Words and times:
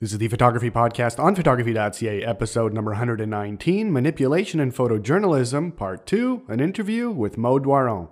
This 0.00 0.12
is 0.12 0.18
the 0.18 0.28
Photography 0.28 0.70
Podcast 0.70 1.22
on 1.22 1.34
photography.ca, 1.34 2.24
episode 2.24 2.72
number 2.72 2.92
119 2.92 3.92
Manipulation 3.92 4.58
and 4.58 4.74
Photojournalism, 4.74 5.76
Part 5.76 6.06
2, 6.06 6.44
an 6.48 6.58
interview 6.58 7.10
with 7.10 7.36
Mo 7.36 7.58
Doiron. 7.58 8.08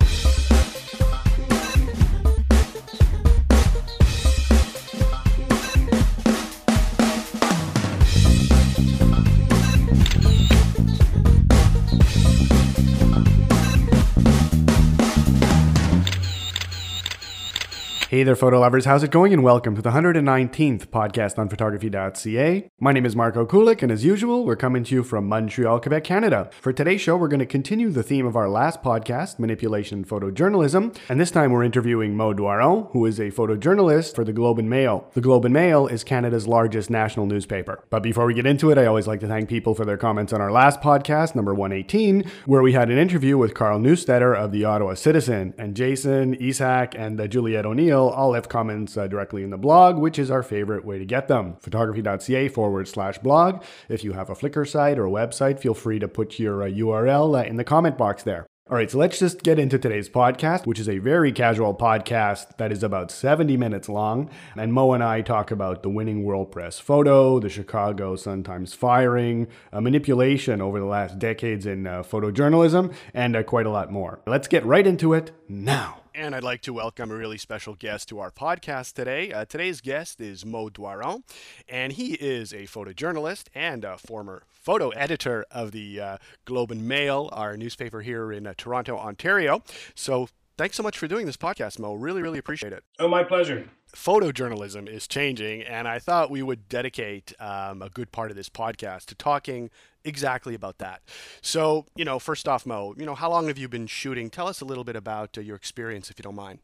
Hey 18.18 18.24
there, 18.24 18.34
photo 18.34 18.58
lovers. 18.58 18.84
How's 18.84 19.04
it 19.04 19.12
going? 19.12 19.32
And 19.32 19.44
welcome 19.44 19.76
to 19.76 19.80
the 19.80 19.92
119th 19.92 20.86
podcast 20.86 21.38
on 21.38 21.48
photography.ca. 21.48 22.68
My 22.80 22.90
name 22.90 23.06
is 23.06 23.14
Marco 23.14 23.46
Kulik, 23.46 23.80
and 23.80 23.92
as 23.92 24.04
usual, 24.04 24.44
we're 24.44 24.56
coming 24.56 24.82
to 24.82 24.94
you 24.96 25.04
from 25.04 25.28
Montreal, 25.28 25.78
Quebec, 25.78 26.02
Canada. 26.02 26.50
For 26.60 26.72
today's 26.72 27.00
show, 27.00 27.16
we're 27.16 27.28
going 27.28 27.38
to 27.38 27.46
continue 27.46 27.90
the 27.90 28.02
theme 28.02 28.26
of 28.26 28.34
our 28.34 28.48
last 28.48 28.82
podcast, 28.82 29.38
Manipulation 29.38 29.98
and 29.98 30.08
Photojournalism, 30.08 30.98
and 31.08 31.20
this 31.20 31.30
time 31.30 31.52
we're 31.52 31.62
interviewing 31.62 32.16
Mo 32.16 32.34
Doiron, 32.34 32.90
who 32.90 33.06
is 33.06 33.20
a 33.20 33.30
photojournalist 33.30 34.16
for 34.16 34.24
the 34.24 34.32
Globe 34.32 34.58
and 34.58 34.68
Mail. 34.68 35.08
The 35.14 35.20
Globe 35.20 35.44
and 35.44 35.54
Mail 35.54 35.86
is 35.86 36.02
Canada's 36.02 36.48
largest 36.48 36.90
national 36.90 37.26
newspaper. 37.26 37.84
But 37.88 38.02
before 38.02 38.26
we 38.26 38.34
get 38.34 38.46
into 38.46 38.72
it, 38.72 38.78
I 38.78 38.86
always 38.86 39.06
like 39.06 39.20
to 39.20 39.28
thank 39.28 39.48
people 39.48 39.76
for 39.76 39.84
their 39.84 39.96
comments 39.96 40.32
on 40.32 40.40
our 40.40 40.50
last 40.50 40.80
podcast, 40.80 41.36
number 41.36 41.54
118, 41.54 42.28
where 42.46 42.62
we 42.62 42.72
had 42.72 42.90
an 42.90 42.98
interview 42.98 43.38
with 43.38 43.54
Carl 43.54 43.78
Neustetter 43.78 44.36
of 44.36 44.50
the 44.50 44.64
Ottawa 44.64 44.94
Citizen, 44.94 45.54
and 45.56 45.76
Jason, 45.76 46.34
Isak, 46.34 46.96
and 46.98 47.30
Juliette 47.30 47.64
O'Neill 47.64 48.07
all 48.10 48.30
left 48.30 48.48
comments 48.48 48.96
uh, 48.96 49.06
directly 49.06 49.42
in 49.42 49.50
the 49.50 49.58
blog, 49.58 49.98
which 49.98 50.18
is 50.18 50.30
our 50.30 50.42
favorite 50.42 50.84
way 50.84 50.98
to 50.98 51.04
get 51.04 51.28
them. 51.28 51.56
Photography.ca 51.60 52.48
forward 52.48 52.88
slash 52.88 53.18
blog. 53.18 53.62
If 53.88 54.04
you 54.04 54.12
have 54.12 54.30
a 54.30 54.34
Flickr 54.34 54.68
site 54.68 54.98
or 54.98 55.06
a 55.06 55.10
website, 55.10 55.60
feel 55.60 55.74
free 55.74 55.98
to 55.98 56.08
put 56.08 56.38
your 56.38 56.62
uh, 56.62 56.66
URL 56.66 57.38
uh, 57.38 57.44
in 57.44 57.56
the 57.56 57.64
comment 57.64 57.98
box 57.98 58.22
there. 58.22 58.46
All 58.70 58.76
right, 58.76 58.90
so 58.90 58.98
let's 58.98 59.18
just 59.18 59.42
get 59.42 59.58
into 59.58 59.78
today's 59.78 60.10
podcast, 60.10 60.66
which 60.66 60.78
is 60.78 60.90
a 60.90 60.98
very 60.98 61.32
casual 61.32 61.74
podcast 61.74 62.58
that 62.58 62.70
is 62.70 62.82
about 62.82 63.10
70 63.10 63.56
minutes 63.56 63.88
long. 63.88 64.28
And 64.56 64.74
Mo 64.74 64.92
and 64.92 65.02
I 65.02 65.22
talk 65.22 65.50
about 65.50 65.82
the 65.82 65.88
winning 65.88 66.22
World 66.22 66.52
Press 66.52 66.78
photo, 66.78 67.40
the 67.40 67.48
Chicago 67.48 68.14
Sun-Times 68.14 68.74
firing, 68.74 69.46
uh, 69.72 69.80
manipulation 69.80 70.60
over 70.60 70.78
the 70.78 70.84
last 70.84 71.18
decades 71.18 71.64
in 71.64 71.86
uh, 71.86 72.02
photojournalism, 72.02 72.92
and 73.14 73.36
uh, 73.36 73.42
quite 73.42 73.64
a 73.64 73.70
lot 73.70 73.90
more. 73.90 74.20
Let's 74.26 74.48
get 74.48 74.66
right 74.66 74.86
into 74.86 75.14
it 75.14 75.32
now. 75.48 76.02
And 76.18 76.34
I'd 76.34 76.42
like 76.42 76.62
to 76.62 76.72
welcome 76.72 77.12
a 77.12 77.14
really 77.14 77.38
special 77.38 77.76
guest 77.76 78.08
to 78.08 78.18
our 78.18 78.32
podcast 78.32 78.94
today. 78.94 79.32
Uh, 79.32 79.44
today's 79.44 79.80
guest 79.80 80.20
is 80.20 80.44
Mo 80.44 80.68
Doiron, 80.68 81.22
and 81.68 81.92
he 81.92 82.14
is 82.14 82.52
a 82.52 82.64
photojournalist 82.64 83.44
and 83.54 83.84
a 83.84 83.96
former 83.98 84.42
photo 84.50 84.88
editor 84.88 85.46
of 85.52 85.70
the 85.70 86.00
uh, 86.00 86.16
Globe 86.44 86.72
and 86.72 86.88
Mail, 86.88 87.30
our 87.32 87.56
newspaper 87.56 88.00
here 88.00 88.32
in 88.32 88.48
uh, 88.48 88.54
Toronto, 88.56 88.98
Ontario. 88.98 89.62
So 89.94 90.28
thanks 90.56 90.76
so 90.76 90.82
much 90.82 90.98
for 90.98 91.06
doing 91.06 91.24
this 91.24 91.36
podcast, 91.36 91.78
Mo. 91.78 91.94
Really, 91.94 92.20
really 92.20 92.40
appreciate 92.40 92.72
it. 92.72 92.82
Oh, 92.98 93.06
my 93.06 93.22
pleasure 93.22 93.70
photojournalism 93.94 94.88
is 94.88 95.06
changing, 95.06 95.62
and 95.62 95.88
I 95.88 95.98
thought 95.98 96.30
we 96.30 96.42
would 96.42 96.68
dedicate 96.68 97.32
um, 97.40 97.80
a 97.80 97.88
good 97.88 98.12
part 98.12 98.30
of 98.30 98.36
this 98.36 98.48
podcast 98.48 99.06
to 99.06 99.14
talking 99.14 99.70
exactly 100.08 100.54
about 100.54 100.78
that. 100.78 101.02
So, 101.42 101.86
you 101.94 102.04
know, 102.04 102.18
first 102.18 102.48
off, 102.48 102.66
Mo, 102.66 102.94
you 102.96 103.06
know, 103.06 103.14
how 103.14 103.30
long 103.30 103.48
have 103.48 103.58
you 103.58 103.68
been 103.68 103.86
shooting? 103.86 104.30
Tell 104.30 104.48
us 104.48 104.60
a 104.60 104.64
little 104.64 104.84
bit 104.84 104.96
about 104.96 105.38
uh, 105.38 105.40
your 105.40 105.56
experience, 105.56 106.10
if 106.10 106.18
you 106.18 106.22
don't 106.22 106.34
mind. 106.34 106.60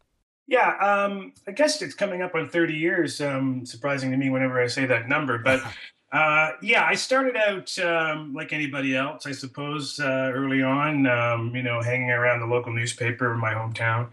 Yeah, 0.46 0.76
um, 0.76 1.32
I 1.48 1.52
guess 1.52 1.80
it's 1.80 1.94
coming 1.94 2.20
up 2.20 2.34
on 2.34 2.48
30 2.48 2.74
years. 2.74 3.20
Um, 3.20 3.64
surprising 3.64 4.10
to 4.10 4.16
me 4.16 4.28
whenever 4.30 4.60
I 4.60 4.66
say 4.66 4.84
that 4.86 5.08
number, 5.08 5.38
but 5.38 5.62
uh, 6.12 6.52
yeah, 6.60 6.84
I 6.84 6.94
started 6.94 7.36
out 7.36 7.78
um, 7.78 8.34
like 8.34 8.52
anybody 8.52 8.94
else, 8.94 9.26
I 9.26 9.32
suppose, 9.32 9.98
uh, 9.98 10.30
early 10.34 10.62
on. 10.62 11.06
Um, 11.06 11.54
you 11.54 11.62
know, 11.62 11.80
hanging 11.80 12.10
around 12.10 12.40
the 12.40 12.46
local 12.46 12.72
newspaper 12.72 13.32
in 13.32 13.40
my 13.40 13.54
hometown. 13.54 14.08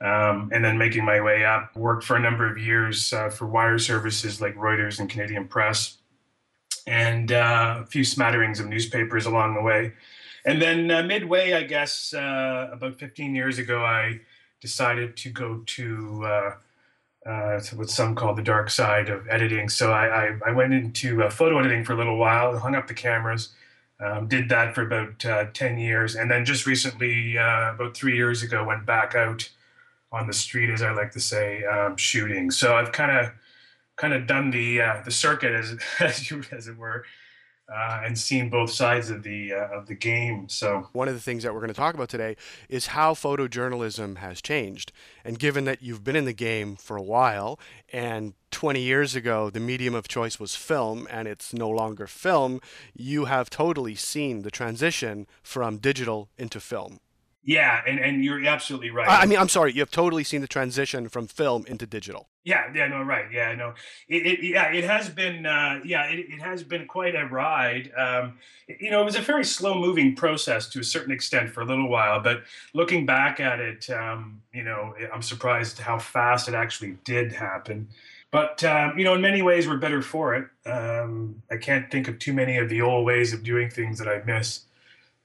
Um, 0.00 0.50
and 0.52 0.64
then 0.64 0.76
making 0.76 1.04
my 1.04 1.20
way 1.20 1.44
up. 1.44 1.76
Worked 1.76 2.02
for 2.02 2.16
a 2.16 2.20
number 2.20 2.50
of 2.50 2.58
years 2.58 3.12
uh, 3.12 3.30
for 3.30 3.46
wire 3.46 3.78
services 3.78 4.40
like 4.40 4.56
Reuters 4.56 4.98
and 4.98 5.08
Canadian 5.08 5.46
Press 5.46 5.98
and 6.86 7.32
uh, 7.32 7.80
a 7.82 7.86
few 7.86 8.04
smatterings 8.04 8.60
of 8.60 8.66
newspapers 8.66 9.26
along 9.26 9.54
the 9.54 9.62
way. 9.62 9.92
And 10.44 10.60
then 10.60 10.90
uh, 10.90 11.02
midway, 11.02 11.52
I 11.52 11.62
guess, 11.62 12.12
uh, 12.14 12.70
about 12.72 12.98
15 12.98 13.34
years 13.34 13.58
ago, 13.58 13.84
I 13.84 14.20
decided 14.60 15.16
to 15.18 15.30
go 15.30 15.62
to, 15.66 16.24
uh, 16.24 16.54
uh, 17.28 17.60
to 17.60 17.76
what 17.76 17.90
some 17.90 18.14
call 18.14 18.34
the 18.34 18.42
dark 18.42 18.68
side 18.70 19.08
of 19.08 19.26
editing. 19.28 19.68
So 19.68 19.92
I, 19.92 20.06
I, 20.06 20.38
I 20.46 20.50
went 20.52 20.74
into 20.74 21.22
uh, 21.22 21.30
photo 21.30 21.58
editing 21.58 21.84
for 21.84 21.92
a 21.92 21.96
little 21.96 22.16
while, 22.16 22.58
hung 22.58 22.74
up 22.74 22.88
the 22.88 22.94
cameras, 22.94 23.50
um, 24.00 24.26
did 24.26 24.48
that 24.48 24.74
for 24.74 24.82
about 24.82 25.54
10 25.54 25.78
years. 25.78 26.16
And 26.16 26.28
then 26.28 26.44
just 26.44 26.66
recently, 26.66 27.36
about 27.36 27.96
three 27.96 28.16
years 28.16 28.42
ago, 28.42 28.64
went 28.64 28.84
back 28.84 29.14
out 29.14 29.48
on 30.10 30.26
the 30.26 30.32
street, 30.32 30.70
as 30.70 30.82
I 30.82 30.92
like 30.92 31.12
to 31.12 31.20
say, 31.20 31.64
um, 31.64 31.96
shooting. 31.96 32.50
So 32.50 32.74
I've 32.74 32.90
kind 32.90 33.16
of 33.16 33.32
kind 33.96 34.12
of 34.12 34.26
done 34.26 34.50
the 34.50 34.80
uh, 34.80 35.02
the 35.04 35.10
circuit 35.10 35.52
as 35.52 35.76
as, 36.00 36.30
you, 36.30 36.42
as 36.52 36.68
it 36.68 36.76
were. 36.76 37.04
Uh, 37.72 38.02
and 38.04 38.18
seen 38.18 38.50
both 38.50 38.70
sides 38.70 39.08
of 39.08 39.22
the 39.22 39.52
uh, 39.52 39.78
of 39.78 39.86
the 39.86 39.94
game. 39.94 40.46
So 40.48 40.88
one 40.92 41.08
of 41.08 41.14
the 41.14 41.20
things 41.20 41.42
that 41.42 41.54
we're 41.54 41.60
going 41.60 41.72
to 41.72 41.74
talk 41.74 41.94
about 41.94 42.08
today 42.08 42.36
is 42.68 42.88
how 42.88 43.14
photojournalism 43.14 44.18
has 44.18 44.42
changed. 44.42 44.92
And 45.24 45.38
given 45.38 45.64
that 45.64 45.80
you've 45.80 46.04
been 46.04 46.16
in 46.16 46.24
the 46.24 46.34
game 46.34 46.74
for 46.76 46.96
a 46.96 47.02
while, 47.02 47.58
and 47.90 48.34
20 48.50 48.80
years 48.80 49.14
ago 49.14 49.48
the 49.48 49.60
medium 49.60 49.94
of 49.94 50.08
choice 50.08 50.40
was 50.40 50.56
film, 50.56 51.06
and 51.08 51.28
it's 51.28 51.54
no 51.54 51.70
longer 51.70 52.06
film, 52.08 52.60
you 52.94 53.26
have 53.26 53.48
totally 53.48 53.94
seen 53.94 54.42
the 54.42 54.50
transition 54.50 55.26
from 55.42 55.78
digital 55.78 56.28
into 56.36 56.60
film. 56.60 56.98
Yeah, 57.44 57.82
and, 57.86 57.98
and 57.98 58.24
you're 58.24 58.46
absolutely 58.46 58.90
right. 58.90 59.08
I 59.08 59.26
mean, 59.26 59.38
I'm 59.38 59.48
sorry, 59.48 59.72
you 59.72 59.80
have 59.80 59.90
totally 59.90 60.22
seen 60.22 60.42
the 60.42 60.46
transition 60.46 61.08
from 61.08 61.26
film 61.26 61.66
into 61.66 61.86
digital. 61.86 62.28
Yeah, 62.44 62.70
yeah, 62.72 62.86
no, 62.86 63.02
right, 63.02 63.26
yeah, 63.32 63.52
no, 63.54 63.74
it, 64.08 64.26
it 64.26 64.44
yeah, 64.44 64.72
it 64.72 64.84
has 64.84 65.08
been, 65.08 65.44
uh, 65.44 65.80
yeah, 65.84 66.04
it, 66.04 66.20
it 66.20 66.40
has 66.40 66.62
been 66.62 66.86
quite 66.86 67.16
a 67.16 67.26
ride. 67.26 67.90
Um, 67.96 68.38
you 68.80 68.90
know, 68.92 69.02
it 69.02 69.04
was 69.04 69.16
a 69.16 69.20
very 69.20 69.44
slow 69.44 69.74
moving 69.74 70.14
process 70.14 70.68
to 70.70 70.80
a 70.80 70.84
certain 70.84 71.12
extent 71.12 71.50
for 71.50 71.62
a 71.62 71.64
little 71.64 71.88
while, 71.88 72.20
but 72.20 72.42
looking 72.74 73.06
back 73.06 73.40
at 73.40 73.58
it, 73.58 73.90
um, 73.90 74.40
you 74.54 74.62
know, 74.62 74.94
I'm 75.12 75.22
surprised 75.22 75.78
how 75.78 75.98
fast 75.98 76.48
it 76.48 76.54
actually 76.54 76.96
did 77.04 77.32
happen. 77.32 77.88
But 78.30 78.64
um, 78.64 78.98
you 78.98 79.04
know, 79.04 79.14
in 79.14 79.20
many 79.20 79.42
ways, 79.42 79.68
we're 79.68 79.76
better 79.76 80.00
for 80.00 80.34
it. 80.34 80.46
Um, 80.68 81.42
I 81.50 81.58
can't 81.58 81.90
think 81.90 82.08
of 82.08 82.18
too 82.18 82.32
many 82.32 82.56
of 82.56 82.68
the 82.70 82.80
old 82.80 83.04
ways 83.04 83.32
of 83.32 83.42
doing 83.42 83.68
things 83.68 83.98
that 83.98 84.08
I 84.08 84.22
miss. 84.24 84.62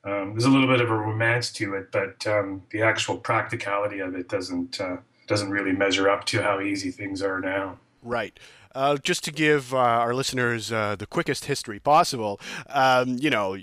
Um, 0.07 0.31
there's 0.31 0.45
a 0.45 0.49
little 0.49 0.67
bit 0.67 0.79
of 0.79 0.89
a 0.89 0.95
romance 0.95 1.51
to 1.53 1.73
it, 1.73 1.91
but 1.91 2.25
um, 2.25 2.63
the 2.69 2.81
actual 2.81 3.17
practicality 3.17 3.99
of 3.99 4.15
it 4.15 4.29
doesn't 4.29 4.79
uh, 4.79 4.97
doesn't 5.27 5.49
really 5.49 5.73
measure 5.73 6.09
up 6.09 6.23
to 6.25 6.41
how 6.41 6.61
easy 6.61 6.91
things 6.91 7.21
are 7.21 7.41
now. 7.41 7.77
Right. 8.01 8.39
Uh, 8.73 8.97
just 8.97 9.23
to 9.25 9.31
give 9.31 9.73
uh, 9.73 9.77
our 9.77 10.13
listeners 10.13 10.71
uh, 10.71 10.95
the 10.95 11.07
quickest 11.07 11.45
history 11.45 11.79
possible, 11.79 12.39
um, 12.69 13.17
you 13.19 13.29
know, 13.29 13.57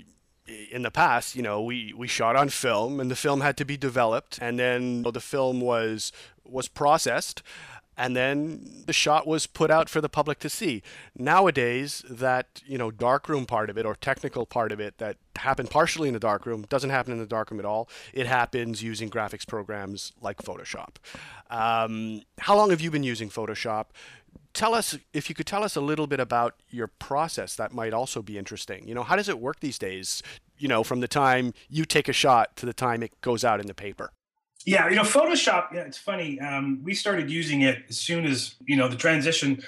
in 0.71 0.83
the 0.83 0.91
past, 0.91 1.35
you 1.35 1.41
know, 1.41 1.63
we, 1.63 1.93
we 1.97 2.07
shot 2.07 2.35
on 2.35 2.49
film, 2.49 2.99
and 2.99 3.09
the 3.09 3.15
film 3.15 3.41
had 3.41 3.57
to 3.57 3.65
be 3.65 3.77
developed, 3.77 4.37
and 4.39 4.59
then 4.59 5.01
the 5.01 5.21
film 5.21 5.61
was 5.61 6.11
was 6.47 6.67
processed 6.67 7.41
and 7.97 8.15
then 8.15 8.83
the 8.85 8.93
shot 8.93 9.25
was 9.25 9.47
put 9.47 9.71
out 9.71 9.89
for 9.89 10.01
the 10.01 10.09
public 10.09 10.39
to 10.39 10.49
see. 10.49 10.81
Nowadays, 11.17 12.03
that 12.09 12.61
you 12.65 12.77
know 12.77 12.91
darkroom 12.91 13.45
part 13.45 13.69
of 13.69 13.77
it 13.77 13.85
or 13.85 13.95
technical 13.95 14.45
part 14.45 14.71
of 14.71 14.79
it 14.79 14.97
that 14.97 15.17
happened 15.37 15.69
partially 15.69 16.07
in 16.07 16.13
the 16.13 16.19
darkroom 16.19 16.63
doesn't 16.69 16.89
happen 16.89 17.13
in 17.13 17.19
the 17.19 17.25
darkroom 17.25 17.59
at 17.59 17.65
all. 17.65 17.89
It 18.13 18.27
happens 18.27 18.81
using 18.83 19.09
graphics 19.09 19.47
programs 19.47 20.11
like 20.21 20.37
Photoshop. 20.37 20.95
Um, 21.49 22.21
how 22.39 22.55
long 22.55 22.69
have 22.69 22.81
you 22.81 22.91
been 22.91 23.03
using 23.03 23.29
Photoshop? 23.29 23.85
Tell 24.53 24.73
us 24.73 24.97
if 25.13 25.27
you 25.27 25.35
could 25.35 25.45
tell 25.45 25.63
us 25.63 25.75
a 25.75 25.81
little 25.81 26.07
bit 26.07 26.19
about 26.19 26.55
your 26.69 26.87
process. 26.87 27.55
That 27.55 27.73
might 27.73 27.93
also 27.93 28.21
be 28.21 28.37
interesting. 28.37 28.87
You 28.87 28.95
know, 28.95 29.03
how 29.03 29.15
does 29.15 29.29
it 29.29 29.39
work 29.39 29.59
these 29.59 29.77
days? 29.77 30.23
You 30.57 30.69
know, 30.69 30.83
from 30.83 31.01
the 31.01 31.07
time 31.09 31.53
you 31.69 31.83
take 31.83 32.07
a 32.07 32.13
shot 32.13 32.55
to 32.57 32.65
the 32.65 32.73
time 32.73 33.03
it 33.03 33.19
goes 33.21 33.43
out 33.43 33.59
in 33.59 33.67
the 33.67 33.73
paper. 33.73 34.11
Yeah, 34.65 34.89
you 34.89 34.95
know, 34.95 35.03
Photoshop. 35.03 35.71
Yeah, 35.73 35.81
it's 35.81 35.97
funny. 35.97 36.39
Um, 36.39 36.81
we 36.83 36.95
started 36.95 37.29
using 37.29 37.61
it 37.61 37.83
as 37.87 37.97
soon 37.97 38.25
as 38.25 38.55
you 38.65 38.75
know 38.75 38.87
the 38.87 38.95
transition, 38.95 39.61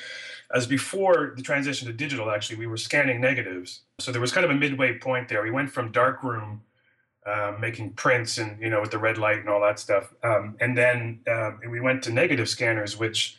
as 0.54 0.66
before 0.66 1.34
the 1.36 1.44
transition 1.44 1.88
to 1.88 1.94
digital. 1.94 2.32
Actually, 2.32 2.58
we 2.58 2.68
were 2.68 2.78
scanning 2.78 3.22
negatives, 3.22 3.82
so 4.00 4.12
there 4.12 4.22
was 4.22 4.32
kind 4.32 4.44
of 4.44 4.50
a 4.50 4.56
midway 4.56 4.98
point 4.98 5.30
there. 5.30 5.44
We 5.44 5.52
went 5.52 5.70
from 5.72 5.92
darkroom, 5.92 6.64
uh, 7.28 7.54
making 7.60 7.92
prints 7.92 8.40
and 8.40 8.60
you 8.60 8.72
know 8.72 8.82
with 8.82 8.90
the 8.90 8.98
red 8.98 9.20
light 9.20 9.38
and 9.38 9.50
all 9.50 9.62
that 9.62 9.78
stuff, 9.78 10.14
um, 10.24 10.56
and 10.60 10.76
then 10.76 11.20
uh, 11.30 11.52
we 11.70 11.80
went 11.80 12.04
to 12.04 12.12
negative 12.12 12.50
scanners, 12.50 12.98
which 12.98 13.38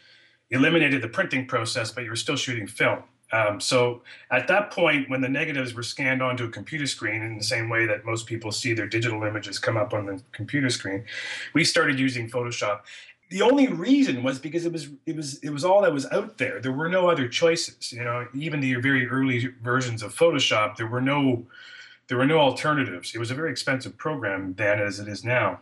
eliminated 0.51 1.03
the 1.03 1.09
printing 1.09 1.45
process, 1.45 1.91
but 1.91 2.05
you 2.05 2.11
were 2.11 2.17
still 2.17 2.37
shooting 2.37 2.69
film. 2.69 3.03
Um, 3.33 3.61
so 3.61 4.03
at 4.31 4.49
that 4.49 4.71
point, 4.71 5.11
when 5.11 5.21
the 5.21 5.29
negatives 5.29 5.75
were 5.75 5.83
scanned 5.83 6.23
onto 6.23 6.45
a 6.45 6.49
computer 6.49 6.87
screen 6.87 7.23
in 7.23 7.37
the 7.37 7.45
same 7.45 7.69
way 7.69 7.87
that 7.87 8.05
most 8.05 8.27
people 8.27 8.53
see 8.53 8.73
their 8.73 8.87
digital 8.87 9.23
images 9.25 9.59
come 9.59 9.77
up 9.77 9.93
on 9.93 10.07
the 10.07 10.23
computer 10.33 10.71
screen, 10.71 11.05
we 11.55 11.65
started 11.65 11.99
using 11.99 12.31
Photoshop. 12.31 12.81
the 13.31 13.43
only 13.43 13.69
reason 13.69 14.23
was 14.23 14.39
because 14.39 14.65
it 14.65 14.73
was 14.73 14.89
it 15.05 15.15
was 15.15 15.39
it 15.41 15.51
was 15.51 15.65
all 15.65 15.83
that 15.83 15.93
was 15.93 16.07
out 16.07 16.39
there. 16.39 16.61
There 16.61 16.73
were 16.73 16.89
no 16.89 17.11
other 17.11 17.29
choices. 17.29 17.93
You 17.93 18.05
know, 18.05 18.27
even 18.35 18.61
the 18.61 18.75
very 18.77 19.07
early 19.07 19.49
versions 19.63 20.03
of 20.03 20.15
Photoshop, 20.15 20.77
there 20.77 20.87
were 20.87 21.03
no 21.03 21.47
there 22.09 22.17
were 22.17 22.27
no 22.27 22.39
alternatives. 22.39 23.15
It 23.15 23.19
was 23.19 23.31
a 23.31 23.35
very 23.35 23.51
expensive 23.51 23.97
program 23.99 24.55
then, 24.57 24.81
as 24.81 24.99
it 24.99 25.09
is 25.09 25.25
now. 25.25 25.61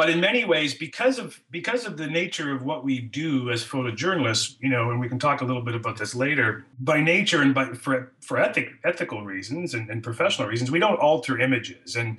But 0.00 0.08
in 0.08 0.18
many 0.18 0.46
ways, 0.46 0.72
because 0.72 1.18
of 1.18 1.38
because 1.50 1.84
of 1.84 1.98
the 1.98 2.06
nature 2.06 2.54
of 2.54 2.62
what 2.62 2.84
we 2.84 3.00
do 3.00 3.50
as 3.50 3.62
photojournalists, 3.62 4.56
you 4.58 4.70
know, 4.70 4.90
and 4.90 4.98
we 4.98 5.10
can 5.10 5.18
talk 5.18 5.42
a 5.42 5.44
little 5.44 5.60
bit 5.60 5.74
about 5.74 5.98
this 5.98 6.14
later. 6.14 6.64
By 6.78 7.02
nature 7.02 7.42
and 7.42 7.54
by 7.54 7.66
for 7.74 8.10
for 8.22 8.38
ethic, 8.38 8.70
ethical 8.82 9.26
reasons 9.26 9.74
and, 9.74 9.90
and 9.90 10.02
professional 10.02 10.48
reasons, 10.48 10.70
we 10.70 10.78
don't 10.78 10.98
alter 10.98 11.38
images, 11.38 11.96
and 11.96 12.16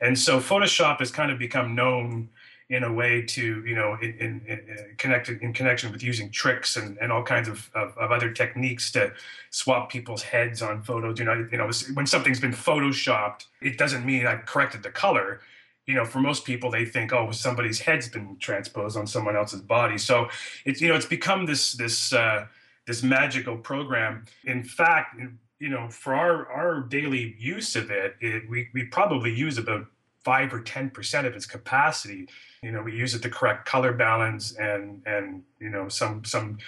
and 0.00 0.16
so 0.16 0.38
Photoshop 0.38 1.00
has 1.00 1.10
kind 1.10 1.32
of 1.32 1.40
become 1.40 1.74
known 1.74 2.28
in 2.68 2.84
a 2.84 2.92
way 2.92 3.20
to 3.22 3.64
you 3.66 3.74
know 3.74 3.98
in, 4.00 4.12
in, 4.20 4.40
in 4.46 4.94
connected 4.96 5.42
in 5.42 5.52
connection 5.52 5.90
with 5.90 6.04
using 6.04 6.30
tricks 6.30 6.76
and, 6.76 6.96
and 6.98 7.10
all 7.10 7.24
kinds 7.24 7.48
of, 7.48 7.68
of, 7.74 7.98
of, 7.98 8.12
other 8.12 8.30
techniques 8.30 8.92
to 8.92 9.12
swap 9.50 9.90
people's 9.90 10.22
heads 10.22 10.62
on 10.62 10.82
photos 10.82 11.18
you 11.18 11.24
know 11.24 11.46
you 11.52 11.58
know 11.58 11.68
when 11.92 12.06
something's 12.06 12.40
been 12.40 12.52
photoshopped 12.52 13.46
it 13.60 13.76
doesn't 13.76 14.06
mean 14.06 14.26
i 14.26 14.36
corrected 14.36 14.82
the 14.82 14.90
color 14.90 15.40
you 15.86 15.94
know 15.94 16.04
for 16.04 16.20
most 16.20 16.44
people 16.44 16.70
they 16.70 16.84
think 16.84 17.12
oh 17.12 17.30
somebody's 17.30 17.80
head's 17.80 18.08
been 18.08 18.36
transposed 18.38 18.96
on 18.96 19.06
someone 19.06 19.36
else's 19.36 19.60
body 19.60 19.98
so 19.98 20.28
it's 20.64 20.80
you 20.80 20.88
know 20.88 20.94
it's 20.94 21.06
become 21.06 21.46
this 21.46 21.72
this 21.72 22.12
uh, 22.12 22.46
this 22.86 23.02
magical 23.02 23.56
program 23.56 24.24
in 24.44 24.62
fact 24.62 25.16
you 25.64 25.68
know 25.70 25.88
for 25.88 26.14
our 26.14 26.46
our 26.52 26.80
daily 26.80 27.34
use 27.38 27.74
of 27.74 27.90
it, 27.90 28.16
it 28.20 28.48
we, 28.50 28.68
we 28.74 28.84
probably 28.84 29.32
use 29.32 29.56
about 29.56 29.86
five 30.22 30.52
or 30.52 30.60
ten 30.60 30.90
percent 30.90 31.26
of 31.26 31.34
its 31.34 31.46
capacity. 31.46 32.28
You 32.62 32.72
know, 32.72 32.82
we 32.82 32.92
use 32.92 33.14
it 33.14 33.22
to 33.22 33.30
correct 33.30 33.66
color 33.66 33.92
balance 33.92 34.52
and 34.56 35.02
and 35.06 35.42
you 35.60 35.70
know 35.70 35.88
some 35.88 36.24
some 36.24 36.58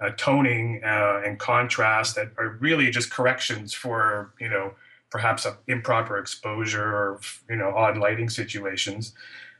uh, 0.00 0.10
toning 0.16 0.80
uh, 0.84 1.22
and 1.24 1.38
contrast 1.38 2.16
that 2.16 2.32
are 2.38 2.56
really 2.60 2.90
just 2.90 3.10
corrections 3.10 3.72
for 3.72 4.32
you 4.40 4.48
know 4.48 4.72
perhaps 5.10 5.46
improper 5.66 6.18
exposure 6.18 6.84
or 6.84 7.20
you 7.48 7.56
know 7.56 7.70
odd 7.74 7.98
lighting 7.98 8.28
situations. 8.28 9.12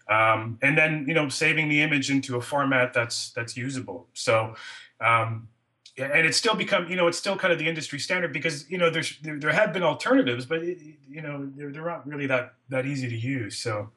Um, 0.09 0.59
and 0.63 0.77
then 0.77 1.05
you 1.07 1.15
know 1.15 1.29
saving 1.29 1.69
the 1.69 1.83
image 1.83 2.11
into 2.11 2.37
a 2.37 2.41
format 2.41 2.93
that's 2.93 3.31
that's 3.31 3.57
usable. 3.57 4.07
So 4.15 4.55
um, 5.01 5.49
and 5.99 6.27
it's 6.27 6.37
still 6.37 6.55
become 6.55 6.89
you 6.89 6.97
know 6.97 7.07
it's 7.07 7.19
still 7.19 7.37
kind 7.37 7.53
of 7.53 7.59
the 7.59 7.69
industry 7.69 7.99
standard 7.99 8.33
because 8.33 8.71
you 8.71 8.79
know 8.79 8.91
there's 8.91 9.19
there, 9.23 9.39
there 9.39 9.53
have 9.53 9.73
been 9.73 9.83
alternatives 9.83 10.47
but 10.47 10.63
it, 10.63 10.79
you 11.09 11.21
know 11.21 11.51
they're, 11.57 11.71
they're 11.71 11.85
not 11.85 12.07
really 12.07 12.27
that 12.27 12.55
that 12.69 12.87
easy 12.87 13.09
to 13.09 13.17
use 13.17 13.57
so 13.57 13.91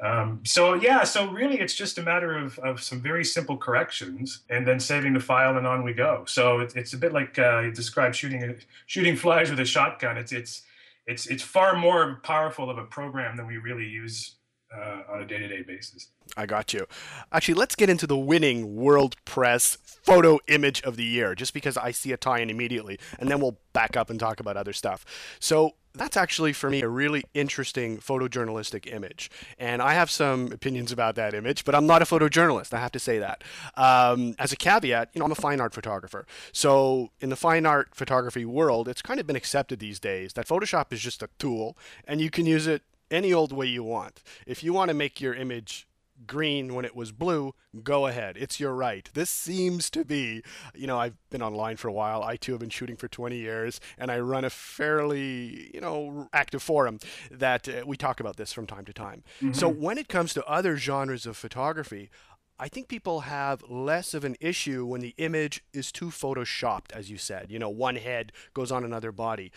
um, 0.00 0.40
so 0.44 0.74
yeah 0.74 1.04
so 1.04 1.28
really 1.30 1.58
it's 1.58 1.74
just 1.74 1.98
a 1.98 2.02
matter 2.02 2.36
of, 2.36 2.58
of 2.60 2.82
some 2.82 3.00
very 3.00 3.24
simple 3.24 3.56
corrections 3.56 4.40
and 4.50 4.66
then 4.66 4.78
saving 4.78 5.12
the 5.14 5.20
file 5.20 5.56
and 5.56 5.66
on 5.66 5.82
we 5.82 5.92
go 5.92 6.24
so 6.26 6.60
it, 6.60 6.74
it's 6.76 6.92
a 6.92 6.98
bit 6.98 7.12
like 7.12 7.38
uh, 7.38 7.60
you 7.60 7.72
described 7.72 8.14
shooting 8.14 8.56
shooting 8.86 9.16
flies 9.16 9.50
with 9.50 9.60
a 9.60 9.64
shotgun 9.64 10.16
it's 10.16 10.32
it's 10.32 10.62
it's 11.06 11.26
it's 11.26 11.42
far 11.42 11.76
more 11.76 12.20
powerful 12.22 12.70
of 12.70 12.78
a 12.78 12.84
program 12.84 13.36
than 13.36 13.46
we 13.46 13.58
really 13.58 13.86
use 13.86 14.35
uh, 14.74 15.02
on 15.08 15.22
a 15.22 15.26
day-to-day 15.26 15.62
basis. 15.62 16.08
I 16.36 16.46
got 16.46 16.72
you. 16.72 16.86
Actually, 17.32 17.54
let's 17.54 17.74
get 17.74 17.88
into 17.88 18.06
the 18.06 18.16
winning 18.16 18.76
World 18.76 19.16
Press 19.24 19.78
Photo 20.02 20.38
Image 20.48 20.82
of 20.82 20.96
the 20.96 21.04
Year, 21.04 21.34
just 21.34 21.54
because 21.54 21.76
I 21.76 21.90
see 21.90 22.12
a 22.12 22.16
tie-in 22.16 22.50
immediately, 22.50 22.98
and 23.18 23.30
then 23.30 23.40
we'll 23.40 23.58
back 23.72 23.96
up 23.96 24.10
and 24.10 24.18
talk 24.18 24.40
about 24.40 24.56
other 24.56 24.72
stuff. 24.72 25.04
So 25.40 25.74
that's 25.96 26.16
actually 26.16 26.52
for 26.52 26.68
me 26.68 26.82
a 26.82 26.88
really 26.88 27.24
interesting 27.34 27.98
photojournalistic 27.98 28.92
image 28.92 29.30
and 29.58 29.80
i 29.80 29.94
have 29.94 30.10
some 30.10 30.52
opinions 30.52 30.92
about 30.92 31.14
that 31.14 31.34
image 31.34 31.64
but 31.64 31.74
i'm 31.74 31.86
not 31.86 32.02
a 32.02 32.04
photojournalist 32.04 32.74
i 32.74 32.78
have 32.78 32.92
to 32.92 32.98
say 32.98 33.18
that 33.18 33.42
um, 33.76 34.34
as 34.38 34.52
a 34.52 34.56
caveat 34.56 35.08
you 35.14 35.18
know 35.18 35.24
i'm 35.24 35.32
a 35.32 35.36
fine 35.36 35.60
art 35.60 35.72
photographer 35.72 36.26
so 36.52 37.10
in 37.20 37.30
the 37.30 37.36
fine 37.36 37.64
art 37.64 37.88
photography 37.94 38.44
world 38.44 38.88
it's 38.88 39.02
kind 39.02 39.18
of 39.18 39.26
been 39.26 39.36
accepted 39.36 39.78
these 39.78 39.98
days 39.98 40.34
that 40.34 40.46
photoshop 40.46 40.92
is 40.92 41.00
just 41.00 41.22
a 41.22 41.28
tool 41.38 41.76
and 42.06 42.20
you 42.20 42.30
can 42.30 42.44
use 42.46 42.66
it 42.66 42.82
any 43.10 43.32
old 43.32 43.52
way 43.52 43.66
you 43.66 43.84
want. 43.84 44.22
If 44.46 44.62
you 44.62 44.72
want 44.72 44.88
to 44.88 44.94
make 44.94 45.20
your 45.20 45.34
image 45.34 45.86
green 46.26 46.74
when 46.74 46.84
it 46.84 46.96
was 46.96 47.12
blue, 47.12 47.54
go 47.82 48.06
ahead. 48.06 48.36
It's 48.38 48.58
your 48.58 48.74
right. 48.74 49.08
This 49.12 49.30
seems 49.30 49.90
to 49.90 50.04
be, 50.04 50.42
you 50.74 50.86
know, 50.86 50.98
I've 50.98 51.16
been 51.30 51.42
online 51.42 51.76
for 51.76 51.88
a 51.88 51.92
while. 51.92 52.22
I 52.22 52.36
too 52.36 52.52
have 52.52 52.60
been 52.60 52.70
shooting 52.70 52.96
for 52.96 53.08
20 53.08 53.36
years, 53.36 53.80
and 53.98 54.10
I 54.10 54.18
run 54.20 54.44
a 54.44 54.50
fairly, 54.50 55.70
you 55.74 55.80
know, 55.80 56.28
active 56.32 56.62
forum 56.62 56.98
that 57.30 57.68
uh, 57.68 57.84
we 57.86 57.96
talk 57.96 58.20
about 58.20 58.36
this 58.36 58.52
from 58.52 58.66
time 58.66 58.84
to 58.86 58.92
time. 58.92 59.24
Mm-hmm. 59.40 59.52
So 59.52 59.68
when 59.68 59.98
it 59.98 60.08
comes 60.08 60.32
to 60.34 60.44
other 60.46 60.76
genres 60.76 61.26
of 61.26 61.36
photography, 61.36 62.10
I 62.58 62.68
think 62.68 62.88
people 62.88 63.20
have 63.20 63.62
less 63.68 64.14
of 64.14 64.24
an 64.24 64.36
issue 64.40 64.86
when 64.86 65.02
the 65.02 65.14
image 65.18 65.62
is 65.74 65.92
too 65.92 66.06
photoshopped, 66.06 66.92
as 66.92 67.10
you 67.10 67.18
said. 67.18 67.50
You 67.50 67.58
know, 67.58 67.68
one 67.68 67.96
head 67.96 68.32
goes 68.54 68.72
on 68.72 68.84
another 68.84 69.12
body. 69.12 69.52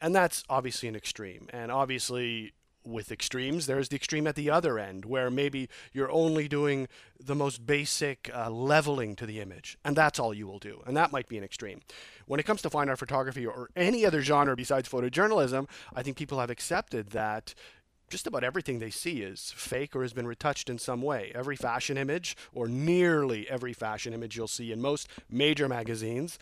And 0.00 0.14
that's 0.14 0.42
obviously 0.48 0.88
an 0.88 0.96
extreme. 0.96 1.46
And 1.52 1.70
obviously, 1.70 2.54
with 2.84 3.12
extremes, 3.12 3.66
there's 3.66 3.88
the 3.88 3.96
extreme 3.96 4.26
at 4.26 4.36
the 4.36 4.50
other 4.50 4.78
end, 4.78 5.04
where 5.04 5.30
maybe 5.30 5.68
you're 5.92 6.10
only 6.10 6.48
doing 6.48 6.88
the 7.18 7.34
most 7.34 7.66
basic 7.66 8.30
uh, 8.34 8.50
leveling 8.50 9.14
to 9.16 9.26
the 9.26 9.40
image, 9.40 9.76
and 9.84 9.94
that's 9.94 10.18
all 10.18 10.32
you 10.32 10.46
will 10.46 10.58
do, 10.58 10.82
and 10.86 10.96
that 10.96 11.12
might 11.12 11.28
be 11.28 11.38
an 11.38 11.44
extreme. 11.44 11.80
When 12.26 12.40
it 12.40 12.46
comes 12.46 12.62
to 12.62 12.70
fine 12.70 12.88
art 12.88 12.98
photography 12.98 13.46
or 13.46 13.68
any 13.76 14.06
other 14.06 14.22
genre 14.22 14.56
besides 14.56 14.88
photojournalism, 14.88 15.68
I 15.94 16.02
think 16.02 16.16
people 16.16 16.40
have 16.40 16.50
accepted 16.50 17.10
that 17.10 17.54
just 18.10 18.26
about 18.26 18.42
everything 18.42 18.80
they 18.80 18.90
see 18.90 19.22
is 19.22 19.52
fake 19.56 19.94
or 19.94 20.02
has 20.02 20.12
been 20.12 20.26
retouched 20.26 20.68
in 20.68 20.78
some 20.78 21.00
way. 21.00 21.30
Every 21.34 21.56
fashion 21.56 21.96
image, 21.96 22.36
or 22.52 22.66
nearly 22.66 23.48
every 23.48 23.72
fashion 23.72 24.12
image 24.12 24.36
you'll 24.36 24.48
see 24.48 24.72
in 24.72 24.80
most 24.80 25.08
major 25.30 25.68
magazines, 25.68 26.38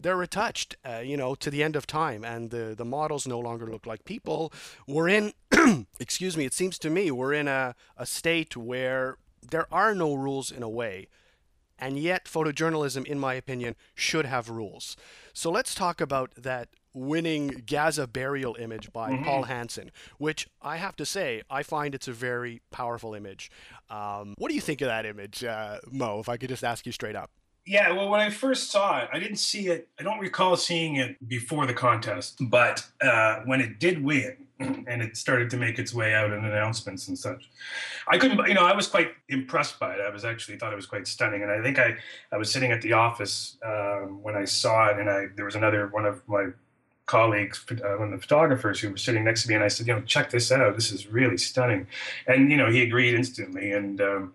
they're 0.00 0.16
retouched, 0.16 0.76
uh, 0.84 0.98
you 0.98 1.16
know, 1.16 1.34
to 1.34 1.50
the 1.50 1.62
end 1.62 1.76
of 1.76 1.86
time, 1.86 2.24
and 2.24 2.50
the 2.50 2.74
the 2.76 2.84
models 2.84 3.26
no 3.26 3.38
longer 3.38 3.66
look 3.66 3.86
like 3.86 4.04
people. 4.04 4.52
We're 4.86 5.08
in, 5.08 5.32
excuse 6.00 6.36
me, 6.36 6.44
it 6.44 6.54
seems 6.54 6.78
to 6.80 6.90
me 6.90 7.10
we're 7.10 7.32
in 7.32 7.48
a, 7.48 7.74
a 7.96 8.06
state 8.06 8.56
where 8.56 9.16
there 9.50 9.66
are 9.72 9.94
no 9.94 10.14
rules 10.14 10.50
in 10.50 10.62
a 10.62 10.68
way, 10.68 11.08
and 11.78 11.98
yet 11.98 12.24
photojournalism, 12.24 13.04
in 13.06 13.18
my 13.18 13.34
opinion, 13.34 13.76
should 13.94 14.26
have 14.26 14.48
rules. 14.48 14.96
So 15.32 15.50
let's 15.50 15.74
talk 15.74 16.00
about 16.00 16.32
that 16.36 16.68
winning 16.94 17.62
Gaza 17.66 18.06
burial 18.06 18.56
image 18.56 18.92
by 18.92 19.10
mm-hmm. 19.10 19.24
Paul 19.24 19.44
Hansen, 19.44 19.90
which 20.18 20.48
I 20.60 20.76
have 20.78 20.96
to 20.96 21.06
say, 21.06 21.42
I 21.48 21.62
find 21.62 21.94
it's 21.94 22.08
a 22.08 22.12
very 22.12 22.60
powerful 22.70 23.14
image. 23.14 23.50
Um, 23.88 24.34
what 24.38 24.48
do 24.48 24.54
you 24.54 24.60
think 24.60 24.80
of 24.80 24.88
that 24.88 25.06
image, 25.06 25.44
uh, 25.44 25.78
Mo? 25.90 26.18
If 26.18 26.28
I 26.28 26.36
could 26.36 26.48
just 26.48 26.64
ask 26.64 26.86
you 26.86 26.92
straight 26.92 27.16
up. 27.16 27.30
Yeah, 27.68 27.92
well, 27.92 28.08
when 28.08 28.20
I 28.20 28.30
first 28.30 28.70
saw 28.70 29.00
it, 29.00 29.10
I 29.12 29.18
didn't 29.18 29.36
see 29.36 29.68
it. 29.68 29.88
I 30.00 30.02
don't 30.02 30.20
recall 30.20 30.56
seeing 30.56 30.96
it 30.96 31.28
before 31.28 31.66
the 31.66 31.74
contest, 31.74 32.38
but 32.40 32.82
uh, 33.02 33.40
when 33.44 33.60
it 33.60 33.78
did 33.78 34.02
win 34.02 34.38
and 34.58 35.02
it 35.02 35.18
started 35.18 35.50
to 35.50 35.58
make 35.58 35.78
its 35.78 35.92
way 35.92 36.14
out 36.14 36.32
in 36.32 36.46
announcements 36.46 37.08
and 37.08 37.18
such, 37.18 37.50
I 38.08 38.16
couldn't. 38.16 38.38
You 38.48 38.54
know, 38.54 38.64
I 38.64 38.74
was 38.74 38.86
quite 38.86 39.10
impressed 39.28 39.78
by 39.78 39.92
it. 39.92 40.00
I 40.00 40.08
was 40.08 40.24
actually 40.24 40.56
thought 40.56 40.72
it 40.72 40.76
was 40.76 40.86
quite 40.86 41.06
stunning, 41.06 41.42
and 41.42 41.52
I 41.52 41.62
think 41.62 41.78
I 41.78 41.98
I 42.32 42.38
was 42.38 42.50
sitting 42.50 42.72
at 42.72 42.80
the 42.80 42.94
office 42.94 43.58
um, 43.62 44.22
when 44.22 44.34
I 44.34 44.46
saw 44.46 44.86
it, 44.86 44.98
and 44.98 45.10
I 45.10 45.26
there 45.36 45.44
was 45.44 45.54
another 45.54 45.88
one 45.88 46.06
of 46.06 46.26
my 46.26 46.46
colleagues, 47.04 47.66
uh, 47.70 47.98
one 47.98 48.14
of 48.14 48.18
the 48.18 48.26
photographers 48.26 48.80
who 48.80 48.92
was 48.92 49.02
sitting 49.02 49.24
next 49.24 49.42
to 49.42 49.50
me, 49.50 49.56
and 49.56 49.64
I 49.64 49.68
said, 49.68 49.86
you 49.86 49.94
know, 49.94 50.00
check 50.00 50.30
this 50.30 50.50
out. 50.50 50.74
This 50.74 50.90
is 50.90 51.06
really 51.06 51.36
stunning, 51.36 51.86
and 52.26 52.50
you 52.50 52.56
know, 52.56 52.70
he 52.70 52.80
agreed 52.80 53.12
instantly, 53.12 53.72
and. 53.72 54.00
Um, 54.00 54.32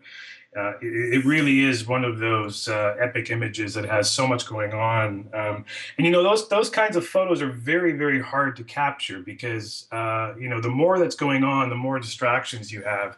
uh, 0.55 0.73
it, 0.81 1.15
it, 1.15 1.25
really 1.25 1.61
is 1.61 1.87
one 1.87 2.03
of 2.03 2.19
those 2.19 2.67
uh, 2.67 2.95
epic 2.99 3.29
images 3.29 3.73
that 3.73 3.85
has 3.85 4.09
so 4.09 4.27
much 4.27 4.47
going 4.47 4.73
on. 4.73 5.27
Um, 5.33 5.65
and 5.97 6.05
you 6.05 6.11
know 6.11 6.23
those 6.23 6.47
those 6.49 6.69
kinds 6.69 6.95
of 6.95 7.05
photos 7.05 7.41
are 7.41 7.51
very 7.51 7.93
very 7.93 8.21
hard 8.21 8.55
to 8.57 8.63
capture 8.63 9.19
because 9.19 9.87
uh, 9.91 10.33
you 10.39 10.49
know 10.49 10.61
the 10.61 10.69
more 10.69 10.99
that's 10.99 11.15
going 11.15 11.43
on, 11.43 11.69
the 11.69 11.75
more 11.75 11.99
distractions 11.99 12.71
you 12.71 12.83
have. 12.83 13.17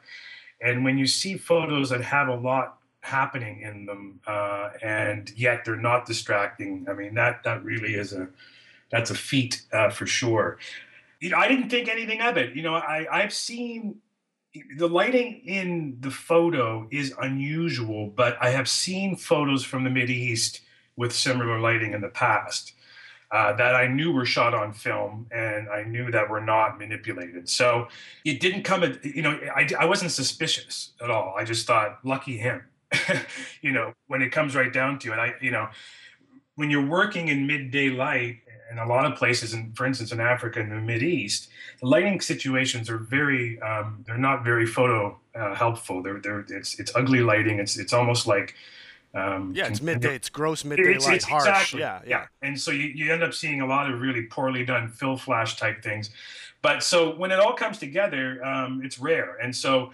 And 0.62 0.84
when 0.84 0.98
you 0.98 1.08
see 1.08 1.38
photos 1.38 1.90
that 1.90 2.02
have 2.02 2.30
a 2.30 2.36
lot 2.36 2.78
happening 3.02 3.62
in 3.62 3.86
them, 3.86 4.20
uh, 4.26 4.70
and 4.82 5.32
yet 5.36 5.66
they're 5.66 5.76
not 5.76 6.06
distracting, 6.06 6.88
I 6.90 6.94
mean 6.94 7.16
that 7.16 7.44
that 7.44 7.64
really 7.64 7.96
is 7.96 8.14
a 8.14 8.30
that's 8.92 9.12
a 9.12 9.16
feat 9.16 9.64
uh, 9.74 9.90
for 9.90 10.08
sure. 10.08 10.58
You 11.20 11.32
know, 11.32 11.38
I 11.38 11.48
didn't 11.48 11.70
think 11.70 11.90
anything 11.90 12.22
of 12.22 12.38
it. 12.38 12.56
You 12.56 12.64
know, 12.64 12.76
I 12.76 13.08
I've 13.12 13.34
seen 13.34 14.02
the 14.78 14.88
lighting 14.88 15.42
in 15.46 15.98
the 16.00 16.12
photo 16.12 16.88
is 16.92 17.14
unusual, 17.22 18.08
but 18.08 18.38
I 18.42 18.50
have 18.50 18.68
seen 18.68 19.16
photos 19.16 19.64
from 19.64 19.84
the 19.84 19.90
Mid 19.90 20.10
East 20.10 20.62
with 20.96 21.14
similar 21.14 21.60
lighting 21.60 21.94
in 21.94 22.02
the 22.02 22.10
past 22.10 22.74
uh, 23.32 23.54
that 23.54 23.76
I 23.76 23.88
knew 23.88 24.12
were 24.12 24.26
shot 24.26 24.54
on 24.54 24.72
film 24.74 25.28
and 25.32 25.68
I 25.70 25.84
knew 25.84 26.12
that 26.12 26.30
were 26.30 26.42
not 26.42 26.80
manipulated. 26.80 27.50
So 27.50 27.88
it 28.24 28.40
didn't 28.40 28.64
come, 28.64 28.84
at, 28.84 29.04
you 29.04 29.22
know, 29.22 29.38
I, 29.54 29.68
I 29.78 29.86
wasn't 29.86 30.12
suspicious 30.12 30.92
at 31.02 31.10
all. 31.10 31.36
I 31.38 31.44
just 31.44 31.68
thought, 31.68 32.00
lucky 32.04 32.38
him. 32.38 32.64
you 33.62 33.72
know, 33.72 33.94
when 34.08 34.22
it 34.22 34.32
comes 34.32 34.56
right 34.56 34.72
down 34.72 35.00
to 35.00 35.12
it, 35.12 35.18
I, 35.18 35.34
you 35.42 35.52
know, 35.52 35.68
when 36.56 36.70
you're 36.70 36.86
working 36.86 37.28
in 37.28 37.48
midday 37.48 37.90
light 37.90 38.38
in 38.76 38.84
a 38.84 38.88
lot 38.88 39.06
of 39.10 39.18
places, 39.18 39.54
and 39.54 39.76
for 39.76 39.86
instance, 39.86 40.12
in 40.12 40.20
Africa 40.20 40.60
and 40.60 40.72
the 40.72 40.76
Mid 40.76 41.02
East, 41.02 41.50
the 41.80 41.88
lighting 41.88 42.20
situations 42.20 42.90
are 42.90 42.98
very 42.98 43.60
um, 43.62 44.04
they're 44.06 44.18
not 44.18 44.44
very 44.44 44.66
photo 44.66 45.18
uh, 45.34 45.56
helpful. 45.56 46.04
They're 46.04 46.20
they're 46.20 46.46
it's 46.50 46.80
it's 46.80 46.92
ugly 46.96 47.22
lighting. 47.22 47.60
It's 47.60 47.78
it's 47.78 47.94
almost 47.94 48.28
like 48.28 48.56
um, 49.14 49.54
yeah, 49.56 49.68
it's 49.68 49.82
midday. 49.82 50.14
It's 50.14 50.30
gross 50.30 50.66
midday 50.66 50.96
it's, 50.96 51.06
light, 51.06 51.16
it's 51.16 51.26
harsh. 51.26 51.48
Exactly, 51.48 51.80
yeah, 51.80 52.02
yeah, 52.04 52.10
yeah. 52.10 52.48
And 52.48 52.60
so 52.60 52.72
you, 52.72 52.88
you 52.88 53.14
end 53.14 53.24
up 53.24 53.34
seeing 53.34 53.62
a 53.62 53.66
lot 53.66 53.90
of 53.90 54.02
really 54.02 54.24
poorly 54.24 54.66
done 54.66 54.90
fill 54.90 55.16
flash 55.16 55.58
type 55.58 55.82
things. 55.82 56.10
But 56.62 56.84
so 56.84 57.16
when 57.16 57.32
it 57.32 57.40
all 57.40 57.54
comes 57.54 57.78
together, 57.78 58.44
um, 58.44 58.82
it's 58.84 59.00
rare. 59.00 59.38
And 59.38 59.56
so, 59.56 59.92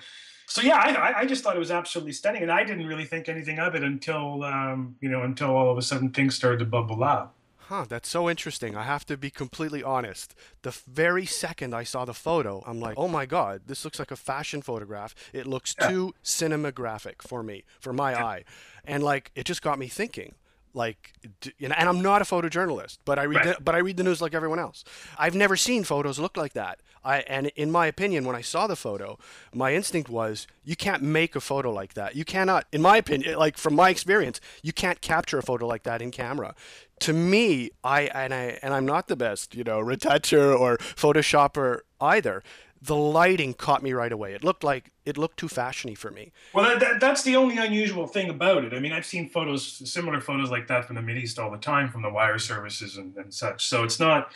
so 0.47 0.61
yeah, 0.61 0.77
I, 0.77 1.19
I 1.19 1.25
just 1.25 1.43
thought 1.43 1.55
it 1.55 1.59
was 1.59 1.69
absolutely 1.69 2.13
stunning, 2.13 2.41
and 2.41 2.51
I 2.51 2.63
didn't 2.63 2.87
really 2.87 3.05
think 3.05 3.29
anything 3.29 3.59
of 3.59 3.75
it 3.75 3.83
until 3.83 4.43
um, 4.43 4.95
you 5.01 5.09
know 5.09 5.21
until 5.21 5.49
all 5.49 5.69
of 5.69 5.77
a 5.77 5.83
sudden 5.83 6.09
things 6.09 6.33
started 6.33 6.59
to 6.59 6.65
bubble 6.65 7.03
up. 7.03 7.35
Huh, 7.71 7.85
that's 7.87 8.09
so 8.09 8.29
interesting. 8.29 8.75
I 8.75 8.83
have 8.83 9.05
to 9.05 9.15
be 9.15 9.29
completely 9.29 9.81
honest. 9.81 10.35
The 10.61 10.77
very 10.89 11.25
second 11.25 11.73
I 11.73 11.85
saw 11.85 12.03
the 12.03 12.13
photo, 12.13 12.61
I'm 12.67 12.81
like, 12.81 12.95
oh 12.97 13.07
my 13.07 13.25
God, 13.25 13.61
this 13.67 13.85
looks 13.85 13.97
like 13.97 14.11
a 14.11 14.17
fashion 14.17 14.61
photograph. 14.61 15.15
It 15.31 15.47
looks 15.47 15.73
yeah. 15.79 15.87
too 15.87 16.13
cinematographic 16.21 17.21
for 17.21 17.41
me, 17.43 17.63
for 17.79 17.93
my 17.93 18.11
yeah. 18.11 18.25
eye. 18.25 18.43
And 18.83 19.01
like, 19.01 19.31
it 19.35 19.45
just 19.45 19.61
got 19.61 19.79
me 19.79 19.87
thinking 19.87 20.35
like 20.73 21.13
and 21.59 21.73
i'm 21.73 22.01
not 22.01 22.21
a 22.21 22.25
photojournalist 22.25 22.99
but 23.03 23.19
i 23.19 23.23
read 23.23 23.45
right. 23.45 23.57
the, 23.57 23.61
but 23.61 23.75
i 23.75 23.79
read 23.79 23.97
the 23.97 24.03
news 24.03 24.21
like 24.21 24.33
everyone 24.33 24.57
else 24.57 24.85
i've 25.17 25.35
never 25.35 25.57
seen 25.57 25.83
photos 25.83 26.17
look 26.17 26.37
like 26.37 26.53
that 26.53 26.79
i 27.03 27.19
and 27.21 27.47
in 27.55 27.71
my 27.71 27.87
opinion 27.87 28.25
when 28.25 28.35
i 28.35 28.41
saw 28.41 28.67
the 28.67 28.75
photo 28.75 29.17
my 29.53 29.73
instinct 29.73 30.09
was 30.09 30.47
you 30.63 30.75
can't 30.75 31.01
make 31.01 31.35
a 31.35 31.41
photo 31.41 31.71
like 31.71 31.93
that 31.93 32.15
you 32.15 32.25
cannot 32.25 32.65
in 32.71 32.81
my 32.81 32.97
opinion 32.97 33.37
like 33.37 33.57
from 33.57 33.75
my 33.75 33.89
experience 33.89 34.39
you 34.61 34.73
can't 34.73 35.01
capture 35.01 35.37
a 35.37 35.43
photo 35.43 35.65
like 35.67 35.83
that 35.83 36.01
in 36.01 36.11
camera 36.11 36.55
to 37.01 37.13
me, 37.13 37.71
I 37.83 38.03
and 38.03 38.33
I 38.33 38.59
and 38.61 38.73
I'm 38.73 38.85
not 38.85 39.07
the 39.07 39.15
best, 39.15 39.55
you 39.55 39.63
know, 39.63 39.79
retoucher 39.79 40.53
or 40.53 40.77
photoshopper 40.77 41.79
either. 41.99 42.43
The 42.83 42.95
lighting 42.95 43.53
caught 43.53 43.83
me 43.83 43.93
right 43.93 44.11
away. 44.11 44.33
It 44.33 44.43
looked 44.43 44.63
like 44.63 44.91
it 45.05 45.17
looked 45.17 45.37
too 45.37 45.47
fashiony 45.47 45.95
for 45.95 46.09
me. 46.09 46.31
Well, 46.53 46.65
that, 46.65 46.79
that, 46.79 46.99
that's 46.99 47.21
the 47.23 47.35
only 47.35 47.57
unusual 47.57 48.07
thing 48.07 48.29
about 48.29 48.63
it. 48.63 48.73
I 48.73 48.79
mean, 48.79 48.91
I've 48.91 49.05
seen 49.05 49.29
photos, 49.29 49.87
similar 49.89 50.19
photos 50.19 50.49
like 50.49 50.67
that 50.67 50.85
from 50.85 50.95
the 50.95 51.01
Mid 51.01 51.17
East 51.17 51.37
all 51.37 51.51
the 51.51 51.57
time, 51.57 51.89
from 51.89 52.01
the 52.01 52.09
wire 52.09 52.39
services 52.39 52.97
and, 52.97 53.15
and 53.17 53.31
such. 53.31 53.67
So 53.67 53.83
it's 53.83 53.99
not, 53.99 54.31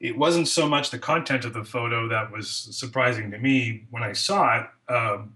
it 0.00 0.16
wasn't 0.16 0.48
so 0.48 0.66
much 0.68 0.90
the 0.90 0.98
content 0.98 1.44
of 1.44 1.52
the 1.52 1.64
photo 1.64 2.08
that 2.08 2.32
was 2.32 2.48
surprising 2.48 3.30
to 3.30 3.38
me 3.38 3.86
when 3.90 4.02
I 4.02 4.12
saw 4.12 4.60
it, 4.60 4.92
um, 4.92 5.34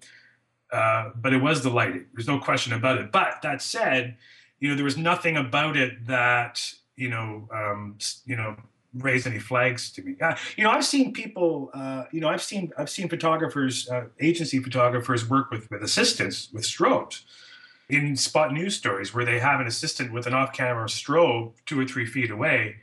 uh, 0.72 1.10
but 1.14 1.32
it 1.32 1.42
was 1.42 1.62
the 1.62 1.70
lighting. 1.70 2.06
There's 2.14 2.26
no 2.26 2.38
question 2.38 2.72
about 2.72 2.98
it. 2.98 3.12
But 3.12 3.42
that 3.42 3.62
said, 3.62 4.16
you 4.58 4.68
know, 4.68 4.74
there 4.74 4.84
was 4.84 4.96
nothing 4.96 5.36
about 5.36 5.76
it 5.76 6.06
that 6.06 6.74
you 6.96 7.08
know, 7.08 7.48
um, 7.52 7.98
you 8.24 8.36
know, 8.36 8.56
raised 8.94 9.26
any 9.26 9.38
flags 9.38 9.90
to 9.92 10.02
me. 10.02 10.16
Uh, 10.20 10.36
you 10.56 10.64
know, 10.64 10.70
I've 10.70 10.84
seen 10.84 11.12
people. 11.12 11.70
Uh, 11.74 12.04
you 12.12 12.20
know, 12.20 12.28
I've 12.28 12.42
seen 12.42 12.72
I've 12.78 12.90
seen 12.90 13.08
photographers, 13.08 13.88
uh, 13.88 14.04
agency 14.20 14.58
photographers, 14.60 15.28
work 15.28 15.50
with 15.50 15.70
with 15.70 15.82
assistants 15.82 16.48
with 16.52 16.64
strobes 16.64 17.22
in 17.88 18.16
spot 18.16 18.52
news 18.52 18.74
stories 18.74 19.12
where 19.12 19.24
they 19.24 19.38
have 19.38 19.60
an 19.60 19.66
assistant 19.66 20.10
with 20.10 20.26
an 20.26 20.32
off-camera 20.32 20.86
strobe 20.86 21.52
two 21.66 21.78
or 21.78 21.84
three 21.84 22.06
feet 22.06 22.30
away. 22.30 22.76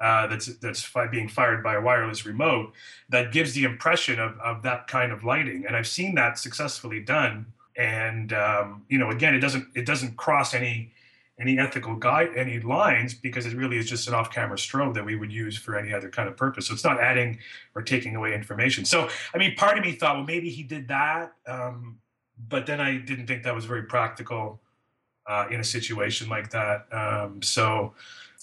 Uh, 0.00 0.28
that's 0.28 0.46
that's 0.58 0.82
fi- 0.82 1.08
being 1.08 1.28
fired 1.28 1.60
by 1.62 1.74
a 1.74 1.80
wireless 1.80 2.24
remote 2.24 2.72
that 3.08 3.32
gives 3.32 3.52
the 3.54 3.64
impression 3.64 4.20
of, 4.20 4.38
of 4.38 4.62
that 4.62 4.86
kind 4.86 5.10
of 5.10 5.24
lighting 5.24 5.64
and 5.66 5.74
i've 5.74 5.88
seen 5.88 6.14
that 6.14 6.38
successfully 6.38 7.00
done 7.00 7.44
and 7.76 8.32
um, 8.32 8.84
you 8.88 8.96
know 8.96 9.10
again 9.10 9.34
it 9.34 9.40
doesn't 9.40 9.66
it 9.74 9.84
doesn't 9.84 10.16
cross 10.16 10.54
any 10.54 10.92
any 11.40 11.58
ethical 11.58 11.94
guide, 11.94 12.30
any 12.34 12.58
lines, 12.60 13.14
because 13.14 13.46
it 13.46 13.54
really 13.54 13.76
is 13.76 13.88
just 13.88 14.08
an 14.08 14.14
off-camera 14.14 14.56
strobe 14.56 14.94
that 14.94 15.04
we 15.04 15.14
would 15.14 15.32
use 15.32 15.56
for 15.56 15.76
any 15.76 15.92
other 15.92 16.08
kind 16.08 16.28
of 16.28 16.36
purpose. 16.36 16.66
So 16.66 16.74
it's 16.74 16.84
not 16.84 17.00
adding 17.00 17.38
or 17.74 17.82
taking 17.82 18.16
away 18.16 18.34
information. 18.34 18.84
So 18.84 19.08
I 19.32 19.38
mean, 19.38 19.54
part 19.54 19.78
of 19.78 19.84
me 19.84 19.92
thought, 19.92 20.16
well, 20.16 20.24
maybe 20.24 20.50
he 20.50 20.62
did 20.62 20.88
that, 20.88 21.32
um, 21.46 21.98
but 22.48 22.66
then 22.66 22.80
I 22.80 22.98
didn't 22.98 23.26
think 23.26 23.44
that 23.44 23.54
was 23.54 23.66
very 23.66 23.84
practical 23.84 24.60
uh, 25.26 25.46
in 25.50 25.60
a 25.60 25.64
situation 25.64 26.28
like 26.28 26.50
that. 26.50 26.86
Um, 26.92 27.40
so 27.42 27.94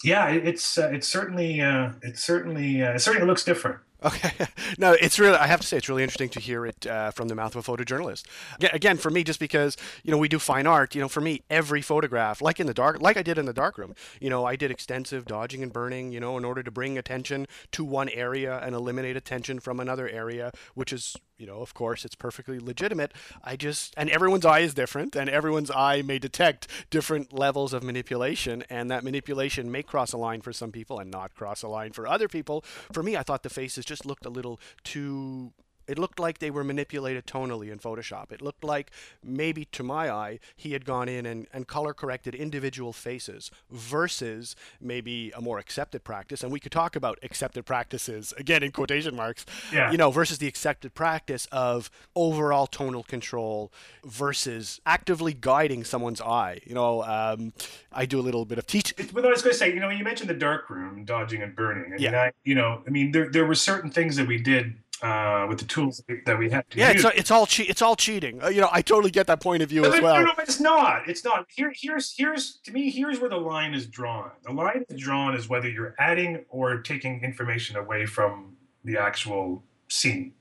yeah, 0.03 0.27
it's 0.29 0.77
uh, 0.77 0.89
it's 0.91 1.07
certainly 1.07 1.61
uh, 1.61 1.91
it 2.01 2.17
certainly 2.17 2.81
uh, 2.81 2.93
it 2.93 2.99
certainly 2.99 3.27
looks 3.27 3.43
different. 3.43 3.79
Okay, 4.03 4.31
no, 4.77 4.91
it's 4.93 5.17
really. 5.17 5.37
I 5.37 5.47
have 5.47 5.61
to 5.61 5.67
say, 5.67 5.77
it's 5.77 5.89
really 5.89 6.03
interesting 6.03 6.29
to 6.29 6.39
hear 6.39 6.65
it 6.65 6.85
uh, 6.85 7.11
from 7.11 7.27
the 7.27 7.35
mouth 7.35 7.55
of 7.55 7.67
a 7.67 7.71
photojournalist. 7.71 8.25
Again, 8.73 8.97
for 8.97 9.09
me, 9.09 9.23
just 9.23 9.39
because 9.39 9.77
you 10.03 10.11
know 10.11 10.17
we 10.17 10.27
do 10.27 10.37
fine 10.37 10.67
art, 10.67 10.95
you 10.95 11.01
know, 11.01 11.07
for 11.07 11.21
me, 11.21 11.41
every 11.49 11.81
photograph, 11.81 12.41
like 12.41 12.59
in 12.59 12.67
the 12.67 12.73
dark, 12.73 13.01
like 13.01 13.17
I 13.17 13.23
did 13.23 13.37
in 13.37 13.45
the 13.45 13.53
darkroom, 13.53 13.95
you 14.19 14.29
know, 14.29 14.45
I 14.45 14.55
did 14.55 14.69
extensive 14.69 15.25
dodging 15.25 15.63
and 15.63 15.71
burning, 15.71 16.11
you 16.11 16.19
know, 16.19 16.37
in 16.37 16.45
order 16.45 16.61
to 16.61 16.71
bring 16.71 16.97
attention 16.97 17.47
to 17.71 17.83
one 17.83 18.09
area 18.09 18.59
and 18.59 18.75
eliminate 18.75 19.15
attention 19.15 19.59
from 19.59 19.79
another 19.79 20.07
area, 20.09 20.51
which 20.75 20.91
is 20.91 21.15
you 21.37 21.45
know, 21.45 21.61
of 21.61 21.73
course, 21.73 22.05
it's 22.05 22.15
perfectly 22.15 22.59
legitimate. 22.59 23.13
I 23.43 23.55
just, 23.55 23.93
and 23.97 24.09
everyone's 24.09 24.45
eye 24.45 24.59
is 24.59 24.73
different, 24.73 25.15
and 25.15 25.29
everyone's 25.29 25.71
eye 25.71 26.01
may 26.01 26.19
detect 26.19 26.67
different 26.89 27.33
levels 27.33 27.73
of 27.73 27.83
manipulation, 27.83 28.63
and 28.69 28.89
that 28.89 29.03
manipulation 29.03 29.71
may 29.71 29.83
cross 29.83 30.13
a 30.13 30.17
line 30.17 30.41
for 30.41 30.53
some 30.53 30.71
people 30.71 30.99
and 30.99 31.11
not 31.11 31.35
cross 31.35 31.61
a 31.63 31.67
line 31.67 31.91
for 31.91 32.07
other 32.07 32.27
people. 32.27 32.63
For 32.91 33.03
me, 33.03 33.17
I 33.17 33.23
thought 33.23 33.43
the 33.43 33.49
faces 33.49 33.85
just 33.85 34.05
looked 34.05 34.25
a 34.25 34.29
little 34.29 34.59
too 34.83 35.51
it 35.87 35.99
looked 35.99 36.19
like 36.19 36.39
they 36.39 36.51
were 36.51 36.63
manipulated 36.63 37.25
tonally 37.25 37.71
in 37.71 37.79
Photoshop. 37.79 38.31
It 38.31 38.41
looked 38.41 38.63
like 38.63 38.91
maybe 39.23 39.65
to 39.65 39.83
my 39.83 40.09
eye, 40.09 40.39
he 40.55 40.73
had 40.73 40.85
gone 40.85 41.09
in 41.09 41.25
and, 41.25 41.47
and 41.53 41.67
color 41.67 41.93
corrected 41.93 42.35
individual 42.35 42.93
faces 42.93 43.51
versus 43.69 44.55
maybe 44.81 45.31
a 45.35 45.41
more 45.41 45.59
accepted 45.59 46.03
practice. 46.03 46.43
And 46.43 46.51
we 46.51 46.59
could 46.59 46.71
talk 46.71 46.95
about 46.95 47.19
accepted 47.23 47.65
practices, 47.65 48.33
again 48.37 48.63
in 48.63 48.71
quotation 48.71 49.15
marks, 49.15 49.45
yeah. 49.71 49.91
you 49.91 49.97
know, 49.97 50.11
versus 50.11 50.37
the 50.37 50.47
accepted 50.47 50.93
practice 50.93 51.47
of 51.51 51.89
overall 52.15 52.67
tonal 52.67 53.03
control 53.03 53.71
versus 54.03 54.79
actively 54.85 55.33
guiding 55.33 55.83
someone's 55.83 56.21
eye. 56.21 56.59
You 56.65 56.75
know, 56.75 57.03
um, 57.03 57.53
I 57.91 58.05
do 58.05 58.19
a 58.19 58.21
little 58.21 58.45
bit 58.45 58.57
of 58.57 58.67
teaching. 58.67 59.09
But 59.13 59.25
I 59.25 59.29
was 59.29 59.41
going 59.41 59.53
to 59.53 59.57
say, 59.57 59.73
you 59.73 59.79
know, 59.79 59.89
you 59.89 60.03
mentioned 60.03 60.29
the 60.29 60.35
dark 60.35 60.69
room, 60.69 61.05
dodging 61.05 61.41
and 61.41 61.55
burning. 61.55 61.93
I 61.93 61.97
yeah. 61.97 62.21
I, 62.21 62.31
you 62.43 62.55
know, 62.55 62.81
I 62.85 62.89
mean, 62.89 63.11
there, 63.11 63.29
there 63.29 63.45
were 63.45 63.55
certain 63.55 63.91
things 63.91 64.15
that 64.15 64.27
we 64.27 64.37
did 64.37 64.75
uh, 65.01 65.45
with 65.49 65.59
the 65.59 65.65
tools 65.65 66.01
that 66.25 66.39
we 66.39 66.49
have 66.49 66.67
to 66.69 66.77
yeah, 66.77 66.91
use. 66.91 67.03
it's, 67.03 67.19
it's 67.19 67.31
all 67.31 67.45
che- 67.45 67.65
it's 67.65 67.81
all 67.81 67.95
cheating. 67.95 68.41
Uh, 68.41 68.47
you 68.47 68.61
know, 68.61 68.69
I 68.71 68.81
totally 68.81 69.11
get 69.11 69.27
that 69.27 69.41
point 69.41 69.61
of 69.61 69.69
view 69.69 69.85
as 69.85 70.01
well. 70.01 70.15
No, 70.15 70.25
no, 70.25 70.31
it's 70.39 70.59
not. 70.59 71.07
It's 71.07 71.23
not. 71.23 71.45
Here, 71.49 71.73
here's 71.75 72.15
here's 72.17 72.57
to 72.63 72.71
me. 72.71 72.89
Here's 72.89 73.19
where 73.19 73.29
the 73.29 73.37
line 73.37 73.73
is 73.73 73.87
drawn. 73.87 74.31
The 74.43 74.53
line 74.53 74.85
is 74.89 74.99
drawn 74.99 75.35
is 75.35 75.49
whether 75.49 75.69
you're 75.69 75.95
adding 75.99 76.45
or 76.49 76.81
taking 76.81 77.21
information 77.23 77.75
away 77.75 78.05
from 78.05 78.55
the 78.83 78.97
actual 78.97 79.63
scene. 79.89 80.33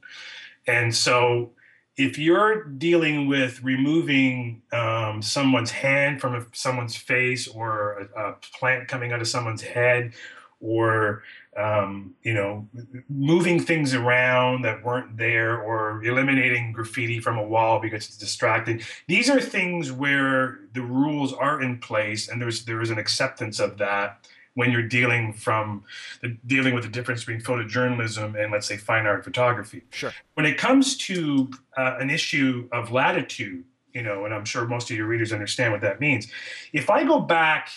And 0.66 0.94
so, 0.94 1.50
if 1.96 2.16
you're 2.16 2.64
dealing 2.64 3.28
with 3.28 3.62
removing 3.62 4.62
um, 4.72 5.20
someone's 5.20 5.72
hand 5.72 6.20
from 6.20 6.34
a, 6.34 6.46
someone's 6.52 6.96
face, 6.96 7.48
or 7.48 8.08
a, 8.16 8.28
a 8.28 8.32
plant 8.58 8.88
coming 8.88 9.12
out 9.12 9.20
of 9.20 9.28
someone's 9.28 9.62
head, 9.62 10.12
or 10.60 11.22
um, 11.56 12.14
you 12.22 12.34
know, 12.34 12.68
moving 13.08 13.60
things 13.60 13.94
around 13.94 14.62
that 14.62 14.84
weren't 14.84 15.16
there 15.16 15.60
or 15.60 16.02
eliminating 16.04 16.72
graffiti 16.72 17.20
from 17.20 17.38
a 17.38 17.44
wall 17.44 17.80
because 17.80 18.06
it's 18.06 18.16
distracting. 18.16 18.82
These 19.06 19.30
are 19.30 19.40
things 19.40 19.92
where 19.92 20.60
the 20.72 20.82
rules 20.82 21.32
are 21.32 21.62
in 21.62 21.78
place 21.78 22.28
and 22.28 22.40
there's 22.40 22.64
there 22.64 22.82
is 22.82 22.90
an 22.90 22.98
acceptance 22.98 23.60
of 23.60 23.78
that 23.78 24.26
when 24.54 24.70
you're 24.70 24.82
dealing 24.86 25.32
from 25.32 25.84
the, 26.22 26.36
dealing 26.46 26.74
with 26.74 26.84
the 26.84 26.90
difference 26.90 27.24
between 27.24 27.40
photojournalism 27.40 28.40
and 28.40 28.52
let's 28.52 28.66
say 28.66 28.76
fine 28.76 29.06
art 29.06 29.24
photography. 29.24 29.82
Sure. 29.90 30.12
When 30.34 30.46
it 30.46 30.58
comes 30.58 30.96
to 30.98 31.50
uh, 31.76 31.96
an 32.00 32.10
issue 32.10 32.68
of 32.72 32.90
latitude, 32.90 33.64
you 33.92 34.02
know, 34.02 34.24
and 34.24 34.34
I'm 34.34 34.44
sure 34.44 34.66
most 34.66 34.90
of 34.90 34.96
your 34.96 35.06
readers 35.06 35.32
understand 35.32 35.72
what 35.72 35.82
that 35.82 36.00
means. 36.00 36.28
If 36.72 36.90
I 36.90 37.04
go 37.04 37.20
back 37.20 37.68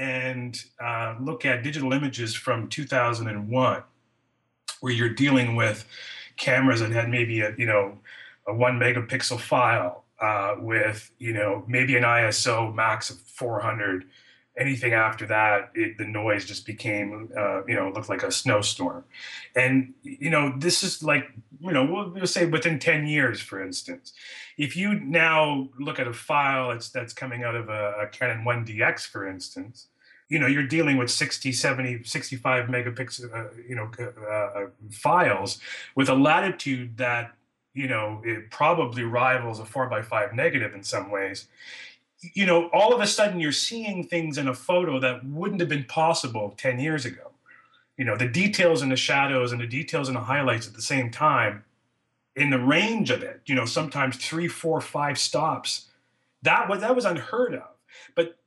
and 0.00 0.64
uh, 0.82 1.14
look 1.20 1.44
at 1.44 1.62
digital 1.62 1.92
images 1.92 2.34
from 2.34 2.68
2001, 2.68 3.82
where 4.80 4.92
you're 4.92 5.12
dealing 5.12 5.54
with 5.56 5.86
cameras 6.38 6.80
that 6.80 6.90
had 6.90 7.10
maybe 7.10 7.42
a 7.42 7.54
you 7.58 7.66
know 7.66 7.98
a 8.46 8.54
one 8.54 8.80
megapixel 8.80 9.38
file 9.38 10.04
uh, 10.18 10.54
with 10.58 11.12
you 11.18 11.34
know 11.34 11.64
maybe 11.68 11.96
an 11.96 12.02
ISO 12.02 12.74
max 12.74 13.10
of 13.10 13.20
400. 13.20 14.06
Anything 14.58 14.92
after 14.94 15.26
that, 15.26 15.70
it, 15.74 15.96
the 15.96 16.04
noise 16.04 16.44
just 16.44 16.66
became 16.66 17.28
uh, 17.38 17.64
you 17.66 17.74
know 17.74 17.90
looked 17.90 18.08
like 18.08 18.22
a 18.22 18.32
snowstorm, 18.32 19.04
and 19.54 19.92
you 20.02 20.30
know 20.30 20.54
this 20.56 20.82
is 20.82 21.02
like 21.02 21.30
you 21.60 21.72
know 21.72 21.84
we'll, 21.84 22.08
we'll 22.08 22.26
say 22.26 22.46
within 22.46 22.78
10 22.78 23.06
years, 23.06 23.40
for 23.40 23.62
instance, 23.62 24.14
if 24.56 24.76
you 24.76 24.94
now 24.94 25.68
look 25.78 25.98
at 25.98 26.08
a 26.08 26.12
file 26.12 26.70
that's 26.70 26.88
that's 26.88 27.12
coming 27.12 27.44
out 27.44 27.54
of 27.54 27.68
a, 27.68 27.94
a 28.02 28.06
Canon 28.08 28.44
1DX, 28.44 29.06
for 29.06 29.28
instance, 29.28 29.86
you 30.30 30.38
know 30.38 30.46
you're 30.46 30.62
dealing 30.62 30.96
with 30.96 31.10
60 31.10 31.52
70 31.52 32.04
65 32.04 32.66
megapixel 32.68 33.34
uh, 33.34 33.50
you 33.68 33.74
know 33.74 33.90
uh, 33.98 34.32
uh, 34.32 34.66
files 34.90 35.58
with 35.94 36.08
a 36.08 36.14
latitude 36.14 36.96
that 36.96 37.34
you 37.74 37.86
know 37.86 38.22
it 38.24 38.50
probably 38.50 39.02
rivals 39.02 39.60
a 39.60 39.66
4 39.66 39.88
by 39.88 40.00
5 40.00 40.32
negative 40.32 40.74
in 40.74 40.82
some 40.82 41.10
ways. 41.10 41.48
You 42.32 42.46
know 42.46 42.68
all 42.68 42.94
of 42.94 43.00
a 43.00 43.06
sudden 43.06 43.40
you're 43.40 43.52
seeing 43.52 44.06
things 44.06 44.38
in 44.38 44.48
a 44.48 44.54
photo 44.54 44.98
that 45.00 45.26
wouldn't 45.26 45.60
have 45.60 45.68
been 45.68 45.84
possible 45.84 46.54
10 46.56 46.78
years 46.78 47.04
ago. 47.04 47.32
You 47.98 48.04
know 48.04 48.16
the 48.16 48.28
details 48.28 48.80
and 48.80 48.90
the 48.90 48.96
shadows 48.96 49.52
and 49.52 49.60
the 49.60 49.66
details 49.66 50.08
and 50.08 50.16
the 50.16 50.22
highlights 50.22 50.66
at 50.66 50.74
the 50.74 50.82
same 50.82 51.10
time 51.10 51.64
in 52.36 52.50
the 52.50 52.58
range 52.60 53.10
of 53.10 53.24
it 53.24 53.40
you 53.46 53.54
know 53.56 53.64
sometimes 53.64 54.16
three 54.16 54.48
four 54.48 54.80
five 54.80 55.18
stops. 55.18 55.88
That 56.42 56.68
was 56.68 56.80
that 56.80 56.94
was 56.94 57.04
unheard 57.04 57.54
of. 57.54 57.68
But 58.14 58.38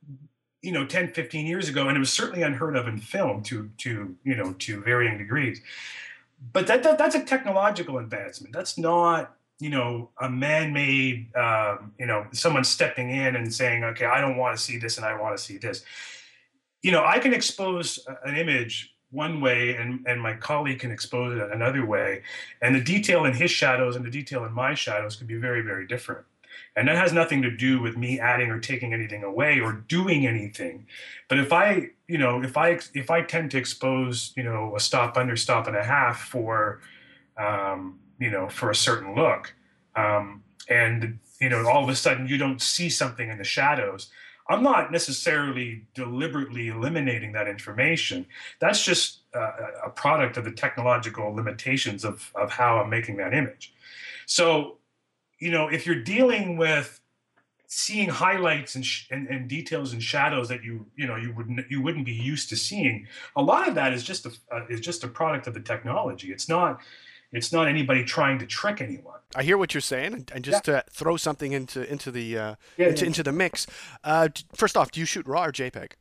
you 0.64 0.72
know 0.72 0.86
10 0.86 1.12
15 1.12 1.46
years 1.46 1.68
ago 1.68 1.88
and 1.88 1.96
it 1.96 2.00
was 2.00 2.12
certainly 2.12 2.42
unheard 2.42 2.76
of 2.76 2.88
in 2.88 2.98
film 2.98 3.42
to 3.42 3.70
to 3.78 4.16
you 4.24 4.34
know 4.34 4.52
to 4.54 4.80
varying 4.80 5.18
degrees 5.18 5.60
but 6.52 6.66
that, 6.66 6.82
that 6.82 6.98
that's 6.98 7.14
a 7.14 7.24
technological 7.24 7.98
advancement 7.98 8.52
that's 8.52 8.78
not 8.78 9.36
you 9.60 9.70
know 9.70 10.10
a 10.20 10.28
man-made 10.28 11.34
um, 11.36 11.92
you 11.98 12.06
know 12.06 12.26
someone 12.32 12.64
stepping 12.64 13.10
in 13.10 13.36
and 13.36 13.52
saying 13.52 13.84
okay 13.84 14.06
i 14.06 14.20
don't 14.20 14.36
want 14.36 14.56
to 14.56 14.62
see 14.62 14.78
this 14.78 14.96
and 14.96 15.06
i 15.06 15.18
want 15.20 15.36
to 15.36 15.42
see 15.42 15.58
this 15.58 15.84
you 16.82 16.90
know 16.90 17.04
i 17.04 17.18
can 17.18 17.34
expose 17.34 18.04
an 18.24 18.36
image 18.36 18.94
one 19.14 19.40
way 19.40 19.76
and, 19.76 20.04
and 20.06 20.20
my 20.20 20.34
colleague 20.34 20.80
can 20.80 20.90
expose 20.90 21.38
it 21.38 21.52
another 21.52 21.86
way. 21.86 22.22
And 22.60 22.74
the 22.74 22.80
detail 22.80 23.24
in 23.24 23.32
his 23.32 23.50
shadows 23.50 23.96
and 23.96 24.04
the 24.04 24.10
detail 24.10 24.44
in 24.44 24.52
my 24.52 24.74
shadows 24.74 25.14
can 25.16 25.26
be 25.26 25.36
very, 25.36 25.62
very 25.62 25.86
different. 25.86 26.26
And 26.76 26.88
that 26.88 26.96
has 26.96 27.12
nothing 27.12 27.42
to 27.42 27.50
do 27.50 27.80
with 27.80 27.96
me 27.96 28.18
adding 28.18 28.50
or 28.50 28.58
taking 28.58 28.92
anything 28.92 29.22
away 29.22 29.60
or 29.60 29.72
doing 29.72 30.26
anything. 30.26 30.86
But 31.28 31.38
if 31.38 31.52
I, 31.52 31.90
you 32.08 32.18
know, 32.18 32.42
if 32.42 32.56
I 32.56 32.80
if 32.94 33.10
I 33.10 33.22
tend 33.22 33.52
to 33.52 33.58
expose, 33.58 34.32
you 34.36 34.42
know, 34.42 34.74
a 34.74 34.80
stop 34.80 35.16
under 35.16 35.36
stop 35.36 35.68
and 35.68 35.76
a 35.76 35.84
half 35.84 36.20
for, 36.20 36.80
um, 37.36 38.00
you 38.18 38.30
know, 38.30 38.48
for 38.48 38.70
a 38.70 38.74
certain 38.74 39.14
look, 39.14 39.54
um, 39.94 40.42
and 40.68 41.20
you 41.40 41.48
know, 41.48 41.68
all 41.68 41.84
of 41.84 41.88
a 41.88 41.94
sudden 41.94 42.26
you 42.26 42.38
don't 42.38 42.60
see 42.60 42.88
something 42.88 43.28
in 43.28 43.38
the 43.38 43.44
shadows, 43.44 44.10
I'm 44.48 44.62
not 44.62 44.92
necessarily 44.92 45.86
deliberately 45.94 46.68
eliminating 46.68 47.32
that 47.32 47.48
information. 47.48 48.26
That's 48.60 48.84
just 48.84 49.20
uh, 49.34 49.52
a 49.84 49.90
product 49.90 50.36
of 50.36 50.44
the 50.44 50.52
technological 50.52 51.34
limitations 51.34 52.04
of, 52.04 52.30
of 52.34 52.50
how 52.50 52.78
I'm 52.78 52.90
making 52.90 53.16
that 53.16 53.32
image. 53.32 53.72
So, 54.26 54.78
you 55.38 55.50
know, 55.50 55.68
if 55.68 55.86
you're 55.86 56.02
dealing 56.02 56.56
with 56.56 57.00
seeing 57.66 58.08
highlights 58.08 58.74
and, 58.74 58.86
sh- 58.86 59.06
and, 59.10 59.26
and, 59.26 59.48
details 59.48 59.92
and 59.92 60.02
shadows 60.02 60.48
that 60.48 60.62
you 60.62 60.86
you 60.96 61.06
know 61.06 61.16
you 61.16 61.34
wouldn't 61.34 61.68
you 61.68 61.82
wouldn't 61.82 62.04
be 62.04 62.12
used 62.12 62.48
to 62.50 62.56
seeing, 62.56 63.06
a 63.36 63.42
lot 63.42 63.68
of 63.68 63.74
that 63.74 63.92
is 63.92 64.02
just 64.02 64.26
a 64.26 64.32
uh, 64.52 64.64
is 64.68 64.80
just 64.80 65.02
a 65.04 65.08
product 65.08 65.46
of 65.46 65.54
the 65.54 65.60
technology. 65.60 66.30
It's 66.30 66.48
not 66.48 66.80
it's 67.32 67.52
not 67.52 67.66
anybody 67.66 68.04
trying 68.04 68.38
to 68.38 68.46
trick 68.46 68.80
anyone. 68.80 69.18
I 69.34 69.42
hear 69.42 69.58
what 69.58 69.74
you're 69.74 69.80
saying, 69.80 70.28
and 70.32 70.44
just 70.44 70.68
yeah. 70.68 70.82
to 70.82 70.84
throw 70.90 71.16
something 71.16 71.52
into 71.52 71.90
into 71.90 72.10
the 72.10 72.38
uh, 72.38 72.54
yeah, 72.76 72.88
into, 72.88 73.02
yeah. 73.02 73.06
into 73.08 73.22
the 73.22 73.32
mix. 73.32 73.66
Uh, 74.04 74.28
first 74.54 74.76
off, 74.76 74.92
do 74.92 75.00
you 75.00 75.06
shoot 75.06 75.26
RAW 75.26 75.46
or 75.46 75.52
JPEG? 75.52 75.92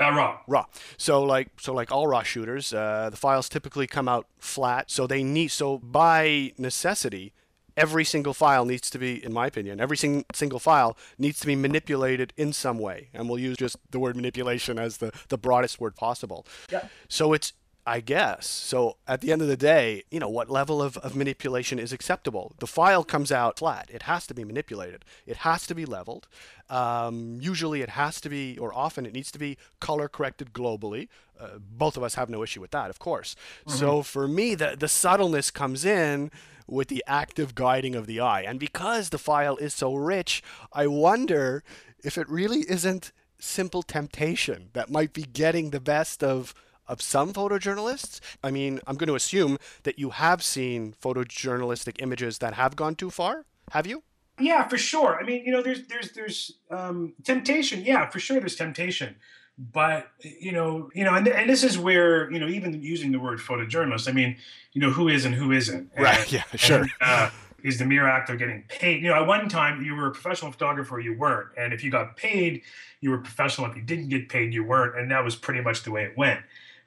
Uh, 0.00 0.10
raw. 0.10 0.38
Raw. 0.46 0.66
So 0.96 1.22
like 1.22 1.48
so 1.58 1.72
like 1.74 1.90
all 1.90 2.06
raw 2.06 2.22
shooters, 2.22 2.72
uh, 2.72 3.08
the 3.10 3.16
files 3.16 3.48
typically 3.48 3.86
come 3.86 4.08
out 4.08 4.26
flat. 4.38 4.90
So 4.90 5.06
they 5.06 5.22
need 5.22 5.48
so 5.48 5.78
by 5.78 6.52
necessity, 6.58 7.32
every 7.76 8.04
single 8.04 8.34
file 8.34 8.64
needs 8.64 8.90
to 8.90 8.98
be, 8.98 9.24
in 9.24 9.32
my 9.32 9.46
opinion, 9.46 9.80
every 9.80 9.96
sing- 9.96 10.24
single 10.32 10.58
file 10.58 10.96
needs 11.18 11.40
to 11.40 11.46
be 11.46 11.56
manipulated 11.56 12.32
in 12.36 12.52
some 12.52 12.78
way. 12.78 13.08
And 13.12 13.28
we'll 13.28 13.38
use 13.38 13.56
just 13.56 13.76
the 13.90 13.98
word 13.98 14.16
manipulation 14.16 14.78
as 14.78 14.98
the, 14.98 15.12
the 15.28 15.38
broadest 15.38 15.80
word 15.80 15.96
possible. 15.96 16.46
Yeah. 16.70 16.88
So 17.08 17.32
it's 17.32 17.52
I 17.88 18.00
guess. 18.00 18.48
So 18.48 18.96
at 19.06 19.20
the 19.20 19.30
end 19.30 19.42
of 19.42 19.48
the 19.48 19.56
day, 19.56 20.02
you 20.10 20.18
know, 20.18 20.28
what 20.28 20.50
level 20.50 20.82
of, 20.82 20.96
of 20.98 21.14
manipulation 21.14 21.78
is 21.78 21.92
acceptable? 21.92 22.52
The 22.58 22.66
file 22.66 23.04
comes 23.04 23.30
out 23.30 23.60
flat. 23.60 23.88
It 23.92 24.02
has 24.02 24.26
to 24.26 24.34
be 24.34 24.42
manipulated. 24.42 25.04
It 25.24 25.38
has 25.38 25.68
to 25.68 25.74
be 25.74 25.86
leveled. 25.86 26.26
Um, 26.68 27.38
usually 27.40 27.82
it 27.82 27.90
has 27.90 28.20
to 28.22 28.28
be, 28.28 28.58
or 28.58 28.74
often 28.74 29.06
it 29.06 29.12
needs 29.12 29.30
to 29.30 29.38
be 29.38 29.56
color 29.78 30.08
corrected 30.08 30.52
globally. 30.52 31.06
Uh, 31.38 31.58
both 31.60 31.96
of 31.96 32.02
us 32.02 32.16
have 32.16 32.28
no 32.28 32.42
issue 32.42 32.60
with 32.60 32.72
that, 32.72 32.90
of 32.90 32.98
course. 32.98 33.36
Mm-hmm. 33.68 33.78
So 33.78 34.02
for 34.02 34.26
me, 34.26 34.56
the, 34.56 34.74
the 34.76 34.88
subtleness 34.88 35.52
comes 35.52 35.84
in 35.84 36.32
with 36.66 36.88
the 36.88 37.04
active 37.06 37.54
guiding 37.54 37.94
of 37.94 38.06
the 38.06 38.20
eye. 38.20 38.42
And 38.42 38.58
because 38.58 39.10
the 39.10 39.18
file 39.18 39.56
is 39.56 39.74
so 39.74 39.94
rich, 39.94 40.42
I 40.72 40.86
wonder 40.86 41.62
if 42.02 42.18
it 42.18 42.28
really 42.28 42.60
isn't 42.68 43.12
simple 43.38 43.82
temptation 43.82 44.70
that 44.72 44.90
might 44.90 45.12
be 45.12 45.22
getting 45.22 45.70
the 45.70 45.80
best 45.80 46.22
of 46.22 46.54
of 46.88 47.02
some 47.02 47.32
photojournalists. 47.32 48.20
I 48.44 48.52
mean, 48.52 48.80
I'm 48.86 48.96
going 48.96 49.08
to 49.08 49.16
assume 49.16 49.58
that 49.82 49.98
you 49.98 50.10
have 50.10 50.40
seen 50.42 50.94
photojournalistic 51.02 52.00
images 52.00 52.38
that 52.38 52.54
have 52.54 52.76
gone 52.76 52.94
too 52.94 53.10
far. 53.10 53.44
Have 53.72 53.88
you? 53.88 54.04
Yeah, 54.38 54.68
for 54.68 54.78
sure. 54.78 55.18
I 55.20 55.24
mean, 55.24 55.44
you 55.44 55.50
know, 55.50 55.62
there's 55.62 55.86
there's 55.88 56.12
there's 56.12 56.52
um, 56.70 57.14
temptation. 57.24 57.84
Yeah, 57.84 58.08
for 58.08 58.20
sure, 58.20 58.38
there's 58.38 58.56
temptation. 58.56 59.16
But 59.58 60.08
you 60.20 60.52
know, 60.52 60.90
you 60.94 61.04
know, 61.04 61.14
and, 61.14 61.26
and 61.26 61.48
this 61.48 61.64
is 61.64 61.78
where 61.78 62.30
you 62.30 62.38
know, 62.38 62.48
even 62.48 62.82
using 62.82 63.12
the 63.12 63.20
word 63.20 63.38
photojournalist, 63.38 64.08
I 64.08 64.12
mean, 64.12 64.36
you 64.72 64.80
know, 64.80 64.90
who 64.90 65.08
is 65.08 65.24
and 65.24 65.34
who 65.34 65.52
isn't. 65.52 65.90
And, 65.94 66.04
right. 66.04 66.30
Yeah. 66.30 66.44
Sure. 66.56 66.80
And, 66.80 66.90
uh, 67.00 67.30
is 67.62 67.78
the 67.78 67.84
mere 67.84 68.06
act 68.06 68.30
of 68.30 68.38
getting 68.38 68.62
paid. 68.68 69.02
You 69.02 69.08
know, 69.08 69.14
at 69.14 69.26
one 69.26 69.48
time 69.48 69.82
you 69.82 69.94
were 69.96 70.08
a 70.08 70.12
professional 70.12 70.52
photographer, 70.52 71.00
you 71.00 71.18
weren't, 71.18 71.48
and 71.56 71.72
if 71.72 71.82
you 71.82 71.90
got 71.90 72.16
paid, 72.16 72.62
you 73.00 73.10
were 73.10 73.18
professional. 73.18 73.68
If 73.68 73.76
you 73.76 73.82
didn't 73.82 74.08
get 74.08 74.28
paid, 74.28 74.54
you 74.54 74.62
weren't, 74.62 74.96
and 74.96 75.10
that 75.10 75.24
was 75.24 75.34
pretty 75.34 75.62
much 75.62 75.82
the 75.82 75.90
way 75.90 76.04
it 76.04 76.16
went. 76.16 76.40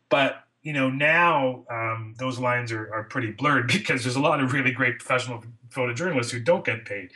But 0.10 0.44
you 0.62 0.74
know 0.74 0.90
now 0.90 1.64
um, 1.70 2.14
those 2.18 2.38
lines 2.38 2.72
are, 2.72 2.94
are 2.94 3.04
pretty 3.04 3.32
blurred 3.32 3.68
because 3.72 4.04
there's 4.04 4.16
a 4.16 4.22
lot 4.22 4.40
of 4.42 4.54
really 4.54 4.72
great 4.72 5.00
professional 5.00 5.44
photojournalists 5.70 6.32
who 6.32 6.40
don't 6.40 6.66
get 6.66 6.86
paid. 6.86 7.12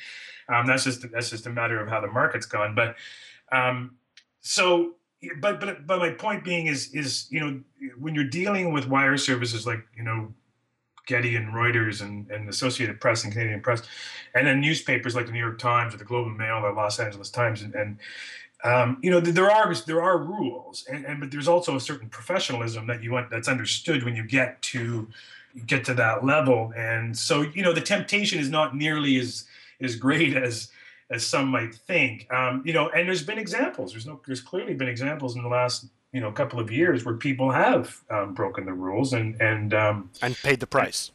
Um, 0.49 0.65
that's 0.65 0.83
just 0.83 1.09
that's 1.11 1.29
just 1.29 1.45
a 1.45 1.49
matter 1.49 1.79
of 1.79 1.87
how 1.87 2.01
the 2.01 2.07
market's 2.07 2.45
gone. 2.45 2.75
But 2.75 2.95
um, 3.51 3.95
so, 4.41 4.95
but 5.39 5.59
but 5.59 5.85
but 5.85 5.99
my 5.99 6.11
point 6.11 6.43
being 6.43 6.67
is 6.67 6.93
is 6.93 7.27
you 7.29 7.39
know 7.39 7.59
when 7.99 8.15
you're 8.15 8.23
dealing 8.23 8.73
with 8.73 8.87
wire 8.87 9.17
services 9.17 9.65
like 9.65 9.85
you 9.95 10.03
know 10.03 10.33
Getty 11.05 11.35
and 11.35 11.53
Reuters 11.53 12.01
and, 12.01 12.31
and 12.31 12.47
Associated 12.47 13.01
Press 13.01 13.25
and 13.25 13.33
Canadian 13.33 13.61
Press, 13.61 13.83
and 14.33 14.47
then 14.47 14.61
newspapers 14.61 15.15
like 15.15 15.25
the 15.25 15.33
New 15.33 15.39
York 15.39 15.59
Times 15.59 15.93
or 15.93 15.97
the 15.97 16.05
Globe 16.05 16.27
and 16.27 16.37
Mail 16.37 16.65
or 16.65 16.73
Los 16.73 16.99
Angeles 16.99 17.29
Times 17.29 17.61
and, 17.61 17.75
and 17.75 17.97
um, 18.63 18.97
you 19.01 19.11
know 19.11 19.19
there 19.19 19.51
are 19.51 19.73
there 19.85 20.01
are 20.01 20.17
rules 20.17 20.85
and, 20.89 21.05
and 21.05 21.19
but 21.19 21.31
there's 21.31 21.47
also 21.47 21.75
a 21.75 21.81
certain 21.81 22.09
professionalism 22.09 22.87
that 22.87 23.03
you 23.03 23.11
want 23.11 23.29
that's 23.29 23.49
understood 23.49 24.03
when 24.03 24.15
you 24.15 24.23
get 24.23 24.61
to 24.61 25.07
get 25.65 25.85
to 25.85 25.93
that 25.93 26.25
level. 26.25 26.73
And 26.75 27.17
so 27.17 27.41
you 27.41 27.61
know 27.61 27.73
the 27.73 27.81
temptation 27.81 28.39
is 28.39 28.49
not 28.49 28.75
nearly 28.75 29.19
as 29.19 29.45
as 29.81 29.95
great 29.95 30.35
as 30.35 30.69
as 31.13 31.25
some 31.25 31.47
might 31.47 31.73
think 31.73 32.27
um, 32.33 32.61
you 32.65 32.73
know 32.73 32.89
and 32.89 33.07
there's 33.07 33.23
been 33.23 33.39
examples 33.39 33.91
there's 33.91 34.05
no 34.05 34.19
there's 34.25 34.41
clearly 34.41 34.73
been 34.73 34.89
examples 34.89 35.35
in 35.35 35.43
the 35.43 35.49
last 35.49 35.87
you 36.11 36.19
know 36.19 36.31
couple 36.31 36.59
of 36.59 36.71
years 36.71 37.05
where 37.05 37.15
people 37.15 37.51
have 37.51 38.01
um, 38.09 38.33
broken 38.33 38.65
the 38.65 38.73
rules 38.73 39.13
and 39.13 39.39
and 39.41 39.73
um, 39.73 40.09
and 40.21 40.35
paid 40.37 40.59
the 40.59 40.67
price 40.67 41.11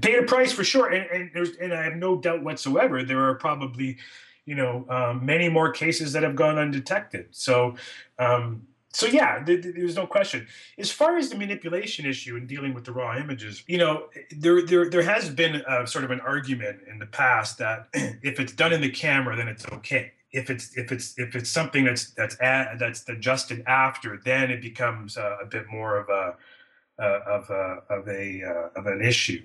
paid 0.00 0.18
a 0.18 0.22
price 0.22 0.50
for 0.50 0.64
sure 0.64 0.90
and, 0.90 1.06
and 1.10 1.30
there's 1.34 1.56
and 1.56 1.72
i 1.74 1.82
have 1.82 1.96
no 1.96 2.16
doubt 2.16 2.42
whatsoever 2.42 3.02
there 3.02 3.20
are 3.20 3.34
probably 3.34 3.98
you 4.46 4.54
know 4.54 4.84
um, 4.88 5.24
many 5.24 5.48
more 5.48 5.70
cases 5.70 6.12
that 6.12 6.22
have 6.22 6.36
gone 6.36 6.58
undetected. 6.58 7.28
So. 7.30 7.76
Um, 8.18 8.66
so 8.94 9.06
yeah, 9.06 9.42
th- 9.44 9.62
th- 9.62 9.74
there's 9.74 9.96
no 9.96 10.06
question. 10.06 10.46
As 10.78 10.90
far 10.90 11.16
as 11.16 11.28
the 11.28 11.36
manipulation 11.36 12.06
issue 12.06 12.36
and 12.36 12.46
dealing 12.46 12.74
with 12.74 12.84
the 12.84 12.92
raw 12.92 13.16
images, 13.16 13.64
you 13.66 13.76
know, 13.76 14.04
there 14.30 14.64
there 14.64 14.88
there 14.88 15.02
has 15.02 15.28
been 15.28 15.56
a, 15.66 15.84
sort 15.84 16.04
of 16.04 16.12
an 16.12 16.20
argument 16.20 16.78
in 16.88 17.00
the 17.00 17.06
past 17.06 17.58
that 17.58 17.88
if 17.94 18.38
it's 18.38 18.52
done 18.52 18.72
in 18.72 18.80
the 18.80 18.90
camera, 18.90 19.34
then 19.34 19.48
it's 19.48 19.66
okay. 19.72 20.12
If 20.30 20.48
it's 20.48 20.76
if 20.76 20.92
it's 20.92 21.18
if 21.18 21.34
it's 21.34 21.50
something 21.50 21.84
that's 21.84 22.10
that's 22.10 22.40
ad, 22.40 22.78
that's 22.78 23.08
adjusted 23.08 23.64
after, 23.66 24.20
then 24.24 24.52
it 24.52 24.62
becomes 24.62 25.16
a, 25.16 25.38
a 25.42 25.46
bit 25.46 25.66
more 25.68 25.98
of 25.98 26.08
a 26.08 26.36
uh, 27.02 27.18
of 27.26 27.50
a 27.50 27.82
of 27.90 28.06
a 28.06 28.44
uh, 28.44 28.78
of 28.80 28.86
an 28.86 29.02
issue. 29.02 29.42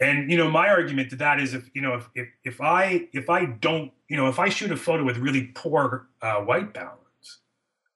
And 0.00 0.30
you 0.30 0.36
know, 0.36 0.48
my 0.48 0.68
argument 0.68 1.10
to 1.10 1.16
that 1.16 1.40
is 1.40 1.54
if 1.54 1.68
you 1.74 1.82
know 1.82 1.94
if 1.94 2.08
if, 2.14 2.28
if 2.44 2.60
I 2.60 3.08
if 3.12 3.28
I 3.28 3.46
don't 3.46 3.90
you 4.06 4.16
know 4.16 4.28
if 4.28 4.38
I 4.38 4.48
shoot 4.48 4.70
a 4.70 4.76
photo 4.76 5.02
with 5.02 5.16
really 5.16 5.50
poor 5.54 6.06
uh, 6.20 6.36
white 6.36 6.72
balance 6.72 6.98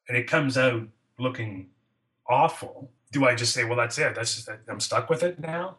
and 0.08 0.16
it 0.16 0.26
comes 0.26 0.56
out 0.56 0.88
looking 1.18 1.68
awful, 2.28 2.90
do 3.12 3.24
I 3.24 3.34
just 3.34 3.54
say, 3.54 3.64
well, 3.64 3.76
that's 3.76 3.98
it? 3.98 4.14
That's 4.14 4.34
just 4.34 4.48
I'm 4.68 4.80
stuck 4.80 5.08
with 5.08 5.22
it 5.22 5.38
now. 5.38 5.78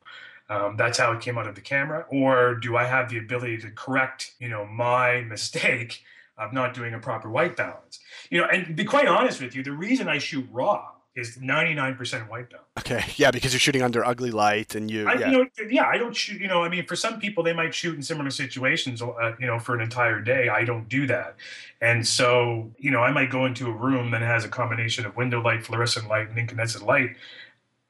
Um, 0.49 0.77
that's 0.77 0.97
how 0.97 1.11
it 1.11 1.19
came 1.19 1.37
out 1.37 1.47
of 1.47 1.55
the 1.55 1.61
camera, 1.61 2.05
or 2.09 2.55
do 2.55 2.77
I 2.77 2.85
have 2.85 3.09
the 3.09 3.17
ability 3.17 3.57
to 3.59 3.71
correct 3.71 4.33
you 4.39 4.47
know 4.47 4.65
my 4.65 5.21
mistake 5.27 6.03
of 6.37 6.53
not 6.53 6.73
doing 6.73 6.93
a 6.93 6.99
proper 6.99 7.29
white 7.29 7.57
balance? 7.57 7.99
You 8.29 8.41
know, 8.41 8.47
and 8.47 8.75
be 8.75 8.85
quite 8.85 9.07
honest 9.07 9.41
with 9.41 9.55
you, 9.55 9.63
the 9.63 9.71
reason 9.71 10.07
I 10.07 10.19
shoot 10.19 10.47
raw 10.51 10.91
is 11.17 11.37
99% 11.37 12.29
white 12.29 12.49
balance. 12.51 12.67
Okay, 12.77 13.03
yeah, 13.15 13.31
because 13.31 13.51
you're 13.51 13.59
shooting 13.59 13.81
under 13.81 14.05
ugly 14.05 14.29
light 14.29 14.75
and 14.75 14.89
you. 14.89 15.07
I, 15.07 15.15
yeah. 15.15 15.31
You 15.31 15.37
know, 15.39 15.47
yeah, 15.69 15.85
I 15.85 15.97
don't 15.97 16.15
shoot. 16.15 16.39
You 16.39 16.47
know, 16.47 16.63
I 16.63 16.69
mean, 16.69 16.85
for 16.85 16.95
some 16.95 17.19
people, 17.19 17.43
they 17.43 17.53
might 17.53 17.73
shoot 17.73 17.95
in 17.95 18.03
similar 18.03 18.29
situations. 18.29 19.01
Uh, 19.01 19.33
you 19.39 19.47
know, 19.47 19.57
for 19.57 19.73
an 19.73 19.81
entire 19.81 20.21
day, 20.21 20.47
I 20.47 20.63
don't 20.63 20.87
do 20.87 21.07
that, 21.07 21.35
and 21.81 22.07
so 22.07 22.71
you 22.77 22.91
know, 22.91 23.01
I 23.01 23.11
might 23.11 23.31
go 23.31 23.47
into 23.47 23.67
a 23.67 23.71
room 23.71 24.11
that 24.11 24.21
has 24.21 24.45
a 24.45 24.49
combination 24.49 25.05
of 25.07 25.17
window 25.17 25.41
light, 25.41 25.65
fluorescent 25.65 26.07
light, 26.07 26.29
and 26.29 26.37
incandescent 26.37 26.85
light. 26.85 27.15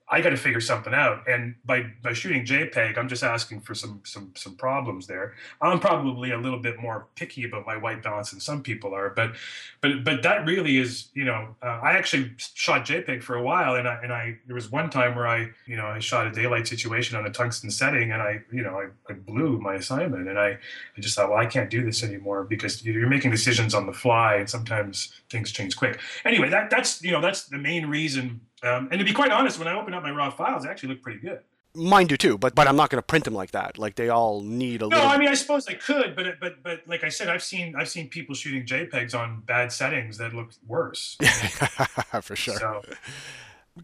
I 0.10 0.22
got 0.22 0.30
to 0.30 0.38
figure 0.38 0.62
something 0.62 0.94
out. 0.94 1.28
And 1.28 1.56
by 1.66 1.86
by 2.02 2.14
shooting 2.14 2.46
JPEG, 2.46 2.98
I'm 2.98 3.10
just 3.10 3.24
asking 3.24 3.62
for 3.62 3.76
some 3.76 4.02
some 4.06 4.32
some 4.36 4.56
problems 4.56 5.06
there. 5.06 5.34
I'm 5.62 5.80
probably 5.80 6.32
a 6.32 6.38
little 6.38 6.60
bit 6.60 6.80
more 6.80 7.08
picky 7.16 7.44
about 7.44 7.66
my 7.66 7.76
white 7.76 8.02
balance 8.02 8.32
than 8.32 8.40
some 8.40 8.64
people 8.64 8.94
are, 8.96 9.10
but 9.10 9.36
but 9.82 10.06
but 10.06 10.24
that 10.24 10.46
really 10.46 10.78
is 10.78 11.10
you 11.14 11.26
know 11.26 11.56
uh, 11.62 11.80
I 11.84 11.92
actually 11.94 12.32
shot 12.38 12.86
JPEG 12.86 13.22
for 13.22 13.36
a 13.36 13.44
while, 13.44 13.76
and 13.76 13.86
I 13.88 14.00
and 14.02 14.14
I 14.14 14.38
there 14.46 14.56
was 14.56 14.72
one 14.72 14.90
time 14.90 15.14
where 15.14 15.28
I 15.28 15.50
you 15.66 15.76
know 15.76 15.86
I 15.86 16.00
shot 16.00 16.26
a 16.26 16.32
daylight 16.32 16.68
situation 16.68 17.18
on 17.18 17.26
a 17.26 17.30
tungsten 17.30 17.70
setting, 17.70 18.14
and 18.14 18.22
I 18.22 18.40
you 18.50 18.64
know 18.64 18.80
I, 18.80 19.12
I 19.12 19.16
blew 19.16 19.60
my 19.60 19.76
assignment, 19.76 20.30
and 20.30 20.40
I 20.40 20.58
I 20.98 21.02
just 21.02 21.18
thought 21.18 21.30
well 21.30 21.40
I 21.40 21.48
can't 21.48 21.70
do 21.70 21.84
this 21.84 22.02
anymore 22.02 22.46
because 22.46 22.84
you're 22.86 23.10
making 23.10 23.32
decisions 23.32 23.74
on 23.74 23.86
the 23.86 23.94
fly, 23.94 24.36
and 24.36 24.50
sometimes 24.50 25.20
things 25.30 25.52
change 25.52 25.76
quick. 25.76 26.00
Anyway, 26.24 26.48
that 26.50 26.70
that's 26.70 27.04
you 27.04 27.12
know 27.12 27.20
that's 27.20 27.48
the 27.48 27.58
main 27.58 27.88
reason 27.88 28.40
um, 28.64 28.90
and 28.92 29.00
to 29.00 29.06
be 29.06 29.14
quite 29.14 29.32
honest, 29.32 29.60
when 29.60 29.68
I 29.68 29.80
open 29.80 29.94
up 29.94 30.04
my 30.04 30.12
raw 30.12 30.30
files, 30.30 30.64
they 30.64 30.70
actually 30.70 30.90
look 30.90 31.02
pretty 31.02 31.20
good. 31.20 31.42
Mine 31.76 32.08
do 32.08 32.18
too, 32.18 32.40
but 32.40 32.56
but 32.56 32.68
I'm 32.68 32.76
not 32.76 32.90
going 32.90 32.98
to 32.98 33.06
print 33.06 33.26
them 33.26 33.36
like 33.36 33.52
that. 33.52 33.78
Like 33.78 33.96
they 33.96 34.10
all 34.10 34.42
need 34.42 34.82
a 34.82 34.86
no, 34.86 34.88
little. 34.88 35.04
No, 35.04 35.14
I 35.14 35.18
mean 35.20 35.28
I 35.28 35.36
suppose 35.36 35.68
I 35.68 35.74
could, 35.74 36.16
but 36.16 36.40
but 36.40 36.64
but 36.64 36.82
like 36.88 37.04
I 37.04 37.10
said, 37.10 37.30
I've 37.30 37.44
seen 37.44 37.76
I've 37.76 37.90
seen 37.90 38.10
people 38.10 38.34
shooting 38.34 38.66
JPEGs 38.66 39.14
on 39.14 39.42
bad 39.42 39.72
settings 39.72 40.18
that 40.18 40.34
look 40.34 40.52
worse. 40.66 41.18
For 42.22 42.36
sure. 42.36 42.58
So. 42.58 42.82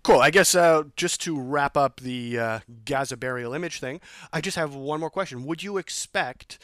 Cool. 0.01 0.19
I 0.19 0.31
guess 0.31 0.55
uh, 0.55 0.83
just 0.95 1.21
to 1.21 1.39
wrap 1.39 1.77
up 1.77 1.99
the 1.99 2.39
uh, 2.39 2.59
Gaza 2.83 3.15
burial 3.15 3.53
image 3.53 3.79
thing, 3.79 4.01
I 4.31 4.41
just 4.41 4.57
have 4.57 4.73
one 4.73 4.99
more 4.99 5.11
question. 5.11 5.45
Would 5.45 5.61
you 5.61 5.77
expect, 5.77 6.57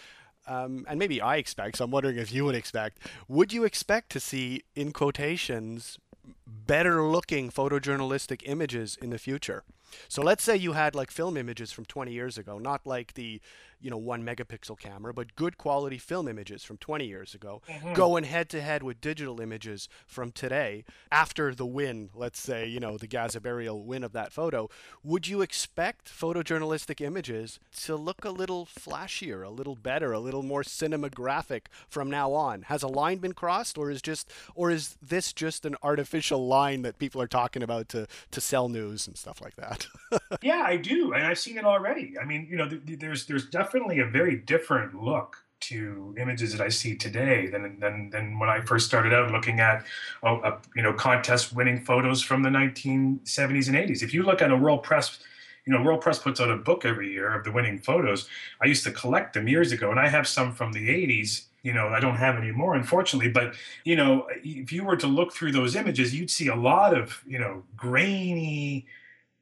um, 0.48 0.86
and 0.90 0.98
maybe 0.98 1.22
I 1.22 1.36
expect, 1.36 1.78
so 1.78 1.86
I'm 1.86 1.92
wondering 1.92 2.18
if 2.18 2.34
you 2.34 2.46
would 2.46 2.56
expect, 2.56 2.98
would 3.28 3.54
you 3.54 3.66
expect 3.66 4.10
to 4.14 4.20
see, 4.20 4.64
in 4.76 4.92
quotations, 4.92 6.00
better 6.46 7.04
looking 7.04 7.50
photojournalistic 7.50 8.42
images 8.46 8.98
in 9.02 9.10
the 9.10 9.18
future. 9.18 9.64
So 10.08 10.22
let's 10.22 10.44
say 10.44 10.56
you 10.56 10.74
had 10.74 10.96
like 10.96 11.12
film 11.12 11.38
images 11.38 11.72
from 11.72 11.86
20 11.86 12.12
years 12.12 12.38
ago, 12.38 12.60
not 12.60 12.86
like 12.86 13.14
the 13.14 13.42
you 13.82 13.90
know 13.90 13.98
one 13.98 14.24
megapixel 14.24 14.80
camera, 14.80 15.14
but 15.14 15.36
good 15.36 15.58
quality 15.58 15.98
film 15.98 16.28
images 16.28 16.64
from 16.64 16.78
20 16.78 17.06
years 17.06 17.34
ago, 17.34 17.62
mm-hmm. 17.68 17.94
going 17.94 18.24
head 18.24 18.50
to 18.50 18.62
head 18.62 18.84
with 18.84 19.02
digital 19.02 19.40
images 19.40 19.88
from 20.06 20.32
today. 20.32 20.84
After 21.12 21.54
the 21.54 21.66
win, 21.66 22.10
let's 22.14 22.40
say 22.40 22.68
you 22.68 22.80
know 22.80 22.98
the 22.98 23.08
Gaza 23.08 23.42
burial 23.42 23.84
win 23.84 24.04
of 24.04 24.12
that 24.14 24.32
photo, 24.32 24.70
would 25.04 25.28
you 25.28 25.42
expect 25.42 26.10
photojournalistic 26.10 27.02
images 27.02 27.60
to 27.82 27.96
look 27.96 28.26
a 28.26 28.30
little 28.30 28.66
flashier, 28.66 29.46
a 29.46 29.50
little 29.50 29.76
better, 29.76 30.12
a 30.12 30.20
little 30.20 30.44
more 30.44 30.64
cinematographic 30.64 31.68
from 31.88 32.10
now 32.10 32.32
on? 32.34 32.64
Has 32.64 32.84
a 32.84 32.88
line 32.88 33.18
been 33.20 33.34
crossed, 33.34 33.78
or 33.78 33.90
is 33.90 34.02
just 34.02 34.32
or 34.56 34.72
is 34.72 34.98
this 35.02 35.34
just 35.34 35.66
an 35.66 35.76
artificial 35.84 36.48
line 36.48 36.82
that 36.82 37.00
people 37.00 37.22
are 37.22 37.28
talking 37.28 37.64
about 37.64 37.90
to 37.90 38.08
to 38.32 38.42
sell 38.42 38.70
news 38.70 39.08
and 39.08 39.18
stuff 39.18 39.42
like 39.42 39.56
that? 39.56 39.88
yeah, 40.42 40.64
I 40.66 40.78
do, 40.78 41.14
and 41.14 41.26
I've 41.26 41.40
seen 41.40 41.58
it 41.58 41.66
already. 41.66 42.16
I 42.22 42.26
mean, 42.26 42.48
you 42.50 42.58
know, 42.58 42.68
there's 42.68 43.26
there's 43.26 43.46
definitely 43.46 43.69
a 43.76 44.06
very 44.06 44.36
different 44.36 45.02
look 45.02 45.38
to 45.62 46.16
images 46.18 46.54
that 46.54 46.62
I 46.62 46.70
see 46.70 46.96
today 46.96 47.48
than 47.48 47.80
than, 47.80 48.10
than 48.10 48.40
when 48.40 48.50
I 48.50 48.62
first 48.62 48.88
started 48.88 49.14
out 49.14 49.32
looking 49.32 49.60
at 49.60 49.86
oh, 50.24 50.58
you 50.76 50.82
know 50.82 50.94
contest 50.94 51.54
winning 51.54 51.84
photos 51.84 52.22
from 52.22 52.44
the 52.44 52.50
1970s 52.50 53.68
and 53.68 53.76
80s. 53.76 54.02
If 54.02 54.14
you 54.14 54.24
look 54.24 54.42
at 54.42 54.52
a 54.52 54.58
World 54.58 54.84
Press 54.84 55.20
you 55.66 55.74
know, 55.74 55.84
World 55.84 56.02
Press 56.02 56.18
puts 56.18 56.42
out 56.42 56.50
a 56.50 56.56
book 56.56 56.84
every 56.84 57.12
year 57.12 57.32
of 57.32 57.44
the 57.44 57.52
winning 57.52 57.78
photos. 57.78 58.28
I 58.60 58.66
used 58.66 58.84
to 58.86 58.92
collect 58.92 59.34
them 59.34 59.48
years 59.48 59.72
ago, 59.72 59.92
and 59.92 60.00
I 60.00 60.08
have 60.08 60.28
some 60.28 60.52
from 60.52 60.72
the 60.72 60.90
80s. 60.90 61.44
You 61.62 61.74
know, 61.74 61.90
I 61.90 62.00
don't 62.00 62.16
have 62.16 62.38
any 62.38 62.52
more, 62.52 62.74
unfortunately. 62.74 63.30
But 63.30 63.54
you 63.84 63.96
know, 63.96 64.28
if 64.44 64.72
you 64.72 64.84
were 64.84 64.98
to 64.98 65.06
look 65.06 65.32
through 65.32 65.52
those 65.52 65.76
images, 65.76 66.16
you'd 66.16 66.32
see 66.32 66.48
a 66.48 66.56
lot 66.56 66.98
of 66.98 67.22
you 67.28 67.38
know 67.38 67.64
grainy, 67.76 68.88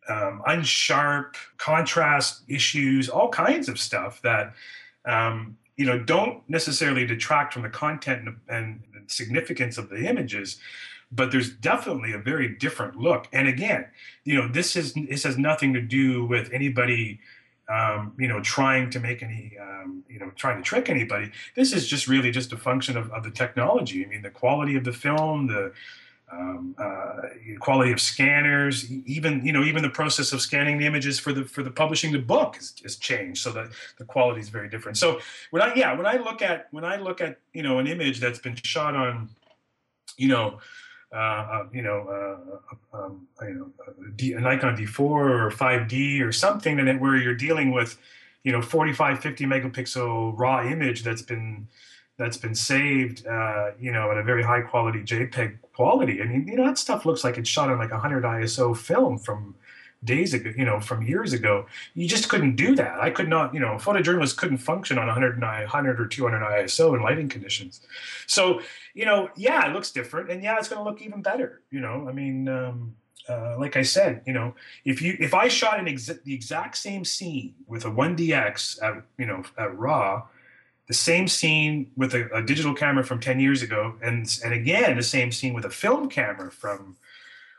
um, 0.09 0.41
unsharp, 0.47 1.35
contrast 1.57 2.43
issues, 2.47 3.09
all 3.09 3.29
kinds 3.29 3.69
of 3.69 3.79
stuff 3.79 4.21
that 4.21 4.53
um, 5.05 5.57
you 5.75 5.85
know 5.85 5.99
don't 5.99 6.47
necessarily 6.49 7.05
detract 7.05 7.53
from 7.53 7.61
the 7.61 7.69
content 7.69 8.27
and, 8.27 8.37
and 8.49 8.83
significance 9.07 9.77
of 9.77 9.89
the 9.89 10.05
images 10.07 10.59
but 11.11 11.31
there's 11.31 11.49
definitely 11.49 12.11
a 12.11 12.17
very 12.17 12.49
different 12.49 12.97
look. 12.97 13.27
And 13.31 13.47
again 13.47 13.85
you 14.23 14.35
know 14.35 14.47
this 14.47 14.75
is 14.75 14.93
this 14.93 15.23
has 15.23 15.37
nothing 15.37 15.73
to 15.73 15.81
do 15.81 16.25
with 16.25 16.51
anybody 16.51 17.19
um, 17.69 18.13
you 18.17 18.27
know 18.27 18.41
trying 18.41 18.89
to 18.91 18.99
make 18.99 19.23
any 19.23 19.57
um, 19.61 20.03
you 20.09 20.19
know 20.19 20.31
trying 20.35 20.57
to 20.57 20.63
trick 20.63 20.89
anybody. 20.89 21.31
This 21.55 21.73
is 21.73 21.87
just 21.87 22.07
really 22.07 22.31
just 22.31 22.51
a 22.51 22.57
function 22.57 22.97
of, 22.97 23.09
of 23.11 23.23
the 23.23 23.31
technology. 23.31 24.03
I 24.05 24.09
mean 24.09 24.21
the 24.21 24.29
quality 24.29 24.75
of 24.75 24.83
the 24.83 24.93
film 24.93 25.47
the 25.47 25.73
um, 26.31 26.75
uh, 26.77 27.21
quality 27.59 27.91
of 27.91 28.01
scanners, 28.01 28.91
even 28.91 29.45
you 29.45 29.53
know 29.53 29.63
even 29.63 29.81
the 29.81 29.89
process 29.89 30.33
of 30.33 30.41
scanning 30.41 30.77
the 30.77 30.85
images 30.85 31.19
for 31.19 31.31
the 31.31 31.45
for 31.45 31.63
the 31.63 31.71
publishing 31.71 32.11
the 32.11 32.19
book 32.19 32.55
has, 32.55 32.73
has 32.83 32.97
changed, 32.97 33.41
so 33.41 33.51
that 33.51 33.69
the 33.97 34.03
quality 34.03 34.41
is 34.41 34.49
very 34.49 34.67
different. 34.67 34.97
So 34.97 35.19
when 35.51 35.61
I 35.61 35.73
yeah 35.75 35.95
when 35.95 36.05
I 36.05 36.17
look 36.17 36.41
at 36.41 36.67
when 36.71 36.83
I 36.83 36.97
look 36.97 37.21
at 37.21 37.39
you 37.53 37.63
know 37.63 37.79
an 37.79 37.87
image 37.87 38.19
that's 38.19 38.39
been 38.39 38.55
shot 38.55 38.95
on, 38.95 39.29
you 40.17 40.27
know. 40.27 40.59
Uh, 41.13 41.15
uh, 41.15 41.65
you 41.71 41.81
know, 41.81 42.05
uh, 42.09 42.97
uh 42.97 43.05
um, 43.05 43.25
you 43.41 43.53
know, 43.53 43.93
D, 44.17 44.33
a 44.33 44.41
Nikon 44.41 44.75
D4 44.75 44.99
or 44.99 45.49
5D 45.49 46.21
or 46.21 46.33
something 46.33 46.75
that 46.75 46.99
where 46.99 47.15
you're 47.15 47.33
dealing 47.33 47.71
with, 47.71 47.97
you 48.43 48.51
know, 48.51 48.61
45, 48.61 49.21
50 49.21 49.45
megapixel 49.45 50.37
raw 50.37 50.69
image 50.69 51.03
that's 51.03 51.21
been 51.21 51.69
that's 52.17 52.37
been 52.37 52.55
saved, 52.55 53.25
uh, 53.27 53.71
you 53.79 53.91
know, 53.91 54.11
at 54.11 54.17
a 54.17 54.23
very 54.23 54.43
high 54.43 54.61
quality 54.61 54.99
JPEG 54.99 55.59
quality. 55.73 56.21
I 56.21 56.25
mean, 56.25 56.47
you 56.47 56.55
know, 56.55 56.65
that 56.65 56.77
stuff 56.77 57.05
looks 57.05 57.23
like 57.23 57.37
it's 57.37 57.49
shot 57.49 57.69
on 57.69 57.77
like 57.77 57.91
100 57.91 58.23
ISO 58.23 58.75
film 58.75 59.19
from 59.19 59.55
days 60.03 60.33
ago, 60.33 60.51
you 60.57 60.65
know, 60.65 60.79
from 60.79 61.03
years 61.03 61.33
ago. 61.33 61.67
You 61.93 62.07
just 62.07 62.29
couldn't 62.29 62.55
do 62.55 62.75
that. 62.75 62.99
I 62.99 63.11
could 63.11 63.29
not, 63.29 63.53
you 63.53 63.59
know, 63.59 63.75
photojournalists 63.75 64.35
couldn't 64.35 64.57
function 64.57 64.97
on 64.97 65.05
100, 65.05 65.39
100 65.39 65.99
or 65.99 66.07
200 66.07 66.39
ISO 66.39 66.95
in 66.95 67.03
lighting 67.03 67.29
conditions. 67.29 67.81
So, 68.25 68.61
you 68.95 69.05
know, 69.05 69.29
yeah, 69.35 69.69
it 69.69 69.73
looks 69.73 69.91
different, 69.91 70.31
and 70.31 70.43
yeah, 70.43 70.57
it's 70.57 70.69
going 70.69 70.79
to 70.79 70.89
look 70.89 71.01
even 71.01 71.21
better. 71.21 71.61
You 71.71 71.79
know, 71.79 72.07
I 72.09 72.11
mean. 72.11 72.47
Um, 72.49 72.95
uh, 73.29 73.57
like 73.59 73.75
I 73.75 73.81
said, 73.81 74.21
you 74.25 74.31
know, 74.31 74.55
if 74.85 75.01
you 75.01 75.17
if 75.19 75.33
I 75.33 75.49
shot 75.49 75.81
an 75.81 75.89
ex- 75.89 76.05
the 76.23 76.33
exact 76.33 76.77
same 76.77 77.03
scene 77.03 77.55
with 77.67 77.83
a 77.83 77.89
1DX 77.89 78.81
at 78.81 79.03
you 79.17 79.25
know 79.25 79.43
at 79.57 79.77
RAW, 79.77 80.23
the 80.87 80.93
same 80.93 81.27
scene 81.27 81.91
with 81.95 82.13
a, 82.13 82.33
a, 82.33 82.41
digital 82.41 82.73
camera 82.73 83.03
from 83.03 83.19
10 83.19 83.39
years 83.39 83.61
ago 83.61 83.95
and 84.01 84.39
and 84.43 84.53
again 84.53 84.95
the 84.95 85.03
same 85.03 85.31
scene 85.31 85.53
with 85.53 85.65
a 85.65 85.69
film 85.69 86.09
camera 86.09 86.49
from 86.49 86.95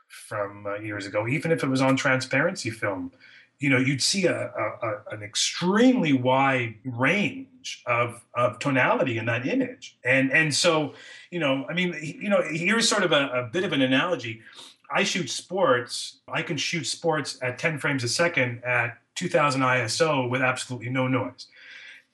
from 0.08 0.66
uh, 0.66 0.76
years 0.76 1.06
ago 1.06 1.28
even 1.28 1.52
if 1.52 1.62
it 1.62 1.68
was 1.68 1.80
on 1.80 1.96
transparency 1.96 2.70
film. 2.70 3.12
You 3.58 3.70
know 3.70 3.78
you'd 3.78 4.02
see 4.02 4.26
a, 4.26 4.50
a, 4.54 5.00
an 5.10 5.22
extremely 5.22 6.12
wide 6.12 6.76
range 6.84 7.82
of, 7.86 8.24
of 8.34 8.60
tonality 8.60 9.18
in 9.18 9.26
that 9.26 9.46
image. 9.46 9.96
And 10.04 10.32
and 10.32 10.54
so 10.54 10.94
you 11.30 11.40
know 11.40 11.66
i 11.68 11.74
mean 11.74 11.94
you 12.00 12.30
know 12.30 12.42
here's 12.42 12.88
sort 12.88 13.02
of 13.02 13.12
a, 13.12 13.28
a 13.28 13.42
bit 13.52 13.64
of 13.64 13.72
an 13.72 13.82
analogy. 13.82 14.42
I 14.90 15.04
shoot 15.04 15.28
sports 15.28 16.20
i 16.28 16.40
can 16.40 16.56
shoot 16.56 16.86
sports 16.86 17.38
at 17.42 17.58
10 17.58 17.78
frames 17.78 18.04
a 18.04 18.08
second 18.08 18.64
at 18.64 18.96
2000 19.16 19.60
iso 19.60 20.30
with 20.30 20.40
absolutely 20.40 20.88
no 20.88 21.06
noise 21.06 21.46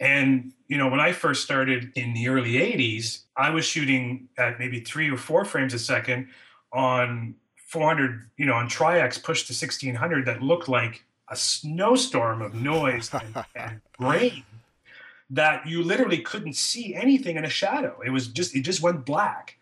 and, 0.01 0.53
you 0.67 0.77
know, 0.77 0.89
when 0.89 1.01
I 1.01 1.13
first 1.13 1.45
started 1.45 1.93
in 1.95 2.15
the 2.15 2.29
early 2.29 2.55
80s, 2.55 3.23
I 3.37 3.51
was 3.51 3.65
shooting 3.65 4.29
at 4.39 4.59
maybe 4.59 4.81
three 4.81 5.11
or 5.11 5.17
four 5.17 5.45
frames 5.45 5.75
a 5.75 5.79
second 5.79 6.29
on 6.73 7.35
400, 7.57 8.29
you 8.37 8.47
know, 8.47 8.55
on 8.55 8.69
Tri-X 8.69 9.19
pushed 9.19 9.47
to 9.47 9.53
1600 9.53 10.27
that 10.27 10.43
looked 10.43 10.69
like 10.69 11.05
a 11.29 11.37
snowstorm 11.37 12.43
of 12.43 12.55
noise 12.55 13.11
and, 13.13 13.45
and 13.55 13.81
rain 13.99 14.45
that 15.31 15.67
you 15.67 15.83
literally 15.83 16.19
couldn't 16.19 16.55
see 16.55 16.95
anything 16.95 17.37
in 17.37 17.45
a 17.45 17.51
shadow. 17.51 18.01
It 18.05 18.11
was 18.11 18.29
just, 18.29 18.55
it 18.55 18.61
just 18.61 18.83
went 18.83 19.07
black. 19.07 19.59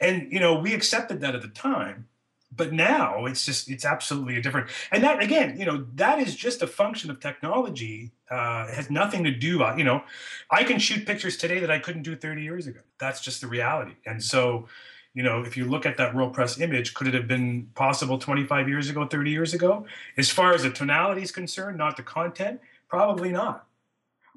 And, 0.00 0.30
you 0.32 0.40
know, 0.40 0.58
we 0.58 0.74
accepted 0.74 1.20
that 1.20 1.34
at 1.34 1.42
the 1.42 1.48
time 1.48 2.08
but 2.56 2.72
now 2.72 3.26
it's 3.26 3.44
just 3.44 3.70
it's 3.70 3.84
absolutely 3.84 4.36
a 4.36 4.42
different 4.42 4.68
and 4.90 5.02
that 5.02 5.22
again 5.22 5.58
you 5.58 5.64
know 5.64 5.86
that 5.94 6.18
is 6.18 6.34
just 6.34 6.62
a 6.62 6.66
function 6.66 7.10
of 7.10 7.20
technology 7.20 8.12
uh, 8.30 8.66
it 8.68 8.74
has 8.74 8.90
nothing 8.90 9.24
to 9.24 9.30
do 9.30 9.62
uh, 9.62 9.74
you 9.76 9.84
know 9.84 10.02
i 10.50 10.64
can 10.64 10.78
shoot 10.78 11.06
pictures 11.06 11.36
today 11.36 11.58
that 11.58 11.70
i 11.70 11.78
couldn't 11.78 12.02
do 12.02 12.14
30 12.16 12.42
years 12.42 12.66
ago. 12.66 12.80
That's 12.98 13.20
just 13.20 13.40
the 13.40 13.46
reality. 13.46 13.94
And 14.06 14.22
so 14.22 14.68
you 15.14 15.22
know 15.22 15.42
if 15.42 15.56
you 15.56 15.64
look 15.64 15.86
at 15.86 15.96
that 15.98 16.14
world 16.14 16.32
press 16.32 16.58
image 16.60 16.94
could 16.94 17.06
it 17.06 17.14
have 17.14 17.28
been 17.28 17.68
possible 17.74 18.18
25 18.18 18.68
years 18.68 18.90
ago 18.90 19.06
30 19.06 19.30
years 19.30 19.54
ago? 19.54 19.86
As 20.16 20.30
far 20.30 20.54
as 20.54 20.62
the 20.62 20.70
tonality 20.70 21.22
is 21.22 21.32
concerned 21.32 21.78
not 21.78 21.96
the 21.96 22.02
content? 22.02 22.60
Probably 22.88 23.32
not. 23.32 23.66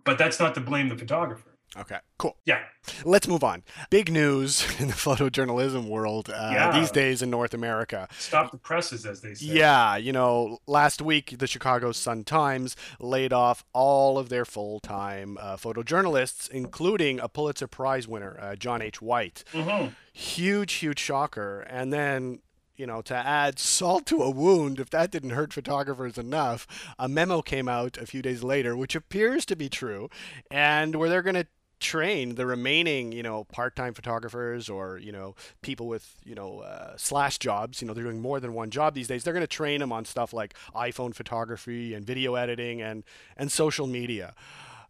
But 0.03 0.17
that's 0.17 0.39
not 0.39 0.55
to 0.55 0.61
blame 0.61 0.89
the 0.89 0.97
photographer 0.97 1.56
Okay, 1.75 1.97
cool. 2.17 2.37
Yeah. 2.45 2.61
Let's 3.03 3.27
move 3.27 3.43
on. 3.43 3.63
Big 3.89 4.11
news 4.11 4.65
in 4.79 4.87
the 4.87 4.93
photojournalism 4.93 5.87
world 5.87 6.29
uh, 6.29 6.49
yeah. 6.53 6.79
these 6.79 6.91
days 6.91 7.21
in 7.21 7.29
North 7.29 7.53
America. 7.53 8.07
Stop 8.17 8.51
the 8.51 8.57
presses, 8.57 9.05
as 9.05 9.21
they 9.21 9.33
say. 9.33 9.45
Yeah, 9.45 9.97
you 9.97 10.13
know, 10.13 10.59
last 10.65 11.01
week 11.01 11.35
the 11.37 11.47
Chicago 11.47 11.91
Sun 11.91 12.23
Times 12.23 12.75
laid 12.99 13.33
off 13.33 13.65
all 13.73 14.17
of 14.17 14.29
their 14.29 14.45
full 14.45 14.79
time 14.79 15.37
uh, 15.41 15.57
photojournalists, 15.57 16.49
including 16.49 17.19
a 17.19 17.27
Pulitzer 17.27 17.67
Prize 17.67 18.07
winner, 18.07 18.37
uh, 18.39 18.55
John 18.55 18.81
H. 18.81 19.01
White. 19.01 19.43
Mm-hmm. 19.51 19.89
Huge, 20.13 20.73
huge 20.73 20.99
shocker. 20.99 21.61
And 21.61 21.91
then 21.91 22.39
you 22.77 22.85
know, 22.85 23.01
to 23.01 23.15
add 23.15 23.57
salt 23.59 24.05
to 24.05 24.21
a 24.21 24.29
wound, 24.29 24.79
if 24.79 24.91
that 24.91 25.11
didn't 25.11 25.31
hurt 25.31 25.51
photographers 25.51 26.17
enough, 26.17 26.67
a 26.99 27.09
memo 27.09 27.41
came 27.41 27.67
out 27.67 27.97
a 27.97 28.05
few 28.05 28.21
days 28.21 28.43
later, 28.43 28.77
which 28.77 28.95
appears 28.95 29.45
to 29.47 29.55
be 29.55 29.67
true, 29.67 30.09
and 30.51 30.95
where 30.95 31.09
they're 31.09 31.23
going 31.23 31.35
to 31.35 31.47
train 31.79 32.35
the 32.35 32.45
remaining, 32.45 33.11
you 33.11 33.23
know, 33.23 33.43
part-time 33.45 33.93
photographers 33.93 34.69
or 34.69 34.97
you 34.97 35.11
know 35.11 35.35
people 35.61 35.87
with 35.87 36.15
you 36.23 36.35
know 36.35 36.59
uh, 36.59 36.93
slash 36.97 37.37
jobs. 37.37 37.81
You 37.81 37.87
know, 37.87 37.93
they're 37.93 38.03
doing 38.03 38.21
more 38.21 38.39
than 38.39 38.53
one 38.53 38.69
job 38.69 38.93
these 38.93 39.07
days. 39.07 39.23
They're 39.23 39.33
going 39.33 39.41
to 39.41 39.47
train 39.47 39.79
them 39.79 39.91
on 39.91 40.05
stuff 40.05 40.33
like 40.33 40.55
iPhone 40.75 41.13
photography 41.13 41.93
and 41.93 42.05
video 42.05 42.35
editing 42.35 42.81
and 42.81 43.03
and 43.35 43.51
social 43.51 43.87
media. 43.87 44.33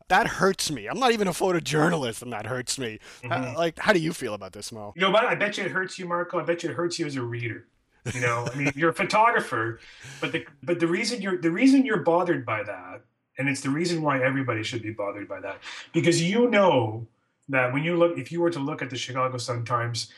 That 0.10 0.28
hurts 0.28 0.72
me. 0.72 0.88
I'm 0.88 1.00
not 1.00 1.12
even 1.12 1.28
a 1.28 1.32
photojournalist, 1.32 2.22
and 2.22 2.32
that 2.32 2.46
hurts 2.46 2.80
me. 2.80 3.00
Mm-hmm. 3.24 3.32
Uh, 3.32 3.54
like, 3.58 3.78
how 3.78 3.92
do 3.92 4.00
you 4.00 4.14
feel 4.14 4.34
about 4.34 4.54
this, 4.54 4.72
Mo? 4.72 4.94
You 4.96 5.02
know 5.02 5.12
what? 5.12 5.26
I 5.26 5.36
bet 5.36 5.58
you 5.58 5.66
it 5.66 5.72
hurts 5.72 6.00
you, 6.00 6.08
Marco. 6.08 6.40
I 6.40 6.44
bet 6.44 6.64
you 6.64 6.70
it 6.70 6.76
hurts 6.76 6.98
you 6.98 7.06
as 7.06 7.18
a 7.18 7.22
reader. 7.22 7.68
You 8.14 8.22
know, 8.22 8.48
I 8.52 8.56
mean, 8.56 8.72
you're 8.74 8.92
a 8.92 8.94
photographer, 8.94 9.82
but 10.22 10.32
the 10.32 10.46
but 10.64 10.80
the 10.80 10.88
reason 10.88 11.22
you're 11.22 11.38
the 11.38 11.52
reason 11.52 11.86
you're 11.86 12.04
bothered 12.04 12.46
by 12.46 12.64
that 12.64 13.02
and 13.38 13.48
it's 13.48 13.62
the 13.62 13.70
reason 13.70 14.02
why 14.02 14.24
everybody 14.24 14.64
should 14.64 14.82
be 14.82 14.92
bothered 14.92 15.28
by 15.28 15.40
that. 15.40 15.60
Because 15.94 16.22
you 16.22 16.50
know 16.50 17.06
that 17.50 17.72
when 17.74 17.84
you 17.84 17.98
look 17.98 18.18
if 18.18 18.32
you 18.32 18.42
were 18.42 18.50
to 18.50 18.60
look 18.60 18.82
at 18.82 18.90
the 18.90 18.98
chicago 18.98 19.38
sun 19.38 19.64
times 19.64 20.12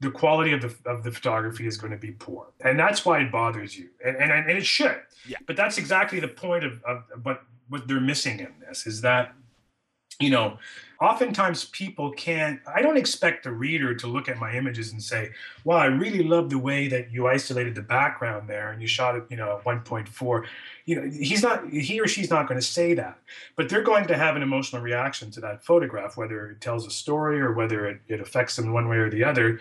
the 0.00 0.10
quality 0.10 0.52
of 0.52 0.62
the 0.62 0.74
of 0.90 1.02
the 1.02 1.12
photography 1.12 1.66
is 1.66 1.76
going 1.76 1.92
to 1.92 1.98
be 1.98 2.12
poor. 2.12 2.46
And 2.60 2.78
that's 2.78 3.04
why 3.04 3.20
it 3.20 3.30
bothers 3.30 3.78
you. 3.78 3.88
And 4.04 4.16
and, 4.16 4.32
and 4.32 4.58
it 4.58 4.66
should. 4.66 5.00
Yeah. 5.26 5.38
but 5.46 5.56
that's 5.56 5.78
exactly 5.78 6.20
the 6.20 6.28
point 6.28 6.64
of, 6.64 6.82
of 6.84 7.04
what 7.22 7.42
what 7.68 7.86
they're 7.86 8.00
missing 8.00 8.40
in 8.40 8.52
this 8.66 8.86
is 8.86 9.00
that 9.02 9.34
you 10.18 10.30
know 10.30 10.58
oftentimes 11.00 11.64
people 11.66 12.10
can't 12.12 12.60
i 12.66 12.82
don't 12.82 12.96
expect 12.96 13.44
the 13.44 13.50
reader 13.50 13.94
to 13.94 14.06
look 14.06 14.28
at 14.28 14.38
my 14.38 14.52
images 14.52 14.92
and 14.92 15.02
say 15.02 15.30
wow 15.64 15.76
i 15.76 15.86
really 15.86 16.22
love 16.22 16.50
the 16.50 16.58
way 16.58 16.88
that 16.88 17.10
you 17.10 17.26
isolated 17.26 17.74
the 17.74 17.82
background 17.82 18.48
there 18.48 18.70
and 18.70 18.82
you 18.82 18.88
shot 18.88 19.16
it 19.16 19.24
you 19.30 19.36
know 19.36 19.56
at 19.56 19.64
1.4 19.64 20.44
you 20.84 20.96
know 20.96 21.10
he's 21.10 21.42
not 21.42 21.68
he 21.70 22.00
or 22.00 22.06
she's 22.06 22.30
not 22.30 22.46
going 22.46 22.60
to 22.60 22.66
say 22.66 22.92
that 22.94 23.18
but 23.56 23.68
they're 23.68 23.82
going 23.82 24.06
to 24.06 24.16
have 24.16 24.36
an 24.36 24.42
emotional 24.42 24.82
reaction 24.82 25.30
to 25.30 25.40
that 25.40 25.64
photograph 25.64 26.16
whether 26.16 26.50
it 26.50 26.60
tells 26.60 26.86
a 26.86 26.90
story 26.90 27.40
or 27.40 27.52
whether 27.52 27.86
it, 27.86 28.00
it 28.08 28.20
affects 28.20 28.56
them 28.56 28.72
one 28.72 28.88
way 28.88 28.96
or 28.96 29.10
the 29.10 29.24
other 29.24 29.58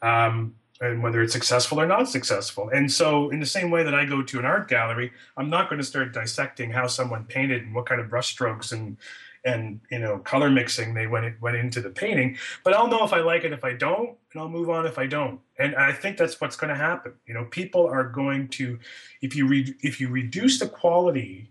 um, 0.00 0.54
and 0.80 1.02
whether 1.02 1.20
it's 1.22 1.32
successful 1.32 1.80
or 1.80 1.86
not 1.86 2.08
successful. 2.08 2.70
And 2.72 2.90
so, 2.90 3.30
in 3.30 3.40
the 3.40 3.46
same 3.46 3.70
way 3.70 3.82
that 3.82 3.94
I 3.94 4.04
go 4.04 4.22
to 4.22 4.38
an 4.38 4.44
art 4.44 4.68
gallery, 4.68 5.12
I'm 5.36 5.50
not 5.50 5.68
going 5.68 5.80
to 5.80 5.84
start 5.84 6.14
dissecting 6.14 6.70
how 6.70 6.86
someone 6.86 7.24
painted 7.24 7.62
and 7.62 7.74
what 7.74 7.86
kind 7.86 8.00
of 8.00 8.06
brushstrokes 8.06 8.72
and 8.72 8.96
and 9.44 9.80
you 9.90 9.98
know 9.98 10.18
color 10.18 10.50
mixing 10.50 10.94
they 10.94 11.06
went 11.06 11.40
went 11.40 11.56
into 11.56 11.80
the 11.80 11.90
painting. 11.90 12.36
But 12.64 12.74
i'll 12.74 12.88
know 12.88 13.04
if 13.04 13.12
i 13.12 13.20
like 13.20 13.44
it 13.44 13.52
if 13.52 13.64
i 13.64 13.72
don't 13.72 14.16
and 14.32 14.40
i'll 14.40 14.48
move 14.48 14.70
on 14.70 14.86
if 14.86 14.98
i 14.98 15.06
don't. 15.06 15.40
And 15.58 15.74
i 15.76 15.92
think 15.92 16.16
that's 16.16 16.40
what's 16.40 16.56
going 16.56 16.70
to 16.70 16.76
happen. 16.76 17.12
You 17.26 17.34
know 17.34 17.44
people 17.44 17.86
are 17.86 18.04
going 18.04 18.48
to 18.48 18.78
if 19.20 19.34
you 19.34 19.46
re, 19.46 19.74
if 19.80 20.00
you 20.00 20.08
reduce 20.08 20.58
the 20.58 20.68
quality 20.68 21.50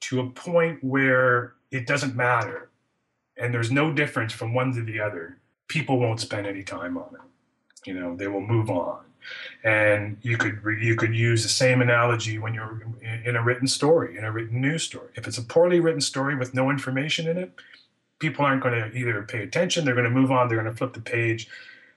to 0.00 0.20
a 0.20 0.30
point 0.30 0.82
where 0.82 1.54
it 1.70 1.86
doesn't 1.86 2.14
matter 2.14 2.70
and 3.36 3.52
there's 3.52 3.70
no 3.70 3.92
difference 3.92 4.32
from 4.32 4.54
one 4.54 4.72
to 4.74 4.82
the 4.82 5.00
other 5.00 5.38
people 5.68 5.98
won't 5.98 6.20
spend 6.20 6.46
any 6.46 6.62
time 6.62 6.96
on 6.96 7.14
it. 7.14 7.88
You 7.88 7.94
know 7.94 8.16
they 8.16 8.28
will 8.28 8.40
move 8.40 8.70
on 8.70 9.00
and 9.62 10.16
you 10.22 10.36
could 10.36 10.60
you 10.80 10.96
could 10.96 11.14
use 11.14 11.42
the 11.42 11.48
same 11.48 11.80
analogy 11.80 12.38
when 12.38 12.54
you're 12.54 12.82
in 13.24 13.36
a 13.36 13.42
written 13.42 13.66
story, 13.66 14.16
in 14.16 14.24
a 14.24 14.32
written 14.32 14.60
news 14.60 14.82
story. 14.82 15.08
If 15.14 15.26
it's 15.26 15.38
a 15.38 15.42
poorly 15.42 15.80
written 15.80 16.00
story 16.00 16.36
with 16.36 16.54
no 16.54 16.70
information 16.70 17.28
in 17.28 17.38
it, 17.38 17.52
people 18.18 18.44
aren't 18.44 18.62
going 18.62 18.74
to 18.74 18.96
either 18.96 19.22
pay 19.22 19.42
attention, 19.42 19.84
they're 19.84 19.94
going 19.94 20.04
to 20.04 20.10
move 20.10 20.30
on, 20.30 20.48
they're 20.48 20.60
going 20.60 20.70
to 20.70 20.76
flip 20.76 20.92
the 20.92 21.00
page, 21.00 21.48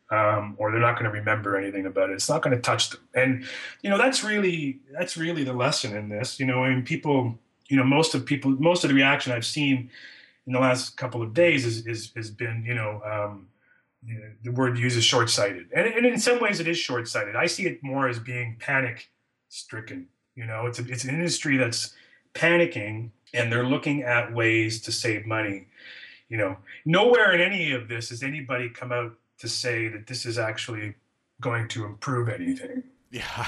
um, 0.10 0.56
or 0.58 0.72
they're 0.72 0.80
not 0.80 0.94
going 0.94 1.06
to 1.06 1.12
remember 1.12 1.58
anything 1.58 1.86
about 1.86 2.10
it. 2.10 2.14
It's 2.14 2.30
not 2.30 2.42
going 2.42 2.56
to 2.56 2.62
touch 2.62 2.90
them. 2.92 3.02
And 3.14 3.46
you 3.82 3.90
know 3.90 3.98
that's 3.98 4.24
really 4.24 4.80
that's 4.92 5.18
really 5.18 5.44
the 5.44 5.54
lesson 5.54 5.96
in 5.96 6.10
this. 6.10 6.40
You 6.40 6.46
know, 6.46 6.64
I 6.64 6.70
mean, 6.70 6.84
people, 6.84 7.38
you 7.68 7.78
know, 7.78 7.84
most 7.84 8.16
of 8.16 8.26
people, 8.26 8.52
most 8.52 8.84
of 8.84 8.90
the 8.90 8.96
reaction 8.96 9.34
I've 9.34 9.46
seen 9.46 9.90
in 10.46 10.54
the 10.54 10.60
last 10.60 10.96
couple 10.96 11.22
of 11.22 11.34
days 11.34 11.66
is, 11.66 11.86
is 11.86 12.12
has 12.16 12.30
been, 12.30 12.64
you 12.66 12.74
know. 12.74 13.02
Um, 13.04 13.48
the 14.44 14.52
word 14.52 14.78
used 14.78 14.98
is 14.98 15.04
short-sighted. 15.04 15.68
And, 15.76 15.88
and 15.88 16.06
in 16.06 16.20
some 16.20 16.40
ways 16.40 16.60
it 16.60 16.68
is 16.68 16.78
short-sighted. 16.78 17.36
I 17.36 17.46
see 17.48 17.66
it 17.66 17.84
more 17.84 18.08
as 18.08 18.20
being 18.20 18.58
panic 18.60 19.10
stricken 19.50 20.08
you 20.36 20.46
know? 20.46 20.68
It's, 20.68 20.80
a, 20.80 20.88
it's 20.88 21.04
an 21.04 21.10
industry 21.10 21.58
that's 21.58 21.94
panicking 22.34 23.10
and 23.34 23.52
they're 23.52 23.66
looking 23.66 24.04
at 24.04 24.34
ways 24.34 24.82
to 24.84 24.92
save 24.92 25.26
money 25.26 25.68
you 26.30 26.38
know? 26.38 26.58
Nowhere 26.86 27.34
in 27.34 27.42
any 27.42 27.72
of 27.72 27.88
this 27.88 28.10
has 28.10 28.22
anybody 28.22 28.70
come 28.70 28.92
out 28.92 29.14
to 29.40 29.48
say 29.48 29.88
that 29.88 30.08
this 30.08 30.26
is 30.26 30.38
actually 30.38 30.96
going 31.40 31.68
to 31.70 31.86
improve 31.86 32.30
anything. 32.30 32.84
Yeah. 33.12 33.48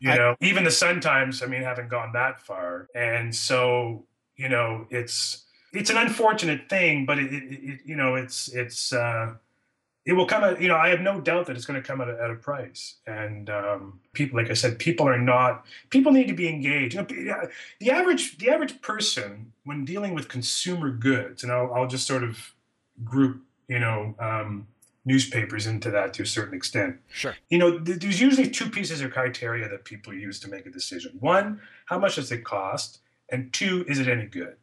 You 0.00 0.10
I, 0.10 0.16
know 0.16 0.36
even 0.40 0.64
the 0.64 0.70
sun 0.70 1.00
times 1.00 1.42
i 1.42 1.46
mean 1.46 1.62
haven't 1.62 1.88
gone 1.88 2.12
that 2.12 2.40
far. 2.40 2.88
And 2.94 3.34
so 3.34 4.04
you 4.36 4.48
know 4.48 4.86
it's 4.90 5.44
it's 5.72 5.88
an 5.88 5.96
unfortunate 5.96 6.68
thing 6.68 7.06
but 7.06 7.18
it, 7.18 7.32
it, 7.32 7.44
it 7.52 7.80
you 7.86 7.96
know 7.96 8.16
it's 8.16 8.48
it's 8.48 8.92
uh 8.92 9.34
it 10.04 10.12
will 10.12 10.26
come 10.26 10.42
at 10.42 10.60
you 10.60 10.68
know 10.68 10.76
i 10.76 10.88
have 10.88 11.00
no 11.00 11.20
doubt 11.20 11.46
that 11.46 11.56
it's 11.56 11.64
going 11.64 11.80
to 11.80 11.86
come 11.86 12.00
at 12.00 12.08
a, 12.08 12.20
at 12.22 12.30
a 12.30 12.34
price. 12.34 12.96
And 13.06 13.48
um, 13.50 14.00
people 14.12 14.38
like 14.38 14.50
i 14.50 14.54
said 14.54 14.78
people 14.78 15.08
are 15.08 15.18
not 15.18 15.64
people 15.90 16.12
need 16.12 16.28
to 16.28 16.34
be 16.34 16.48
engaged. 16.48 16.94
You 16.94 17.02
know, 17.02 17.48
the 17.78 17.90
average 17.90 18.38
the 18.38 18.50
average 18.50 18.80
person 18.80 19.52
when 19.64 19.84
dealing 19.84 20.14
with 20.14 20.28
consumer 20.28 20.90
goods 20.90 21.42
and 21.42 21.52
i'll, 21.52 21.72
I'll 21.72 21.86
just 21.86 22.06
sort 22.06 22.24
of 22.24 22.52
group 23.04 23.42
you 23.68 23.78
know 23.78 24.14
um, 24.18 24.66
newspapers 25.04 25.66
into 25.66 25.90
that 25.90 26.14
to 26.14 26.22
a 26.22 26.26
certain 26.26 26.54
extent. 26.54 26.98
Sure. 27.12 27.36
You 27.48 27.58
know 27.58 27.78
th- 27.78 28.00
there's 28.00 28.20
usually 28.20 28.50
two 28.50 28.70
pieces 28.70 29.00
of 29.00 29.12
criteria 29.12 29.68
that 29.68 29.84
people 29.84 30.12
use 30.12 30.40
to 30.40 30.48
make 30.48 30.66
a 30.66 30.70
decision. 30.70 31.16
One 31.20 31.60
how 31.86 31.98
much 31.98 32.16
does 32.16 32.32
it 32.32 32.44
cost? 32.44 32.98
And 33.30 33.52
two 33.52 33.84
is 33.88 33.98
it 33.98 34.08
any 34.08 34.26
good? 34.26 34.56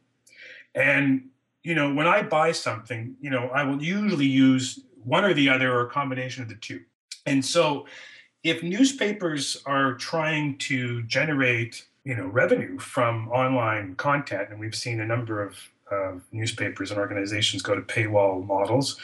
And 0.74 1.30
you 1.62 1.74
know 1.74 1.92
when 1.92 2.06
i 2.06 2.22
buy 2.22 2.52
something 2.52 3.16
you 3.20 3.30
know 3.30 3.48
i 3.48 3.62
will 3.62 3.82
usually 3.82 4.26
use 4.26 4.80
one 5.04 5.24
or 5.24 5.34
the 5.34 5.48
other 5.48 5.72
or 5.72 5.86
a 5.86 5.90
combination 5.90 6.42
of 6.42 6.48
the 6.48 6.54
two. 6.56 6.80
And 7.26 7.44
so 7.44 7.86
if 8.42 8.62
newspapers 8.62 9.60
are 9.66 9.94
trying 9.94 10.56
to 10.58 11.02
generate 11.02 11.84
you 12.04 12.14
know 12.16 12.26
revenue 12.26 12.78
from 12.78 13.28
online 13.28 13.94
content 13.96 14.48
and 14.50 14.58
we've 14.58 14.74
seen 14.74 15.00
a 15.00 15.06
number 15.06 15.42
of 15.42 15.56
uh, 15.92 16.12
newspapers 16.32 16.90
and 16.90 16.98
organizations 16.98 17.62
go 17.62 17.74
to 17.74 17.82
paywall 17.82 18.44
models 18.44 18.98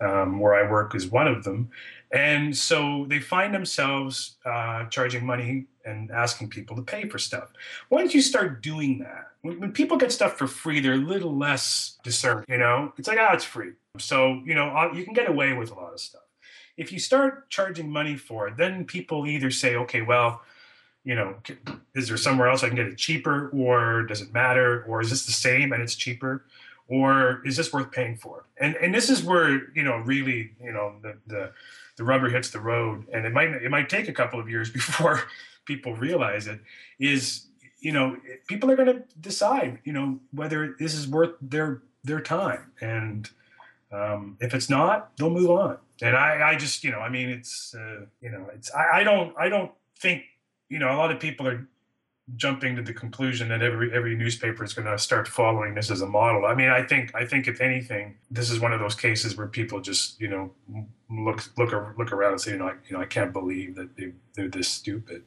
um, 0.00 0.38
where 0.38 0.54
i 0.54 0.70
work 0.70 0.94
is 0.94 1.06
one 1.06 1.26
of 1.26 1.44
them 1.44 1.70
and 2.12 2.56
so 2.56 3.06
they 3.08 3.18
find 3.18 3.54
themselves 3.54 4.36
uh, 4.44 4.84
charging 4.86 5.24
money 5.24 5.66
and 5.84 6.10
asking 6.10 6.48
people 6.48 6.76
to 6.76 6.82
pay 6.82 7.08
for 7.08 7.18
stuff 7.18 7.52
once 7.90 8.14
you 8.14 8.20
start 8.20 8.62
doing 8.62 8.98
that 8.98 9.28
when, 9.42 9.58
when 9.60 9.72
people 9.72 9.96
get 9.96 10.12
stuff 10.12 10.36
for 10.36 10.46
free 10.46 10.80
they're 10.80 10.94
a 10.94 10.96
little 10.96 11.36
less 11.36 11.98
discerning 12.04 12.44
you 12.48 12.58
know 12.58 12.92
it's 12.98 13.08
like 13.08 13.18
ah 13.20 13.28
oh, 13.30 13.34
it's 13.34 13.44
free 13.44 13.72
so, 13.98 14.40
you 14.44 14.54
know, 14.54 14.68
uh, 14.70 14.90
you 14.94 15.04
can 15.04 15.12
get 15.12 15.28
away 15.28 15.52
with 15.52 15.70
a 15.70 15.74
lot 15.74 15.92
of 15.92 16.00
stuff. 16.00 16.22
If 16.76 16.92
you 16.92 16.98
start 16.98 17.50
charging 17.50 17.90
money 17.90 18.16
for 18.16 18.48
it, 18.48 18.56
then 18.56 18.86
people 18.86 19.26
either 19.26 19.50
say, 19.50 19.76
okay, 19.76 20.00
well, 20.00 20.40
you 21.04 21.14
know, 21.14 21.36
is 21.94 22.08
there 22.08 22.16
somewhere 22.16 22.48
else 22.48 22.62
I 22.62 22.68
can 22.68 22.76
get 22.76 22.86
it 22.86 22.96
cheaper, 22.96 23.50
or 23.50 24.04
does 24.04 24.22
it 24.22 24.32
matter, 24.32 24.84
or 24.84 25.02
is 25.02 25.10
this 25.10 25.26
the 25.26 25.32
same 25.32 25.72
and 25.72 25.82
it's 25.82 25.94
cheaper, 25.94 26.46
or 26.88 27.42
is 27.44 27.56
this 27.56 27.72
worth 27.72 27.90
paying 27.90 28.16
for? 28.16 28.46
And 28.58 28.76
and 28.76 28.94
this 28.94 29.10
is 29.10 29.22
where 29.22 29.68
you 29.74 29.82
know 29.82 29.96
really 29.96 30.52
you 30.62 30.72
know 30.72 30.94
the 31.02 31.18
the, 31.26 31.52
the 31.96 32.04
rubber 32.04 32.28
hits 32.28 32.50
the 32.50 32.60
road, 32.60 33.06
and 33.12 33.26
it 33.26 33.32
might 33.32 33.50
it 33.50 33.70
might 33.70 33.88
take 33.88 34.08
a 34.08 34.12
couple 34.12 34.40
of 34.40 34.48
years 34.48 34.70
before 34.78 35.22
people 35.64 35.94
realize 35.94 36.46
it. 36.46 36.60
Is 36.98 37.46
you 37.80 37.92
know 37.92 38.16
people 38.46 38.70
are 38.70 38.76
going 38.76 38.94
to 38.94 39.04
decide 39.20 39.80
you 39.84 39.92
know 39.92 40.20
whether 40.32 40.76
this 40.78 40.94
is 40.94 41.08
worth 41.08 41.34
their 41.40 41.82
their 42.04 42.20
time 42.20 42.72
and 42.80 43.30
um, 43.92 44.36
if 44.40 44.54
it's 44.54 44.70
not, 44.70 45.16
they'll 45.16 45.30
move 45.30 45.50
on. 45.50 45.76
And 46.00 46.16
I, 46.16 46.50
I 46.50 46.56
just, 46.56 46.82
you 46.82 46.90
know, 46.90 46.98
I 46.98 47.08
mean, 47.08 47.28
it's, 47.28 47.74
uh, 47.74 48.06
you 48.20 48.30
know, 48.30 48.46
it's, 48.54 48.72
I, 48.74 49.00
I 49.00 49.04
don't, 49.04 49.34
I 49.38 49.48
don't 49.48 49.70
think, 49.98 50.24
you 50.68 50.78
know, 50.78 50.90
a 50.90 50.96
lot 50.96 51.12
of 51.12 51.20
people 51.20 51.46
are 51.46 51.68
jumping 52.36 52.76
to 52.76 52.82
the 52.82 52.94
conclusion 52.94 53.48
that 53.48 53.62
every 53.62 53.92
every 53.92 54.14
newspaper 54.14 54.64
is 54.64 54.74
going 54.74 54.86
to 54.86 54.98
start 54.98 55.26
following 55.26 55.74
this 55.74 55.90
as 55.90 56.00
a 56.00 56.06
model. 56.06 56.46
I 56.46 56.54
mean, 56.54 56.68
I 56.68 56.82
think 56.82 57.14
I 57.14 57.26
think 57.26 57.48
if 57.48 57.60
anything, 57.60 58.16
this 58.30 58.50
is 58.50 58.60
one 58.60 58.72
of 58.72 58.80
those 58.80 58.94
cases 58.94 59.36
where 59.36 59.48
people 59.48 59.80
just 59.80 60.20
you 60.20 60.28
know 60.28 60.52
look 61.10 61.42
look 61.58 61.72
look 61.98 62.12
around 62.12 62.32
and 62.32 62.40
say, 62.40 62.52
you 62.52 62.58
know, 62.58 62.68
I, 62.68 62.74
you 62.88 62.96
know, 62.96 63.00
I 63.00 63.06
can't 63.06 63.32
believe 63.32 63.74
that 63.76 63.96
they 63.96 64.12
they're 64.34 64.48
this 64.48 64.68
stupid. 64.68 65.24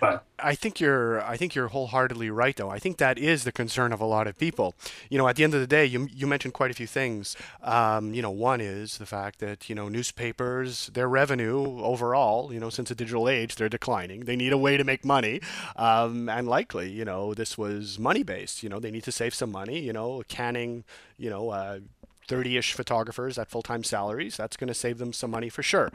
But 0.00 0.24
I 0.38 0.54
think 0.54 0.80
you're 0.80 1.20
I 1.22 1.36
think 1.36 1.54
you're 1.54 1.68
wholeheartedly 1.68 2.30
right 2.30 2.56
though. 2.56 2.70
I 2.70 2.78
think 2.78 2.98
that 2.98 3.18
is 3.18 3.44
the 3.44 3.52
concern 3.52 3.92
of 3.92 4.00
a 4.00 4.04
lot 4.04 4.26
of 4.26 4.38
people. 4.38 4.74
You 5.08 5.18
know, 5.18 5.28
at 5.28 5.36
the 5.36 5.44
end 5.44 5.54
of 5.54 5.60
the 5.60 5.66
day, 5.66 5.84
you 5.84 6.08
you 6.12 6.26
mentioned 6.26 6.54
quite 6.54 6.70
a 6.70 6.74
few 6.74 6.86
things. 6.86 7.36
Um, 7.62 8.14
you 8.14 8.22
know, 8.22 8.30
one 8.30 8.60
is 8.60 8.98
the 8.98 9.06
fact 9.06 9.40
that 9.40 9.68
you 9.68 9.74
know 9.74 9.88
newspapers, 9.88 10.90
their 10.94 11.08
revenue 11.08 11.80
overall, 11.82 12.52
you 12.52 12.60
know, 12.60 12.70
since 12.70 12.88
the 12.88 12.94
digital 12.94 13.28
age, 13.28 13.56
they're 13.56 13.68
declining. 13.68 14.20
They 14.20 14.36
need 14.36 14.52
a 14.52 14.58
way 14.58 14.76
to 14.76 14.84
make 14.84 15.04
money, 15.04 15.40
um, 15.76 16.28
and 16.28 16.48
likely, 16.48 16.90
you 16.90 17.04
know, 17.04 17.34
this 17.34 17.58
was 17.58 17.98
money 17.98 18.22
based. 18.22 18.62
You 18.62 18.68
know, 18.68 18.80
they 18.80 18.90
need 18.90 19.04
to 19.04 19.12
save 19.12 19.34
some 19.34 19.50
money. 19.50 19.80
You 19.80 19.92
know, 19.92 20.22
canning, 20.28 20.84
you 21.16 21.30
know. 21.30 21.50
Uh, 21.50 21.80
30-ish 22.28 22.74
photographers 22.74 23.38
at 23.38 23.48
full-time 23.48 23.82
salaries 23.82 24.36
that's 24.36 24.54
going 24.58 24.68
to 24.68 24.74
save 24.74 24.98
them 24.98 25.14
some 25.14 25.30
money 25.30 25.48
for 25.48 25.62
sure 25.62 25.90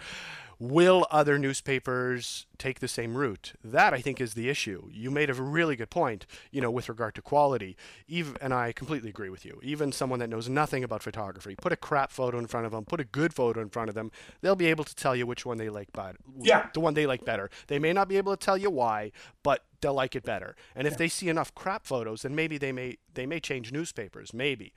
Will 0.59 1.05
other 1.11 1.37
newspapers 1.37 2.45
take 2.57 2.79
the 2.79 2.87
same 2.87 3.17
route? 3.17 3.53
That 3.63 3.93
I 3.93 4.01
think 4.01 4.21
is 4.21 4.33
the 4.33 4.49
issue. 4.49 4.89
You 4.91 5.11
made 5.11 5.29
a 5.29 5.33
really 5.33 5.75
good 5.75 5.89
point, 5.89 6.25
you 6.51 6.61
know, 6.61 6.71
with 6.71 6.89
regard 6.89 7.15
to 7.15 7.21
quality. 7.21 7.75
Even 8.07 8.37
and 8.41 8.53
I 8.53 8.71
completely 8.71 9.09
agree 9.09 9.29
with 9.29 9.45
you. 9.45 9.59
Even 9.63 9.91
someone 9.91 10.19
that 10.19 10.29
knows 10.29 10.49
nothing 10.49 10.83
about 10.83 11.03
photography, 11.03 11.55
put 11.55 11.71
a 11.71 11.77
crap 11.77 12.11
photo 12.11 12.37
in 12.37 12.47
front 12.47 12.65
of 12.65 12.71
them, 12.71 12.85
put 12.85 12.99
a 12.99 13.05
good 13.05 13.33
photo 13.33 13.61
in 13.61 13.69
front 13.69 13.89
of 13.89 13.95
them, 13.95 14.11
they'll 14.41 14.55
be 14.55 14.67
able 14.67 14.83
to 14.83 14.95
tell 14.95 15.15
you 15.15 15.25
which 15.25 15.45
one 15.45 15.57
they 15.57 15.69
like 15.69 15.91
better. 15.93 16.17
Yeah. 16.39 16.67
The 16.73 16.79
one 16.79 16.93
they 16.93 17.05
like 17.05 17.25
better. 17.25 17.49
They 17.67 17.79
may 17.79 17.93
not 17.93 18.07
be 18.07 18.17
able 18.17 18.35
to 18.35 18.45
tell 18.45 18.57
you 18.57 18.69
why, 18.69 19.11
but 19.43 19.63
they'll 19.81 19.93
like 19.93 20.15
it 20.15 20.23
better. 20.23 20.55
And 20.75 20.87
if 20.87 20.93
yeah. 20.93 20.97
they 20.97 21.07
see 21.07 21.29
enough 21.29 21.53
crap 21.53 21.85
photos, 21.85 22.21
then 22.21 22.35
maybe 22.35 22.57
they 22.57 22.71
may 22.71 22.97
they 23.13 23.25
may 23.25 23.39
change 23.39 23.71
newspapers, 23.71 24.33
maybe. 24.33 24.73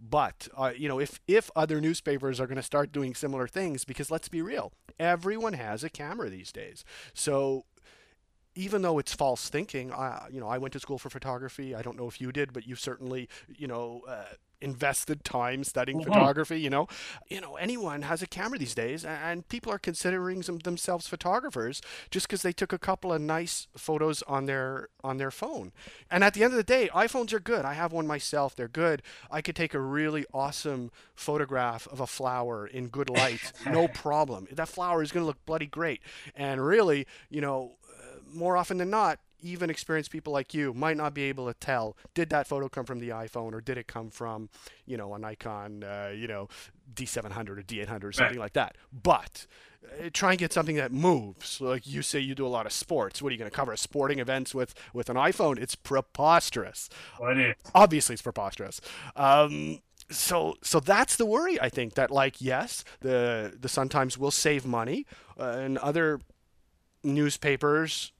But 0.00 0.48
uh, 0.56 0.72
you 0.76 0.88
know, 0.88 1.00
if 1.00 1.20
if 1.26 1.50
other 1.56 1.80
newspapers 1.80 2.40
are 2.40 2.46
going 2.46 2.56
to 2.56 2.62
start 2.62 2.92
doing 2.92 3.14
similar 3.14 3.48
things, 3.48 3.84
because 3.84 4.10
let's 4.10 4.28
be 4.28 4.42
real, 4.42 4.72
everyone 4.98 5.54
has 5.54 5.82
a 5.82 5.90
camera 5.90 6.30
these 6.30 6.52
days. 6.52 6.84
So 7.14 7.64
even 8.54 8.82
though 8.82 8.98
it's 8.98 9.14
false 9.14 9.48
thinking, 9.48 9.92
I, 9.92 10.26
you 10.32 10.40
know, 10.40 10.48
I 10.48 10.58
went 10.58 10.72
to 10.72 10.80
school 10.80 10.98
for 10.98 11.10
photography. 11.10 11.74
I 11.76 11.82
don't 11.82 11.96
know 11.96 12.08
if 12.08 12.20
you 12.20 12.32
did, 12.32 12.52
but 12.52 12.66
you 12.66 12.74
certainly, 12.74 13.28
you 13.56 13.68
know, 13.68 14.02
uh, 14.08 14.24
invested 14.60 15.24
time 15.24 15.64
studying 15.64 16.00
mm-hmm. 16.00 16.12
photography 16.12 16.60
you 16.60 16.70
know? 16.70 16.86
You 17.28 17.40
know 17.40 17.56
anyone 17.56 18.02
has 18.02 18.22
a 18.22 18.26
camera 18.26 18.58
these 18.58 18.74
days 18.74 19.04
and 19.04 19.48
people 19.48 19.72
are 19.72 19.78
considering 19.78 20.42
some, 20.42 20.58
themselves 20.58 21.06
photographers 21.06 21.80
just 22.10 22.26
because 22.26 22.42
they 22.42 22.52
took 22.52 22.72
a 22.72 22.78
couple 22.78 23.12
of 23.12 23.20
nice 23.20 23.68
photos 23.76 24.22
on 24.22 24.46
their 24.46 24.88
on 25.02 25.18
their 25.18 25.30
phone. 25.30 25.72
And 26.10 26.24
at 26.24 26.34
the 26.34 26.42
end 26.42 26.52
of 26.52 26.56
the 26.56 26.62
day 26.62 26.88
iphones 26.94 27.32
are 27.32 27.40
good. 27.40 27.64
I 27.64 27.74
have 27.74 27.92
one 27.92 28.06
myself. 28.06 28.54
They're 28.54 28.68
good. 28.68 29.02
I 29.30 29.40
could 29.42 29.56
take 29.56 29.74
a 29.74 29.80
really 29.80 30.24
awesome 30.32 30.90
photograph 31.14 31.86
of 31.88 32.00
a 32.00 32.06
flower 32.06 32.66
in 32.66 32.88
good 32.88 33.10
light. 33.10 33.52
No 33.66 33.88
problem. 34.04 34.48
That 34.50 34.68
flower 34.68 35.02
is 35.02 35.12
going 35.12 35.22
to 35.22 35.26
look 35.26 35.44
bloody 35.46 35.66
great. 35.66 36.00
And 36.34 36.64
really 36.64 37.06
you 37.30 37.40
know 37.40 37.72
uh, 37.88 38.18
more 38.32 38.56
often 38.56 38.78
than 38.78 38.90
not 38.90 39.18
even 39.40 39.70
experienced 39.70 40.10
people 40.10 40.32
like 40.32 40.54
you 40.54 40.74
might 40.74 40.96
not 40.96 41.14
be 41.14 41.22
able 41.24 41.46
to 41.46 41.54
tell 41.54 41.96
did 42.14 42.30
that 42.30 42.46
photo 42.46 42.68
come 42.68 42.84
from 42.84 42.98
the 42.98 43.10
iPhone 43.10 43.52
or 43.52 43.60
did 43.60 43.78
it 43.78 43.86
come 43.86 44.10
from 44.10 44.48
you 44.86 44.96
know 44.96 45.14
a 45.14 45.18
Nikon 45.18 45.84
uh, 45.84 46.12
you 46.14 46.26
know 46.26 46.48
D700 46.94 47.48
or 47.48 47.62
D800 47.62 48.04
or 48.04 48.12
something 48.12 48.36
right. 48.36 48.44
like 48.44 48.52
that. 48.54 48.76
But 48.92 49.46
uh, 49.84 50.10
try 50.12 50.30
and 50.30 50.38
get 50.38 50.52
something 50.52 50.76
that 50.76 50.92
moves. 50.92 51.60
Like 51.60 51.86
you 51.86 52.02
say 52.02 52.18
you 52.18 52.34
do 52.34 52.46
a 52.46 52.48
lot 52.48 52.66
of 52.66 52.72
sports. 52.72 53.22
What 53.22 53.28
are 53.28 53.32
you 53.32 53.38
going 53.38 53.50
to 53.50 53.56
cover 53.56 53.76
sporting 53.76 54.18
events 54.18 54.54
with 54.54 54.74
with 54.92 55.08
an 55.10 55.16
iPhone? 55.16 55.58
It's 55.58 55.74
preposterous. 55.74 56.88
Well, 57.20 57.32
it 57.32 57.38
is. 57.38 57.54
obviously 57.74 58.14
it's 58.14 58.22
preposterous. 58.22 58.80
Um, 59.16 59.80
so 60.10 60.56
so 60.62 60.80
that's 60.80 61.16
the 61.16 61.26
worry 61.26 61.60
I 61.60 61.68
think 61.68 61.94
that 61.94 62.10
like 62.10 62.40
yes 62.40 62.84
the 63.00 63.54
the 63.58 63.68
Sun 63.68 63.90
Times 63.90 64.16
will 64.16 64.30
save 64.30 64.64
money 64.66 65.06
uh, 65.38 65.44
and 65.44 65.78
other 65.78 66.20
newspapers 67.04 68.12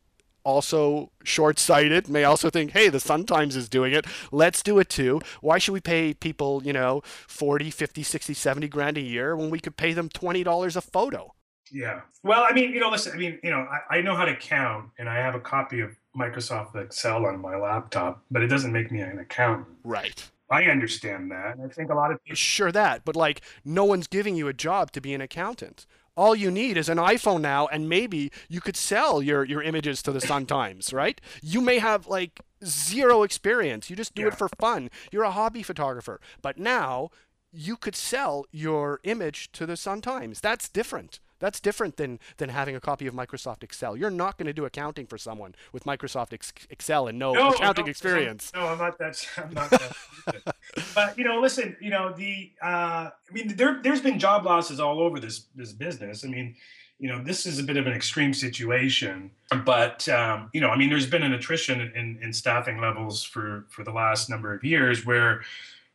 also 0.48 1.10
short-sighted 1.24 2.08
may 2.08 2.24
also 2.24 2.48
think 2.48 2.70
hey 2.70 2.88
the 2.88 2.98
sun 2.98 3.26
times 3.26 3.54
is 3.54 3.68
doing 3.68 3.92
it. 3.92 4.06
Let's 4.32 4.62
do 4.62 4.78
it 4.78 4.88
too. 4.88 5.20
Why 5.42 5.58
should 5.58 5.72
we 5.72 5.80
pay 5.80 6.14
people 6.14 6.62
you 6.64 6.72
know 6.72 7.02
40 7.26 7.70
50 7.70 8.02
60 8.02 8.32
70 8.32 8.68
grand 8.68 8.96
a 8.96 9.02
year 9.02 9.36
when 9.36 9.50
we 9.50 9.60
could 9.60 9.76
pay 9.76 9.92
them 9.92 10.08
$20 10.08 10.76
a 10.76 10.80
photo? 10.80 11.34
Yeah. 11.70 12.00
Well 12.22 12.46
i 12.48 12.52
mean 12.54 12.72
you 12.72 12.80
know 12.80 12.88
listen 12.88 13.12
i 13.12 13.16
mean 13.16 13.38
you 13.42 13.50
know 13.50 13.68
I, 13.90 13.98
I 13.98 14.00
know 14.00 14.14
how 14.14 14.24
to 14.24 14.34
count 14.34 14.86
and 14.98 15.06
i 15.06 15.16
have 15.16 15.34
a 15.34 15.40
copy 15.40 15.80
of 15.80 15.90
microsoft 16.16 16.74
excel 16.74 17.26
on 17.26 17.38
my 17.40 17.56
laptop 17.56 18.24
but 18.30 18.42
it 18.42 18.48
doesn't 18.48 18.72
make 18.72 18.90
me 18.90 19.00
an 19.00 19.18
accountant. 19.18 19.76
Right. 19.84 20.30
I 20.50 20.64
understand 20.64 21.30
that. 21.30 21.56
I 21.62 21.68
think 21.68 21.90
a 21.90 21.94
lot 21.94 22.10
of 22.10 22.24
people. 22.24 22.36
Sure, 22.36 22.72
that, 22.72 23.04
but 23.04 23.14
like, 23.14 23.42
no 23.66 23.84
one's 23.84 24.06
giving 24.06 24.34
you 24.34 24.48
a 24.48 24.54
job 24.54 24.92
to 24.92 25.00
be 25.02 25.12
an 25.12 25.20
accountant 25.20 25.84
all 26.18 26.34
you 26.34 26.50
need 26.50 26.76
is 26.76 26.88
an 26.88 26.98
iPhone 26.98 27.40
now, 27.40 27.68
and 27.68 27.88
maybe 27.88 28.32
you 28.48 28.60
could 28.60 28.76
sell 28.76 29.22
your, 29.22 29.44
your 29.44 29.62
images 29.62 30.02
to 30.02 30.12
the 30.12 30.20
Sun 30.20 30.46
Times, 30.58 30.92
right? 30.92 31.20
You 31.40 31.60
may 31.60 31.78
have 31.78 32.08
like 32.08 32.40
zero 32.64 33.22
experience. 33.22 33.88
You 33.88 33.94
just 33.94 34.16
do 34.16 34.22
yeah. 34.22 34.28
it 34.28 34.34
for 34.36 34.48
fun. 34.58 34.90
You're 35.12 35.22
a 35.22 35.30
hobby 35.30 35.62
photographer. 35.62 36.20
But 36.42 36.58
now 36.58 37.10
you 37.52 37.76
could 37.76 37.94
sell 37.94 38.46
your 38.50 39.00
image 39.04 39.52
to 39.52 39.64
the 39.64 39.76
Sun 39.76 40.00
Times. 40.00 40.40
That's 40.40 40.68
different. 40.68 41.20
That's 41.40 41.60
different 41.60 41.96
than 41.96 42.18
than 42.38 42.48
having 42.48 42.74
a 42.74 42.80
copy 42.80 43.06
of 43.06 43.14
Microsoft 43.14 43.62
Excel. 43.62 43.96
You're 43.96 44.10
not 44.10 44.38
going 44.38 44.46
to 44.46 44.52
do 44.52 44.64
accounting 44.64 45.06
for 45.06 45.18
someone 45.18 45.54
with 45.72 45.84
Microsoft 45.84 46.32
Ex- 46.32 46.52
Excel 46.70 47.06
and 47.06 47.18
no, 47.18 47.32
no 47.32 47.50
accounting 47.50 47.86
no, 47.86 47.90
experience. 47.90 48.50
No, 48.54 48.66
I'm 48.66 48.78
not 48.78 48.98
that. 48.98 49.26
I'm 49.36 49.52
not 49.52 49.70
that. 49.70 50.54
but 50.94 51.18
you 51.18 51.24
know, 51.24 51.40
listen. 51.40 51.76
You 51.80 51.90
know, 51.90 52.12
the. 52.12 52.52
Uh, 52.62 53.10
I 53.10 53.32
mean, 53.32 53.56
there 53.56 53.80
there's 53.82 54.00
been 54.00 54.18
job 54.18 54.44
losses 54.44 54.80
all 54.80 55.00
over 55.00 55.20
this 55.20 55.46
this 55.54 55.72
business. 55.72 56.24
I 56.24 56.28
mean, 56.28 56.56
you 56.98 57.08
know, 57.08 57.22
this 57.22 57.46
is 57.46 57.58
a 57.58 57.62
bit 57.62 57.76
of 57.76 57.86
an 57.86 57.92
extreme 57.92 58.34
situation. 58.34 59.30
But 59.64 60.08
um, 60.08 60.50
you 60.52 60.60
know, 60.60 60.70
I 60.70 60.76
mean, 60.76 60.90
there's 60.90 61.06
been 61.06 61.22
an 61.22 61.32
attrition 61.32 61.80
in, 61.80 62.18
in 62.22 62.32
staffing 62.32 62.80
levels 62.80 63.22
for 63.22 63.66
for 63.68 63.84
the 63.84 63.92
last 63.92 64.28
number 64.28 64.52
of 64.52 64.64
years 64.64 65.06
where 65.06 65.42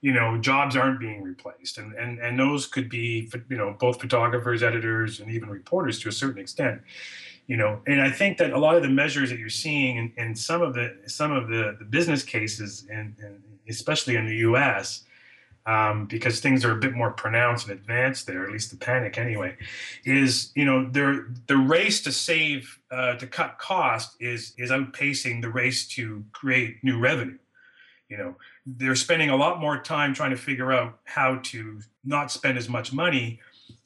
you 0.04 0.12
know 0.12 0.38
jobs 0.38 0.76
aren't 0.76 1.00
being 1.00 1.24
replaced 1.24 1.78
and 1.78 1.94
and 1.94 2.20
and 2.20 2.38
those 2.38 2.68
could 2.68 2.90
be 2.90 3.32
you 3.50 3.58
know 3.58 3.76
both 3.80 4.00
photographers 4.00 4.62
editors 4.62 5.22
and 5.22 5.32
even 5.32 5.50
reporters 5.50 5.98
to 5.98 6.10
a 6.10 6.12
certain 6.12 6.42
extent 6.42 6.82
you 7.48 7.56
know 7.56 7.82
and 7.88 8.02
i 8.02 8.12
think 8.12 8.38
that 8.38 8.52
a 8.52 8.60
lot 8.60 8.76
of 8.76 8.84
the 8.84 8.90
measures 8.90 9.30
that 9.30 9.40
you're 9.40 9.50
seeing 9.50 9.96
in, 9.98 10.14
in 10.18 10.36
some 10.36 10.62
of 10.62 10.74
the 10.74 10.94
some 11.08 11.32
of 11.32 11.48
the, 11.48 11.76
the 11.80 11.86
business 11.86 12.22
cases 12.22 12.86
and 12.92 13.16
especially 13.70 14.16
in 14.16 14.26
the 14.28 14.36
us 14.36 15.06
um, 15.66 16.06
because 16.08 16.42
things 16.42 16.66
are 16.66 16.74
a 16.74 16.80
bit 16.80 16.94
more 16.94 17.12
pronounced 17.12 17.70
and 17.70 17.80
advanced 17.80 18.28
there, 18.28 18.44
at 18.44 18.52
least 18.52 18.72
the 18.72 18.76
panic 18.76 19.18
anyway, 19.18 19.56
is 20.04 20.52
you 20.56 20.66
know 20.66 20.90
the 20.90 21.26
the 21.48 21.56
race 21.56 22.02
to 22.02 22.12
save 22.12 22.78
uh, 22.92 23.16
to 23.16 23.26
cut 23.26 23.58
cost 23.60 24.18
is 24.20 24.54
is 24.58 24.72
outpacing 24.72 25.42
the 25.42 25.50
race 25.50 25.88
to 25.88 26.26
create 26.34 26.84
new 26.84 27.00
revenue. 27.00 27.38
You 28.14 28.20
know, 28.20 28.36
they're 28.68 28.96
spending 28.96 29.32
a 29.32 29.36
lot 29.36 29.60
more 29.60 29.82
time 29.82 30.14
trying 30.14 30.30
to 30.30 30.38
figure 30.38 30.72
out 30.72 31.00
how 31.06 31.40
to 31.46 31.82
not 32.06 32.32
spend 32.32 32.60
as 32.60 32.70
much 32.70 32.94
money. 32.94 33.40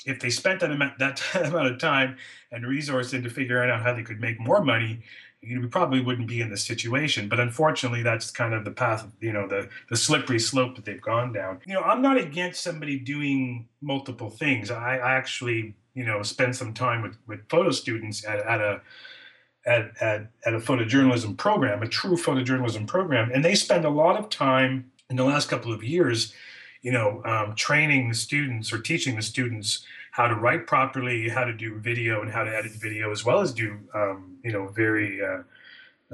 If 0.06 0.20
they 0.20 0.30
spent 0.30 0.60
that 0.60 0.70
amount, 0.70 1.00
that 1.00 1.24
amount 1.34 1.68
of 1.68 1.80
time 1.80 2.18
and 2.52 2.68
resource 2.68 3.14
into 3.14 3.30
figuring 3.30 3.70
out 3.70 3.82
how 3.82 3.94
they 3.94 4.04
could 4.04 4.20
make 4.20 4.38
more 4.38 4.62
money, 4.62 5.02
you 5.42 5.56
know, 5.56 5.62
we 5.62 5.68
probably 5.68 6.02
wouldn't 6.02 6.28
be 6.28 6.42
in 6.42 6.50
this 6.50 6.62
situation. 6.62 7.30
But 7.30 7.40
unfortunately, 7.40 8.04
that's 8.04 8.30
kind 8.30 8.54
of 8.54 8.66
the 8.66 8.72
path, 8.72 9.08
you 9.22 9.32
know, 9.32 9.48
the 9.48 9.70
the 9.90 9.96
slippery 9.96 10.40
slope 10.40 10.76
that 10.76 10.84
they've 10.84 11.02
gone 11.02 11.32
down. 11.32 11.62
You 11.66 11.76
know, 11.76 11.82
I'm 11.84 12.02
not 12.02 12.18
against 12.18 12.62
somebody 12.62 13.00
doing 13.00 13.70
multiple 13.80 14.30
things. 14.30 14.72
I, 14.72 14.98
I 14.98 15.14
actually, 15.14 15.74
you 15.94 16.04
know, 16.04 16.22
spend 16.22 16.54
some 16.54 16.74
time 16.74 17.02
with 17.02 17.16
with 17.28 17.48
photo 17.48 17.72
students 17.72 18.26
at, 18.26 18.40
at 18.40 18.60
a 18.60 18.82
at, 19.68 19.92
at, 20.02 20.28
at 20.46 20.54
a 20.54 20.60
photojournalism 20.60 21.38
program, 21.38 21.84
a 21.84 21.88
true 21.88 22.16
photojournalism 22.16 22.88
program, 22.88 23.30
and 23.34 23.44
they 23.44 23.54
spend 23.54 23.86
a 23.86 23.90
lot 23.90 24.18
of 24.18 24.30
time 24.30 24.90
in 25.10 25.18
the 25.18 25.24
last 25.24 25.50
couple 25.50 25.74
of 25.74 25.84
years, 25.84 26.34
you 26.82 26.92
know, 26.92 27.22
um, 27.26 27.54
training 27.56 28.10
the 28.10 28.16
students 28.16 28.72
or 28.72 28.80
teaching 28.80 29.16
the 29.16 29.22
students 29.22 29.86
how 30.12 30.28
to 30.28 30.36
write 30.36 30.66
properly, 30.66 31.30
how 31.30 31.44
to 31.44 31.54
do 31.54 31.78
video, 31.80 32.22
and 32.22 32.32
how 32.32 32.44
to 32.44 32.56
edit 32.56 32.72
video, 32.72 33.12
as 33.12 33.24
well 33.24 33.40
as 33.40 33.54
do, 33.54 33.78
um, 33.94 34.38
you 34.44 34.52
know, 34.52 34.68
very 34.68 35.22
uh, 35.24 35.44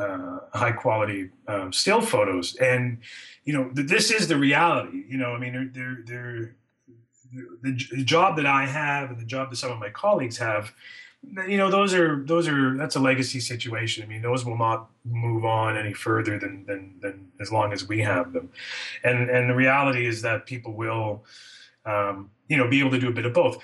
uh, 0.02 0.40
high 0.54 0.72
quality 0.72 1.30
um, 1.48 1.72
still 1.72 2.02
photos. 2.02 2.56
And 2.56 2.98
you 3.46 3.54
know, 3.54 3.70
th- 3.70 3.88
this 3.88 4.12
is 4.12 4.28
the 4.28 4.38
reality. 4.38 5.04
You 5.08 5.18
know, 5.18 5.34
I 5.34 5.40
mean, 5.40 5.54
they're, 5.54 5.70
they're, 5.74 6.04
they're, 6.06 6.56
the 7.62 8.04
job 8.04 8.36
that 8.36 8.46
I 8.46 8.66
have 8.66 9.10
and 9.10 9.20
the 9.20 9.26
job 9.26 9.50
that 9.50 9.56
some 9.56 9.72
of 9.72 9.80
my 9.80 9.90
colleagues 9.90 10.38
have 10.38 10.72
you 11.48 11.58
know 11.58 11.70
those 11.70 11.94
are 11.94 12.24
those 12.26 12.48
are 12.48 12.78
that's 12.78 12.96
a 12.96 13.00
legacy 13.00 13.40
situation. 13.40 14.04
I 14.04 14.08
mean 14.08 14.22
those 14.22 14.46
will 14.46 14.58
not 14.58 14.90
move 15.06 15.46
on 15.46 15.78
any 15.78 15.94
further 15.94 16.38
than 16.38 16.66
than, 16.66 16.96
than 17.02 17.32
as 17.40 17.52
long 17.52 17.74
as 17.74 17.88
we 17.88 18.00
have 18.02 18.34
them. 18.34 18.50
And 19.04 19.30
and 19.30 19.50
the 19.50 19.56
reality 19.56 20.06
is 20.06 20.22
that 20.22 20.46
people 20.46 20.74
will 20.74 21.24
um, 21.86 22.30
you 22.48 22.58
know 22.58 22.68
be 22.68 22.80
able 22.80 22.92
to 22.92 23.00
do 23.00 23.10
a 23.10 23.14
bit 23.14 23.26
of 23.26 23.34
both. 23.34 23.58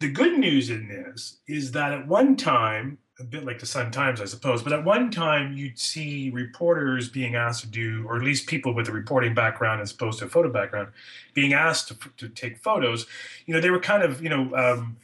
The 0.00 0.10
good 0.10 0.38
news 0.38 0.70
in 0.70 0.88
this 0.88 1.40
is 1.46 1.72
that 1.72 1.92
at 1.92 2.08
one 2.08 2.36
time 2.36 2.98
a 3.18 3.24
bit 3.24 3.44
like 3.44 3.58
the 3.58 3.66
sun 3.66 3.90
times 3.90 4.18
i 4.22 4.24
suppose 4.24 4.62
but 4.62 4.72
at 4.72 4.82
one 4.82 5.10
time 5.10 5.52
you'd 5.52 5.78
see 5.78 6.30
reporters 6.30 7.10
being 7.10 7.34
asked 7.34 7.60
to 7.60 7.66
do 7.66 8.02
or 8.08 8.16
at 8.16 8.22
least 8.22 8.46
people 8.46 8.72
with 8.72 8.88
a 8.88 8.92
reporting 8.92 9.34
background 9.34 9.78
as 9.82 9.92
opposed 9.92 10.18
to 10.18 10.24
a 10.24 10.28
photo 10.28 10.50
background 10.50 10.88
being 11.34 11.52
asked 11.52 11.88
to, 11.88 11.96
to 12.16 12.30
take 12.30 12.56
photos. 12.56 13.06
You 13.44 13.52
know 13.52 13.60
they 13.60 13.68
were 13.68 13.80
kind 13.80 14.02
of 14.02 14.22
you 14.22 14.30
know 14.30 14.54
um, 14.54 14.96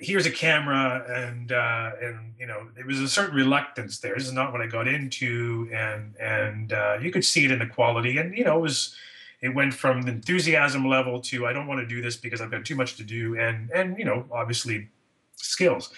here's 0.00 0.26
a 0.26 0.30
camera 0.30 1.04
and 1.08 1.52
uh, 1.52 1.90
and 2.00 2.34
you 2.38 2.46
know 2.46 2.68
there 2.74 2.86
was 2.86 3.00
a 3.00 3.08
certain 3.08 3.34
reluctance 3.34 3.98
there. 3.98 4.14
This 4.14 4.26
is 4.26 4.32
not 4.32 4.52
what 4.52 4.60
i 4.60 4.66
got 4.66 4.88
into 4.88 5.68
and 5.72 6.14
and 6.18 6.72
uh, 6.72 6.98
you 7.00 7.10
could 7.10 7.24
see 7.24 7.44
it 7.44 7.50
in 7.50 7.58
the 7.58 7.66
quality. 7.66 8.18
And 8.18 8.36
you 8.36 8.44
know 8.44 8.58
it 8.58 8.62
was 8.62 8.94
it 9.40 9.54
went 9.54 9.74
from 9.74 10.02
the 10.02 10.10
enthusiasm 10.10 10.88
level 10.88 11.20
to 11.20 11.46
i 11.46 11.52
don't 11.52 11.66
want 11.66 11.78
to 11.80 11.86
do 11.86 12.00
this 12.00 12.16
because 12.16 12.40
i've 12.40 12.50
got 12.50 12.64
too 12.64 12.74
much 12.74 12.96
to 12.96 13.04
do 13.04 13.38
and 13.38 13.70
and 13.72 13.98
you 13.98 14.04
know 14.04 14.24
obviously 14.32 14.88
skills. 15.36 15.92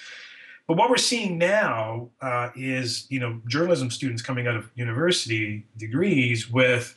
But 0.66 0.76
what 0.76 0.90
we're 0.90 0.96
seeing 0.96 1.38
now 1.38 2.10
uh, 2.20 2.50
is 2.56 3.06
you 3.08 3.20
know 3.20 3.40
journalism 3.46 3.90
students 3.90 4.22
coming 4.22 4.46
out 4.48 4.56
of 4.56 4.70
university 4.74 5.64
degrees 5.76 6.50
with 6.50 6.96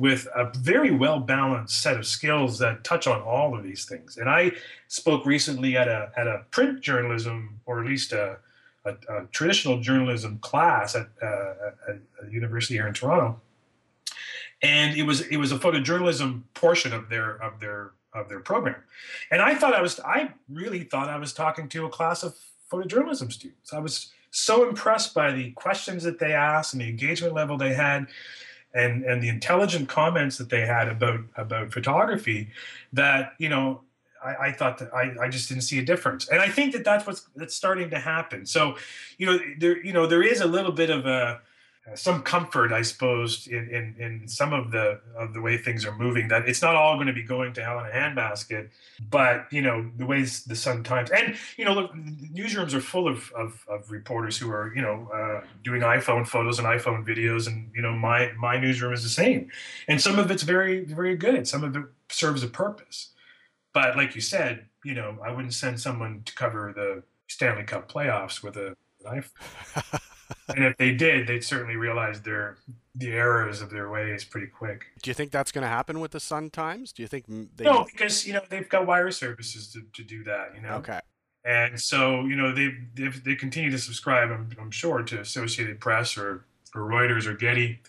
with 0.00 0.26
a 0.34 0.50
very 0.56 0.90
well 0.90 1.20
balanced 1.20 1.82
set 1.82 1.98
of 1.98 2.06
skills 2.06 2.58
that 2.58 2.82
touch 2.84 3.06
on 3.06 3.20
all 3.20 3.54
of 3.54 3.62
these 3.62 3.84
things. 3.84 4.16
And 4.16 4.30
I 4.30 4.52
spoke 4.88 5.26
recently 5.26 5.76
at 5.76 5.88
a 5.88 6.10
at 6.16 6.26
a 6.26 6.46
print 6.50 6.80
journalism, 6.80 7.60
or 7.66 7.80
at 7.80 7.86
least 7.86 8.12
a, 8.12 8.38
a, 8.86 8.92
a 9.10 9.26
traditional 9.30 9.78
journalism 9.78 10.38
class 10.38 10.96
at, 10.96 11.06
uh, 11.22 11.52
at 11.86 11.98
a 12.26 12.32
university 12.32 12.74
here 12.74 12.86
in 12.86 12.94
Toronto, 12.94 13.42
and 14.62 14.96
it 14.96 15.02
was 15.02 15.20
it 15.20 15.36
was 15.36 15.52
a 15.52 15.58
photojournalism 15.58 16.44
portion 16.54 16.94
of 16.94 17.10
their 17.10 17.32
of 17.42 17.60
their 17.60 17.90
of 18.14 18.30
their 18.30 18.40
program, 18.40 18.82
and 19.30 19.42
I 19.42 19.54
thought 19.54 19.74
I 19.74 19.82
was 19.82 20.00
I 20.00 20.32
really 20.48 20.82
thought 20.82 21.10
I 21.10 21.18
was 21.18 21.34
talking 21.34 21.68
to 21.68 21.84
a 21.84 21.90
class 21.90 22.22
of 22.22 22.34
photojournalism 22.72 23.30
students. 23.30 23.74
I 23.74 23.80
was 23.80 24.10
so 24.30 24.66
impressed 24.66 25.12
by 25.12 25.30
the 25.32 25.50
questions 25.50 26.04
that 26.04 26.18
they 26.18 26.32
asked 26.32 26.72
and 26.72 26.80
the 26.80 26.88
engagement 26.88 27.34
level 27.34 27.58
they 27.58 27.74
had 27.74 28.06
and 28.74 29.04
and 29.04 29.22
the 29.22 29.28
intelligent 29.28 29.88
comments 29.88 30.38
that 30.38 30.48
they 30.48 30.66
had 30.66 30.88
about 30.88 31.20
about 31.36 31.72
photography 31.72 32.50
that 32.92 33.32
you 33.38 33.48
know 33.48 33.80
I, 34.22 34.48
I, 34.48 34.52
thought 34.52 34.76
that 34.78 34.92
I, 34.92 35.24
I 35.24 35.28
just 35.30 35.48
didn't 35.48 35.62
see 35.62 35.78
a 35.78 35.82
difference. 35.82 36.28
And 36.28 36.42
i 36.42 36.48
think 36.48 36.72
that 36.74 36.84
that's 36.84 37.06
what's 37.06 37.26
that's 37.34 37.54
starting 37.54 37.90
to 37.90 37.98
happen. 37.98 38.46
So 38.46 38.76
you 39.18 39.26
know 39.26 39.38
there 39.58 39.84
you 39.84 39.92
know 39.92 40.06
there 40.06 40.22
is 40.22 40.40
a 40.40 40.46
little 40.46 40.72
bit 40.72 40.90
of 40.90 41.06
a 41.06 41.40
some 41.94 42.22
comfort, 42.22 42.72
I 42.72 42.82
suppose, 42.82 43.46
in, 43.46 43.68
in, 43.68 43.94
in 43.98 44.28
some 44.28 44.52
of 44.52 44.70
the 44.70 45.00
of 45.16 45.34
the 45.34 45.40
way 45.40 45.56
things 45.56 45.84
are 45.84 45.94
moving. 45.96 46.28
That 46.28 46.48
it's 46.48 46.62
not 46.62 46.76
all 46.76 46.94
going 46.96 47.06
to 47.06 47.12
be 47.12 47.22
going 47.22 47.52
to 47.54 47.64
hell 47.64 47.78
in 47.80 47.86
a 47.86 47.90
handbasket, 47.90 48.70
but 49.08 49.46
you 49.50 49.62
know 49.62 49.90
the 49.96 50.06
ways 50.06 50.44
the 50.44 50.56
Sun 50.56 50.84
Times 50.84 51.10
and 51.10 51.36
you 51.56 51.64
know 51.64 51.72
look, 51.72 51.92
newsrooms 51.94 52.74
are 52.74 52.80
full 52.80 53.08
of, 53.08 53.32
of, 53.32 53.64
of 53.68 53.90
reporters 53.90 54.38
who 54.38 54.50
are 54.50 54.72
you 54.74 54.82
know 54.82 55.08
uh, 55.12 55.46
doing 55.64 55.82
iPhone 55.82 56.26
photos 56.26 56.58
and 56.58 56.68
iPhone 56.68 57.06
videos, 57.06 57.46
and 57.46 57.70
you 57.74 57.82
know 57.82 57.92
my 57.92 58.32
my 58.38 58.58
newsroom 58.58 58.92
is 58.92 59.02
the 59.02 59.08
same, 59.08 59.50
and 59.88 60.00
some 60.00 60.18
of 60.18 60.30
it's 60.30 60.42
very 60.42 60.84
very 60.84 61.16
good. 61.16 61.48
Some 61.48 61.64
of 61.64 61.76
it 61.76 61.84
serves 62.08 62.42
a 62.42 62.48
purpose, 62.48 63.10
but 63.72 63.96
like 63.96 64.14
you 64.14 64.20
said, 64.20 64.66
you 64.84 64.94
know 64.94 65.18
I 65.24 65.30
wouldn't 65.32 65.54
send 65.54 65.80
someone 65.80 66.22
to 66.24 66.34
cover 66.34 66.72
the 66.74 67.02
Stanley 67.26 67.64
Cup 67.64 67.90
playoffs 67.90 68.42
with 68.42 68.56
a 68.56 68.76
knife. 69.04 69.32
and 70.56 70.64
if 70.64 70.76
they 70.76 70.92
did, 70.92 71.26
they'd 71.26 71.44
certainly 71.44 71.76
realize 71.76 72.20
their 72.22 72.56
the 72.94 73.12
errors 73.12 73.60
of 73.60 73.70
their 73.70 73.88
ways 73.88 74.24
pretty 74.24 74.48
quick. 74.48 74.86
Do 75.02 75.10
you 75.10 75.14
think 75.14 75.30
that's 75.30 75.52
going 75.52 75.62
to 75.62 75.68
happen 75.68 76.00
with 76.00 76.10
the 76.10 76.20
Sun 76.20 76.50
Times? 76.50 76.92
Do 76.92 77.02
you 77.02 77.08
think 77.08 77.24
they? 77.28 77.64
No, 77.64 77.84
because 77.84 78.26
you 78.26 78.32
know 78.32 78.42
they've 78.48 78.68
got 78.68 78.86
wire 78.86 79.10
services 79.10 79.72
to, 79.72 79.82
to 79.92 80.02
do 80.02 80.24
that. 80.24 80.52
You 80.54 80.62
know. 80.62 80.74
Okay. 80.76 81.00
And 81.44 81.80
so 81.80 82.22
you 82.22 82.36
know 82.36 82.52
they 82.52 82.70
they 83.24 83.34
continue 83.34 83.70
to 83.70 83.78
subscribe. 83.78 84.30
I'm, 84.30 84.50
I'm 84.60 84.70
sure 84.70 85.02
to 85.02 85.20
Associated 85.20 85.80
Press 85.80 86.18
or 86.18 86.44
or 86.74 86.82
Reuters 86.82 87.26
or 87.26 87.34
Getty, 87.34 87.80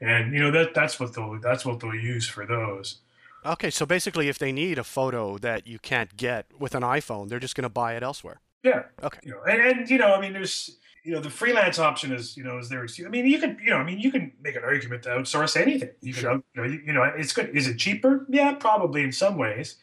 and 0.00 0.32
you 0.32 0.40
know 0.40 0.50
that 0.50 0.74
that's 0.74 1.00
what 1.00 1.14
they'll 1.14 1.38
that's 1.40 1.64
what 1.64 1.80
they'll 1.80 1.94
use 1.94 2.28
for 2.28 2.46
those. 2.46 2.98
Okay, 3.44 3.70
so 3.70 3.84
basically, 3.84 4.28
if 4.28 4.38
they 4.38 4.52
need 4.52 4.78
a 4.78 4.84
photo 4.84 5.36
that 5.38 5.66
you 5.66 5.80
can't 5.80 6.16
get 6.16 6.46
with 6.56 6.76
an 6.76 6.82
iPhone, 6.82 7.28
they're 7.28 7.40
just 7.40 7.56
going 7.56 7.64
to 7.64 7.68
buy 7.68 7.96
it 7.96 8.02
elsewhere. 8.02 8.40
Yeah. 8.62 8.84
Okay. 9.02 9.18
You 9.24 9.32
know, 9.32 9.42
and, 9.48 9.60
and 9.60 9.90
you 9.90 9.98
know, 9.98 10.14
I 10.14 10.20
mean, 10.20 10.32
there's 10.32 10.78
you 11.04 11.12
know 11.12 11.20
the 11.20 11.30
freelance 11.30 11.78
option 11.78 12.12
is 12.12 12.36
you 12.36 12.44
know 12.44 12.58
is 12.58 12.68
there 12.68 12.86
i 13.04 13.08
mean 13.08 13.26
you 13.26 13.38
can 13.38 13.58
you 13.62 13.70
know 13.70 13.76
i 13.76 13.84
mean 13.84 13.98
you 13.98 14.10
can 14.10 14.32
make 14.42 14.56
an 14.56 14.62
argument 14.62 15.02
to 15.02 15.08
outsource 15.08 15.60
anything 15.60 15.90
you 16.00 16.12
can 16.12 16.22
sure. 16.22 16.32
you, 16.32 16.42
know, 16.54 16.64
you, 16.64 16.92
know 16.92 17.02
it's 17.02 17.32
good 17.32 17.48
is 17.54 17.66
it 17.66 17.78
cheaper 17.78 18.26
yeah 18.28 18.52
probably 18.54 19.02
in 19.02 19.12
some 19.12 19.36
ways 19.36 19.76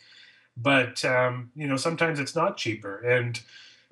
but 0.55 1.03
um, 1.05 1.51
you 1.55 1.67
know 1.67 1.77
sometimes 1.77 2.19
it's 2.19 2.35
not 2.35 2.57
cheaper 2.57 2.99
and 2.99 3.41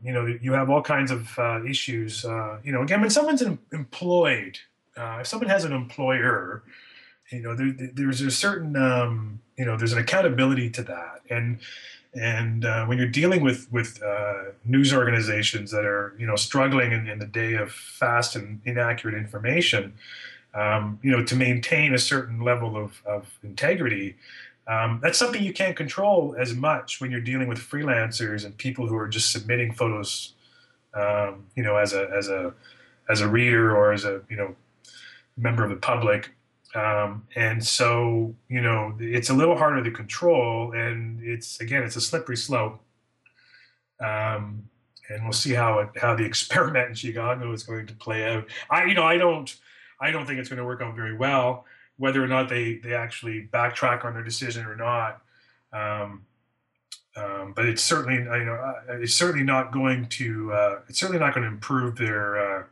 you 0.03 0.11
know 0.11 0.25
you 0.25 0.53
have 0.53 0.69
all 0.69 0.81
kinds 0.81 1.11
of 1.11 1.37
uh, 1.39 1.63
issues 1.63 2.25
uh, 2.25 2.59
you 2.63 2.71
know 2.71 2.81
again 2.81 3.01
when 3.01 3.09
someone's 3.09 3.41
employed 3.71 4.57
uh, 4.95 5.17
if 5.21 5.27
someone 5.27 5.49
has 5.49 5.63
an 5.63 5.73
employer 5.73 6.63
you 7.31 7.41
know 7.41 7.55
there, 7.55 7.73
there's 7.93 8.21
a 8.21 8.31
certain 8.31 8.75
um, 8.75 9.39
you 9.57 9.65
know 9.65 9.77
there's 9.77 9.93
an 9.93 9.99
accountability 9.99 10.69
to 10.69 10.83
that 10.83 11.21
and 11.29 11.59
and 12.19 12.65
uh, 12.65 12.85
when 12.85 12.97
you're 12.97 13.07
dealing 13.07 13.41
with 13.41 13.71
with 13.71 14.01
uh, 14.03 14.51
news 14.65 14.93
organizations 14.93 15.71
that 15.71 15.85
are 15.85 16.15
you 16.17 16.25
know 16.25 16.35
struggling 16.35 16.91
in, 16.91 17.07
in, 17.07 17.19
the 17.19 17.25
day 17.25 17.53
of 17.53 17.71
fast 17.71 18.35
and 18.35 18.61
inaccurate 18.65 19.15
information, 19.15 19.93
um, 20.53 20.99
you 21.03 21.11
know 21.11 21.23
to 21.23 21.35
maintain 21.35 21.93
a 21.93 21.99
certain 21.99 22.41
level 22.41 22.75
of, 22.75 23.01
of 23.05 23.39
integrity, 23.43 24.15
um, 24.67 24.99
that's 25.01 25.17
something 25.17 25.41
you 25.41 25.53
can't 25.53 25.77
control 25.77 26.35
as 26.37 26.53
much 26.53 26.99
when 26.99 27.09
you're 27.09 27.21
dealing 27.21 27.47
with 27.47 27.57
freelancers 27.57 28.45
and 28.45 28.57
people 28.57 28.87
who 28.87 28.97
are 28.97 29.07
just 29.07 29.31
submitting 29.31 29.71
photos, 29.71 30.33
um, 30.93 31.45
you 31.55 31.63
know, 31.63 31.77
as 31.77 31.93
a 31.93 32.09
as 32.09 32.27
a 32.27 32.53
as 33.09 33.21
a 33.21 33.27
reader 33.27 33.75
or 33.75 33.93
as 33.93 34.03
a 34.03 34.21
you 34.29 34.35
know 34.35 34.55
member 35.37 35.63
of 35.63 35.69
the 35.69 35.75
public. 35.75 36.31
Um, 36.75 37.27
and 37.35 37.63
so, 37.65 38.35
you 38.49 38.61
know, 38.61 38.95
it's 38.99 39.29
a 39.29 39.33
little 39.33 39.57
harder 39.57 39.83
to 39.83 39.91
control, 39.91 40.73
and 40.73 41.23
it's 41.23 41.59
again, 41.59 41.83
it's 41.83 41.95
a 41.95 42.01
slippery 42.01 42.37
slope. 42.37 42.81
Um, 43.99 44.69
and 45.09 45.23
we'll 45.23 45.33
see 45.33 45.53
how 45.53 45.79
it, 45.79 45.89
how 45.95 46.15
the 46.15 46.25
experiment 46.31 46.89
in 46.89 46.95
Chicago 46.95 47.51
is 47.53 47.63
going 47.63 47.87
to 47.87 47.93
play 47.93 48.31
out. 48.31 48.45
I, 48.69 48.85
you 48.85 48.93
know, 48.93 49.03
I 49.03 49.17
don't, 49.17 49.55
I 49.99 50.11
don't 50.11 50.25
think 50.25 50.39
it's 50.39 50.49
going 50.49 50.59
to 50.59 50.65
work 50.65 50.81
out 50.81 50.95
very 50.95 51.15
well. 51.15 51.65
Whether 51.97 52.23
or 52.23 52.27
not 52.27 52.47
they 52.47 52.75
they 52.75 52.93
actually 52.93 53.47
backtrack 53.51 54.05
on 54.05 54.13
their 54.13 54.23
decision 54.23 54.65
or 54.65 54.75
not, 54.75 55.21
um, 55.73 56.25
um, 57.15 57.53
but 57.55 57.65
it's 57.65 57.81
certainly, 57.81 58.17
you 58.17 58.45
know, 58.45 58.53
uh, 58.53 58.97
it's 58.99 59.15
certainly 59.15 59.43
not 59.43 59.71
going 59.71 60.05
to, 60.09 60.53
uh, 60.53 60.79
it's 60.87 60.99
certainly 60.99 61.19
not 61.19 61.33
going 61.33 61.41
to 61.43 61.51
improve 61.51 61.95
their 61.95 62.37
uh, 62.59 62.63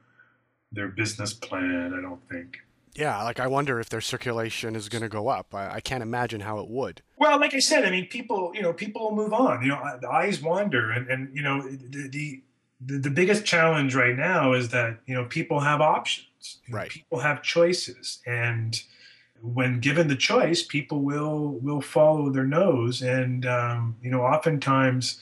their 0.71 0.89
business 0.89 1.33
plan. 1.33 1.95
I 1.97 2.01
don't 2.01 2.21
think. 2.29 2.59
Yeah, 2.95 3.21
like 3.23 3.39
I 3.39 3.47
wonder 3.47 3.79
if 3.79 3.89
their 3.89 4.01
circulation 4.01 4.75
is 4.75 4.87
going 4.87 5.01
to 5.01 5.09
go 5.09 5.27
up. 5.27 5.53
I, 5.53 5.75
I, 5.75 5.79
can't 5.81 6.01
imagine 6.01 6.39
how 6.39 6.59
it 6.59 6.69
would. 6.69 7.01
Well, 7.17 7.37
like 7.39 7.53
I 7.53 7.59
said, 7.59 7.83
I 7.83 7.91
mean, 7.91 8.07
people, 8.07 8.53
you 8.55 8.61
know, 8.61 8.71
people 8.71 9.03
will 9.03 9.15
move 9.15 9.33
on. 9.33 9.61
You 9.61 9.69
know, 9.69 9.97
the 10.01 10.09
eyes 10.09 10.41
wander, 10.41 10.91
and 10.91 11.09
and 11.09 11.35
you 11.35 11.43
know, 11.43 11.61
the 11.61 12.41
the, 12.79 12.97
the 12.97 13.09
biggest 13.09 13.45
challenge 13.45 13.95
right 13.95 14.15
now 14.15 14.53
is 14.53 14.69
that 14.69 14.99
you 15.05 15.13
know 15.13 15.25
people 15.25 15.59
have 15.59 15.81
options. 15.81 16.59
You 16.67 16.75
right. 16.75 16.89
people 16.89 17.19
have 17.19 17.41
choices, 17.41 18.19
and 18.25 18.81
when 19.41 19.79
given 19.79 20.07
the 20.07 20.15
choice, 20.15 20.63
people 20.63 21.01
will 21.01 21.59
will 21.61 21.81
follow 21.81 22.29
their 22.29 22.45
nose, 22.45 23.01
and 23.01 23.45
um, 23.45 23.97
you 24.01 24.09
know, 24.09 24.21
oftentimes, 24.21 25.19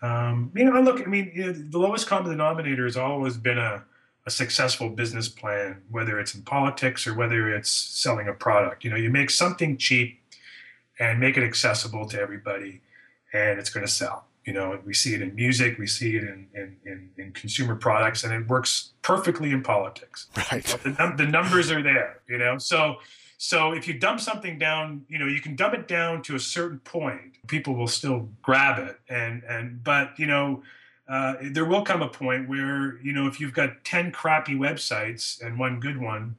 um, 0.00 0.50
you 0.54 0.64
know, 0.64 0.74
I 0.74 0.80
look. 0.80 1.00
I 1.00 1.04
mean, 1.04 1.30
you 1.34 1.46
know, 1.46 1.52
the 1.52 1.78
lowest 1.78 2.06
common 2.06 2.30
denominator 2.30 2.84
has 2.84 2.96
always 2.96 3.36
been 3.36 3.58
a 3.58 3.84
a 4.26 4.30
successful 4.30 4.88
business 4.88 5.28
plan, 5.28 5.82
whether 5.90 6.20
it's 6.20 6.34
in 6.34 6.42
politics 6.42 7.06
or 7.06 7.14
whether 7.14 7.52
it's 7.52 7.70
selling 7.70 8.28
a 8.28 8.32
product. 8.32 8.84
You 8.84 8.90
know, 8.90 8.96
you 8.96 9.10
make 9.10 9.30
something 9.30 9.76
cheap 9.76 10.20
and 10.98 11.18
make 11.18 11.36
it 11.36 11.42
accessible 11.42 12.06
to 12.08 12.20
everybody, 12.20 12.80
and 13.32 13.58
it's 13.58 13.70
going 13.70 13.84
to 13.84 13.92
sell. 13.92 14.26
You 14.44 14.52
know, 14.52 14.80
we 14.84 14.94
see 14.94 15.14
it 15.14 15.22
in 15.22 15.34
music, 15.34 15.78
we 15.78 15.86
see 15.86 16.16
it 16.16 16.24
in, 16.24 16.48
in, 16.54 16.76
in, 16.84 17.10
in 17.16 17.32
consumer 17.32 17.76
products, 17.76 18.24
and 18.24 18.32
it 18.32 18.48
works 18.48 18.90
perfectly 19.02 19.50
in 19.50 19.62
politics. 19.62 20.28
Right. 20.52 20.64
the, 20.64 21.14
the 21.16 21.26
numbers 21.26 21.70
are 21.70 21.82
there, 21.82 22.20
you 22.28 22.38
know. 22.38 22.58
So, 22.58 22.96
so 23.38 23.72
if 23.72 23.88
you 23.88 23.94
dump 23.94 24.20
something 24.20 24.58
down, 24.58 25.04
you 25.08 25.18
know, 25.18 25.26
you 25.26 25.40
can 25.40 25.56
dump 25.56 25.74
it 25.74 25.88
down 25.88 26.22
to 26.22 26.36
a 26.36 26.40
certain 26.40 26.80
point. 26.80 27.38
People 27.46 27.74
will 27.74 27.88
still 27.88 28.28
grab 28.42 28.78
it, 28.78 29.00
and 29.08 29.42
and 29.44 29.82
but 29.82 30.18
you 30.18 30.26
know, 30.26 30.62
uh, 31.08 31.34
there 31.50 31.64
will 31.64 31.82
come 31.82 32.02
a 32.02 32.08
point 32.08 32.48
where 32.48 32.98
you 33.02 33.12
know 33.12 33.26
if 33.26 33.40
you've 33.40 33.54
got 33.54 33.84
10 33.84 34.12
crappy 34.12 34.54
websites 34.54 35.40
and 35.44 35.58
one 35.58 35.80
good 35.80 36.00
one 36.00 36.36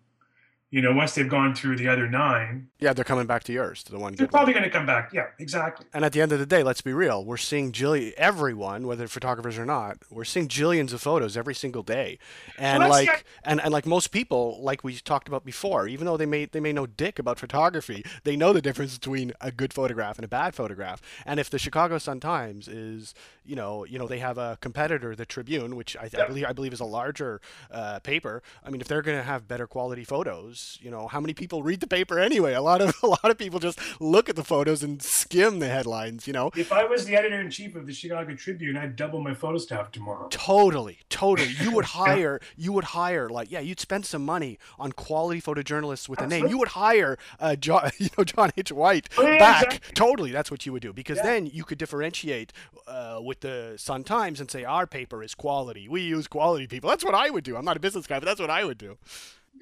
you 0.73 0.81
know, 0.81 0.91
once 0.91 1.13
they've 1.13 1.29
gone 1.29 1.53
through 1.53 1.75
the 1.75 1.87
other 1.87 2.09
nine. 2.09 2.67
Yeah, 2.79 2.93
they're 2.93 3.05
coming 3.05 3.27
back 3.27 3.43
to 3.43 3.53
yours, 3.53 3.83
to 3.83 3.91
the 3.91 3.99
one. 3.99 4.15
They're 4.15 4.25
probably 4.25 4.53
going 4.53 4.63
to 4.63 4.71
come 4.71 4.87
back. 4.87 5.13
Yeah, 5.13 5.27
exactly. 5.37 5.85
And 5.93 6.03
at 6.03 6.13
the 6.13 6.21
end 6.21 6.31
of 6.31 6.39
the 6.39 6.47
day, 6.47 6.63
let's 6.63 6.81
be 6.81 6.93
real. 6.93 7.23
We're 7.23 7.37
seeing 7.37 7.71
jillion 7.71 8.11
everyone, 8.13 8.87
whether 8.87 9.07
photographers 9.07 9.59
or 9.59 9.67
not, 9.67 9.99
we're 10.09 10.23
seeing 10.23 10.47
jillions 10.47 10.91
of 10.91 10.99
photos 10.99 11.37
every 11.37 11.53
single 11.53 11.83
day, 11.83 12.17
and 12.57 12.79
well, 12.79 12.89
like, 12.89 13.23
and, 13.43 13.61
and 13.61 13.71
like 13.71 13.85
most 13.85 14.07
people, 14.07 14.57
like 14.63 14.83
we 14.83 14.95
talked 14.95 15.27
about 15.27 15.45
before, 15.45 15.87
even 15.87 16.07
though 16.07 16.17
they 16.17 16.25
may 16.25 16.45
they 16.45 16.59
may 16.59 16.73
know 16.73 16.87
dick 16.87 17.19
about 17.19 17.37
photography, 17.37 18.03
they 18.23 18.35
know 18.35 18.51
the 18.51 18.61
difference 18.61 18.97
between 18.97 19.31
a 19.41 19.51
good 19.51 19.73
photograph 19.73 20.17
and 20.17 20.25
a 20.25 20.27
bad 20.27 20.55
photograph. 20.55 21.03
And 21.27 21.39
if 21.39 21.51
the 21.51 21.59
Chicago 21.59 21.99
Sun 21.99 22.19
Times 22.19 22.67
is, 22.67 23.13
you 23.45 23.55
know, 23.55 23.85
you 23.85 23.99
know, 23.99 24.07
they 24.07 24.19
have 24.19 24.39
a 24.39 24.57
competitor, 24.59 25.15
the 25.15 25.27
Tribune, 25.27 25.75
which 25.75 25.95
I, 25.95 26.09
yeah. 26.11 26.23
I 26.23 26.27
believe 26.27 26.45
I 26.45 26.53
believe 26.53 26.73
is 26.73 26.79
a 26.79 26.85
larger 26.85 27.41
uh, 27.69 27.99
paper. 27.99 28.41
I 28.65 28.71
mean, 28.71 28.81
if 28.81 28.87
they're 28.87 29.03
going 29.03 29.19
to 29.19 29.23
have 29.23 29.47
better 29.47 29.67
quality 29.67 30.03
photos 30.03 30.62
you 30.81 30.91
know 30.91 31.07
how 31.07 31.19
many 31.19 31.33
people 31.33 31.63
read 31.63 31.79
the 31.79 31.87
paper 31.87 32.19
anyway. 32.19 32.53
A 32.53 32.61
lot 32.61 32.81
of 32.81 32.95
a 33.03 33.07
lot 33.07 33.29
of 33.29 33.37
people 33.37 33.59
just 33.59 33.79
look 33.99 34.29
at 34.29 34.35
the 34.35 34.43
photos 34.43 34.83
and 34.83 35.01
skim 35.01 35.59
the 35.59 35.67
headlines 35.67 36.27
you 36.27 36.33
know? 36.33 36.51
If 36.55 36.71
i 36.71 36.83
was 36.83 37.05
the 37.05 37.15
editor 37.15 37.39
in 37.39 37.49
chief 37.49 37.75
of 37.75 37.85
the 37.85 37.93
chicago 37.93 38.35
tribune 38.35 38.77
i'd 38.77 38.95
double 38.95 39.21
my 39.21 39.33
photo 39.33 39.57
staff 39.57 39.91
tomorrow. 39.91 40.27
Totally 40.29 40.99
totally. 41.09 41.49
You 41.61 41.71
would 41.71 41.85
hire 42.01 42.39
you 42.57 42.73
would 42.73 42.85
hire 42.85 43.29
like 43.29 43.51
yeah 43.51 43.59
you'd 43.59 43.79
spend 43.79 44.05
some 44.05 44.25
money 44.25 44.57
on 44.79 44.91
quality 44.91 45.41
photojournalists 45.41 46.09
with 46.09 46.19
Absolutely. 46.19 46.39
a 46.39 46.43
name. 46.43 46.49
You 46.49 46.57
would 46.57 46.69
hire 46.69 47.17
uh, 47.39 47.55
john 47.55 47.91
you 47.97 48.09
know 48.17 48.23
john 48.23 48.51
h. 48.57 48.71
White 48.71 49.09
oh, 49.17 49.23
yeah, 49.23 49.37
back. 49.37 49.63
exactly. 49.63 49.93
totally 49.93 50.31
that's 50.31 50.49
what 50.49 50.65
you 50.65 50.73
would 50.73 50.81
do. 50.81 50.93
Because 50.93 51.17
yeah. 51.17 51.23
then 51.23 51.45
you 51.47 51.63
could 51.63 51.77
differentiate 51.77 52.53
uh, 52.87 53.19
with 53.21 53.41
the 53.41 53.75
sun 53.77 54.03
times 54.03 54.39
and 54.39 54.49
say 54.49 54.63
our 54.63 54.87
paper 54.87 55.23
is 55.23 55.35
quality. 55.35 55.87
We 55.87 56.01
use 56.01 56.27
quality 56.27 56.67
people. 56.67 56.89
That's 56.89 57.03
what 57.03 57.15
i 57.15 57.29
would 57.29 57.43
do. 57.43 57.55
I'm 57.55 57.65
not 57.65 57.77
a 57.77 57.79
business 57.79 58.07
guy 58.07 58.19
but 58.19 58.25
that's 58.25 58.39
what 58.39 58.49
i 58.49 58.63
would 58.63 58.77
do 58.77 58.97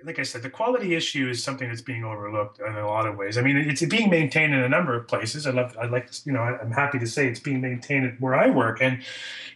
like 0.03 0.19
I 0.19 0.23
said, 0.23 0.41
the 0.41 0.49
quality 0.49 0.95
issue 0.95 1.29
is 1.29 1.43
something 1.43 1.67
that's 1.67 1.81
being 1.81 2.03
overlooked 2.03 2.59
in 2.59 2.75
a 2.75 2.87
lot 2.87 3.07
of 3.07 3.17
ways. 3.17 3.37
I 3.37 3.41
mean, 3.41 3.57
it's 3.57 3.83
being 3.85 4.09
maintained 4.09 4.53
in 4.53 4.61
a 4.61 4.69
number 4.69 4.95
of 4.95 5.07
places. 5.07 5.45
I 5.45 5.51
love, 5.51 5.77
I'd 5.79 5.91
like 5.91 6.09
you 6.25 6.31
know, 6.31 6.41
I'm 6.41 6.71
happy 6.71 6.99
to 6.99 7.07
say 7.07 7.27
it's 7.27 7.39
being 7.39 7.61
maintained 7.61 8.17
where 8.19 8.35
I 8.35 8.49
work, 8.49 8.81
and 8.81 9.03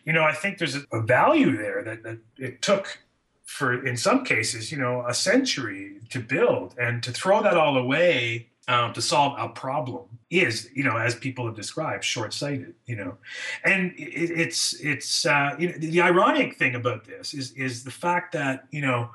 you 0.03 0.13
know, 0.13 0.23
I 0.23 0.33
think 0.33 0.57
there's 0.57 0.77
a 0.91 1.01
value 1.01 1.57
there 1.57 1.83
that, 1.83 2.03
that 2.03 2.19
it 2.37 2.61
took 2.61 2.99
for, 3.45 3.85
in 3.85 3.97
some 3.97 4.23
cases, 4.23 4.71
you 4.71 4.77
know, 4.77 5.05
a 5.07 5.13
century 5.13 5.99
to 6.09 6.19
build, 6.19 6.75
and 6.77 7.01
to 7.03 7.11
throw 7.11 7.41
that 7.41 7.57
all 7.57 7.77
away 7.77 8.49
um, 8.67 8.93
to 8.93 9.01
solve 9.01 9.37
a 9.37 9.49
problem 9.49 10.05
is, 10.29 10.69
you 10.73 10.83
know, 10.83 10.97
as 10.97 11.15
people 11.15 11.45
have 11.45 11.55
described, 11.55 12.03
short-sighted. 12.03 12.73
You 12.85 12.97
know, 12.97 13.17
and 13.63 13.93
it, 13.97 14.31
it's 14.31 14.73
it's 14.79 15.25
uh, 15.25 15.55
you 15.57 15.69
know, 15.69 15.77
the 15.77 16.01
ironic 16.01 16.57
thing 16.57 16.75
about 16.75 17.05
this 17.05 17.33
is 17.33 17.51
is 17.53 17.83
the 17.83 17.91
fact 17.91 18.33
that 18.33 18.67
you 18.71 18.81
know 18.81 19.09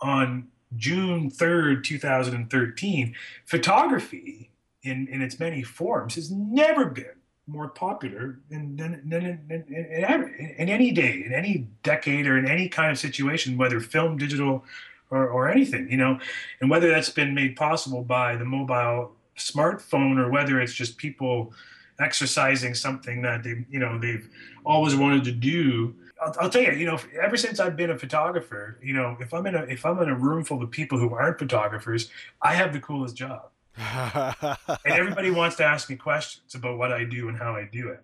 on 0.00 0.48
June 0.76 1.30
3rd, 1.30 1.84
2013, 1.84 3.14
photography 3.44 4.50
in, 4.82 5.06
in 5.08 5.22
its 5.22 5.38
many 5.38 5.62
forms 5.62 6.14
has 6.16 6.30
never 6.30 6.86
been 6.86 7.16
more 7.46 7.68
popular 7.68 8.38
than, 8.50 8.76
than, 8.76 9.02
than 9.04 9.24
in, 9.24 9.40
in, 9.50 9.74
in, 9.74 10.54
in, 10.58 10.68
any 10.68 10.90
day, 10.92 11.22
in 11.26 11.32
any 11.32 11.68
decade, 11.82 12.26
or 12.26 12.38
in 12.38 12.48
any 12.48 12.68
kind 12.68 12.90
of 12.90 12.98
situation, 12.98 13.56
whether 13.56 13.80
film, 13.80 14.16
digital, 14.16 14.64
or, 15.10 15.28
or 15.28 15.50
anything, 15.50 15.90
you 15.90 15.96
know, 15.96 16.18
and 16.60 16.70
whether 16.70 16.88
that's 16.88 17.10
been 17.10 17.34
made 17.34 17.56
possible 17.56 18.02
by 18.02 18.36
the 18.36 18.44
mobile 18.44 19.12
smartphone 19.36 20.18
or 20.18 20.30
whether 20.30 20.60
it's 20.60 20.72
just 20.72 20.96
people 20.96 21.52
exercising 21.98 22.74
something 22.74 23.22
that 23.22 23.42
they, 23.42 23.64
you 23.70 23.78
know, 23.78 23.98
they've 23.98 24.28
always 24.64 24.96
wanted 24.96 25.24
to 25.24 25.32
do 25.32 25.94
I'll, 26.22 26.34
I'll, 26.40 26.50
tell 26.50 26.62
you, 26.62 26.72
you 26.72 26.86
know, 26.86 26.98
ever 27.20 27.36
since 27.36 27.58
I've 27.60 27.76
been 27.76 27.90
a 27.90 27.98
photographer, 27.98 28.78
you 28.82 28.94
know, 28.94 29.16
if 29.20 29.34
I'm 29.34 29.46
in 29.46 29.54
a 29.54 29.62
if 29.62 29.84
I'm 29.84 30.00
in 30.00 30.08
a 30.08 30.14
room 30.14 30.44
full 30.44 30.62
of 30.62 30.70
people 30.70 30.98
who 30.98 31.14
aren't 31.14 31.38
photographers, 31.38 32.10
I 32.40 32.54
have 32.54 32.72
the 32.72 32.80
coolest 32.80 33.16
job, 33.16 33.50
and 33.76 34.56
everybody 34.86 35.30
wants 35.30 35.56
to 35.56 35.64
ask 35.64 35.90
me 35.90 35.96
questions 35.96 36.54
about 36.54 36.78
what 36.78 36.92
I 36.92 37.04
do 37.04 37.28
and 37.28 37.38
how 37.38 37.54
I 37.56 37.68
do 37.70 37.88
it, 37.88 38.02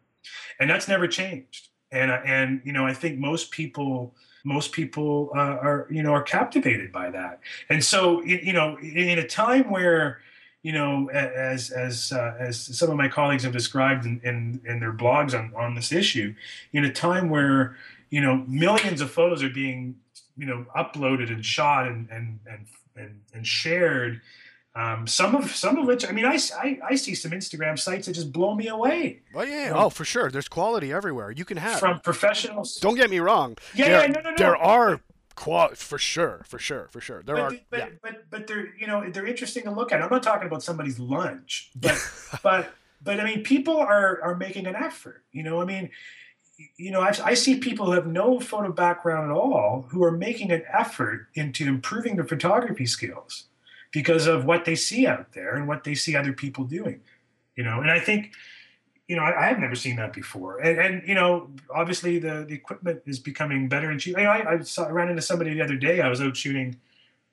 and 0.58 0.68
that's 0.68 0.88
never 0.88 1.06
changed. 1.06 1.68
And 1.92 2.10
and 2.10 2.60
you 2.64 2.72
know, 2.72 2.86
I 2.86 2.92
think 2.92 3.18
most 3.18 3.50
people 3.50 4.14
most 4.44 4.72
people 4.72 5.30
uh, 5.34 5.38
are 5.38 5.86
you 5.90 6.02
know 6.02 6.12
are 6.12 6.22
captivated 6.22 6.92
by 6.92 7.10
that, 7.10 7.40
and 7.70 7.84
so 7.84 8.22
you 8.22 8.52
know, 8.52 8.78
in 8.78 9.18
a 9.18 9.26
time 9.26 9.70
where 9.70 10.20
you 10.62 10.72
know, 10.72 11.08
as 11.10 11.70
as 11.70 12.12
uh, 12.12 12.34
as 12.38 12.60
some 12.60 12.90
of 12.90 12.96
my 12.96 13.08
colleagues 13.08 13.44
have 13.44 13.52
described 13.52 14.04
in, 14.04 14.20
in, 14.24 14.60
in 14.66 14.80
their 14.80 14.92
blogs 14.92 15.38
on, 15.38 15.52
on 15.54 15.74
this 15.74 15.92
issue, 15.92 16.34
in 16.72 16.84
a 16.84 16.92
time 16.92 17.30
where 17.30 17.76
you 18.10 18.20
know 18.20 18.44
millions 18.46 19.00
of 19.00 19.10
photos 19.10 19.42
are 19.42 19.50
being 19.50 19.96
you 20.36 20.46
know 20.46 20.66
uploaded 20.76 21.30
and 21.30 21.44
shot 21.44 21.86
and 21.86 22.08
and 22.10 22.40
and 22.46 22.66
and, 22.96 23.20
and 23.32 23.46
shared 23.46 24.20
um, 24.78 25.08
some 25.08 25.34
of 25.34 25.54
some 25.56 25.76
of 25.76 25.86
which 25.86 26.06
I 26.06 26.12
mean 26.12 26.24
I, 26.24 26.38
I, 26.56 26.78
I 26.90 26.94
see 26.94 27.14
some 27.14 27.32
Instagram 27.32 27.76
sites 27.78 28.06
that 28.06 28.12
just 28.12 28.32
blow 28.32 28.54
me 28.54 28.68
away. 28.68 29.22
Oh 29.34 29.42
yeah, 29.42 29.72
oh 29.74 29.90
for 29.90 30.04
sure. 30.04 30.30
There's 30.30 30.46
quality 30.46 30.92
everywhere. 30.92 31.32
You 31.32 31.44
can 31.44 31.56
have 31.56 31.80
from 31.80 31.98
professionals. 32.00 32.76
Don't 32.76 32.94
get 32.94 33.10
me 33.10 33.18
wrong. 33.18 33.56
Yeah, 33.74 33.86
there, 33.86 34.00
yeah 34.02 34.06
no, 34.06 34.20
no, 34.20 34.30
no. 34.30 34.36
There 34.36 34.56
are 34.56 35.00
qual 35.34 35.70
for 35.74 35.98
sure, 35.98 36.44
for 36.46 36.60
sure, 36.60 36.86
for 36.92 37.00
sure. 37.00 37.22
There 37.24 37.34
but, 37.34 37.42
are, 37.42 37.58
but, 37.70 37.78
yeah. 37.78 37.88
but 38.00 38.30
but 38.30 38.46
they're 38.46 38.72
you 38.76 38.86
know 38.86 39.08
they're 39.10 39.26
interesting 39.26 39.64
to 39.64 39.72
look 39.72 39.90
at. 39.90 40.00
I'm 40.00 40.10
not 40.10 40.22
talking 40.22 40.46
about 40.46 40.62
somebody's 40.62 41.00
lunch, 41.00 41.72
but 41.74 41.98
but 42.44 42.70
but 43.02 43.18
I 43.18 43.24
mean 43.24 43.42
people 43.42 43.78
are 43.78 44.20
are 44.22 44.36
making 44.36 44.66
an 44.66 44.76
effort. 44.76 45.24
You 45.32 45.42
know, 45.42 45.60
I 45.60 45.64
mean 45.64 45.90
you 46.76 46.90
know, 46.90 47.00
I, 47.00 47.14
I, 47.24 47.34
see 47.34 47.58
people 47.58 47.86
who 47.86 47.92
have 47.92 48.06
no 48.06 48.40
photo 48.40 48.72
background 48.72 49.30
at 49.30 49.36
all 49.36 49.86
who 49.90 50.02
are 50.02 50.10
making 50.10 50.50
an 50.50 50.62
effort 50.72 51.28
into 51.34 51.66
improving 51.66 52.16
their 52.16 52.24
photography 52.24 52.86
skills 52.86 53.44
because 53.92 54.26
of 54.26 54.44
what 54.44 54.64
they 54.64 54.74
see 54.74 55.06
out 55.06 55.32
there 55.32 55.54
and 55.54 55.68
what 55.68 55.84
they 55.84 55.94
see 55.94 56.16
other 56.16 56.32
people 56.32 56.64
doing. 56.64 57.00
You 57.54 57.64
know, 57.64 57.80
and 57.80 57.90
I 57.90 58.00
think, 58.00 58.32
you 59.06 59.16
know, 59.16 59.22
I, 59.22 59.46
have 59.46 59.58
never 59.58 59.74
seen 59.74 59.96
that 59.96 60.12
before. 60.12 60.58
And, 60.58 60.78
and, 60.78 61.08
you 61.08 61.14
know, 61.14 61.50
obviously 61.74 62.18
the, 62.18 62.44
the 62.46 62.54
equipment 62.54 63.02
is 63.06 63.18
becoming 63.18 63.68
better 63.68 63.90
and 63.90 64.00
cheaper. 64.00 64.20
You 64.20 64.26
know, 64.26 64.32
I, 64.32 64.54
I, 64.54 64.60
saw, 64.60 64.84
I 64.84 64.90
ran 64.90 65.08
into 65.08 65.22
somebody 65.22 65.54
the 65.54 65.62
other 65.62 65.76
day. 65.76 66.00
I 66.00 66.08
was 66.08 66.20
out 66.20 66.36
shooting 66.36 66.76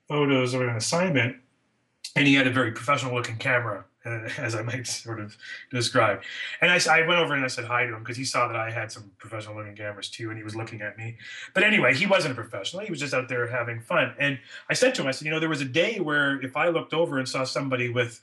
photos 0.08 0.54
or 0.54 0.68
an 0.68 0.76
assignment, 0.76 1.36
and 2.14 2.26
he 2.26 2.34
had 2.34 2.46
a 2.46 2.50
very 2.50 2.72
professional 2.72 3.14
looking 3.14 3.36
camera 3.36 3.84
uh, 4.06 4.28
as 4.38 4.54
I 4.54 4.62
might 4.62 4.86
sort 4.86 5.20
of 5.20 5.36
describe. 5.70 6.22
And 6.60 6.70
I, 6.70 6.80
I 6.90 7.06
went 7.06 7.20
over 7.20 7.34
and 7.34 7.44
I 7.44 7.48
said 7.48 7.64
hi 7.64 7.84
to 7.84 7.94
him 7.94 8.00
because 8.00 8.16
he 8.16 8.24
saw 8.24 8.46
that 8.48 8.56
I 8.56 8.70
had 8.70 8.92
some 8.92 9.10
professional 9.18 9.56
looking 9.56 9.74
cameras 9.74 10.08
too, 10.08 10.30
and 10.30 10.38
he 10.38 10.44
was 10.44 10.54
looking 10.54 10.80
at 10.80 10.96
me. 10.96 11.16
But 11.54 11.64
anyway, 11.64 11.94
he 11.94 12.06
wasn't 12.06 12.32
a 12.32 12.34
professional; 12.34 12.84
he 12.84 12.90
was 12.90 13.00
just 13.00 13.14
out 13.14 13.28
there 13.28 13.46
having 13.46 13.80
fun. 13.80 14.14
And 14.18 14.38
I 14.70 14.74
said 14.74 14.94
to 14.96 15.02
him, 15.02 15.08
I 15.08 15.10
said, 15.10 15.26
you 15.26 15.32
know, 15.32 15.40
there 15.40 15.48
was 15.48 15.60
a 15.60 15.66
day 15.66 15.98
where 16.00 16.40
if 16.40 16.56
I 16.56 16.68
looked 16.68 16.94
over 16.94 17.18
and 17.18 17.28
saw 17.28 17.44
somebody 17.44 17.88
with 17.88 18.20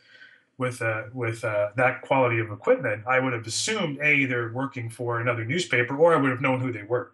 with 0.57 0.81
uh, 0.81 1.03
with 1.13 1.43
uh, 1.43 1.69
that 1.75 2.01
quality 2.01 2.39
of 2.39 2.51
equipment, 2.51 3.03
I 3.07 3.19
would 3.19 3.33
have 3.33 3.45
assumed 3.45 3.99
a 4.01 4.25
they're 4.25 4.51
working 4.53 4.89
for 4.89 5.19
another 5.19 5.43
newspaper, 5.45 5.97
or 5.97 6.13
I 6.13 6.17
would 6.17 6.31
have 6.31 6.41
known 6.41 6.59
who 6.59 6.71
they 6.71 6.83
were. 6.83 7.11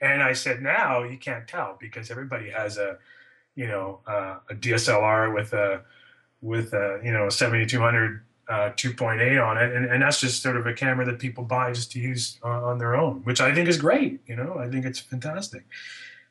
And 0.00 0.22
I 0.22 0.32
said, 0.32 0.62
now 0.62 1.02
you 1.02 1.18
can't 1.18 1.46
tell 1.46 1.76
because 1.78 2.10
everybody 2.10 2.48
has 2.50 2.78
a, 2.78 2.98
you 3.54 3.66
know, 3.66 4.00
uh, 4.06 4.38
a 4.48 4.54
DSLR 4.54 5.34
with 5.34 5.52
a 5.52 5.82
with 6.42 6.72
a 6.72 7.00
you 7.04 7.12
know 7.12 7.26
a 7.26 7.30
7200 7.30 8.22
uh, 8.50 8.72
2.8 8.72 9.46
on 9.46 9.56
it, 9.56 9.74
and, 9.76 9.84
and 9.86 10.02
that's 10.02 10.20
just 10.20 10.42
sort 10.42 10.56
of 10.56 10.66
a 10.66 10.74
camera 10.74 11.06
that 11.06 11.20
people 11.20 11.44
buy 11.44 11.72
just 11.72 11.92
to 11.92 12.00
use 12.00 12.36
on, 12.42 12.64
on 12.64 12.78
their 12.78 12.96
own, 12.96 13.20
which 13.22 13.40
I 13.40 13.54
think 13.54 13.68
is 13.68 13.78
great. 13.78 14.20
You 14.26 14.34
know, 14.34 14.56
I 14.58 14.68
think 14.68 14.84
it's 14.84 14.98
fantastic. 14.98 15.64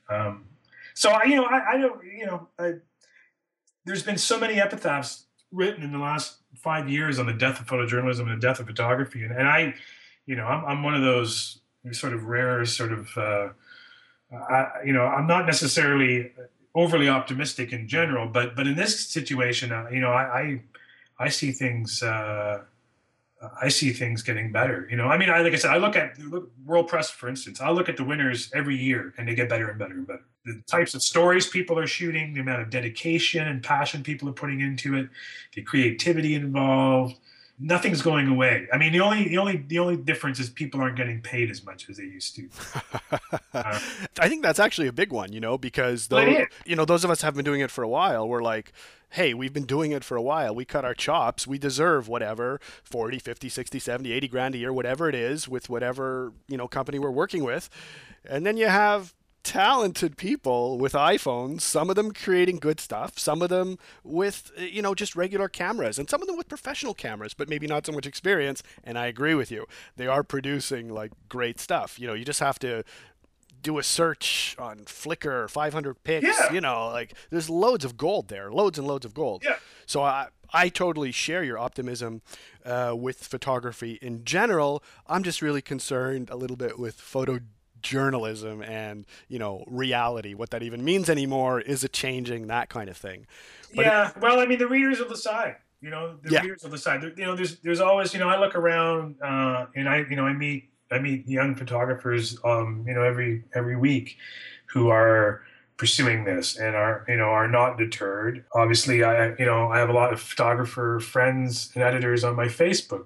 Um, 0.10 0.43
so 0.93 1.12
I, 1.12 1.24
you 1.24 1.38
know, 1.38 1.45
I, 1.45 1.76
I 1.76 1.78
don't, 1.78 2.03
you 2.03 2.26
know, 2.26 2.49
I, 2.60 2.74
there's 3.86 4.03
been 4.03 4.18
so 4.18 4.38
many 4.38 4.60
epitaphs 4.60 5.28
written 5.49 5.82
in 5.82 5.93
the 5.93 5.97
last 5.97 6.39
five 6.55 6.89
years 6.89 7.20
on 7.20 7.26
the 7.26 7.34
death 7.34 7.62
of 7.62 7.68
photojournalism 7.68 8.20
and 8.20 8.32
the 8.32 8.47
death 8.47 8.60
of 8.60 8.68
photography, 8.68 9.24
and, 9.24 9.32
and 9.32 9.47
I, 9.47 9.74
you 10.26 10.36
know, 10.36 10.43
I'm, 10.43 10.66
I'm 10.66 10.84
one 10.84 10.95
of 10.95 11.01
those 11.01 11.62
sort 11.93 12.14
of 12.14 12.26
rare 12.26 12.66
sort 12.66 12.91
of, 12.91 13.18
uh, 13.18 13.47
I, 14.36 14.68
you 14.86 14.91
know, 14.91 15.05
I'm 15.05 15.26
not 15.26 15.45
necessarily 15.45 16.32
overly 16.82 17.09
optimistic 17.09 17.73
in 17.73 17.88
general, 17.88 18.27
but 18.27 18.55
but 18.55 18.65
in 18.67 18.75
this 18.75 19.07
situation, 19.07 19.71
uh, 19.71 19.88
you 19.91 19.99
know, 19.99 20.11
I, 20.11 20.23
I, 20.41 20.61
I 21.25 21.30
see 21.30 21.51
things. 21.51 22.01
Uh, 22.01 22.63
I 23.61 23.69
see 23.69 23.93
things 23.93 24.21
getting 24.21 24.51
better. 24.51 24.86
You 24.91 24.97
know, 24.97 25.05
I 25.05 25.17
mean, 25.17 25.30
I 25.30 25.39
like 25.41 25.53
I 25.53 25.55
said, 25.55 25.71
I 25.71 25.77
look 25.77 25.95
at 25.95 26.19
look, 26.19 26.51
World 26.65 26.88
Press, 26.88 27.09
for 27.09 27.30
instance. 27.30 27.61
I 27.61 27.69
look 27.69 27.88
at 27.88 27.97
the 27.97 28.03
winners 28.03 28.51
every 28.53 28.75
year, 28.75 29.13
and 29.17 29.27
they 29.27 29.36
get 29.36 29.47
better 29.49 29.69
and 29.69 29.80
better 29.80 29.93
and 29.93 30.07
better. 30.07 30.25
The 30.45 30.61
types 30.67 30.93
of 30.93 31.01
stories 31.03 31.47
people 31.47 31.77
are 31.80 31.88
shooting, 31.88 32.34
the 32.34 32.41
amount 32.41 32.61
of 32.61 32.69
dedication 32.69 33.47
and 33.47 33.63
passion 33.63 34.03
people 34.03 34.27
are 34.30 34.34
putting 34.34 34.61
into 34.61 34.95
it, 34.95 35.09
the 35.53 35.61
creativity 35.61 36.34
involved 36.36 37.15
nothing's 37.60 38.01
going 38.01 38.28
away. 38.28 38.68
I 38.72 38.78
mean, 38.78 38.93
the 38.93 39.01
only 39.01 39.28
the 39.28 39.38
only 39.38 39.57
the 39.57 39.80
only 39.80 39.97
difference 39.97 40.39
is 40.39 40.49
people 40.49 40.82
aren't 40.82 40.95
getting 40.95 41.22
paid 41.22 41.51
as 41.51 41.64
much 41.64 41.89
as 41.89 41.97
they 41.97 42.03
used 42.03 42.36
to. 42.36 42.49
uh, 43.53 43.80
I 44.20 44.30
think 44.30 44.43
that's 44.43 44.60
actually 44.60 44.88
a 44.88 44.93
big 44.93 45.12
one, 45.12 45.34
you 45.34 45.39
know, 45.39 45.57
because 45.57 46.07
though 46.07 46.45
you 46.66 46.76
know 46.76 46.86
those 46.86 47.03
of 47.03 47.12
us 47.12 47.22
have 47.22 47.36
been 47.36 47.45
doing 47.45 47.62
it 47.62 47.72
for 47.72 47.84
a 47.84 47.89
while, 47.89 48.28
we're 48.28 48.41
like, 48.41 48.72
hey, 49.10 49.34
we've 49.34 49.53
been 49.53 49.66
doing 49.66 49.91
it 49.91 50.03
for 50.03 50.16
a 50.16 50.22
while. 50.22 50.55
We 50.55 50.66
cut 50.66 50.86
our 50.86 50.93
chops. 50.93 51.47
We 51.47 51.57
deserve 51.57 52.07
whatever 52.07 52.60
40, 52.84 53.20
50, 53.20 53.49
60, 53.49 53.80
70, 53.80 54.12
80 54.12 54.28
grand 54.28 54.55
a 54.55 54.57
year, 54.60 54.72
whatever 54.72 55.10
it 55.10 55.16
is, 55.16 55.47
with 55.47 55.70
whatever, 55.70 56.34
you 56.47 56.57
know, 56.57 56.68
company 56.68 56.99
we're 56.99 57.12
working 57.12 57.43
with. 57.43 57.70
And 58.26 58.45
then 58.45 58.57
you 58.57 58.68
have 58.68 59.14
talented 59.44 60.18
people 60.18 60.78
with 60.78 60.94
iPhones, 60.94 61.62
some 61.62 61.90
of 61.90 61.96
them 61.96 62.12
creating 62.12 62.58
good 62.58 62.80
stuff, 62.80 63.18
some 63.18 63.42
of 63.42 63.50
them 63.50 63.78
with, 64.04 64.52
uh, 64.58 64.64
you 64.64 64.82
know, 64.82 64.94
just 64.94 65.16
regular 65.16 65.48
cameras, 65.48 65.98
and 65.98 66.10
some 66.10 66.22
of 66.22 66.28
them 66.28 66.38
with 66.38 66.48
professional 66.48 66.94
cameras, 66.94 67.34
but 67.34 67.50
maybe 67.50 67.68
not 67.68 67.86
so 67.86 67.92
much 67.92 68.06
experience. 68.06 68.64
And 68.84 68.98
I 68.98 69.08
agree 69.08 69.36
with 69.36 69.52
you. 69.52 69.66
They 69.96 70.08
are 70.08 70.24
producing 70.24 70.90
like 70.90 71.12
great 71.30 71.60
stuff. 71.60 72.00
You 72.00 72.08
know, 72.08 72.14
you 72.14 72.26
just 72.26 72.40
have 72.40 72.60
to 72.60 72.84
do 73.62 73.78
a 73.78 73.84
search 73.84 74.56
on 74.58 74.80
Flickr, 74.80 75.52
500px, 75.52 76.22
yeah. 76.22 76.52
you 76.54 76.62
know, 76.62 76.88
like 76.88 77.14
there's 77.30 77.50
loads 77.50 77.84
of 77.84 77.98
gold 77.98 78.30
there, 78.30 78.52
loads 78.52 78.78
and 78.78 78.88
loads 78.88 79.06
of 79.06 79.14
gold. 79.14 79.44
Yeah. 79.44 79.56
So 79.86 80.02
I, 80.02 80.28
I 80.54 80.70
totally 80.70 81.12
share 81.12 81.44
your 81.44 81.58
optimism 81.58 82.22
uh, 82.66 82.94
with 82.98 83.18
photography 83.24 84.00
in 84.02 84.24
general. 84.24 84.84
I'm 85.08 85.24
just 85.24 85.42
really 85.42 85.62
concerned 85.62 86.30
a 86.30 86.36
little 86.36 86.58
bit 86.58 86.80
with 86.80 86.96
photo 86.96 87.40
journalism 87.82 88.61
and 88.61 89.05
you 89.27 89.39
know 89.39 89.63
reality 89.67 90.34
what 90.34 90.49
that 90.49 90.63
even 90.63 90.84
means 90.84 91.09
anymore 91.09 91.61
is 91.61 91.84
it 91.84 91.93
changing 91.93 92.47
that 92.47 92.69
kind 92.69 92.89
of 92.89 92.97
thing. 92.97 93.25
But 93.75 93.86
yeah 93.86 94.09
it, 94.09 94.17
well 94.21 94.39
i 94.39 94.45
mean 94.45 94.59
the 94.59 94.67
readers 94.67 94.99
will 94.99 95.09
decide 95.09 95.55
you 95.82 95.89
know 95.89 96.17
the 96.23 96.32
yeah. 96.32 96.41
readers 96.41 96.63
will 96.63 96.71
decide 96.71 97.03
you 97.03 97.25
know 97.25 97.36
there's 97.36 97.59
there's 97.59 97.80
always 97.80 98.13
you 98.13 98.19
know 98.19 98.27
i 98.27 98.39
look 98.39 98.55
around 98.55 99.15
uh, 99.21 99.65
and 99.75 99.88
i 99.88 99.99
you 100.09 100.15
know 100.15 100.25
i 100.25 100.34
meet 100.34 100.69
i 100.91 100.99
meet 100.99 101.27
young 101.27 101.55
photographers 101.55 102.38
um 102.43 102.84
you 102.88 102.93
know 102.93 103.03
every 103.03 103.43
every 103.53 103.75
week 103.75 104.17
who 104.67 104.89
are 104.89 105.41
pursuing 105.77 106.25
this 106.25 106.57
and 106.57 106.75
are 106.75 107.05
you 107.07 107.15
know 107.15 107.30
are 107.30 107.47
not 107.47 107.77
deterred. 107.77 108.43
Obviously 108.53 109.03
i 109.03 109.30
you 109.36 109.45
know 109.45 109.69
i 109.71 109.80
have 109.80 109.89
a 109.89 109.93
lot 109.93 110.11
of 110.11 110.19
photographer 110.19 110.99
friends 110.99 111.71
and 111.73 111.84
editors 111.84 112.23
on 112.23 112.36
my 112.36 112.47
facebook 112.47 113.05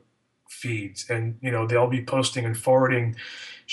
feeds 0.49 1.09
and 1.09 1.37
you 1.41 1.51
know 1.51 1.67
they'll 1.67 1.87
be 1.87 2.03
posting 2.03 2.45
and 2.45 2.57
forwarding 2.57 3.15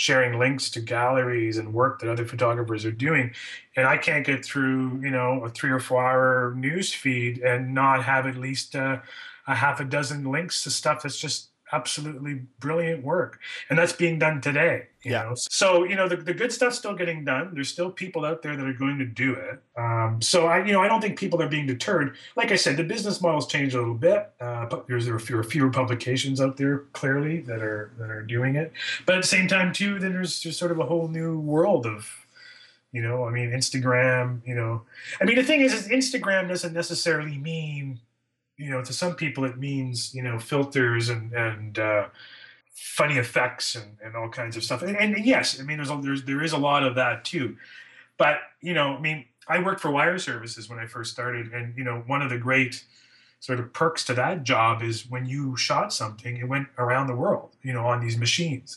sharing 0.00 0.38
links 0.38 0.70
to 0.70 0.80
galleries 0.80 1.58
and 1.58 1.74
work 1.74 2.00
that 2.00 2.08
other 2.08 2.24
photographers 2.24 2.86
are 2.86 2.90
doing. 2.90 3.30
And 3.76 3.86
I 3.86 3.98
can't 3.98 4.24
get 4.24 4.42
through, 4.42 4.98
you 5.02 5.10
know, 5.10 5.44
a 5.44 5.50
three 5.50 5.70
or 5.70 5.78
four 5.78 6.02
hour 6.02 6.54
news 6.56 6.90
feed 6.90 7.42
and 7.42 7.74
not 7.74 8.02
have 8.04 8.26
at 8.26 8.34
least 8.34 8.74
uh, 8.74 9.00
a 9.46 9.54
half 9.54 9.78
a 9.78 9.84
dozen 9.84 10.24
links 10.24 10.64
to 10.64 10.70
stuff 10.70 11.02
that's 11.02 11.20
just 11.20 11.49
absolutely 11.72 12.42
brilliant 12.58 13.04
work 13.04 13.38
and 13.68 13.78
that's 13.78 13.92
being 13.92 14.18
done 14.18 14.40
today 14.40 14.86
yeah. 15.02 15.22
know? 15.22 15.34
so 15.34 15.84
you 15.84 15.96
know 15.96 16.08
the, 16.08 16.16
the 16.16 16.34
good 16.34 16.52
stuff's 16.52 16.76
still 16.76 16.94
getting 16.94 17.24
done. 17.24 17.52
There's 17.54 17.68
still 17.68 17.90
people 17.90 18.24
out 18.24 18.42
there 18.42 18.56
that 18.56 18.66
are 18.66 18.72
going 18.74 18.98
to 18.98 19.06
do 19.06 19.34
it. 19.34 19.60
Um, 19.76 20.20
so 20.20 20.46
i 20.46 20.64
you 20.64 20.72
know 20.72 20.80
i 20.80 20.88
don't 20.88 21.00
think 21.00 21.18
people 21.18 21.40
are 21.40 21.48
being 21.48 21.66
deterred. 21.66 22.16
Like 22.36 22.52
i 22.52 22.56
said 22.56 22.76
the 22.76 22.84
business 22.84 23.20
model's 23.20 23.46
changed 23.46 23.74
a 23.74 23.78
little 23.78 23.94
bit 23.94 24.30
uh, 24.40 24.66
but 24.66 24.86
there's 24.86 25.06
there 25.06 25.14
are 25.14 25.20
fewer, 25.20 25.42
fewer 25.42 25.70
publications 25.70 26.40
out 26.40 26.56
there 26.56 26.78
clearly 26.92 27.40
that 27.42 27.62
are 27.62 27.90
that 27.98 28.10
are 28.10 28.22
doing 28.22 28.56
it. 28.56 28.72
But 29.06 29.16
at 29.16 29.22
the 29.22 29.28
same 29.28 29.48
time 29.48 29.72
too 29.72 29.98
then 29.98 30.12
there's 30.12 30.40
just 30.40 30.58
sort 30.58 30.72
of 30.72 30.78
a 30.78 30.84
whole 30.84 31.08
new 31.08 31.38
world 31.38 31.86
of 31.86 32.08
you 32.92 33.00
know 33.00 33.24
i 33.24 33.30
mean 33.30 33.50
instagram 33.50 34.40
you 34.44 34.54
know. 34.54 34.82
I 35.20 35.24
mean 35.24 35.36
the 35.36 35.44
thing 35.44 35.60
is, 35.60 35.72
is 35.72 35.88
instagram 35.88 36.48
doesn't 36.48 36.72
necessarily 36.72 37.38
mean 37.38 38.00
you 38.60 38.70
know, 38.70 38.84
to 38.84 38.92
some 38.92 39.14
people 39.14 39.44
it 39.44 39.56
means 39.58 40.14
you 40.14 40.22
know 40.22 40.38
filters 40.38 41.08
and 41.08 41.32
and 41.32 41.78
uh, 41.78 42.06
funny 42.74 43.16
effects 43.16 43.74
and, 43.74 43.96
and 44.04 44.14
all 44.14 44.28
kinds 44.28 44.56
of 44.56 44.62
stuff. 44.62 44.82
And, 44.82 44.96
and 44.96 45.16
yes, 45.24 45.58
I 45.58 45.64
mean 45.64 45.78
there's 45.78 45.90
a, 45.90 45.98
there's 46.02 46.24
there 46.24 46.42
is 46.42 46.52
a 46.52 46.58
lot 46.58 46.84
of 46.84 46.94
that 46.96 47.24
too. 47.24 47.56
But 48.18 48.36
you 48.60 48.74
know, 48.74 48.96
I 48.96 49.00
mean, 49.00 49.24
I 49.48 49.62
worked 49.62 49.80
for 49.80 49.90
wire 49.90 50.18
services 50.18 50.68
when 50.68 50.78
I 50.78 50.86
first 50.86 51.10
started, 51.10 51.52
and 51.52 51.76
you 51.76 51.84
know, 51.84 52.02
one 52.06 52.20
of 52.20 52.28
the 52.28 52.38
great 52.38 52.84
sort 53.40 53.58
of 53.58 53.72
perks 53.72 54.04
to 54.04 54.14
that 54.14 54.44
job 54.44 54.82
is 54.82 55.08
when 55.08 55.24
you 55.24 55.56
shot 55.56 55.94
something, 55.94 56.36
it 56.36 56.46
went 56.46 56.68
around 56.76 57.06
the 57.06 57.16
world, 57.16 57.56
you 57.62 57.72
know, 57.72 57.86
on 57.86 58.00
these 58.00 58.18
machines, 58.18 58.76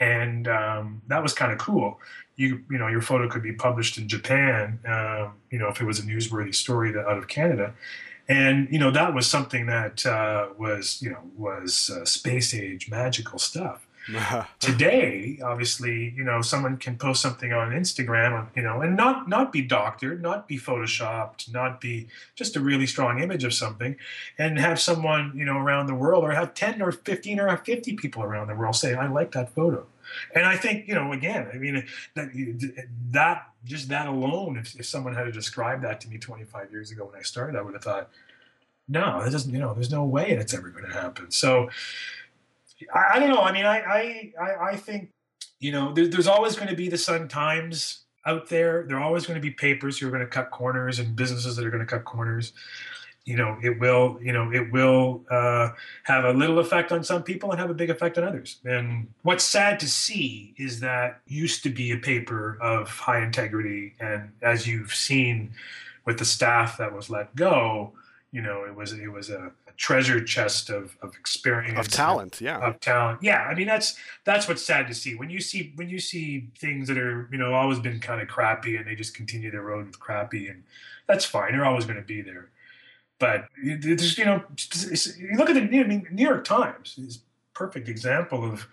and 0.00 0.48
um, 0.48 1.02
that 1.08 1.22
was 1.22 1.34
kind 1.34 1.52
of 1.52 1.58
cool. 1.58 2.00
You 2.36 2.62
you 2.70 2.78
know, 2.78 2.88
your 2.88 3.02
photo 3.02 3.28
could 3.28 3.42
be 3.42 3.52
published 3.52 3.98
in 3.98 4.08
Japan, 4.08 4.78
um, 4.86 5.34
you 5.50 5.58
know, 5.58 5.68
if 5.68 5.78
it 5.78 5.84
was 5.84 5.98
a 5.98 6.02
newsworthy 6.02 6.54
story 6.54 6.98
out 6.98 7.18
of 7.18 7.28
Canada, 7.28 7.74
and 8.30 8.68
you 8.70 8.78
know 8.78 8.92
that 8.92 9.12
was 9.12 9.26
something 9.26 9.66
that 9.66 10.06
uh, 10.06 10.48
was 10.56 11.02
you 11.02 11.10
know 11.10 11.22
was 11.36 11.90
uh, 11.90 12.04
space 12.04 12.54
age 12.54 12.88
magical 12.88 13.38
stuff. 13.38 13.86
Today 14.60 15.38
obviously 15.44 16.14
you 16.16 16.24
know 16.24 16.40
someone 16.40 16.76
can 16.76 16.96
post 16.96 17.20
something 17.20 17.52
on 17.52 17.70
instagram 17.70 18.48
you 18.56 18.62
know 18.62 18.80
and 18.80 18.96
not 18.96 19.28
not 19.28 19.52
be 19.52 19.62
doctored 19.62 20.22
not 20.22 20.48
be 20.48 20.58
photoshopped 20.58 21.52
not 21.52 21.80
be 21.80 22.08
just 22.34 22.56
a 22.56 22.60
really 22.60 22.86
strong 22.86 23.22
image 23.22 23.44
of 23.44 23.52
something 23.52 23.96
and 24.38 24.58
have 24.58 24.80
someone 24.80 25.32
you 25.34 25.44
know 25.44 25.58
around 25.58 25.86
the 25.86 25.94
world 25.94 26.24
or 26.24 26.32
have 26.32 26.54
10 26.54 26.80
or 26.82 26.90
15 26.90 27.38
or 27.38 27.56
50 27.56 27.96
people 27.96 28.22
around 28.22 28.48
the 28.48 28.54
world 28.54 28.74
say 28.74 28.94
i 28.94 29.06
like 29.06 29.32
that 29.32 29.54
photo 29.54 29.86
and 30.34 30.44
I 30.44 30.56
think, 30.56 30.88
you 30.88 30.94
know, 30.94 31.12
again, 31.12 31.48
I 31.52 31.56
mean, 31.56 31.86
that, 32.14 32.30
that 33.10 33.48
just 33.64 33.88
that 33.88 34.06
alone, 34.06 34.56
if, 34.56 34.78
if 34.78 34.86
someone 34.86 35.14
had 35.14 35.24
to 35.24 35.32
describe 35.32 35.82
that 35.82 36.00
to 36.02 36.08
me 36.08 36.18
25 36.18 36.70
years 36.70 36.90
ago 36.90 37.06
when 37.06 37.18
I 37.18 37.22
started, 37.22 37.58
I 37.58 37.62
would 37.62 37.74
have 37.74 37.82
thought, 37.84 38.10
no, 38.88 39.22
that 39.22 39.30
doesn't, 39.30 39.52
you 39.52 39.60
know, 39.60 39.74
there's 39.74 39.90
no 39.90 40.04
way 40.04 40.34
that's 40.34 40.54
ever 40.54 40.68
going 40.70 40.84
to 40.84 40.92
happen. 40.92 41.30
So 41.30 41.70
I, 42.94 43.16
I, 43.16 43.18
don't 43.18 43.30
know. 43.30 43.42
I 43.42 43.52
mean, 43.52 43.66
I, 43.66 44.32
I, 44.40 44.70
I 44.70 44.76
think, 44.76 45.10
you 45.60 45.72
know, 45.72 45.92
there, 45.92 46.08
there's 46.08 46.26
always 46.26 46.56
going 46.56 46.68
to 46.68 46.76
be 46.76 46.88
the 46.88 46.98
Sun 46.98 47.28
Times 47.28 48.04
out 48.26 48.48
there. 48.48 48.84
There 48.88 48.96
are 48.96 49.02
always 49.02 49.26
going 49.26 49.36
to 49.36 49.42
be 49.42 49.50
papers 49.50 49.98
who 49.98 50.08
are 50.08 50.10
going 50.10 50.22
to 50.22 50.26
cut 50.26 50.50
corners 50.50 50.98
and 50.98 51.14
businesses 51.14 51.56
that 51.56 51.64
are 51.64 51.70
going 51.70 51.86
to 51.86 51.90
cut 51.90 52.04
corners 52.04 52.52
you 53.30 53.36
know 53.36 53.56
it 53.62 53.78
will 53.78 54.18
you 54.20 54.32
know 54.32 54.50
it 54.52 54.72
will 54.72 55.22
uh, 55.30 55.70
have 56.02 56.24
a 56.24 56.32
little 56.32 56.58
effect 56.58 56.90
on 56.90 57.04
some 57.04 57.22
people 57.22 57.52
and 57.52 57.60
have 57.60 57.70
a 57.70 57.74
big 57.74 57.88
effect 57.88 58.18
on 58.18 58.24
others. 58.24 58.56
And 58.64 59.06
what's 59.22 59.44
sad 59.44 59.78
to 59.80 59.88
see 59.88 60.52
is 60.58 60.80
that 60.80 61.20
used 61.28 61.62
to 61.62 61.70
be 61.70 61.92
a 61.92 61.96
paper 61.96 62.58
of 62.60 62.88
high 62.88 63.22
integrity. 63.22 63.94
And 64.00 64.32
as 64.42 64.66
you've 64.66 64.92
seen 64.92 65.52
with 66.04 66.18
the 66.18 66.24
staff 66.24 66.76
that 66.78 66.92
was 66.92 67.08
let 67.08 67.36
go 67.36 67.92
you 68.32 68.42
know 68.42 68.64
it 68.64 68.74
was 68.74 68.92
it 68.92 69.12
was 69.12 69.30
a, 69.30 69.52
a 69.68 69.72
treasure 69.76 70.22
chest 70.22 70.70
of, 70.70 70.96
of 71.02 71.14
experience 71.14 71.78
of 71.78 71.88
talent 71.88 72.40
yeah. 72.40 72.58
Of 72.58 72.80
talent. 72.80 73.20
Yeah 73.22 73.42
i 73.44 73.54
mean 73.54 73.66
that's 73.66 73.96
that's 74.24 74.48
what's 74.48 74.62
sad 74.62 74.88
to 74.88 74.94
see. 74.94 75.14
When 75.14 75.30
you 75.30 75.40
see 75.40 75.72
when 75.76 75.88
you 75.88 76.00
see 76.00 76.48
things 76.58 76.88
that 76.88 76.98
are 76.98 77.28
you 77.30 77.38
know 77.38 77.54
always 77.54 77.78
been 77.78 78.00
kind 78.00 78.20
of 78.20 78.28
crappy 78.28 78.76
and 78.76 78.86
they 78.86 78.96
just 78.96 79.14
continue 79.14 79.50
their 79.50 79.62
road 79.62 79.86
with 79.86 80.00
crappy 80.00 80.48
and 80.48 80.64
that's 81.06 81.24
fine. 81.24 81.52
They're 81.52 81.64
always 81.64 81.84
going 81.84 82.00
to 82.00 82.06
be 82.06 82.22
there 82.22 82.50
but 83.20 83.48
there's, 83.62 84.18
you 84.18 84.24
know, 84.24 84.42
you 84.72 85.36
look 85.36 85.50
at 85.50 85.54
the 85.54 85.60
New 85.60 86.24
York 86.24 86.42
Times 86.44 86.98
is 86.98 87.20
perfect 87.54 87.88
example 87.88 88.42
of, 88.42 88.66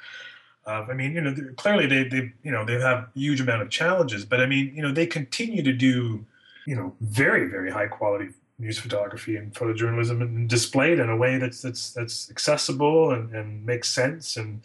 of 0.65 0.89
I 0.89 0.93
mean, 0.93 1.11
you 1.13 1.21
know, 1.21 1.35
clearly 1.57 1.85
they, 1.85 2.05
they, 2.05 2.31
you 2.43 2.51
know, 2.51 2.65
they 2.65 2.79
have 2.79 3.09
huge 3.13 3.41
amount 3.41 3.61
of 3.61 3.69
challenges, 3.69 4.23
but 4.25 4.39
I 4.39 4.45
mean, 4.45 4.73
you 4.73 4.81
know, 4.81 4.93
they 4.93 5.05
continue 5.05 5.61
to 5.63 5.73
do, 5.73 6.25
you 6.65 6.75
know, 6.75 6.95
very, 7.01 7.47
very 7.49 7.69
high 7.69 7.87
quality 7.87 8.29
news 8.57 8.79
photography 8.79 9.35
and 9.35 9.53
photojournalism 9.53 10.21
and 10.21 10.49
display 10.49 10.93
it 10.93 10.99
in 10.99 11.09
a 11.09 11.17
way 11.17 11.37
that's, 11.37 11.61
that's, 11.61 11.91
that's 11.91 12.31
accessible 12.31 13.11
and, 13.11 13.35
and 13.35 13.65
makes 13.65 13.89
sense 13.89 14.37
and 14.37 14.61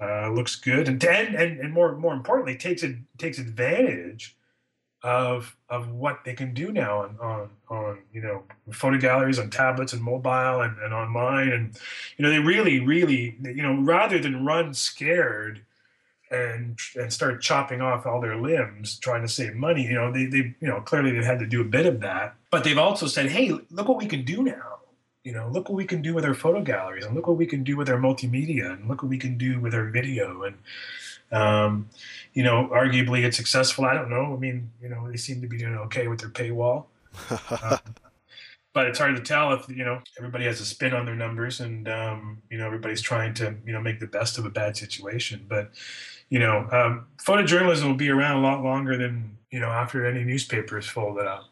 uh, 0.00 0.30
looks 0.30 0.56
good. 0.56 0.88
And, 0.88 1.04
and, 1.04 1.60
and 1.60 1.72
more, 1.72 1.96
more 1.96 2.14
importantly, 2.14 2.56
takes 2.56 2.82
it, 2.82 2.96
takes 3.18 3.38
advantage 3.38 4.34
of 5.02 5.56
of 5.68 5.90
what 5.90 6.20
they 6.24 6.32
can 6.32 6.54
do 6.54 6.70
now 6.70 7.00
on 7.00 7.16
on, 7.20 7.50
on 7.68 7.98
you 8.12 8.20
know 8.20 8.44
photo 8.70 8.96
galleries 8.96 9.38
on 9.38 9.50
tablets 9.50 9.92
and 9.92 10.02
mobile 10.02 10.60
and, 10.60 10.78
and 10.78 10.94
online 10.94 11.48
and 11.48 11.76
you 12.16 12.22
know 12.22 12.30
they 12.30 12.38
really 12.38 12.78
really 12.78 13.36
you 13.42 13.62
know 13.62 13.80
rather 13.80 14.18
than 14.20 14.44
run 14.44 14.72
scared 14.72 15.62
and 16.30 16.78
and 16.96 17.12
start 17.12 17.42
chopping 17.42 17.80
off 17.80 18.06
all 18.06 18.20
their 18.20 18.36
limbs 18.36 18.96
trying 18.98 19.22
to 19.22 19.28
save 19.28 19.54
money 19.54 19.82
you 19.82 19.94
know 19.94 20.12
they, 20.12 20.26
they 20.26 20.54
you 20.60 20.68
know 20.68 20.80
clearly 20.80 21.10
they've 21.10 21.24
had 21.24 21.40
to 21.40 21.46
do 21.46 21.60
a 21.60 21.64
bit 21.64 21.86
of 21.86 22.00
that. 22.00 22.34
But 22.50 22.64
they've 22.64 22.78
also 22.78 23.06
said 23.06 23.30
hey 23.30 23.50
look 23.70 23.88
what 23.88 23.98
we 23.98 24.06
can 24.06 24.24
do 24.24 24.42
now. 24.42 24.78
You 25.24 25.32
know 25.32 25.48
look 25.48 25.68
what 25.68 25.76
we 25.76 25.84
can 25.84 26.00
do 26.00 26.14
with 26.14 26.24
our 26.24 26.34
photo 26.34 26.62
galleries 26.62 27.04
and 27.04 27.14
look 27.14 27.26
what 27.26 27.36
we 27.36 27.46
can 27.46 27.64
do 27.64 27.76
with 27.76 27.88
our 27.88 27.98
multimedia 27.98 28.72
and 28.72 28.88
look 28.88 29.02
what 29.02 29.10
we 29.10 29.18
can 29.18 29.36
do 29.36 29.58
with 29.58 29.74
our 29.74 29.86
video 29.86 30.44
and 30.44 30.56
um, 31.32 31.88
you 32.34 32.42
know, 32.42 32.68
arguably 32.72 33.24
it's 33.24 33.36
successful. 33.36 33.84
I 33.84 33.94
don't 33.94 34.10
know. 34.10 34.34
I 34.34 34.38
mean, 34.38 34.70
you 34.80 34.88
know, 34.88 35.10
they 35.10 35.16
seem 35.16 35.40
to 35.40 35.48
be 35.48 35.58
doing 35.58 35.74
okay 35.76 36.08
with 36.08 36.20
their 36.20 36.30
paywall. 36.30 36.86
uh, 37.50 37.78
but 38.74 38.86
it's 38.86 38.98
hard 38.98 39.16
to 39.16 39.22
tell 39.22 39.52
if 39.52 39.68
you 39.68 39.84
know 39.84 40.00
everybody 40.18 40.44
has 40.44 40.60
a 40.60 40.64
spin 40.64 40.94
on 40.94 41.06
their 41.06 41.14
numbers 41.14 41.60
and 41.60 41.88
um, 41.88 42.42
you 42.50 42.58
know 42.58 42.66
everybody's 42.66 43.02
trying 43.02 43.34
to 43.34 43.54
you 43.66 43.72
know 43.72 43.80
make 43.80 44.00
the 44.00 44.06
best 44.06 44.38
of 44.38 44.46
a 44.46 44.50
bad 44.50 44.76
situation 44.76 45.44
but 45.48 45.70
you 46.30 46.38
know 46.38 46.66
um, 46.72 47.06
photojournalism 47.18 47.84
will 47.84 47.94
be 47.94 48.08
around 48.08 48.38
a 48.38 48.42
lot 48.42 48.62
longer 48.62 48.96
than 48.96 49.36
you 49.50 49.60
know 49.60 49.68
after 49.68 50.06
any 50.06 50.24
newspaper 50.24 50.78
is 50.78 50.86
folded 50.86 51.26
up 51.26 51.44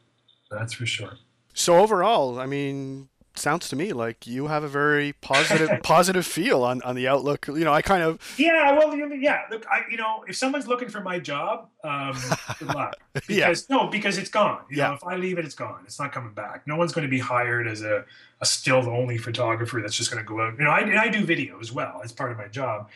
that's 0.51 0.72
for 0.72 0.87
sure 0.87 1.18
so 1.55 1.78
overall 1.78 2.41
i 2.41 2.47
mean 2.47 3.09
sounds 3.41 3.68
to 3.68 3.76
me 3.76 3.93
like 3.93 4.26
you 4.26 4.47
have 4.49 4.62
a 4.62 4.68
very 4.68 5.12
positive 5.14 5.70
positive 5.82 6.26
feel 6.26 6.62
on, 6.62 6.82
on 6.82 6.95
the 6.95 7.09
outlook. 7.09 7.47
You 7.47 7.64
know, 7.64 7.72
I 7.72 7.82
kind 7.82 8.03
of 8.03 8.20
yeah. 8.38 8.72
Well, 8.72 8.95
yeah. 8.97 9.43
Look, 9.51 9.66
I 9.68 9.82
you 9.91 9.97
know, 9.97 10.24
if 10.28 10.36
someone's 10.36 10.68
looking 10.68 10.88
for 10.88 11.01
my 11.01 11.18
job, 11.18 11.68
um, 11.84 12.16
good 12.59 12.68
luck. 12.74 12.97
Because 13.14 13.66
yeah. 13.68 13.76
no, 13.76 13.86
because 13.88 14.18
it's 14.18 14.30
gone. 14.30 14.62
You 14.70 14.78
yeah. 14.78 14.88
know, 14.88 14.95
if 14.95 15.05
I 15.05 15.16
leave 15.16 15.38
it, 15.38 15.45
it's 15.45 15.55
gone. 15.55 15.82
It's 15.84 15.99
not 15.99 16.12
coming 16.12 16.32
back. 16.32 16.66
No 16.66 16.76
one's 16.76 16.93
going 16.93 17.07
to 17.07 17.11
be 17.11 17.20
hired 17.20 17.66
as 17.66 17.82
a 17.82 18.05
a 18.41 18.47
still 18.47 18.88
only 18.88 19.18
photographer 19.18 19.80
that's 19.80 19.97
just 19.97 20.11
going 20.11 20.22
to 20.22 20.28
go 20.28 20.41
out. 20.41 20.59
You 20.59 20.64
know, 20.64 20.70
I 20.70 21.05
I 21.05 21.09
do 21.09 21.24
video 21.24 21.61
as 21.61 21.72
well 21.72 22.01
as 22.05 22.12
part 22.12 22.32
of 22.32 22.38
my 22.38 22.49
job, 22.49 22.88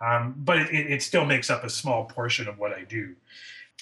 um, 0.00 0.34
but 0.36 0.58
it, 0.58 0.92
it 0.92 1.02
still 1.02 1.24
makes 1.24 1.50
up 1.50 1.64
a 1.64 1.70
small 1.70 2.04
portion 2.04 2.48
of 2.48 2.58
what 2.58 2.72
I 2.72 2.84
do 2.84 3.14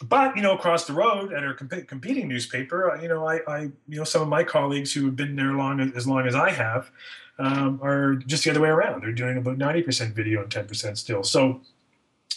but 0.00 0.36
you 0.36 0.42
know, 0.42 0.54
across 0.54 0.86
the 0.86 0.92
road 0.92 1.32
at 1.32 1.44
our 1.44 1.54
comp- 1.54 1.86
competing 1.86 2.28
newspaper, 2.28 2.90
uh, 2.90 3.00
you 3.00 3.08
know, 3.08 3.26
I, 3.26 3.40
I, 3.46 3.60
you 3.88 3.98
know, 3.98 4.04
some 4.04 4.22
of 4.22 4.28
my 4.28 4.42
colleagues 4.42 4.92
who 4.92 5.06
have 5.06 5.16
been 5.16 5.36
there 5.36 5.52
long 5.52 5.80
as 5.94 6.06
long 6.06 6.26
as 6.26 6.34
I 6.34 6.50
have 6.50 6.90
um, 7.38 7.80
are 7.82 8.14
just 8.14 8.44
the 8.44 8.50
other 8.50 8.60
way 8.60 8.68
around. 8.68 9.02
They're 9.02 9.12
doing 9.12 9.36
about 9.36 9.58
ninety 9.58 9.82
percent 9.82 10.14
video 10.14 10.42
and 10.42 10.50
ten 10.50 10.66
percent 10.66 10.98
still. 10.98 11.22
So, 11.22 11.60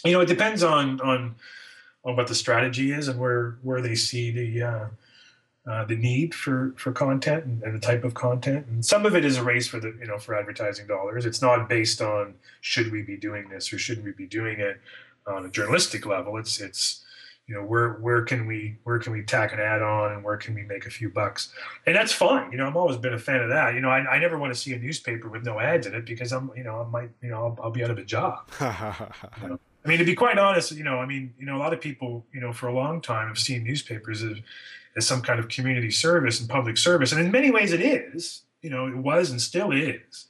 you 0.04 0.12
know, 0.12 0.20
it 0.20 0.28
depends 0.28 0.62
on 0.62 1.00
on 1.00 1.34
on 2.04 2.16
what 2.16 2.28
the 2.28 2.34
strategy 2.34 2.92
is 2.92 3.08
and 3.08 3.18
where 3.18 3.56
where 3.62 3.80
they 3.80 3.94
see 3.94 4.30
the 4.30 4.62
uh, 4.62 4.86
uh, 5.66 5.84
the 5.84 5.96
need 5.96 6.34
for 6.34 6.72
for 6.76 6.92
content 6.92 7.44
and, 7.44 7.62
and, 7.62 7.74
the 7.74 7.84
type 7.84 8.04
of 8.04 8.14
content. 8.14 8.66
And 8.68 8.84
some 8.84 9.04
of 9.04 9.16
it 9.16 9.24
is 9.24 9.36
a 9.36 9.42
race 9.42 9.66
for 9.66 9.80
the 9.80 9.96
you 9.98 10.06
know 10.06 10.18
for 10.18 10.36
advertising 10.38 10.86
dollars. 10.86 11.26
It's 11.26 11.42
not 11.42 11.68
based 11.68 12.00
on 12.00 12.34
should 12.60 12.92
we 12.92 13.02
be 13.02 13.16
doing 13.16 13.48
this 13.48 13.72
or 13.72 13.78
shouldn't 13.78 14.06
we 14.06 14.12
be 14.12 14.26
doing 14.26 14.60
it 14.60 14.80
on 15.26 15.44
a 15.44 15.50
journalistic 15.50 16.06
level. 16.06 16.36
It's 16.36 16.60
it's 16.60 17.02
you 17.46 17.54
know 17.54 17.62
where 17.62 17.94
where 17.94 18.22
can 18.22 18.46
we 18.46 18.76
where 18.84 18.98
can 18.98 19.12
we 19.12 19.22
tack 19.22 19.52
an 19.52 19.60
ad 19.60 19.80
on 19.80 20.12
and 20.12 20.24
where 20.24 20.36
can 20.36 20.54
we 20.54 20.62
make 20.62 20.86
a 20.86 20.90
few 20.90 21.08
bucks 21.08 21.52
and 21.86 21.94
that's 21.94 22.12
fine 22.12 22.50
you 22.50 22.58
know 22.58 22.66
i've 22.66 22.76
always 22.76 22.96
been 22.96 23.14
a 23.14 23.18
fan 23.18 23.40
of 23.40 23.48
that 23.48 23.74
you 23.74 23.80
know 23.80 23.88
i, 23.88 23.98
I 23.98 24.18
never 24.18 24.38
want 24.38 24.52
to 24.52 24.58
see 24.58 24.72
a 24.72 24.78
newspaper 24.78 25.28
with 25.28 25.44
no 25.44 25.60
ads 25.60 25.86
in 25.86 25.94
it 25.94 26.04
because 26.04 26.32
i'm 26.32 26.50
you 26.56 26.64
know 26.64 26.80
i 26.80 26.84
might 26.88 27.10
you 27.22 27.30
know 27.30 27.36
i'll, 27.36 27.58
I'll 27.64 27.70
be 27.70 27.84
out 27.84 27.90
of 27.90 27.98
a 27.98 28.04
job 28.04 28.50
you 28.60 29.48
know? 29.48 29.60
i 29.84 29.88
mean 29.88 29.98
to 29.98 30.04
be 30.04 30.14
quite 30.14 30.38
honest 30.38 30.72
you 30.72 30.84
know 30.84 30.98
i 30.98 31.06
mean 31.06 31.34
you 31.38 31.46
know 31.46 31.56
a 31.56 31.58
lot 31.58 31.72
of 31.72 31.80
people 31.80 32.26
you 32.32 32.40
know 32.40 32.52
for 32.52 32.66
a 32.66 32.74
long 32.74 33.00
time 33.00 33.28
have 33.28 33.38
seen 33.38 33.62
newspapers 33.62 34.22
as, 34.22 34.38
as 34.96 35.06
some 35.06 35.22
kind 35.22 35.38
of 35.38 35.48
community 35.48 35.90
service 35.90 36.40
and 36.40 36.48
public 36.48 36.76
service 36.76 37.12
and 37.12 37.20
in 37.20 37.30
many 37.30 37.50
ways 37.50 37.72
it 37.72 37.80
is 37.80 38.42
you 38.60 38.70
know 38.70 38.86
it 38.86 38.96
was 38.96 39.30
and 39.30 39.40
still 39.40 39.70
is 39.70 40.26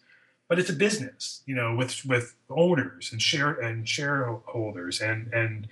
but 0.49 0.59
it's 0.59 0.71
a 0.71 0.75
business, 0.75 1.43
you 1.47 1.55
know, 1.55 1.75
with 1.75 2.05
with 2.07 2.35
owners 2.51 3.11
and 3.11 3.21
share 3.21 3.53
and 3.53 3.89
shareholders 3.89 5.01
and 5.01 5.33
and 5.33 5.67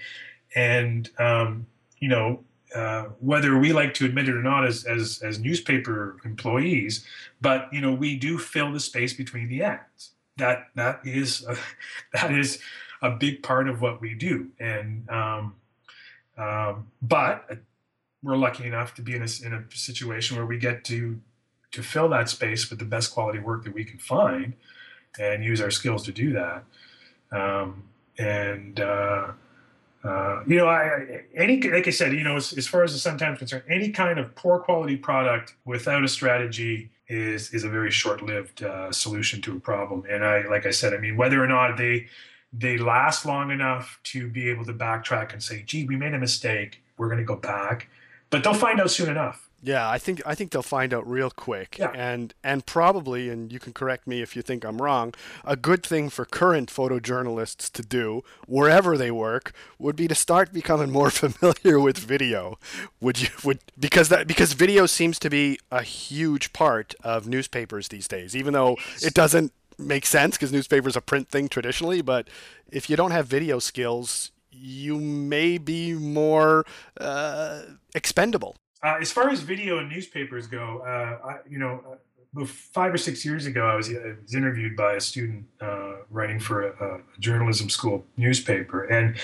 and 0.55 1.11
um, 1.19 1.67
you 1.99 2.09
know 2.09 2.45
uh, 2.75 3.05
whether 3.21 3.59
we 3.59 3.73
like 3.73 3.95
to 3.95 4.05
admit 4.05 4.29
it 4.29 4.35
or 4.35 4.43
not 4.43 4.67
as, 4.67 4.85
as 4.85 5.21
as 5.23 5.39
newspaper 5.39 6.17
employees, 6.25 7.05
but 7.41 7.69
you 7.73 7.81
know 7.81 7.93
we 7.93 8.17
do 8.17 8.39
fill 8.39 8.73
the 8.73 8.81
space 8.81 9.13
between 9.13 9.49
the 9.49 9.63
ads. 9.63 10.11
That 10.37 10.69
that 10.75 11.01
is 11.05 11.45
a, 11.47 11.57
that 12.13 12.33
is 12.33 12.61
a 13.03 13.11
big 13.11 13.43
part 13.43 13.69
of 13.69 13.81
what 13.81 14.01
we 14.01 14.15
do, 14.15 14.49
and 14.59 15.09
um, 15.09 15.55
um, 16.37 16.87
but 17.01 17.59
we're 18.23 18.37
lucky 18.37 18.67
enough 18.67 18.95
to 18.95 19.03
be 19.03 19.15
in 19.15 19.23
a, 19.23 19.47
in 19.47 19.53
a 19.53 19.65
situation 19.71 20.37
where 20.37 20.47
we 20.47 20.59
get 20.59 20.85
to 20.85 21.21
to 21.71 21.83
fill 21.83 22.09
that 22.09 22.29
space 22.29 22.71
with 22.71 22.79
the 22.79 22.85
best 22.85 23.13
quality 23.13 23.39
work 23.39 23.65
that 23.65 23.75
we 23.75 23.85
can 23.85 23.99
find 23.99 24.55
and 25.19 25.45
use 25.45 25.61
our 25.61 25.71
skills 25.71 26.05
to 26.05 26.13
do 26.13 26.33
that. 26.33 26.65
Um, 27.33 27.83
and 28.17 28.79
uh, 28.79 29.33
uh, 30.05 30.43
you 30.47 30.57
know, 30.57 30.69
I, 30.69 31.23
any 31.35 31.61
like 31.63 31.89
I 31.89 31.91
said, 31.91 32.13
you 32.13 32.23
know, 32.23 32.37
as, 32.37 32.53
as 32.53 32.67
far 32.67 32.85
as 32.85 32.93
the 32.93 32.99
Sun 32.99 33.19
Times 33.19 33.39
concerned, 33.39 33.65
any 33.69 33.91
kind 33.91 34.19
of 34.19 34.35
poor 34.35 34.59
quality 34.59 34.97
product 34.97 35.55
without 35.65 36.05
a 36.05 36.09
strategy 36.09 36.91
is 37.09 37.55
is 37.55 37.65
a 37.65 37.71
very 37.71 37.91
short 37.91 38.23
lived 38.23 38.63
uh, 38.63 38.93
solution 38.93 39.41
to 39.43 39.57
a 39.57 39.61
problem. 39.61 40.05
And 40.09 40.25
I, 40.25 40.47
like 40.47 40.67
I 40.67 40.71
said, 40.71 40.93
I 40.93 40.99
mean, 40.99 41.17
whether 41.17 41.43
or 41.43 41.47
not 41.47 41.79
they 41.79 42.07
they 42.53 42.77
last 42.77 43.25
long 43.25 43.51
enough 43.51 43.99
to 44.05 44.29
be 44.29 44.49
able 44.51 44.65
to 44.67 44.75
backtrack 44.75 45.33
and 45.33 45.43
say, 45.43 45.63
"Gee, 45.63 45.87
we 45.87 45.97
made 45.97 46.13
a 46.13 46.19
mistake. 46.19 46.83
We're 46.99 47.09
going 47.09 47.19
to 47.19 47.25
go 47.25 47.37
back," 47.37 47.89
but 48.29 48.45
they'll 48.45 48.53
find 48.53 48.81
out 48.81 48.91
soon 48.91 49.09
enough. 49.09 49.49
Yeah, 49.65 49.89
I 49.89 49.97
think 49.97 50.21
I 50.27 50.35
think 50.35 50.51
they'll 50.51 50.63
find 50.63 50.93
out 50.93 51.09
real 51.09 51.31
quick, 51.31 51.79
yeah. 51.79 51.91
and 51.95 52.35
and 52.45 52.67
probably, 52.67 53.31
and 53.31 53.51
you 53.51 53.59
can 53.59 53.73
correct 53.73 54.07
me 54.07 54.21
if 54.21 54.37
you 54.37 54.43
think 54.43 54.63
I'm 54.63 54.81
wrong. 54.81 55.15
A 55.43 55.57
good 55.57 55.83
thing 55.83 56.11
for 56.11 56.27
current 56.27 56.69
photojournalists 56.69 57.73
to 57.73 57.83
do, 57.83 58.23
wherever 58.47 58.99
they 58.99 59.11
work, 59.11 59.55
would 59.79 59.97
be 59.97 60.07
to 60.07 60.15
start 60.15 60.53
becoming 60.53 60.91
more 60.91 61.09
familiar 61.25 61.81
with 61.81 61.97
video. 61.97 62.59
Would 63.01 63.23
you 63.23 63.29
would 63.43 63.61
because 63.81 64.11
that 64.11 64.27
because 64.27 64.53
video 64.53 64.85
seems 64.85 65.19
to 65.21 65.31
be 65.31 65.59
a 65.73 65.83
huge 65.83 66.53
part 66.53 66.95
of 67.03 67.27
newspapers 67.27 67.89
these 67.89 68.07
days, 68.07 68.37
even 68.37 68.53
though 68.53 68.77
it 69.01 69.15
doesn't 69.15 69.51
make 69.79 70.05
sense 70.05 70.37
because 70.37 70.53
newspapers 70.53 70.95
a 70.95 71.01
print 71.01 71.31
thing 71.31 71.49
traditionally. 71.49 72.03
But 72.03 72.29
if 72.71 72.91
you 72.91 72.97
don't 72.97 73.13
have 73.13 73.27
video 73.29 73.59
skills, 73.61 74.31
you 74.51 75.01
may 75.01 75.57
be 75.57 75.95
more 75.95 76.67
uh, 77.01 77.63
expendable. 77.95 78.57
Uh, 78.85 78.99
as 79.01 79.11
far 79.11 79.31
as 79.31 79.41
video 79.41 79.79
and 79.79 79.89
newspapers 79.89 80.47
go, 80.47 80.83
uh, 80.87 81.27
I, 81.27 81.37
you 81.49 81.59
know, 81.59 81.81
uh, 82.39 82.45
five 82.45 82.93
or 82.93 82.99
six 82.99 83.25
years 83.25 83.47
ago, 83.47 83.67
I 83.67 83.77
was, 83.77 83.89
I 83.89 84.15
was 84.21 84.35
interviewed 84.35 84.77
by 84.77 84.93
a 84.95 85.01
student 85.01 85.47
uh, 85.59 85.95
writing 86.11 86.39
for 86.39 86.69
a, 86.69 86.85
a, 86.85 87.01
journalism 87.19 87.71
school 87.71 88.05
newspaper, 88.19 88.85
and 88.85 89.17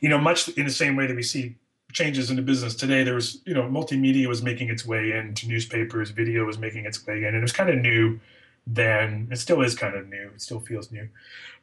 you 0.00 0.08
know, 0.08 0.16
much 0.16 0.48
in 0.48 0.64
the 0.64 0.70
same 0.70 0.96
way 0.96 1.06
that 1.06 1.14
we 1.14 1.22
see 1.22 1.56
changes 1.92 2.30
in 2.30 2.36
the 2.36 2.42
business 2.42 2.74
today, 2.74 3.04
there 3.04 3.14
was, 3.14 3.42
you 3.44 3.52
know, 3.52 3.64
multimedia 3.64 4.26
was 4.26 4.42
making 4.42 4.70
its 4.70 4.86
way 4.86 5.12
into 5.12 5.48
newspapers, 5.48 6.10
video 6.10 6.44
was 6.44 6.58
making 6.58 6.86
its 6.86 7.06
way 7.06 7.18
in, 7.18 7.26
and 7.26 7.36
it 7.36 7.42
was 7.42 7.52
kind 7.52 7.68
of 7.68 7.76
new 7.76 8.18
then. 8.66 9.28
It 9.30 9.36
still 9.36 9.62
is 9.62 9.74
kind 9.74 9.94
of 9.94 10.08
new. 10.08 10.30
It 10.34 10.40
still 10.40 10.60
feels 10.60 10.90
new, 10.90 11.08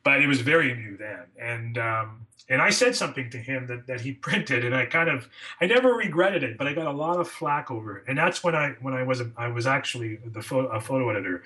but 0.04 0.22
it 0.22 0.28
was 0.28 0.41
very 0.41 0.74
new 0.74 0.97
then, 0.97 1.26
and 1.39 1.78
um, 1.78 2.28
and 2.49 2.62
I 2.62 2.70
said 2.70 2.95
something 2.95 3.30
to 3.30 3.38
him 3.38 3.66
that, 3.68 3.88
that 3.88 4.02
he 4.02 4.12
printed, 4.28 4.66
and 4.66 4.76
I 4.76 4.86
kind 4.86 5.10
of 5.10 5.28
I 5.62 5.66
never 5.66 5.93
regretted 5.93 6.43
it, 6.43 6.58
but 6.58 6.68
I 6.68 6.74
got 6.74 6.88
a 6.88 6.91
lot 6.91 7.20
of 7.20 7.28
flack 7.28 7.72
over 7.72 7.97
it. 7.97 8.04
And 8.08 8.18
that's 8.18 8.43
when 8.43 8.56
I 8.56 8.76
when 8.82 8.93
I 8.93 9.04
was 9.04 9.22
I 9.38 9.47
was 9.47 9.66
actually 9.66 10.18
the 10.18 10.41
photo, 10.41 10.68
a 10.70 10.82
photo 10.82 11.10
editor, 11.10 11.43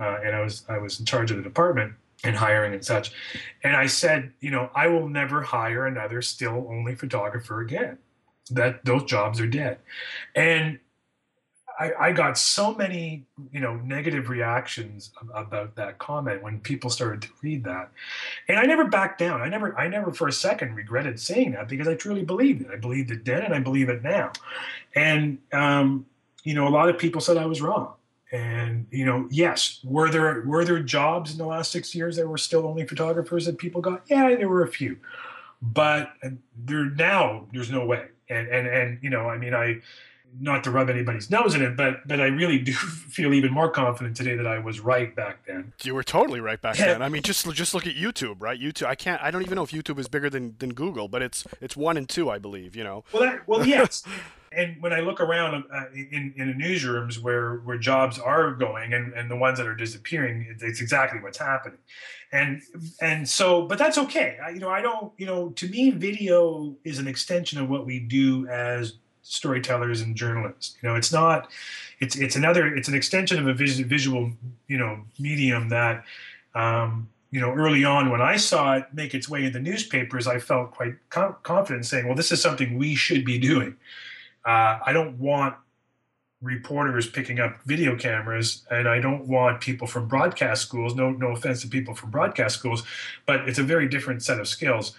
uh, 0.00 0.18
and 0.24 0.34
I 0.34 0.40
was 0.40 0.64
I 0.68 0.78
was 0.78 1.00
in 1.00 1.06
charge 1.06 1.30
of 1.30 1.36
the 1.36 1.42
department 1.42 1.94
and 2.22 2.36
hiring 2.36 2.72
and 2.72 2.84
such. 2.84 3.12
And 3.62 3.76
I 3.76 3.86
said, 3.86 4.32
you 4.40 4.50
know, 4.50 4.70
I 4.74 4.86
will 4.86 5.08
never 5.08 5.42
hire 5.42 5.86
another 5.86 6.22
still 6.22 6.66
only 6.70 6.94
photographer 6.94 7.60
again. 7.60 7.98
That 8.50 8.84
those 8.84 9.04
jobs 9.04 9.40
are 9.40 9.46
dead. 9.46 9.78
And 10.34 10.78
I, 11.78 11.92
I, 11.98 12.12
got 12.12 12.38
so 12.38 12.74
many, 12.74 13.24
you 13.52 13.60
know, 13.60 13.76
negative 13.76 14.28
reactions 14.28 15.10
about 15.34 15.74
that 15.74 15.98
comment 15.98 16.42
when 16.42 16.60
people 16.60 16.88
started 16.88 17.22
to 17.22 17.28
read 17.42 17.64
that, 17.64 17.90
and 18.48 18.58
I 18.58 18.64
never 18.64 18.84
backed 18.84 19.18
down. 19.18 19.40
I 19.40 19.48
never, 19.48 19.76
I 19.78 19.88
never 19.88 20.12
for 20.12 20.28
a 20.28 20.32
second 20.32 20.74
regretted 20.74 21.18
saying 21.18 21.52
that 21.52 21.68
because 21.68 21.88
I 21.88 21.94
truly 21.94 22.22
believed 22.22 22.62
it. 22.62 22.68
I 22.72 22.76
believed 22.76 23.10
it 23.10 23.24
then, 23.24 23.42
and 23.42 23.54
I 23.54 23.58
believe 23.58 23.88
it 23.88 24.02
now. 24.02 24.32
And 24.94 25.38
um, 25.52 26.06
you 26.44 26.54
know, 26.54 26.68
a 26.68 26.70
lot 26.70 26.88
of 26.88 26.98
people 26.98 27.20
said 27.20 27.36
I 27.36 27.46
was 27.46 27.60
wrong. 27.60 27.94
And 28.30 28.86
you 28.90 29.04
know, 29.04 29.28
yes, 29.30 29.80
were 29.84 30.10
there 30.10 30.42
were 30.46 30.64
there 30.64 30.80
jobs 30.80 31.32
in 31.32 31.38
the 31.38 31.46
last 31.46 31.70
six 31.70 31.94
years 31.94 32.16
that 32.16 32.26
were 32.26 32.38
still 32.38 32.66
only 32.66 32.86
photographers 32.86 33.46
that 33.46 33.58
people 33.58 33.80
got? 33.80 34.02
Yeah, 34.08 34.34
there 34.34 34.48
were 34.48 34.64
a 34.64 34.68
few, 34.68 34.98
but 35.62 36.12
there 36.64 36.86
now 36.86 37.46
there's 37.52 37.70
no 37.70 37.84
way. 37.84 38.06
And 38.28 38.48
and 38.48 38.66
and 38.66 38.98
you 39.02 39.10
know, 39.10 39.28
I 39.28 39.38
mean, 39.38 39.54
I 39.54 39.80
not 40.40 40.64
to 40.64 40.70
rub 40.70 40.90
anybody's 40.90 41.30
nose 41.30 41.54
in 41.54 41.62
it, 41.62 41.76
but 41.76 42.06
but 42.06 42.20
I 42.20 42.26
really 42.26 42.58
do 42.58 42.72
feel 42.72 43.32
even 43.32 43.52
more 43.52 43.70
confident 43.70 44.16
today 44.16 44.36
that 44.36 44.46
I 44.46 44.58
was 44.58 44.80
right 44.80 45.14
back 45.14 45.46
then. 45.46 45.72
You 45.82 45.94
were 45.94 46.02
totally 46.02 46.40
right 46.40 46.60
back 46.60 46.76
then. 46.76 47.02
I 47.02 47.08
mean, 47.08 47.22
just 47.22 47.50
just 47.52 47.74
look 47.74 47.86
at 47.86 47.94
YouTube, 47.94 48.36
right? 48.40 48.58
YouTube. 48.58 48.86
I 48.86 48.94
can't. 48.94 49.20
I 49.22 49.30
don't 49.30 49.42
even 49.42 49.56
know 49.56 49.62
if 49.62 49.70
YouTube 49.70 49.98
is 49.98 50.08
bigger 50.08 50.30
than, 50.30 50.56
than 50.58 50.74
Google, 50.74 51.08
but 51.08 51.22
it's 51.22 51.44
it's 51.60 51.76
one 51.76 51.96
and 51.96 52.08
two, 52.08 52.30
I 52.30 52.38
believe. 52.38 52.74
You 52.74 52.84
know. 52.84 53.04
Well, 53.12 53.22
that, 53.22 53.46
well, 53.48 53.66
yes. 53.66 54.04
and 54.52 54.76
when 54.80 54.92
I 54.92 55.00
look 55.00 55.20
around 55.20 55.64
uh, 55.72 55.84
in 55.94 56.34
in 56.36 56.48
the 56.48 56.64
newsrooms 56.64 57.18
where 57.18 57.56
where 57.58 57.78
jobs 57.78 58.18
are 58.18 58.52
going 58.52 58.92
and, 58.92 59.12
and 59.12 59.30
the 59.30 59.36
ones 59.36 59.58
that 59.58 59.66
are 59.66 59.76
disappearing, 59.76 60.56
it's 60.60 60.80
exactly 60.80 61.20
what's 61.20 61.38
happening. 61.38 61.78
And 62.32 62.62
and 63.00 63.28
so, 63.28 63.66
but 63.66 63.78
that's 63.78 63.98
okay. 63.98 64.38
I, 64.44 64.50
you 64.50 64.60
know, 64.60 64.70
I 64.70 64.82
don't. 64.82 65.12
You 65.18 65.26
know, 65.26 65.50
to 65.50 65.68
me, 65.68 65.90
video 65.90 66.76
is 66.84 66.98
an 66.98 67.06
extension 67.06 67.60
of 67.60 67.68
what 67.68 67.86
we 67.86 68.00
do 68.00 68.48
as 68.48 68.94
storytellers 69.24 70.00
and 70.00 70.14
journalists. 70.14 70.76
You 70.80 70.88
know, 70.88 70.94
it's 70.94 71.12
not. 71.12 71.50
It's 71.98 72.16
it's 72.16 72.36
another. 72.36 72.74
It's 72.74 72.88
an 72.88 72.94
extension 72.94 73.38
of 73.38 73.48
a 73.48 73.54
visual, 73.54 74.30
you 74.68 74.78
know, 74.78 75.00
medium 75.18 75.68
that. 75.70 76.04
Um, 76.54 77.08
you 77.32 77.40
know, 77.40 77.52
early 77.52 77.84
on 77.84 78.10
when 78.10 78.20
I 78.20 78.36
saw 78.36 78.76
it 78.76 78.86
make 78.92 79.12
its 79.12 79.28
way 79.28 79.44
in 79.44 79.52
the 79.52 79.58
newspapers, 79.58 80.28
I 80.28 80.38
felt 80.38 80.70
quite 80.70 80.94
com- 81.10 81.34
confident 81.42 81.84
saying, 81.84 82.06
"Well, 82.06 82.14
this 82.14 82.30
is 82.30 82.40
something 82.40 82.78
we 82.78 82.94
should 82.94 83.24
be 83.24 83.40
doing." 83.40 83.76
Uh, 84.44 84.78
I 84.86 84.92
don't 84.92 85.18
want 85.18 85.56
reporters 86.40 87.08
picking 87.08 87.40
up 87.40 87.60
video 87.64 87.96
cameras, 87.96 88.64
and 88.70 88.86
I 88.86 89.00
don't 89.00 89.26
want 89.26 89.60
people 89.60 89.88
from 89.88 90.06
broadcast 90.06 90.62
schools. 90.62 90.94
No, 90.94 91.10
no 91.10 91.32
offense 91.32 91.62
to 91.62 91.68
people 91.68 91.94
from 91.94 92.10
broadcast 92.10 92.56
schools, 92.56 92.84
but 93.26 93.48
it's 93.48 93.58
a 93.58 93.64
very 93.64 93.88
different 93.88 94.22
set 94.22 94.38
of 94.38 94.46
skills. 94.46 94.94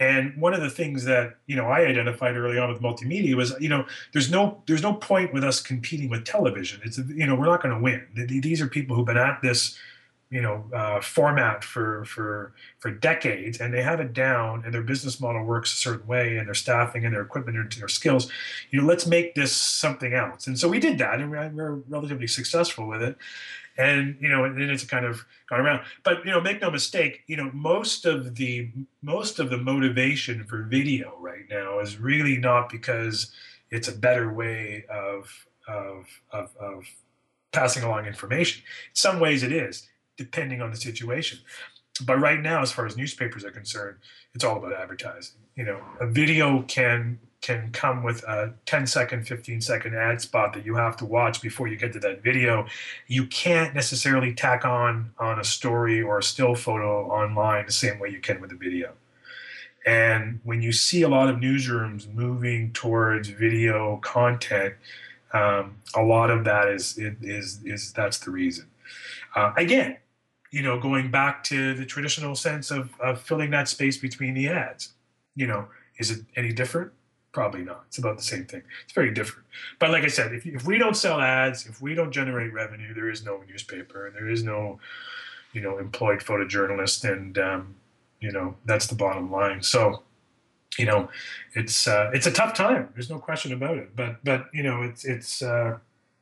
And 0.00 0.34
one 0.40 0.54
of 0.54 0.62
the 0.62 0.70
things 0.70 1.04
that 1.04 1.36
you 1.46 1.54
know 1.54 1.66
I 1.66 1.80
identified 1.80 2.34
early 2.34 2.58
on 2.58 2.72
with 2.72 2.80
multimedia 2.80 3.34
was 3.34 3.54
you 3.60 3.68
know 3.68 3.84
there's 4.12 4.30
no 4.30 4.62
there's 4.66 4.82
no 4.82 4.94
point 4.94 5.32
with 5.32 5.44
us 5.44 5.60
competing 5.60 6.08
with 6.08 6.24
television. 6.24 6.80
It's 6.82 6.98
you 6.98 7.26
know 7.26 7.34
we're 7.36 7.46
not 7.46 7.62
going 7.62 7.74
to 7.74 7.80
win. 7.80 8.06
These 8.14 8.60
are 8.60 8.66
people 8.66 8.96
who've 8.96 9.06
been 9.06 9.18
at 9.18 9.42
this 9.42 9.78
you 10.30 10.40
know 10.40 10.64
uh, 10.72 11.00
format 11.00 11.64
for 11.64 12.04
for 12.04 12.54
for 12.78 12.90
decades 12.90 13.60
and 13.60 13.74
they 13.74 13.82
have 13.82 14.00
it 14.00 14.12
down 14.12 14.62
and 14.64 14.72
their 14.72 14.82
business 14.82 15.20
model 15.20 15.44
works 15.44 15.72
a 15.72 15.76
certain 15.76 16.06
way 16.06 16.36
and 16.36 16.46
their 16.46 16.54
staffing 16.54 17.04
and 17.04 17.12
their 17.12 17.22
equipment 17.22 17.58
and 17.58 17.72
their 17.72 17.88
skills 17.88 18.30
you 18.70 18.80
know 18.80 18.86
let's 18.86 19.06
make 19.06 19.34
this 19.34 19.52
something 19.52 20.14
else 20.14 20.46
and 20.46 20.58
so 20.58 20.68
we 20.68 20.78
did 20.78 20.98
that 20.98 21.20
and 21.20 21.30
we're 21.30 21.74
relatively 21.88 22.28
successful 22.28 22.86
with 22.86 23.02
it 23.02 23.16
and 23.80 24.16
you 24.20 24.28
know, 24.28 24.44
and 24.44 24.60
then 24.60 24.68
it's 24.68 24.84
kind 24.84 25.06
of 25.06 25.24
gone 25.48 25.60
around. 25.60 25.82
But 26.04 26.24
you 26.24 26.30
know, 26.30 26.40
make 26.40 26.60
no 26.60 26.70
mistake, 26.70 27.22
you 27.26 27.36
know, 27.36 27.50
most 27.54 28.04
of 28.04 28.34
the 28.34 28.70
most 29.02 29.38
of 29.38 29.48
the 29.48 29.56
motivation 29.56 30.44
for 30.44 30.64
video 30.64 31.16
right 31.18 31.44
now 31.48 31.80
is 31.80 31.98
really 31.98 32.36
not 32.36 32.68
because 32.68 33.32
it's 33.70 33.88
a 33.88 33.96
better 33.96 34.32
way 34.32 34.84
of 34.90 35.46
of 35.66 36.06
of, 36.30 36.54
of 36.60 36.84
passing 37.52 37.82
along 37.82 38.04
information. 38.04 38.62
In 38.90 38.96
some 38.96 39.18
ways, 39.18 39.42
it 39.42 39.52
is, 39.52 39.88
depending 40.18 40.60
on 40.60 40.70
the 40.70 40.76
situation. 40.76 41.38
But 42.04 42.18
right 42.18 42.40
now, 42.40 42.60
as 42.60 42.72
far 42.72 42.86
as 42.86 42.96
newspapers 42.96 43.44
are 43.44 43.50
concerned, 43.50 43.96
it's 44.34 44.44
all 44.44 44.58
about 44.58 44.74
advertising. 44.74 45.40
You 45.56 45.64
know, 45.64 45.80
a 46.00 46.06
video 46.06 46.62
can 46.62 47.18
can 47.40 47.70
come 47.72 48.02
with 48.02 48.22
a 48.24 48.52
10 48.66 48.86
second, 48.86 49.26
15 49.26 49.60
second 49.60 49.94
ad 49.94 50.20
spot 50.20 50.52
that 50.52 50.64
you 50.64 50.74
have 50.74 50.96
to 50.98 51.06
watch 51.06 51.40
before 51.40 51.68
you 51.68 51.76
get 51.76 51.92
to 51.94 52.00
that 52.00 52.22
video. 52.22 52.66
You 53.06 53.26
can't 53.26 53.74
necessarily 53.74 54.34
tack 54.34 54.64
on 54.64 55.12
on 55.18 55.38
a 55.40 55.44
story 55.44 56.02
or 56.02 56.18
a 56.18 56.22
still 56.22 56.54
photo 56.54 57.06
online 57.06 57.66
the 57.66 57.72
same 57.72 57.98
way 57.98 58.10
you 58.10 58.20
can 58.20 58.40
with 58.40 58.52
a 58.52 58.56
video. 58.56 58.92
And 59.86 60.40
when 60.44 60.60
you 60.60 60.72
see 60.72 61.02
a 61.02 61.08
lot 61.08 61.30
of 61.30 61.36
newsrooms 61.36 62.12
moving 62.12 62.72
towards 62.72 63.28
video 63.28 63.96
content, 63.98 64.74
um, 65.32 65.76
a 65.94 66.02
lot 66.02 66.30
of 66.30 66.44
that 66.44 66.68
is, 66.68 66.98
is, 66.98 67.60
is 67.64 67.92
that's 67.92 68.18
the 68.18 68.30
reason. 68.30 68.66
Uh, 69.34 69.52
again, 69.56 69.96
you 70.50 70.62
know, 70.62 70.78
going 70.78 71.10
back 71.10 71.44
to 71.44 71.74
the 71.74 71.86
traditional 71.86 72.34
sense 72.34 72.70
of, 72.70 72.90
of 73.00 73.20
filling 73.20 73.50
that 73.50 73.68
space 73.68 73.96
between 73.96 74.34
the 74.34 74.48
ads, 74.48 74.92
you 75.36 75.46
know, 75.46 75.68
is 75.98 76.10
it 76.10 76.24
any 76.36 76.52
different? 76.52 76.92
Probably 77.32 77.62
not. 77.62 77.84
It's 77.86 77.98
about 77.98 78.16
the 78.16 78.24
same 78.24 78.44
thing. 78.44 78.62
It's 78.84 78.92
very 78.92 79.12
different. 79.12 79.46
But 79.78 79.90
like 79.90 80.02
I 80.02 80.08
said, 80.08 80.32
if, 80.32 80.44
if 80.46 80.66
we 80.66 80.78
don't 80.78 80.96
sell 80.96 81.20
ads, 81.20 81.66
if 81.66 81.80
we 81.80 81.94
don't 81.94 82.10
generate 82.10 82.52
revenue, 82.52 82.92
there 82.92 83.08
is 83.08 83.24
no 83.24 83.42
newspaper, 83.48 84.06
and 84.06 84.16
there 84.16 84.28
is 84.28 84.42
no 84.42 84.80
you 85.52 85.60
know, 85.60 85.78
employed 85.78 86.20
photojournalist. 86.20 87.10
and 87.10 87.38
um, 87.38 87.74
you 88.20 88.30
know, 88.30 88.54
that's 88.66 88.86
the 88.86 88.94
bottom 88.94 89.30
line. 89.30 89.62
So, 89.62 90.02
you 90.78 90.84
know, 90.84 91.08
it's 91.54 91.88
uh, 91.88 92.10
it's 92.12 92.26
a 92.26 92.30
tough 92.30 92.54
time. 92.54 92.90
There's 92.94 93.10
no 93.10 93.18
question 93.18 93.52
about 93.52 93.78
it. 93.78 93.96
But 93.96 94.22
but 94.24 94.46
you 94.52 94.62
know, 94.62 94.82
it's 94.82 95.04
it's 95.04 95.42
uh, 95.42 95.78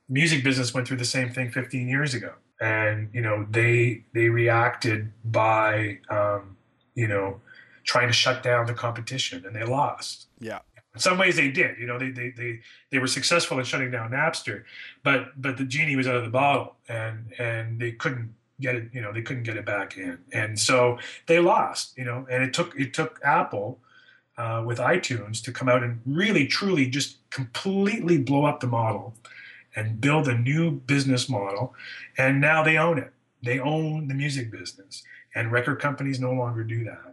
music 0.08 0.44
business 0.44 0.72
went 0.72 0.86
through 0.86 0.98
the 0.98 1.04
same 1.04 1.30
thing 1.30 1.50
15 1.50 1.88
years 1.88 2.14
ago, 2.14 2.34
and 2.60 3.10
you 3.12 3.20
know, 3.20 3.46
they 3.50 4.04
they 4.14 4.28
reacted 4.28 5.12
by 5.24 5.98
um, 6.08 6.56
you 6.94 7.08
know 7.08 7.40
trying 7.84 8.06
to 8.06 8.12
shut 8.12 8.42
down 8.42 8.66
the 8.66 8.74
competition, 8.74 9.44
and 9.44 9.54
they 9.56 9.64
lost. 9.64 10.26
Yeah. 10.40 10.60
In 10.98 11.02
some 11.02 11.16
ways, 11.16 11.36
they 11.36 11.48
did. 11.48 11.78
You 11.78 11.86
know, 11.86 11.96
they 11.96 12.10
they 12.10 12.30
they 12.30 12.58
they 12.90 12.98
were 12.98 13.06
successful 13.06 13.56
in 13.60 13.64
shutting 13.64 13.92
down 13.92 14.10
Napster, 14.10 14.64
but 15.04 15.40
but 15.40 15.56
the 15.56 15.62
genie 15.62 15.94
was 15.94 16.08
out 16.08 16.16
of 16.16 16.24
the 16.24 16.30
bottle, 16.30 16.74
and 16.88 17.32
and 17.38 17.80
they 17.80 17.92
couldn't 17.92 18.34
get 18.60 18.74
it. 18.74 18.88
You 18.92 19.00
know, 19.00 19.12
they 19.12 19.22
couldn't 19.22 19.44
get 19.44 19.56
it 19.56 19.64
back 19.64 19.96
in, 19.96 20.18
and 20.32 20.58
so 20.58 20.98
they 21.28 21.38
lost. 21.38 21.96
You 21.96 22.04
know, 22.04 22.26
and 22.28 22.42
it 22.42 22.52
took 22.52 22.74
it 22.76 22.92
took 22.92 23.20
Apple. 23.22 23.78
Uh, 24.36 24.62
with 24.64 24.78
iTunes 24.78 25.42
to 25.42 25.50
come 25.50 25.68
out 25.68 25.82
and 25.82 26.00
really, 26.06 26.46
truly 26.46 26.86
just 26.86 27.28
completely 27.30 28.18
blow 28.18 28.44
up 28.44 28.60
the 28.60 28.68
model 28.68 29.12
and 29.74 30.00
build 30.00 30.28
a 30.28 30.38
new 30.38 30.70
business 30.70 31.28
model. 31.28 31.74
And 32.16 32.40
now 32.40 32.62
they 32.62 32.76
own 32.76 32.98
it. 32.98 33.12
They 33.42 33.58
own 33.58 34.06
the 34.06 34.14
music 34.14 34.52
business. 34.52 35.02
And 35.34 35.50
record 35.50 35.80
companies 35.80 36.20
no 36.20 36.30
longer 36.30 36.62
do 36.62 36.84
that 36.84 37.07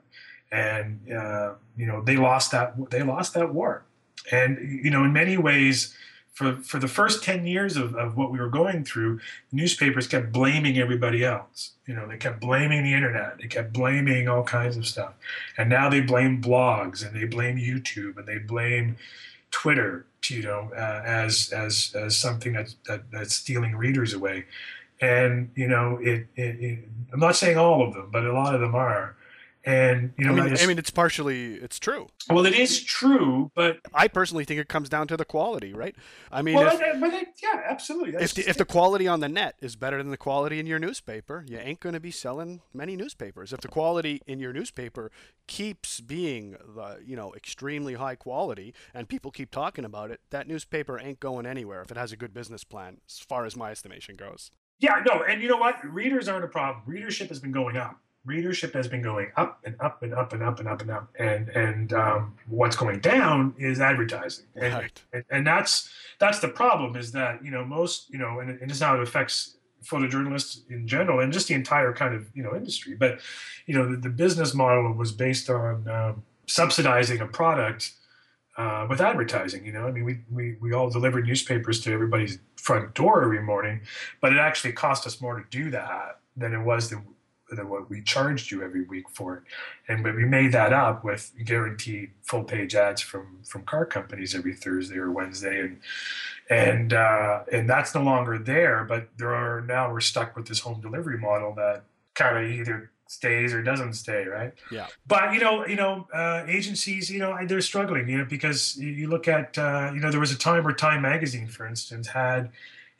and 0.51 0.99
uh, 1.11 1.53
you 1.77 1.85
know 1.85 2.01
they 2.01 2.17
lost 2.17 2.51
that 2.51 2.75
they 2.89 3.03
lost 3.03 3.33
that 3.33 3.53
war. 3.53 3.83
And 4.31 4.57
you 4.83 4.89
know 4.89 5.03
in 5.03 5.13
many 5.13 5.37
ways 5.37 5.95
for 6.33 6.57
for 6.57 6.79
the 6.79 6.87
first 6.87 7.23
10 7.23 7.47
years 7.47 7.77
of, 7.77 7.95
of 7.95 8.17
what 8.17 8.31
we 8.31 8.39
were 8.39 8.49
going 8.49 8.83
through 8.83 9.19
newspapers 9.51 10.07
kept 10.07 10.31
blaming 10.31 10.77
everybody 10.77 11.23
else. 11.23 11.71
You 11.87 11.95
know 11.95 12.07
they 12.07 12.17
kept 12.17 12.39
blaming 12.41 12.83
the 12.83 12.93
internet. 12.93 13.37
They 13.39 13.47
kept 13.47 13.73
blaming 13.73 14.27
all 14.27 14.43
kinds 14.43 14.77
of 14.77 14.85
stuff. 14.85 15.13
And 15.57 15.69
now 15.69 15.89
they 15.89 16.01
blame 16.01 16.41
blogs 16.41 17.05
and 17.05 17.15
they 17.15 17.25
blame 17.25 17.57
youtube 17.57 18.17
and 18.17 18.27
they 18.27 18.37
blame 18.37 18.97
twitter 19.51 20.05
you 20.27 20.41
know 20.41 20.71
uh, 20.75 21.01
as 21.05 21.51
as 21.51 21.93
as 21.95 22.17
something 22.17 22.53
that's 22.53 22.75
that, 22.87 23.09
that's 23.11 23.35
stealing 23.35 23.75
readers 23.75 24.13
away. 24.13 24.45
And 25.01 25.51
you 25.55 25.67
know 25.67 25.99
it, 26.01 26.27
it, 26.35 26.59
it 26.59 26.79
i'm 27.13 27.19
not 27.19 27.35
saying 27.35 27.57
all 27.57 27.85
of 27.85 27.93
them 27.93 28.09
but 28.11 28.25
a 28.25 28.33
lot 28.33 28.55
of 28.55 28.61
them 28.61 28.75
are 28.75 29.15
and 29.65 30.13
you 30.17 30.25
know, 30.25 30.31
I 30.31 30.35
mean, 30.35 30.43
I, 30.43 30.49
just, 30.49 30.63
I 30.63 30.67
mean, 30.67 30.77
it's 30.77 30.91
partially 30.91 31.55
it's 31.55 31.79
true. 31.79 32.07
Well, 32.29 32.45
it 32.45 32.53
is 32.53 32.83
true, 32.83 33.51
but 33.55 33.79
I 33.95 34.07
personally 34.07 34.45
think 34.45 34.59
it 34.59 34.67
comes 34.67 34.89
down 34.89 35.07
to 35.07 35.17
the 35.17 35.25
quality, 35.25 35.73
right? 35.73 35.95
I 36.31 36.43
mean, 36.43 36.55
well, 36.55 36.67
if, 36.67 36.81
I, 36.81 36.99
but 36.99 37.13
I, 37.13 37.25
yeah, 37.41 37.61
absolutely. 37.67 38.11
That's 38.11 38.37
if 38.37 38.45
the, 38.45 38.49
if 38.49 38.57
the 38.57 38.65
quality 38.65 39.07
on 39.07 39.21
the 39.21 39.29
net 39.29 39.55
is 39.61 39.75
better 39.75 39.97
than 39.97 40.11
the 40.11 40.17
quality 40.17 40.59
in 40.59 40.67
your 40.67 40.77
newspaper, 40.77 41.43
you 41.47 41.57
ain't 41.57 41.79
going 41.79 41.93
to 41.93 41.99
be 41.99 42.11
selling 42.11 42.61
many 42.73 42.95
newspapers. 42.95 43.53
If 43.53 43.61
the 43.61 43.67
quality 43.67 44.21
in 44.27 44.39
your 44.39 44.53
newspaper 44.53 45.11
keeps 45.47 45.99
being 45.99 46.51
the 46.75 46.99
you 47.03 47.15
know 47.15 47.33
extremely 47.33 47.95
high 47.95 48.15
quality 48.15 48.73
and 48.93 49.09
people 49.09 49.31
keep 49.31 49.49
talking 49.49 49.83
about 49.83 50.11
it, 50.11 50.21
that 50.29 50.47
newspaper 50.47 50.99
ain't 50.99 51.19
going 51.19 51.47
anywhere 51.47 51.81
if 51.81 51.89
it 51.89 51.97
has 51.97 52.11
a 52.11 52.17
good 52.17 52.35
business 52.35 52.63
plan, 52.63 52.97
as 53.09 53.17
far 53.17 53.45
as 53.45 53.55
my 53.55 53.71
estimation 53.71 54.15
goes. 54.15 54.51
Yeah, 54.77 55.01
no, 55.07 55.23
and 55.23 55.41
you 55.41 55.47
know 55.47 55.57
what? 55.57 55.83
Readers 55.83 56.27
aren't 56.27 56.45
a 56.45 56.49
problem. 56.49 56.83
Readership 56.85 57.29
has 57.29 57.39
been 57.39 57.53
going 57.53 57.77
up 57.77 57.99
readership 58.25 58.73
has 58.73 58.87
been 58.87 59.01
going 59.01 59.31
up 59.37 59.59
and 59.63 59.75
up 59.79 60.01
and 60.03 60.13
up 60.13 60.33
and 60.33 60.43
up 60.43 60.59
and 60.59 60.67
up 60.67 60.81
and 60.81 60.91
up. 60.91 61.09
And 61.19 61.49
and 61.49 61.93
um, 61.93 62.35
what's 62.47 62.75
going 62.75 62.99
down 62.99 63.53
is 63.57 63.79
advertising. 63.79 64.45
And, 64.55 64.73
right. 64.73 65.01
and, 65.13 65.23
and 65.29 65.47
that's 65.47 65.89
that's 66.19 66.39
the 66.39 66.47
problem 66.47 66.95
is 66.95 67.11
that 67.13 67.43
you 67.43 67.51
know 67.51 67.63
most 67.63 68.09
you 68.09 68.17
know 68.17 68.39
and, 68.39 68.49
and 68.49 68.69
this 68.69 68.77
is 68.77 68.83
how 68.83 68.95
it 68.95 69.01
affects 69.01 69.57
photojournalists 69.83 70.69
in 70.71 70.87
general 70.87 71.19
and 71.19 71.31
just 71.31 71.47
the 71.47 71.53
entire 71.53 71.93
kind 71.93 72.15
of 72.15 72.25
you 72.33 72.43
know 72.43 72.55
industry. 72.55 72.95
But 72.95 73.19
you 73.67 73.75
know 73.75 73.89
the, 73.89 73.97
the 73.97 74.09
business 74.09 74.53
model 74.53 74.91
was 74.93 75.11
based 75.11 75.49
on 75.49 75.87
um, 75.87 76.23
subsidizing 76.47 77.21
a 77.21 77.27
product 77.27 77.91
uh, 78.57 78.87
with 78.89 79.01
advertising 79.01 79.65
you 79.65 79.73
know? 79.73 79.87
I 79.87 79.91
mean 79.91 80.05
we, 80.05 80.19
we 80.31 80.55
we 80.61 80.73
all 80.73 80.89
delivered 80.89 81.27
newspapers 81.27 81.81
to 81.81 81.91
everybody's 81.91 82.39
front 82.55 82.93
door 82.93 83.23
every 83.23 83.41
morning 83.41 83.81
but 84.21 84.31
it 84.31 84.37
actually 84.37 84.71
cost 84.71 85.05
us 85.05 85.19
more 85.19 85.37
to 85.37 85.45
do 85.49 85.69
that 85.71 86.19
than 86.37 86.53
it 86.53 86.63
was 86.63 86.89
to 86.89 87.01
than 87.55 87.69
what 87.69 87.89
we 87.89 88.01
charged 88.01 88.51
you 88.51 88.63
every 88.63 88.83
week 88.83 89.09
for 89.09 89.37
it. 89.37 89.43
And 89.87 90.03
but 90.03 90.15
we 90.15 90.25
made 90.25 90.51
that 90.51 90.73
up 90.73 91.03
with 91.03 91.31
guaranteed 91.43 92.11
full 92.23 92.43
page 92.43 92.75
ads 92.75 93.01
from 93.01 93.39
from 93.43 93.63
car 93.63 93.85
companies 93.85 94.35
every 94.35 94.53
Thursday 94.53 94.97
or 94.97 95.11
Wednesday, 95.11 95.61
and 95.61 95.79
and 96.49 96.93
uh, 96.93 97.43
and 97.51 97.69
that's 97.69 97.95
no 97.95 98.03
longer 98.03 98.37
there. 98.37 98.83
But 98.83 99.09
there 99.17 99.33
are 99.33 99.61
now 99.61 99.91
we're 99.91 100.01
stuck 100.01 100.35
with 100.35 100.47
this 100.47 100.59
home 100.59 100.81
delivery 100.81 101.17
model 101.17 101.53
that 101.55 101.83
kind 102.13 102.37
of 102.37 102.51
either 102.51 102.91
stays 103.07 103.53
or 103.53 103.61
doesn't 103.61 103.93
stay, 103.93 104.25
right? 104.25 104.53
Yeah. 104.71 104.87
But 105.07 105.33
you 105.33 105.39
know, 105.39 105.65
you 105.65 105.75
know, 105.75 106.07
uh, 106.13 106.43
agencies, 106.47 107.09
you 107.09 107.19
know, 107.19 107.37
they're 107.45 107.61
struggling, 107.61 108.09
you 108.09 108.19
know, 108.19 108.25
because 108.25 108.77
you 108.77 109.07
look 109.07 109.27
at, 109.27 109.57
uh, 109.57 109.91
you 109.93 109.99
know, 109.99 110.11
there 110.11 110.19
was 110.19 110.31
a 110.31 110.37
time 110.37 110.63
where 110.63 110.73
Time 110.73 111.01
Magazine, 111.01 111.47
for 111.47 111.67
instance, 111.67 112.07
had 112.07 112.49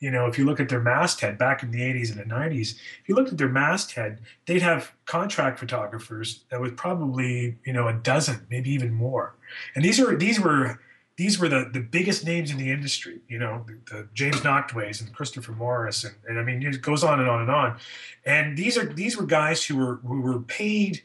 you 0.06 0.12
know, 0.12 0.28
if 0.28 0.38
you 0.38 0.46
look 0.46 0.60
at 0.60 0.70
their 0.70 0.82
masthead 0.82 1.40
back 1.40 1.64
in 1.64 1.72
the 1.72 1.80
80s 1.80 2.12
and 2.12 2.20
the 2.20 2.32
90s, 2.32 2.76
if 2.76 3.10
you 3.10 3.16
looked 3.16 3.32
at 3.32 3.40
their 3.40 3.50
masthead, 3.50 4.22
they'd 4.46 4.62
have 4.62 4.92
contract 5.06 5.58
photographers 5.58 6.44
that 6.52 6.62
was 6.62 6.74
probably, 6.74 7.58
you 7.66 7.74
know, 7.74 7.88
a 7.88 7.94
dozen, 7.94 8.46
maybe 8.52 8.70
even 8.70 8.94
more. 8.94 9.34
And 9.74 9.84
these 9.84 10.00
are 10.00 10.16
these 10.16 10.40
were 10.40 10.80
these 11.18 11.40
were 11.40 11.50
the, 11.50 11.72
the 11.74 11.80
biggest 11.80 12.24
names 12.24 12.52
in 12.52 12.58
the 12.58 12.70
industry, 12.70 13.22
you 13.28 13.40
know, 13.40 13.66
the, 13.66 13.80
the 13.92 14.08
James 14.14 14.42
Nachtways 14.42 15.02
and 15.02 15.12
Christopher 15.12 15.54
Morris, 15.54 16.04
and, 16.04 16.14
and 16.28 16.38
I 16.40 16.44
mean 16.44 16.62
it 16.62 16.84
goes 16.84 17.04
on 17.04 17.20
and 17.20 17.28
on 17.28 17.42
and 17.42 17.50
on. 17.50 17.80
And 18.28 18.56
these 18.56 18.78
are 18.78 18.86
these 18.86 19.18
were 19.18 19.26
guys 19.26 19.66
who 19.66 19.76
were 19.76 19.96
who 20.06 20.22
were 20.22 20.40
paid 20.40 21.02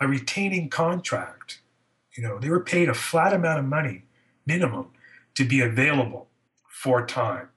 a 0.00 0.06
retaining 0.06 0.68
contract. 0.70 1.58
You 2.16 2.22
know, 2.22 2.38
they 2.38 2.50
were 2.50 2.60
paid 2.60 2.88
a 2.88 2.94
flat 2.94 3.32
amount 3.32 3.58
of 3.58 3.64
money, 3.64 4.04
minimum, 4.46 4.92
to 5.34 5.44
be 5.44 5.60
available 5.60 6.28
for 6.68 7.04
time 7.04 7.48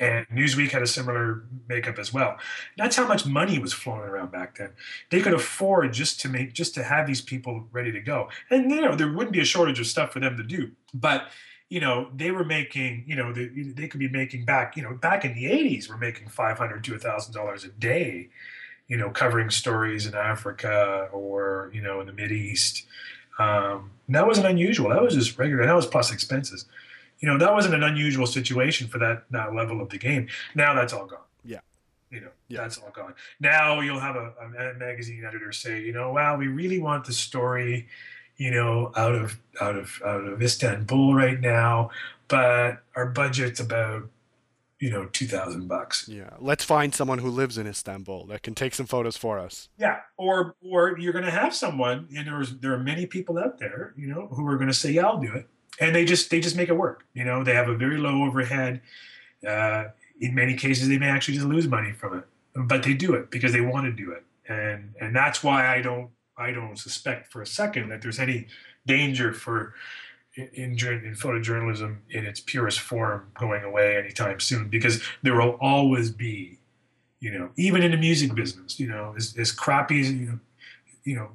and 0.00 0.26
Newsweek 0.28 0.70
had 0.70 0.82
a 0.82 0.86
similar 0.86 1.44
makeup 1.68 1.98
as 1.98 2.12
well. 2.12 2.36
That's 2.76 2.96
how 2.96 3.06
much 3.06 3.26
money 3.26 3.58
was 3.58 3.72
flowing 3.72 4.02
around 4.02 4.30
back 4.30 4.58
then. 4.58 4.70
They 5.10 5.20
could 5.20 5.34
afford 5.34 5.92
just 5.92 6.20
to 6.20 6.28
make 6.28 6.52
just 6.52 6.74
to 6.74 6.84
have 6.84 7.06
these 7.06 7.20
people 7.20 7.66
ready 7.72 7.92
to 7.92 8.00
go, 8.00 8.28
and 8.50 8.70
you 8.70 8.80
know 8.80 8.94
there 8.94 9.12
wouldn't 9.12 9.32
be 9.32 9.40
a 9.40 9.44
shortage 9.44 9.80
of 9.80 9.86
stuff 9.86 10.12
for 10.12 10.20
them 10.20 10.36
to 10.36 10.42
do. 10.42 10.70
But 10.94 11.28
you 11.68 11.80
know 11.80 12.08
they 12.14 12.30
were 12.30 12.44
making 12.44 13.04
you 13.06 13.16
know 13.16 13.32
they, 13.32 13.46
they 13.46 13.88
could 13.88 14.00
be 14.00 14.08
making 14.08 14.44
back 14.44 14.76
you 14.76 14.82
know 14.82 14.94
back 14.94 15.24
in 15.24 15.34
the 15.34 15.44
80s 15.44 15.88
we're 15.88 15.98
making 15.98 16.28
500 16.28 16.84
to 16.84 16.94
a 16.94 16.98
$1000 16.98 17.64
a 17.64 17.68
day 17.68 18.28
you 18.86 18.96
know 18.96 19.10
covering 19.10 19.50
stories 19.50 20.06
in 20.06 20.14
africa 20.14 21.08
or 21.12 21.70
you 21.74 21.82
know 21.82 22.00
in 22.00 22.06
the 22.06 22.12
mid 22.12 22.32
east 22.32 22.86
um, 23.38 23.90
that 24.08 24.26
wasn't 24.26 24.46
unusual 24.46 24.88
that 24.90 25.02
was 25.02 25.14
just 25.14 25.38
regular 25.38 25.66
that 25.66 25.76
was 25.76 25.86
plus 25.86 26.12
expenses 26.12 26.64
you 27.20 27.28
know 27.28 27.38
that 27.38 27.52
wasn't 27.52 27.74
an 27.74 27.82
unusual 27.82 28.26
situation 28.26 28.88
for 28.88 28.98
that 28.98 29.24
that 29.30 29.54
level 29.54 29.80
of 29.80 29.88
the 29.88 29.98
game. 29.98 30.28
Now 30.54 30.74
that's 30.74 30.92
all 30.92 31.06
gone. 31.06 31.18
Yeah. 31.44 31.60
You 32.10 32.20
know, 32.22 32.30
yeah. 32.48 32.62
that's 32.62 32.78
all 32.78 32.90
gone. 32.90 33.14
Now 33.40 33.80
you'll 33.80 34.00
have 34.00 34.16
a, 34.16 34.32
a 34.40 34.74
magazine 34.74 35.24
editor 35.26 35.52
say, 35.52 35.80
you 35.80 35.92
know, 35.92 36.12
wow, 36.12 36.36
we 36.36 36.46
really 36.46 36.78
want 36.78 37.04
the 37.04 37.12
story, 37.12 37.88
you 38.36 38.50
know, 38.50 38.92
out 38.96 39.14
of 39.14 39.38
out 39.60 39.76
of 39.76 40.00
out 40.04 40.24
of 40.24 40.40
Istanbul 40.40 41.14
right 41.14 41.40
now, 41.40 41.90
but 42.28 42.82
our 42.94 43.06
budget's 43.06 43.60
about 43.60 44.08
you 44.80 44.90
know, 44.90 45.06
two 45.06 45.26
thousand 45.26 45.66
bucks. 45.66 46.08
Yeah, 46.08 46.30
let's 46.38 46.62
find 46.62 46.94
someone 46.94 47.18
who 47.18 47.30
lives 47.30 47.58
in 47.58 47.66
Istanbul 47.66 48.26
that 48.26 48.44
can 48.44 48.54
take 48.54 48.74
some 48.74 48.86
photos 48.86 49.16
for 49.16 49.36
us. 49.36 49.68
Yeah, 49.76 49.98
or 50.16 50.54
or 50.62 50.96
you're 51.00 51.12
going 51.12 51.24
to 51.24 51.32
have 51.32 51.52
someone, 51.52 52.06
and 52.16 52.28
there's 52.28 52.56
there 52.58 52.74
are 52.74 52.78
many 52.78 53.04
people 53.04 53.38
out 53.38 53.58
there, 53.58 53.92
you 53.96 54.06
know, 54.06 54.28
who 54.28 54.46
are 54.46 54.54
going 54.54 54.68
to 54.68 54.74
say, 54.74 54.92
yeah, 54.92 55.06
I'll 55.06 55.18
do 55.18 55.32
it 55.32 55.48
and 55.80 55.94
they 55.94 56.04
just 56.04 56.30
they 56.30 56.40
just 56.40 56.56
make 56.56 56.68
it 56.68 56.76
work. 56.76 57.04
You 57.14 57.24
know, 57.24 57.44
they 57.44 57.54
have 57.54 57.68
a 57.68 57.74
very 57.74 57.98
low 57.98 58.24
overhead. 58.24 58.80
Uh, 59.46 59.84
in 60.20 60.34
many 60.34 60.54
cases, 60.54 60.88
they 60.88 60.98
may 60.98 61.08
actually 61.08 61.34
just 61.34 61.46
lose 61.46 61.68
money 61.68 61.92
from 61.92 62.18
it, 62.18 62.24
but 62.54 62.82
they 62.82 62.94
do 62.94 63.14
it 63.14 63.30
because 63.30 63.52
they 63.52 63.60
want 63.60 63.86
to 63.86 63.92
do 63.92 64.12
it, 64.12 64.24
and 64.48 64.94
and 65.00 65.14
that's 65.14 65.42
why 65.42 65.74
I 65.74 65.80
don't 65.80 66.10
I 66.36 66.52
don't 66.52 66.78
suspect 66.78 67.32
for 67.32 67.42
a 67.42 67.46
second 67.46 67.88
that 67.90 68.02
there's 68.02 68.18
any 68.18 68.46
danger 68.86 69.32
for 69.32 69.74
in, 70.36 70.46
in, 70.54 70.76
photojournalism 71.14 71.98
in 72.10 72.24
its 72.24 72.40
purest 72.40 72.80
form 72.80 73.28
going 73.38 73.64
away 73.64 73.96
anytime 73.96 74.38
soon 74.38 74.68
because 74.68 75.02
there 75.22 75.34
will 75.34 75.58
always 75.60 76.12
be, 76.12 76.58
you 77.18 77.36
know, 77.36 77.50
even 77.56 77.82
in 77.82 77.90
the 77.90 77.96
music 77.96 78.34
business, 78.34 78.78
you 78.78 78.86
know, 78.86 79.14
as, 79.16 79.36
as 79.36 79.50
crappy 79.50 80.00
as 80.00 80.12
you 80.12 80.26
know, 80.26 80.38
you 81.04 81.16
know 81.16 81.28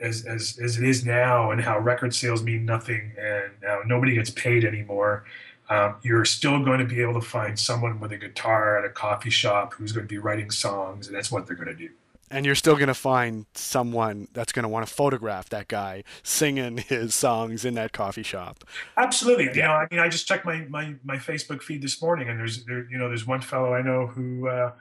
as, 0.00 0.24
as, 0.24 0.58
as 0.62 0.78
it 0.78 0.84
is 0.84 1.04
now 1.04 1.50
and 1.50 1.60
how 1.60 1.78
record 1.78 2.14
sales 2.14 2.42
mean 2.42 2.64
nothing 2.64 3.12
and 3.18 3.52
now 3.62 3.80
nobody 3.86 4.14
gets 4.14 4.30
paid 4.30 4.64
anymore, 4.64 5.24
um, 5.70 5.96
you're 6.02 6.24
still 6.24 6.64
going 6.64 6.78
to 6.78 6.84
be 6.84 7.00
able 7.02 7.14
to 7.14 7.26
find 7.26 7.58
someone 7.58 8.00
with 8.00 8.12
a 8.12 8.16
guitar 8.16 8.78
at 8.78 8.84
a 8.84 8.88
coffee 8.88 9.30
shop 9.30 9.74
who's 9.74 9.92
going 9.92 10.06
to 10.06 10.08
be 10.08 10.18
writing 10.18 10.50
songs, 10.50 11.06
and 11.06 11.16
that's 11.16 11.30
what 11.30 11.46
they're 11.46 11.56
going 11.56 11.68
to 11.68 11.74
do. 11.74 11.90
And 12.30 12.44
you're 12.44 12.54
still 12.54 12.74
going 12.74 12.88
to 12.88 12.94
find 12.94 13.46
someone 13.54 14.28
that's 14.32 14.52
going 14.52 14.64
to 14.64 14.68
want 14.68 14.86
to 14.86 14.92
photograph 14.92 15.48
that 15.48 15.68
guy 15.68 16.04
singing 16.22 16.76
his 16.88 17.14
songs 17.14 17.64
in 17.64 17.74
that 17.74 17.92
coffee 17.92 18.22
shop. 18.22 18.64
Absolutely. 18.96 19.46
Yeah. 19.46 19.54
You 19.54 19.62
know, 19.62 19.70
I 19.70 19.86
mean, 19.90 20.00
I 20.00 20.08
just 20.08 20.28
checked 20.28 20.44
my, 20.44 20.66
my, 20.68 20.94
my 21.04 21.16
Facebook 21.16 21.62
feed 21.62 21.82
this 21.82 22.00
morning, 22.02 22.28
and 22.28 22.38
there's 22.38 22.64
there, 22.64 22.86
you 22.90 22.98
know 22.98 23.08
there's 23.08 23.26
one 23.26 23.40
fellow 23.40 23.74
I 23.74 23.82
know 23.82 24.06
who 24.06 24.48
uh, 24.48 24.72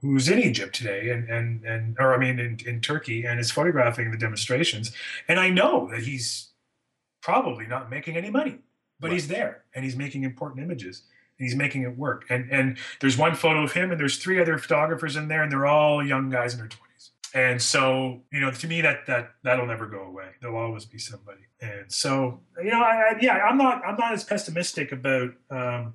who's 0.00 0.28
in 0.28 0.38
Egypt 0.38 0.74
today, 0.74 1.10
and 1.10 1.28
and 1.28 1.64
and 1.64 1.96
or 1.98 2.14
I 2.14 2.18
mean 2.18 2.38
in, 2.38 2.58
in 2.66 2.80
Turkey, 2.80 3.24
and 3.24 3.38
is 3.40 3.50
photographing 3.50 4.10
the 4.10 4.16
demonstrations. 4.16 4.92
And 5.28 5.38
I 5.38 5.50
know 5.50 5.88
that 5.90 6.02
he's 6.02 6.48
probably 7.20 7.66
not 7.66 7.90
making 7.90 8.16
any 8.16 8.30
money, 8.30 8.58
but 8.98 9.08
right. 9.08 9.14
he's 9.14 9.28
there 9.28 9.64
and 9.74 9.84
he's 9.84 9.96
making 9.96 10.24
important 10.24 10.62
images 10.62 11.02
and 11.38 11.46
he's 11.46 11.56
making 11.56 11.82
it 11.82 11.96
work. 11.96 12.24
And 12.28 12.50
and 12.50 12.76
there's 13.00 13.16
one 13.18 13.34
photo 13.34 13.62
of 13.62 13.72
him, 13.72 13.90
and 13.90 14.00
there's 14.00 14.18
three 14.18 14.40
other 14.40 14.58
photographers 14.58 15.16
in 15.16 15.28
there, 15.28 15.42
and 15.42 15.50
they're 15.50 15.66
all 15.66 16.04
young 16.04 16.30
guys 16.30 16.52
in 16.52 16.58
their 16.58 16.68
twenties. 16.68 17.10
And 17.32 17.62
so, 17.62 18.22
you 18.32 18.40
know, 18.40 18.50
to 18.50 18.66
me, 18.66 18.80
that 18.80 19.06
that 19.06 19.34
that'll 19.42 19.66
never 19.66 19.86
go 19.86 20.02
away. 20.02 20.30
There'll 20.40 20.56
always 20.56 20.84
be 20.84 20.98
somebody. 20.98 21.42
And 21.60 21.90
so, 21.92 22.40
you 22.62 22.70
know, 22.70 22.82
I, 22.82 23.12
I, 23.12 23.18
yeah, 23.20 23.36
I'm 23.36 23.56
not 23.56 23.84
I'm 23.84 23.96
not 23.96 24.12
as 24.12 24.24
pessimistic 24.24 24.92
about 24.92 25.30
um, 25.50 25.94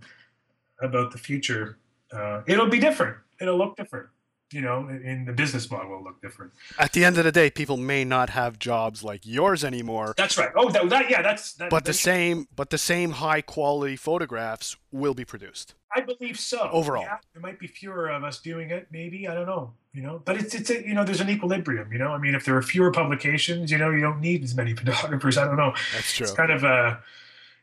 about 0.81 1.11
the 1.11 1.17
future. 1.17 1.77
Uh, 2.11 2.41
it'll 2.47 2.69
be 2.69 2.79
different. 2.79 3.17
It'll 3.39 3.57
look 3.57 3.75
different 3.75 4.07
you 4.51 4.61
know, 4.61 4.87
in 4.87 5.25
the 5.25 5.33
business 5.33 5.69
model 5.69 5.89
will 5.89 6.03
look 6.03 6.21
different. 6.21 6.53
At 6.77 6.93
the 6.93 7.03
end 7.03 7.17
of 7.17 7.23
the 7.23 7.31
day, 7.31 7.49
people 7.49 7.77
may 7.77 8.05
not 8.05 8.29
have 8.29 8.59
jobs 8.59 9.03
like 9.03 9.21
yours 9.25 9.63
anymore. 9.63 10.13
That's 10.17 10.37
right. 10.37 10.51
Oh, 10.55 10.69
that, 10.69 10.87
that 10.89 11.09
yeah, 11.09 11.21
that's. 11.21 11.53
That, 11.53 11.69
but 11.69 11.85
the 11.85 11.93
same, 11.93 12.47
but 12.55 12.69
the 12.69 12.77
same 12.77 13.11
high 13.11 13.41
quality 13.41 13.95
photographs 13.95 14.77
will 14.91 15.13
be 15.13 15.25
produced. 15.25 15.73
I 15.95 16.01
believe 16.01 16.39
so. 16.39 16.69
Overall, 16.71 17.03
yeah, 17.03 17.17
there 17.33 17.41
might 17.41 17.59
be 17.59 17.67
fewer 17.67 18.09
of 18.09 18.23
us 18.23 18.39
doing 18.39 18.69
it. 18.69 18.87
Maybe 18.91 19.27
I 19.27 19.33
don't 19.33 19.47
know. 19.47 19.73
You 19.93 20.03
know, 20.03 20.21
but 20.23 20.37
it's 20.37 20.53
it's 20.53 20.69
a, 20.69 20.85
you 20.85 20.93
know, 20.93 21.03
there's 21.03 21.21
an 21.21 21.29
equilibrium. 21.29 21.91
You 21.91 21.97
know, 21.97 22.11
I 22.11 22.17
mean, 22.17 22.35
if 22.35 22.45
there 22.45 22.55
are 22.55 22.61
fewer 22.61 22.91
publications, 22.91 23.71
you 23.71 23.77
know, 23.77 23.89
you 23.89 24.01
don't 24.01 24.21
need 24.21 24.43
as 24.43 24.55
many 24.55 24.73
photographers. 24.75 25.37
I 25.37 25.45
don't 25.45 25.57
know. 25.57 25.73
That's 25.93 26.13
true. 26.13 26.25
It's 26.25 26.33
kind 26.33 26.51
of 26.51 26.63
a 26.63 27.01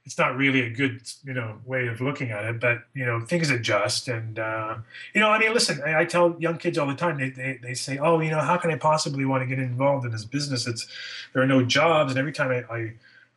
it's 0.04 0.18
not 0.18 0.36
really 0.36 0.62
a 0.62 0.70
good 0.70 1.02
you 1.24 1.32
know 1.32 1.58
way 1.64 1.86
of 1.86 2.00
looking 2.00 2.30
at 2.30 2.44
it 2.44 2.60
but 2.60 2.82
you 2.94 3.04
know 3.04 3.20
things 3.20 3.50
adjust 3.50 4.08
and 4.08 4.38
uh, 4.38 4.76
you 5.14 5.20
know 5.20 5.30
i 5.30 5.38
mean 5.38 5.52
listen 5.52 5.80
I, 5.84 6.00
I, 6.00 6.04
tell 6.04 6.36
young 6.38 6.58
kids 6.58 6.76
all 6.76 6.86
the 6.86 6.94
time 6.94 7.18
they, 7.18 7.30
they, 7.30 7.58
they 7.62 7.74
say 7.74 7.98
oh 7.98 8.20
you 8.20 8.30
know 8.30 8.40
how 8.40 8.56
can 8.56 8.70
i 8.70 8.76
possibly 8.76 9.24
want 9.24 9.42
to 9.42 9.46
get 9.46 9.58
involved 9.58 10.04
in 10.04 10.12
this 10.12 10.24
business? 10.24 10.66
It's 10.66 10.86
there 11.32 11.42
are 11.42 11.46
no 11.46 11.64
jobs 11.64 12.12
and 12.12 12.18
every 12.18 12.32
time 12.32 12.50
i 12.50 12.74
i, 12.74 12.92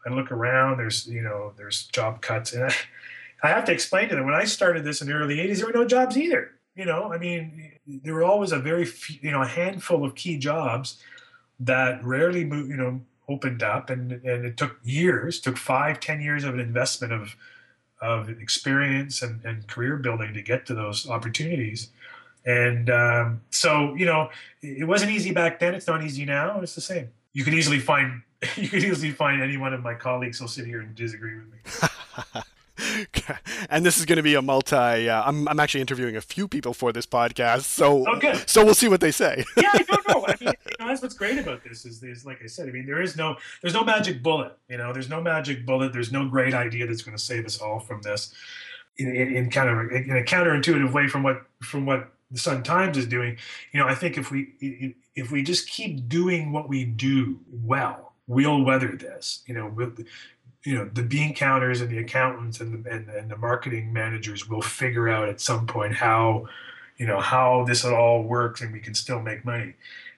I 0.06 0.14
look 0.14 0.32
around 0.32 0.78
there's 0.78 1.08
you 1.08 1.22
know 1.22 1.54
there's 1.58 1.86
job 1.88 2.22
cuts 2.22 2.54
and 2.54 2.66
I, 2.66 2.74
I 3.44 3.50
have 3.50 3.66
to 3.66 3.72
explain 3.72 4.10
to 4.10 4.16
them 4.16 4.26
when 4.26 4.34
i 4.34 4.46
started 4.46 4.84
this 4.84 5.02
in 5.02 5.08
the 5.08 5.14
early 5.14 5.38
80s 5.38 5.58
there 5.58 5.68
were 5.68 5.74
no 5.74 5.86
jobs 5.86 6.18
either 6.18 6.52
you 6.76 6.84
know? 6.84 7.14
I 7.14 7.18
mean 7.18 7.72
there 7.88 8.14
were 8.14 8.24
always 8.24 8.52
a 8.52 8.60
very 8.60 8.86
few, 8.86 9.20
you 9.22 9.32
know 9.32 9.42
a 9.42 9.48
handful 9.48 10.04
of 10.04 10.16
key 10.16 10.38
jobs 10.38 11.00
that 11.60 12.04
rarely 12.04 12.44
move 12.44 12.70
you 12.70 12.78
know 12.78 13.02
opened 13.28 13.64
up 13.64 13.90
and, 13.90 14.12
and 14.12 14.46
it 14.46 14.58
took 14.58 14.80
years 14.84 15.40
took 15.40 15.58
five 15.58 16.00
ten 16.00 16.22
years 16.22 16.44
of 16.44 16.54
an 16.54 16.60
investment 16.60 17.14
of 17.14 17.36
of 18.02 18.30
experience 18.30 19.22
and, 19.22 19.44
and 19.46 19.68
career 19.68 19.98
building 19.98 20.34
to 20.34 20.42
get 20.42 20.66
to 20.68 20.76
those 20.76 21.10
opportunities. 21.10 21.90
And 22.46 22.90
um, 22.90 23.42
so 23.50 23.96
you 23.96 24.06
know 24.06 24.30
it 24.62 24.88
wasn't 24.88 25.12
easy 25.12 25.32
back 25.32 25.60
then. 25.60 25.74
It's 25.74 25.88
not 25.88 26.04
easy 26.04 26.26
now. 26.26 26.62
It's 26.62 26.76
the 26.76 26.82
same. 26.82 27.10
You 27.34 27.44
could 27.44 27.54
easily 27.54 27.80
find 27.80 28.22
you 28.56 28.70
could 28.70 28.84
easily 28.84 29.12
find 29.12 29.42
any 29.42 29.58
one 29.58 29.74
of 29.74 29.82
my 29.82 29.94
colleagues 29.94 30.40
who'll 30.40 30.48
sit 30.48 30.66
here 30.66 30.82
and 30.82 30.94
disagree 30.96 31.36
with 31.36 31.52
me 31.52 32.42
and 33.70 33.86
this 33.86 33.98
is 33.98 34.06
going 34.06 34.18
to 34.18 34.24
be 34.24 34.36
a 34.36 34.42
multi. 34.42 35.10
Uh, 35.10 35.24
I'm 35.24 35.48
I'm 35.48 35.60
actually 35.60 35.82
interviewing 35.82 36.16
a 36.16 36.22
few 36.22 36.48
people 36.48 36.74
for 36.74 36.92
this 36.92 37.06
podcast, 37.06 37.64
so 37.64 38.06
oh, 38.08 38.44
so 38.46 38.64
we'll 38.64 38.74
see 38.74 38.88
what 38.88 39.02
they 39.02 39.12
say. 39.12 39.44
yeah, 39.58 39.72
I 39.74 39.84
don't 39.84 40.08
know. 40.08 40.26
I 40.28 40.36
mean, 40.42 40.54
you 40.66 40.76
know, 40.80 40.88
that's 40.88 41.02
what's 41.02 41.16
great 41.16 41.38
about 41.38 41.64
this 41.64 41.86
is, 41.86 42.02
is 42.04 42.26
like 42.26 42.40
I 42.44 42.48
said. 42.48 42.70
I 42.70 42.72
mean, 42.72 42.86
there 42.86 43.02
is 43.02 43.16
no 43.16 43.36
there's 43.62 43.74
no 43.74 43.84
magic 43.84 44.24
bullet. 44.24 44.58
You 44.70 44.78
know, 44.78 44.94
there's 44.94 45.10
no 45.10 45.22
magic 45.22 45.66
bullet. 45.66 45.94
There's 45.94 46.12
no 46.12 46.28
great 46.28 46.54
idea 46.54 46.88
that's 46.88 47.02
going 47.02 47.18
to 47.18 47.24
save 47.24 47.46
us 47.46 47.60
all 47.62 47.80
from 47.80 48.02
this. 48.02 48.34
In, 48.98 49.14
in, 49.14 49.36
in 49.36 49.50
kind 49.50 49.70
of 49.70 49.78
a, 49.78 49.90
in 49.90 50.18
a 50.18 50.24
counterintuitive 50.24 50.94
way 50.94 51.08
from 51.08 51.24
what 51.24 51.44
from 51.62 51.86
what 51.86 52.12
the 52.32 52.40
Sun 52.40 52.64
Times 52.64 52.98
is 52.98 53.08
doing. 53.08 53.38
You 53.72 53.80
know, 53.80 53.88
I 53.88 53.96
think 53.96 54.18
if 54.18 54.32
we 54.32 54.96
if 55.16 55.32
we 55.32 55.44
just 55.44 55.70
keep 55.70 56.08
doing 56.08 56.52
what 56.52 56.70
we 56.70 56.86
do 56.86 57.40
well, 57.52 58.14
we'll 58.28 58.64
weather 58.64 58.96
this. 58.96 59.44
You 59.48 59.56
know, 59.56 59.72
we'll, 59.74 59.92
you 60.66 60.76
know 60.76 60.90
the 60.94 61.04
bean 61.04 61.34
counters 61.34 61.80
and 61.80 61.90
the 61.90 62.00
accountants 62.00 62.60
and 62.60 62.84
the, 62.84 62.92
and, 62.92 63.10
and 63.10 63.30
the 63.30 63.38
marketing 63.38 63.94
managers 63.94 64.50
will 64.50 64.62
figure 64.62 65.08
out 65.08 65.30
at 65.30 65.40
some 65.40 65.66
point 65.68 65.94
how 65.94 66.48
you 66.98 67.06
know 67.06 67.20
how 67.20 67.64
this 67.66 67.86
all 67.86 68.24
works 68.24 68.62
and 68.62 68.74
we 68.74 68.80
can 68.80 68.94
still 68.94 69.22
make 69.22 69.46
money 69.46 69.74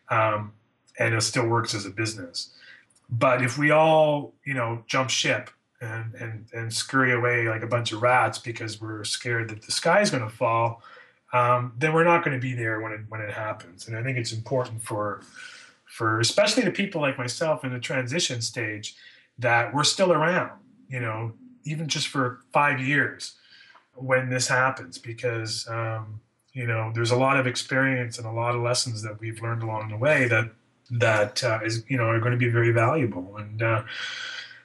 um, 0.10 0.54
and 0.98 1.14
it 1.14 1.22
still 1.22 1.46
works 1.46 1.76
as 1.76 1.86
a 1.86 1.90
business. 1.90 2.52
But 3.10 3.44
if 3.44 3.58
we 3.58 3.72
all 3.72 4.34
you 4.46 4.54
know 4.54 4.84
jump 4.88 5.10
ship 5.10 5.50
and 5.82 6.14
and 6.16 6.46
and 6.54 6.74
scurry 6.74 7.14
away 7.14 7.48
like 7.48 7.62
a 7.62 7.68
bunch 7.68 7.92
of 7.92 8.02
rats 8.02 8.40
because 8.40 8.82
we're 8.82 9.04
scared 9.04 9.50
that 9.50 9.62
the 9.62 9.72
sky 9.72 10.02
is 10.02 10.10
going 10.10 10.24
to 10.24 10.30
fall 10.30 10.82
um, 11.34 11.74
then 11.78 11.94
we're 11.94 12.06
not 12.06 12.24
going 12.24 12.40
to 12.40 12.42
be 12.42 12.54
there 12.54 12.80
when 12.80 12.94
it 12.94 13.02
when 13.10 13.22
it 13.22 13.32
happens. 13.32 13.88
And 13.88 13.98
i 13.98 14.04
think 14.04 14.18
it's 14.18 14.32
important 14.32 14.82
for 14.82 15.22
for 15.86 16.20
especially 16.20 16.64
the 16.64 16.72
people 16.72 17.02
like 17.02 17.18
myself 17.18 17.64
in 17.64 17.74
the 17.74 17.80
transition 17.80 18.42
stage 18.42 18.96
that 19.40 19.74
we're 19.74 19.84
still 19.84 20.12
around, 20.12 20.52
you 20.90 21.00
know, 21.00 21.34
even 21.64 21.88
just 21.88 22.08
for 22.08 22.40
five 22.52 22.80
years 22.80 23.36
when 23.96 24.30
this 24.30 24.48
happens, 24.48 24.98
because, 24.98 25.68
um, 25.70 26.22
you 26.54 26.66
know, 26.66 26.92
there's 26.94 27.12
a 27.12 27.16
lot 27.16 27.38
of 27.38 27.46
experience 27.46 28.18
and 28.18 28.26
a 28.26 28.32
lot 28.32 28.56
of 28.56 28.62
lessons 28.62 29.02
that 29.04 29.20
we've 29.20 29.42
learned 29.42 29.64
along 29.64 29.90
the 29.90 29.98
way 29.98 30.28
that, 30.28 30.50
that 30.90 31.44
uh, 31.44 31.60
is, 31.64 31.84
you 31.88 31.98
know, 31.98 32.06
are 32.06 32.20
going 32.20 32.32
to 32.32 32.38
be 32.38 32.50
very 32.50 32.72
valuable. 32.72 33.38
And, 33.38 33.62
uh, 33.62 33.84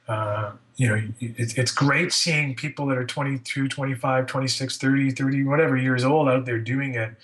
uh, 0.09 0.53
you 0.77 0.89
know, 0.89 1.03
it's, 1.21 1.55
it's 1.55 1.71
great 1.71 2.13
seeing 2.13 2.55
people 2.55 2.87
that 2.87 2.99
are 2.99 3.05
22, 3.05 3.69
25, 3.69 4.27
26, 4.27 4.77
30, 4.79 5.11
30, 5.11 5.45
whatever 5.45 5.77
years 5.77 6.05
old 6.05 6.29
out 6.29 6.45
there 6.45 6.59
doing 6.59 6.95
it, 6.95 7.15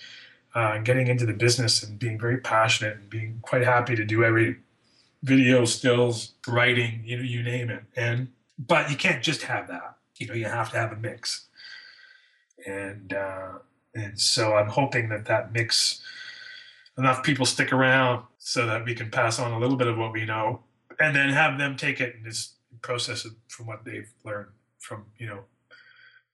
uh, 0.55 0.77
getting 0.79 1.07
into 1.07 1.25
the 1.25 1.33
business 1.33 1.83
and 1.83 1.99
being 1.99 2.19
very 2.19 2.37
passionate 2.37 2.97
and 2.97 3.09
being 3.09 3.39
quite 3.41 3.63
happy 3.63 3.95
to 3.95 4.05
do 4.05 4.23
every 4.23 4.57
video 5.23 5.65
stills, 5.65 6.33
writing, 6.47 7.01
you 7.05 7.17
know, 7.17 7.23
you 7.23 7.43
name 7.43 7.69
it. 7.69 7.83
And 7.95 8.29
but 8.57 8.89
you 8.89 8.97
can't 8.97 9.23
just 9.23 9.43
have 9.43 9.67
that. 9.67 9.97
You 10.17 10.27
know, 10.27 10.33
you 10.33 10.45
have 10.45 10.71
to 10.71 10.77
have 10.77 10.91
a 10.91 10.97
mix. 10.97 11.47
And 12.65 13.13
uh, 13.13 13.59
and 13.95 14.19
so 14.19 14.55
I'm 14.55 14.69
hoping 14.69 15.09
that 15.09 15.25
that 15.25 15.53
mix 15.53 16.01
enough 16.97 17.23
people 17.23 17.45
stick 17.45 17.71
around 17.71 18.25
so 18.37 18.65
that 18.65 18.85
we 18.85 18.93
can 18.93 19.09
pass 19.09 19.39
on 19.39 19.53
a 19.53 19.59
little 19.59 19.77
bit 19.77 19.87
of 19.87 19.97
what 19.97 20.11
we 20.11 20.25
know, 20.25 20.61
and 20.99 21.15
then 21.15 21.29
have 21.29 21.57
them 21.57 21.77
take 21.77 22.01
it 22.01 22.15
and 22.15 22.25
just 22.25 22.53
process 22.81 23.25
it 23.25 23.33
from 23.47 23.65
what 23.65 23.83
they've 23.85 24.11
learned 24.23 24.47
from 24.79 25.05
you 25.17 25.27
know 25.27 25.39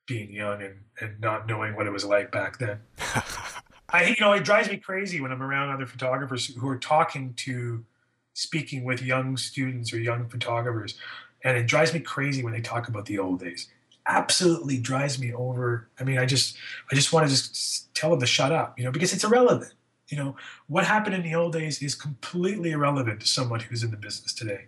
being 0.07 0.31
young 0.31 0.61
and, 0.61 0.75
and 1.01 1.19
not 1.19 1.47
knowing 1.47 1.75
what 1.75 1.87
it 1.87 1.91
was 1.91 2.05
like 2.05 2.31
back 2.31 2.57
then. 2.57 2.79
I 3.89 4.05
you 4.05 4.15
know 4.19 4.33
it 4.33 4.43
drives 4.43 4.69
me 4.69 4.77
crazy 4.77 5.21
when 5.21 5.31
I'm 5.31 5.43
around 5.43 5.69
other 5.69 5.85
photographers 5.85 6.47
who 6.47 6.67
are 6.67 6.77
talking 6.77 7.33
to 7.35 7.85
speaking 8.35 8.83
with 8.83 9.01
young 9.01 9.37
students 9.37 9.91
or 9.91 9.97
young 9.97 10.29
photographers, 10.29 10.99
and 11.43 11.57
it 11.57 11.65
drives 11.65 11.93
me 11.93 11.99
crazy 11.99 12.43
when 12.43 12.53
they 12.53 12.61
talk 12.61 12.87
about 12.87 13.07
the 13.07 13.17
old 13.17 13.39
days. 13.39 13.69
Absolutely 14.07 14.77
drives 14.77 15.17
me 15.17 15.33
over. 15.33 15.89
I 15.99 16.03
mean, 16.03 16.19
I 16.19 16.27
just 16.27 16.55
I 16.91 16.95
just 16.95 17.11
want 17.11 17.25
to 17.25 17.33
just 17.33 17.91
tell 17.95 18.11
them 18.11 18.19
to 18.19 18.27
shut 18.27 18.51
up, 18.51 18.77
you 18.77 18.83
know, 18.83 18.91
because 18.91 19.13
it's 19.13 19.23
irrelevant. 19.23 19.73
You 20.09 20.17
know, 20.17 20.35
what 20.67 20.85
happened 20.85 21.15
in 21.15 21.23
the 21.23 21.33
old 21.33 21.53
days 21.53 21.81
is 21.81 21.95
completely 21.95 22.71
irrelevant 22.71 23.19
to 23.21 23.27
someone 23.27 23.61
who's 23.61 23.81
in 23.81 23.89
the 23.89 23.97
business 23.97 24.33
today, 24.33 24.65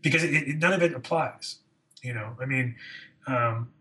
because 0.00 0.24
it, 0.24 0.32
it, 0.32 0.56
none 0.56 0.72
of 0.72 0.82
it 0.82 0.94
applies. 0.94 1.56
You 2.02 2.14
know, 2.14 2.36
I 2.40 2.46
mean, 2.46 2.76
um, 3.26 3.72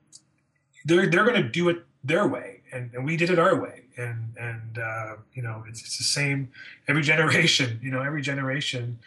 they're 0.84 1.10
they're 1.10 1.24
going 1.24 1.42
to 1.42 1.48
do 1.48 1.70
it 1.70 1.86
their 2.04 2.28
way, 2.28 2.55
and, 2.76 2.94
and 2.94 3.06
we 3.06 3.16
did 3.18 3.30
it 3.30 3.40
our 3.40 3.60
way. 3.60 3.84
And 3.98 4.34
and 4.38 4.78
uh, 4.78 5.16
you 5.34 5.42
know 5.42 5.64
it's, 5.68 5.82
it's 5.82 5.98
the 5.98 6.04
same 6.04 6.52
every 6.88 7.02
generation 7.02 7.80
you 7.84 7.92
know 7.92 8.02
every 8.02 8.22
generation 8.22 9.00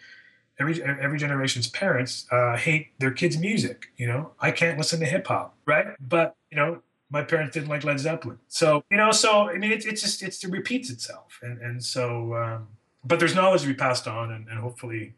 every 0.58 0.82
every 0.82 1.18
generation's 1.18 1.68
parents 1.68 2.26
uh, 2.32 2.56
hate 2.56 2.98
their 2.98 3.10
kids 3.10 3.36
music 3.36 3.92
you 3.98 4.06
know? 4.06 4.32
I 4.40 4.50
can't 4.50 4.78
listen 4.78 4.98
to 5.00 5.06
hip-hop 5.06 5.54
right? 5.66 5.88
But 6.00 6.36
you 6.50 6.56
know 6.56 6.82
my 7.10 7.22
parents 7.22 7.54
didn't 7.54 7.68
like 7.68 7.84
led 7.84 8.00
zeppelin. 8.00 8.38
So 8.48 8.82
you 8.90 8.96
know 8.96 9.12
so 9.12 9.50
i 9.50 9.58
mean 9.58 9.72
it's, 9.72 9.84
it's 9.84 10.00
just 10.00 10.22
it's, 10.22 10.42
it 10.42 10.50
repeats 10.50 10.88
itself. 10.90 11.38
And 11.42 11.58
and 11.60 11.84
so 11.84 12.34
um, 12.34 12.68
but 13.04 13.18
there's 13.18 13.34
knowledge 13.34 13.62
to 13.62 13.68
be 13.68 13.74
passed 13.74 14.08
on 14.08 14.32
and, 14.32 14.48
and 14.48 14.58
hopefully 14.58 15.14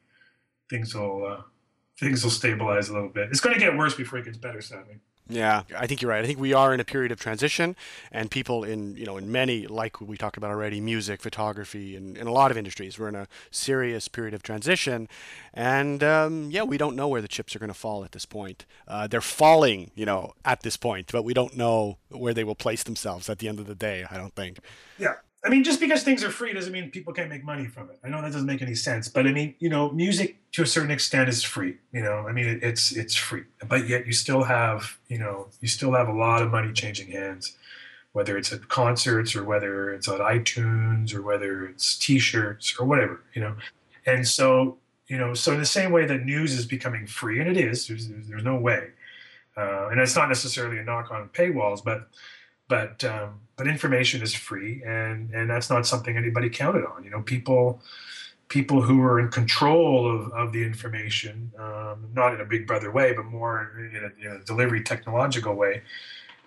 things 0.68 0.94
will 0.94 1.24
uh, 1.24 1.42
things 2.00 2.24
will 2.24 2.30
stabilize 2.30 2.88
a 2.88 2.92
little 2.92 3.08
bit. 3.08 3.28
It's 3.30 3.40
going 3.40 3.54
to 3.54 3.60
get 3.60 3.76
worse 3.76 3.94
before 3.94 4.18
it 4.18 4.24
gets 4.24 4.38
better 4.38 4.60
sadly 4.60 4.96
yeah, 5.30 5.62
I 5.76 5.86
think 5.86 6.02
you're 6.02 6.10
right. 6.10 6.22
I 6.22 6.26
think 6.26 6.38
we 6.38 6.52
are 6.52 6.74
in 6.74 6.80
a 6.80 6.84
period 6.84 7.12
of 7.12 7.20
transition, 7.20 7.76
and 8.10 8.30
people 8.30 8.64
in 8.64 8.96
you 8.96 9.06
know 9.06 9.16
in 9.16 9.30
many 9.30 9.66
like 9.66 10.00
we 10.00 10.16
talked 10.16 10.36
about 10.36 10.50
already, 10.50 10.80
music, 10.80 11.22
photography, 11.22 11.96
and 11.96 12.18
in 12.18 12.26
a 12.26 12.32
lot 12.32 12.50
of 12.50 12.56
industries, 12.56 12.98
we're 12.98 13.08
in 13.08 13.14
a 13.14 13.28
serious 13.50 14.08
period 14.08 14.34
of 14.34 14.42
transition, 14.42 15.08
and 15.54 16.02
um, 16.02 16.50
yeah, 16.50 16.62
we 16.62 16.76
don't 16.76 16.96
know 16.96 17.08
where 17.08 17.22
the 17.22 17.28
chips 17.28 17.54
are 17.54 17.58
going 17.58 17.68
to 17.68 17.74
fall 17.74 18.04
at 18.04 18.12
this 18.12 18.26
point. 18.26 18.66
Uh, 18.88 19.06
they're 19.06 19.20
falling, 19.20 19.90
you 19.94 20.04
know, 20.04 20.32
at 20.44 20.62
this 20.62 20.76
point, 20.76 21.10
but 21.12 21.22
we 21.22 21.34
don't 21.34 21.56
know 21.56 21.98
where 22.08 22.34
they 22.34 22.44
will 22.44 22.54
place 22.54 22.82
themselves 22.82 23.30
at 23.30 23.38
the 23.38 23.48
end 23.48 23.58
of 23.58 23.66
the 23.66 23.74
day. 23.74 24.04
I 24.10 24.16
don't 24.16 24.34
think. 24.34 24.58
Yeah, 24.98 25.14
I 25.42 25.48
mean, 25.48 25.64
just 25.64 25.80
because 25.80 26.02
things 26.02 26.22
are 26.22 26.30
free 26.30 26.52
doesn't 26.52 26.72
mean 26.72 26.90
people 26.90 27.14
can't 27.14 27.30
make 27.30 27.42
money 27.42 27.66
from 27.66 27.88
it. 27.88 27.98
I 28.04 28.08
know 28.08 28.20
that 28.20 28.32
doesn't 28.32 28.46
make 28.46 28.60
any 28.60 28.74
sense, 28.74 29.08
but 29.08 29.26
I 29.26 29.32
mean, 29.32 29.54
you 29.58 29.70
know, 29.70 29.90
music 29.90 30.36
to 30.52 30.62
a 30.62 30.66
certain 30.66 30.90
extent 30.90 31.30
is 31.30 31.42
free. 31.42 31.78
You 31.92 32.02
know, 32.02 32.26
I 32.28 32.32
mean, 32.32 32.46
it, 32.46 32.62
it's 32.62 32.92
it's 32.92 33.14
free, 33.14 33.44
but 33.66 33.88
yet 33.88 34.06
you 34.06 34.12
still 34.12 34.42
have, 34.42 34.98
you 35.08 35.18
know, 35.18 35.48
you 35.60 35.68
still 35.68 35.92
have 35.92 36.08
a 36.08 36.12
lot 36.12 36.42
of 36.42 36.50
money 36.50 36.72
changing 36.72 37.10
hands 37.10 37.56
whether 38.12 38.36
it's 38.36 38.52
at 38.52 38.68
concerts 38.68 39.36
or 39.36 39.44
whether 39.44 39.92
it's 39.92 40.08
on 40.08 40.18
iTunes 40.18 41.14
or 41.14 41.22
whether 41.22 41.66
it's 41.66 41.96
T-shirts 41.96 42.74
or 42.78 42.84
whatever, 42.84 43.22
you 43.34 43.40
know. 43.40 43.54
And 44.06 44.26
so, 44.26 44.78
you 45.06 45.18
know, 45.18 45.34
so 45.34 45.52
in 45.52 45.58
the 45.58 45.66
same 45.66 45.92
way 45.92 46.06
that 46.06 46.24
news 46.24 46.52
is 46.54 46.66
becoming 46.66 47.06
free, 47.06 47.40
and 47.40 47.48
it 47.48 47.56
is, 47.56 47.86
there's 47.86 48.08
there's, 48.08 48.44
no 48.44 48.56
way, 48.56 48.90
uh, 49.56 49.88
and 49.88 50.00
it's 50.00 50.16
not 50.16 50.28
necessarily 50.28 50.78
a 50.78 50.84
knock 50.84 51.10
on 51.10 51.28
paywalls, 51.28 51.84
but 51.84 52.08
but 52.68 53.04
um, 53.04 53.40
but 53.60 53.68
information 53.68 54.22
is 54.22 54.32
free, 54.32 54.82
and 54.86 55.30
and 55.34 55.50
that's 55.50 55.68
not 55.68 55.86
something 55.86 56.16
anybody 56.16 56.48
counted 56.48 56.82
on. 56.86 57.04
You 57.04 57.10
know, 57.10 57.20
people 57.20 57.82
people 58.48 58.80
who 58.80 59.02
are 59.02 59.20
in 59.20 59.28
control 59.28 60.10
of, 60.10 60.32
of 60.32 60.52
the 60.54 60.64
information, 60.64 61.52
um, 61.58 62.08
not 62.14 62.32
in 62.32 62.40
a 62.40 62.44
big 62.46 62.66
brother 62.66 62.90
way, 62.90 63.12
but 63.12 63.26
more 63.26 63.70
in 63.78 64.02
a, 64.02 64.26
in 64.26 64.36
a 64.40 64.44
delivery 64.44 64.82
technological 64.82 65.54
way. 65.54 65.82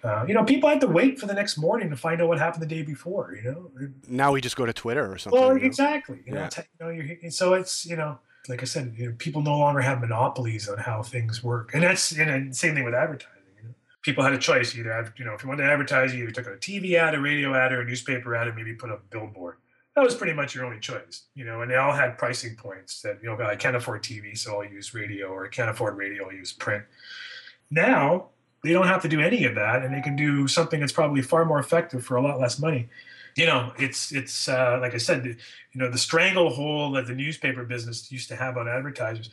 Uh, 0.04 0.26
you 0.28 0.34
know, 0.34 0.44
people 0.44 0.68
had 0.68 0.82
to 0.82 0.88
wait 0.88 1.20
for 1.20 1.28
the 1.28 1.36
next 1.36 1.56
morning 1.56 1.92
to 1.92 1.96
find 1.96 2.20
out 2.20 2.28
what 2.28 2.40
happened 2.40 2.64
the 2.64 2.76
day 2.76 2.82
before. 2.82 3.36
You 3.36 3.52
know, 3.52 3.90
now 4.08 4.32
we 4.32 4.42
just 4.42 4.56
go 4.56 4.66
to 4.66 4.74
Twitter 4.74 5.06
or 5.14 5.20
something. 5.20 5.40
Well, 5.40 5.54
you 5.54 5.60
know? 5.60 5.68
exactly. 5.68 6.24
You 6.26 6.34
know, 6.34 6.50
you 6.58 6.64
know 6.80 6.90
you're, 6.90 7.30
so 7.30 7.54
it's 7.54 7.86
you 7.86 7.96
know, 7.96 8.18
like 8.50 8.64
I 8.64 8.66
said, 8.66 8.96
you 8.98 9.10
know, 9.10 9.16
people 9.20 9.44
no 9.44 9.56
longer 9.56 9.82
have 9.82 10.02
monopolies 10.02 10.68
on 10.68 10.80
how 10.80 11.04
things 11.04 11.44
work, 11.44 11.76
and 11.76 11.84
that's 11.84 12.12
you 12.12 12.26
know, 12.26 12.48
same 12.54 12.74
thing 12.74 12.84
with 12.84 12.96
advertising. 12.96 13.33
People 14.04 14.24
had 14.24 14.34
a 14.34 14.38
choice 14.38 14.76
either 14.76 15.14
you 15.18 15.26
know, 15.26 15.34
if 15.34 15.44
you 15.44 15.50
wanted 15.50 15.64
to 15.64 15.70
advertise, 15.70 16.14
you 16.14 16.24
either 16.24 16.32
took 16.32 16.48
a 16.48 16.58
TV 16.58 16.94
ad, 16.96 17.16
a 17.16 17.20
radio 17.20 17.56
ad, 17.56 17.72
or 17.72 17.82
a 17.82 17.86
newspaper 17.86 18.36
ad, 18.36 18.48
and 18.48 18.56
maybe 18.56 18.74
put 18.74 18.92
up 18.92 19.00
a 19.00 19.12
billboard 19.12 19.56
that 19.96 20.04
was 20.04 20.16
pretty 20.16 20.34
much 20.34 20.56
your 20.56 20.66
only 20.66 20.80
choice, 20.80 21.24
you 21.36 21.46
know, 21.46 21.62
and 21.62 21.70
they 21.70 21.76
all 21.76 21.92
had 21.92 22.18
pricing 22.18 22.56
points 22.56 23.02
that, 23.04 23.20
you 23.22 23.30
know, 23.30 23.44
I 23.44 23.56
can't 23.56 23.76
afford 23.76 24.02
TV, 24.02 24.38
so 24.38 24.56
I'll 24.56 24.66
use 24.66 24.94
radio, 24.94 25.28
or 25.28 25.46
I 25.46 25.50
can't 25.50 25.70
afford 25.70 25.98
radio, 25.98 26.26
I'll 26.26 26.34
use 26.34 26.52
print. 26.52 26.84
Now, 27.70 28.30
they 28.64 28.72
don't 28.74 28.88
have 28.88 29.02
to 29.04 29.08
do 29.08 29.22
any 29.22 29.46
of 29.46 29.56
that, 29.56 29.84
and 29.84 29.94
they 29.94 30.02
can 30.02 30.16
do 30.16 30.48
something 30.48 30.80
that's 30.80 30.92
probably 30.92 31.22
far 31.22 31.46
more 31.46 31.60
effective 31.60 32.04
for 32.04 32.16
a 32.16 32.22
lot 32.22 32.40
less 32.40 32.58
money. 32.58 32.90
You 33.36 33.48
know, 33.48 33.74
it's 33.78 34.12
it's 34.12 34.48
uh, 34.48 34.78
like 34.80 34.94
I 34.94 34.98
said, 34.98 35.26
you 35.26 35.36
know, 35.74 35.90
the 35.90 35.98
stranglehold 35.98 36.96
that 36.96 37.08
the 37.08 37.16
newspaper 37.16 37.64
business 37.64 38.12
used 38.12 38.30
to 38.30 38.36
have 38.36 38.58
on 38.58 38.68
advertisers 38.68 39.32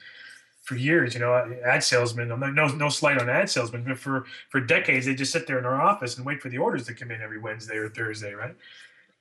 for 0.70 0.76
years. 0.76 1.14
You 1.14 1.20
know, 1.20 1.34
ad 1.64 1.82
salesmen. 1.82 2.30
I'm 2.30 2.40
not, 2.40 2.54
no 2.54 2.68
no 2.68 2.88
slight 2.88 3.18
on 3.20 3.28
ad 3.28 3.50
salesmen, 3.50 3.84
but 3.84 3.98
for 3.98 4.24
for 4.48 4.60
decades 4.60 5.06
they 5.06 5.14
just 5.14 5.32
sit 5.32 5.46
there 5.48 5.58
in 5.58 5.66
our 5.66 5.80
office 5.80 6.16
and 6.16 6.24
wait 6.24 6.40
for 6.40 6.48
the 6.48 6.58
orders 6.58 6.86
to 6.86 6.94
come 6.94 7.10
in 7.10 7.20
every 7.20 7.38
Wednesday 7.38 7.76
or 7.76 7.88
Thursday, 7.88 8.32
right? 8.32 8.54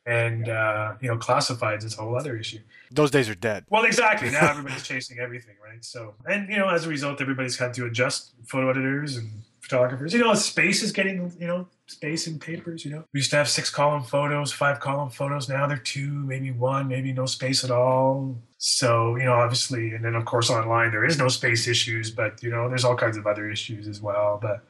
and 0.05 0.49
uh, 0.49 0.93
you 1.01 1.07
know 1.07 1.17
classifieds 1.17 1.83
is 1.83 1.97
a 1.97 2.01
whole 2.01 2.17
other 2.17 2.37
issue 2.37 2.59
those 2.89 3.11
days 3.11 3.29
are 3.29 3.35
dead 3.35 3.65
well 3.69 3.83
exactly 3.83 4.31
now 4.31 4.49
everybody's 4.49 4.83
chasing 4.83 5.19
everything 5.19 5.55
right 5.63 5.83
so 5.83 6.15
and 6.25 6.49
you 6.49 6.57
know 6.57 6.69
as 6.69 6.85
a 6.85 6.89
result 6.89 7.21
everybody's 7.21 7.57
had 7.57 7.73
to 7.73 7.85
adjust 7.85 8.31
photo 8.45 8.69
editors 8.69 9.17
and 9.17 9.29
photographers. 9.69 10.13
You 10.13 10.19
know 10.19 10.33
space 10.33 10.81
is 10.81 10.91
getting 10.91 11.31
you 11.39 11.47
know 11.47 11.67
space 11.87 12.27
in 12.27 12.39
papers 12.39 12.83
you 12.83 12.91
know. 12.91 13.03
We 13.13 13.19
used 13.19 13.29
to 13.31 13.37
have 13.37 13.47
six 13.47 13.69
column 13.69 14.03
photos 14.03 14.51
five 14.51 14.79
column 14.79 15.09
photos. 15.09 15.47
Now 15.47 15.67
they're 15.67 15.77
two 15.77 16.09
maybe 16.09 16.51
one 16.51 16.87
maybe 16.87 17.13
no 17.13 17.25
space 17.25 17.63
at 17.63 17.71
all. 17.71 18.35
So 18.57 19.15
you 19.15 19.25
know 19.25 19.33
obviously 19.33 19.93
and 19.93 20.03
then 20.03 20.15
of 20.15 20.25
course 20.25 20.49
online 20.49 20.91
there 20.91 21.05
is 21.05 21.17
no 21.17 21.27
space 21.27 21.67
issues 21.67 22.11
but 22.11 22.41
you 22.41 22.49
know 22.49 22.67
there's 22.67 22.83
all 22.83 22.95
kinds 22.95 23.17
of 23.17 23.27
other 23.27 23.49
issues 23.49 23.87
as 23.87 24.01
well 24.01 24.39
but 24.41 24.63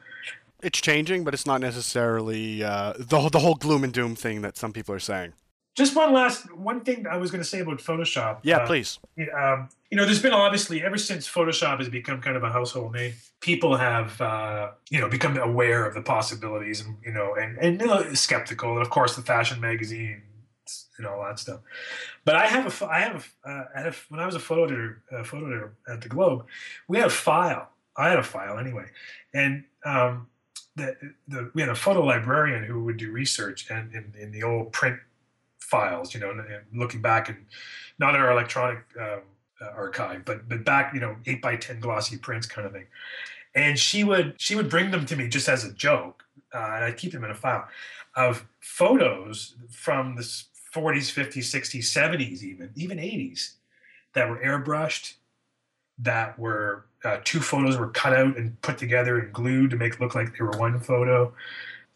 it's 0.62 0.78
changing, 0.78 1.24
but 1.24 1.32
it's 1.32 1.46
not 1.46 1.62
necessarily 1.62 2.62
uh, 2.62 2.92
the 2.98 3.28
the 3.30 3.38
whole 3.38 3.54
gloom 3.54 3.82
and 3.82 3.92
doom 3.92 4.14
thing 4.14 4.42
that 4.42 4.58
some 4.58 4.72
people 4.72 4.94
are 4.94 5.00
saying. 5.00 5.32
Just 5.76 5.94
one 5.94 6.12
last 6.12 6.52
one 6.56 6.80
thing 6.80 7.06
I 7.06 7.16
was 7.16 7.30
going 7.30 7.42
to 7.42 7.48
say 7.48 7.60
about 7.60 7.78
Photoshop. 7.78 8.40
Yeah, 8.42 8.58
uh, 8.58 8.66
please. 8.66 8.98
Um, 9.34 9.68
you 9.90 9.96
know, 9.96 10.04
there's 10.04 10.22
been 10.22 10.32
obviously 10.32 10.82
ever 10.82 10.98
since 10.98 11.28
Photoshop 11.28 11.78
has 11.78 11.88
become 11.88 12.20
kind 12.20 12.36
of 12.36 12.42
a 12.42 12.50
household 12.50 12.92
name, 12.92 13.14
people 13.40 13.76
have 13.76 14.20
uh, 14.20 14.70
you 14.90 15.00
know 15.00 15.08
become 15.08 15.36
aware 15.36 15.84
of 15.84 15.94
the 15.94 16.02
possibilities 16.02 16.84
and 16.84 16.96
you 17.04 17.12
know 17.12 17.34
and 17.34 17.56
and 17.58 17.80
you 17.80 17.86
know, 17.86 18.12
skeptical, 18.14 18.72
and 18.72 18.82
of 18.82 18.90
course 18.90 19.14
the 19.16 19.22
fashion 19.22 19.60
magazine 19.60 20.22
and 20.98 21.06
all 21.06 21.22
that 21.24 21.38
stuff. 21.38 21.60
But 22.24 22.36
I 22.36 22.46
have 22.46 22.82
a 22.82 22.86
I 22.86 23.00
have 23.00 23.32
a, 23.44 23.50
uh, 23.50 23.64
a 23.76 23.94
when 24.08 24.20
I 24.20 24.26
was 24.26 24.34
a 24.34 24.40
photo 24.40 24.64
editor, 24.64 25.02
uh, 25.12 25.22
photo 25.22 25.46
editor 25.46 25.76
at 25.88 26.00
the 26.00 26.08
Globe, 26.08 26.46
we 26.88 26.98
had 26.98 27.06
a 27.06 27.10
file. 27.10 27.68
I 27.96 28.08
had 28.08 28.18
a 28.18 28.24
file 28.24 28.58
anyway, 28.58 28.86
and 29.34 29.64
um, 29.84 30.28
the, 30.76 30.96
the, 31.28 31.50
we 31.54 31.62
had 31.62 31.70
a 31.70 31.74
photo 31.74 32.04
librarian 32.04 32.64
who 32.64 32.84
would 32.84 32.96
do 32.96 33.10
research 33.10 33.68
and 33.70 33.92
in, 33.94 34.14
in 34.18 34.32
the 34.32 34.42
old 34.42 34.72
print 34.72 34.98
files, 35.70 36.14
you 36.14 36.20
know, 36.20 36.32
looking 36.74 37.00
back 37.00 37.28
and 37.28 37.38
not 37.98 38.14
in 38.14 38.20
our 38.20 38.32
electronic 38.32 38.78
um, 39.00 39.20
uh, 39.62 39.70
archive, 39.76 40.24
but 40.24 40.48
but 40.48 40.64
back, 40.64 40.92
you 40.94 41.00
know, 41.00 41.16
eight 41.26 41.40
by 41.40 41.56
ten 41.56 41.80
glossy 41.80 42.18
prints 42.18 42.46
kind 42.46 42.66
of 42.66 42.72
thing. 42.72 42.86
And 43.54 43.78
she 43.78 44.04
would 44.04 44.34
she 44.38 44.54
would 44.56 44.68
bring 44.68 44.90
them 44.90 45.06
to 45.06 45.16
me 45.16 45.28
just 45.28 45.48
as 45.48 45.64
a 45.64 45.72
joke, 45.72 46.24
uh, 46.54 46.58
and 46.58 46.84
I'd 46.84 46.96
keep 46.96 47.12
them 47.12 47.24
in 47.24 47.30
a 47.30 47.34
file 47.34 47.68
of 48.16 48.46
photos 48.60 49.54
from 49.70 50.16
the 50.16 50.22
40s, 50.22 51.12
50s, 51.12 51.38
60s, 51.38 51.82
70s, 51.82 52.42
even 52.42 52.70
even 52.74 52.98
80s 52.98 53.54
that 54.14 54.28
were 54.28 54.38
airbrushed, 54.38 55.14
that 55.98 56.38
were 56.38 56.86
uh, 57.04 57.18
two 57.24 57.40
photos 57.40 57.78
were 57.78 57.88
cut 57.88 58.12
out 58.12 58.36
and 58.36 58.60
put 58.62 58.78
together 58.78 59.18
and 59.18 59.32
glued 59.32 59.70
to 59.70 59.76
make 59.76 59.94
it 59.94 60.00
look 60.00 60.14
like 60.14 60.36
they 60.36 60.44
were 60.44 60.58
one 60.58 60.78
photo. 60.80 61.32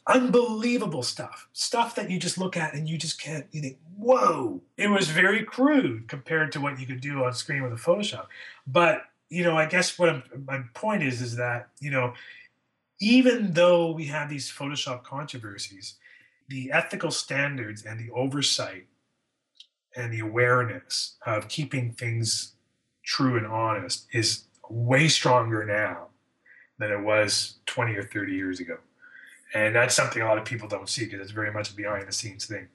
Unbelievable 0.07 1.03
stuff. 1.03 1.49
Stuff 1.53 1.95
that 1.95 2.11
you 2.11 2.19
just 2.19 2.37
look 2.37 2.57
at 2.57 2.75
and 2.75 2.89
you 2.89 2.99
just 2.99 3.21
can't, 3.21 3.47
you 3.53 3.63
think, 3.63 3.79
whoa. 3.97 4.61
It 4.77 4.89
was 4.89 5.09
very 5.09 5.43
crude 5.43 6.09
compared 6.09 6.53
to 6.53 6.61
what 6.61 6.79
you 6.79 6.87
could 6.87 7.01
do 7.01 7.25
on 7.25 7.33
screen 7.33 7.63
with 7.63 7.73
a 7.73 7.77
Photoshop. 7.77 8.27
But, 8.67 9.03
you 9.31 9.45
know, 9.45 9.57
I 9.57 9.67
guess 9.67 9.99
what 9.99 10.11
I'm, 10.11 10.23
my 10.47 10.61
point 10.75 11.03
is, 11.03 11.23
is 11.23 11.37
that, 11.37 11.69
you 11.81 11.91
know, 11.91 12.13
even 13.01 13.53
though 13.53 13.93
we 13.93 14.05
have 14.07 14.29
these 14.29 14.51
Photoshop 14.51 15.05
controversies, 15.05 15.95
the 16.49 16.71
ethical 16.71 17.11
standards 17.11 17.85
and 17.85 17.99
the 17.99 18.13
oversight 18.13 18.87
and 19.97 20.13
the 20.13 20.21
awareness 20.21 21.17
of 21.25 21.49
keeping 21.49 21.93
things 21.93 22.53
true 23.05 23.37
and 23.37 23.47
honest 23.47 24.07
is 24.13 24.45
way 24.69 25.09
stronger 25.09 25.65
now 25.65 26.09
than 26.79 26.91
it 26.91 27.01
was 27.01 27.57
20 27.67 27.95
or 27.95 28.03
30 28.03 28.33
years 28.33 28.61
ago. 28.61 28.79
And 29.55 29.75
that's 29.75 29.95
something 29.95 30.21
a 30.21 30.27
lot 30.27 30.39
of 30.39 30.45
people 30.45 30.69
don't 30.69 30.89
see 30.89 31.05
because 31.05 31.21
it's 31.21 31.31
very 31.31 31.53
much 31.53 31.71
a 31.71 31.75
behind 31.75 32.09
the 32.09 32.13
scenes 32.13 32.47
thing. 32.47 32.69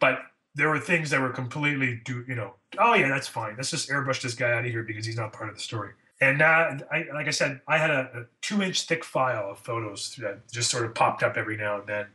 But 0.00 0.20
there 0.54 0.70
were 0.70 0.78
things 0.78 1.10
that 1.10 1.20
were 1.20 1.30
completely 1.30 2.00
do 2.04 2.24
you 2.26 2.34
know, 2.34 2.54
oh 2.78 2.94
yeah, 2.94 3.08
that's 3.08 3.28
fine. 3.28 3.54
Let's 3.56 3.70
just 3.70 3.90
airbrush 3.90 4.22
this 4.22 4.34
guy 4.34 4.52
out 4.52 4.64
of 4.64 4.70
here 4.70 4.82
because 4.82 5.04
he's 5.04 5.16
not 5.16 5.32
part 5.32 5.50
of 5.50 5.54
the 5.54 5.60
story. 5.60 5.90
And 6.20 6.42
uh, 6.42 6.78
I, 6.90 7.06
like 7.12 7.26
I 7.26 7.30
said, 7.30 7.60
I 7.66 7.76
had 7.76 7.90
a, 7.90 8.08
a 8.14 8.24
two 8.40 8.62
inch 8.62 8.82
thick 8.82 9.04
file 9.04 9.50
of 9.50 9.58
photos 9.58 10.16
that 10.20 10.50
just 10.50 10.70
sort 10.70 10.86
of 10.86 10.94
popped 10.94 11.22
up 11.22 11.36
every 11.36 11.56
now 11.56 11.78
and 11.78 11.86
then 11.86 12.06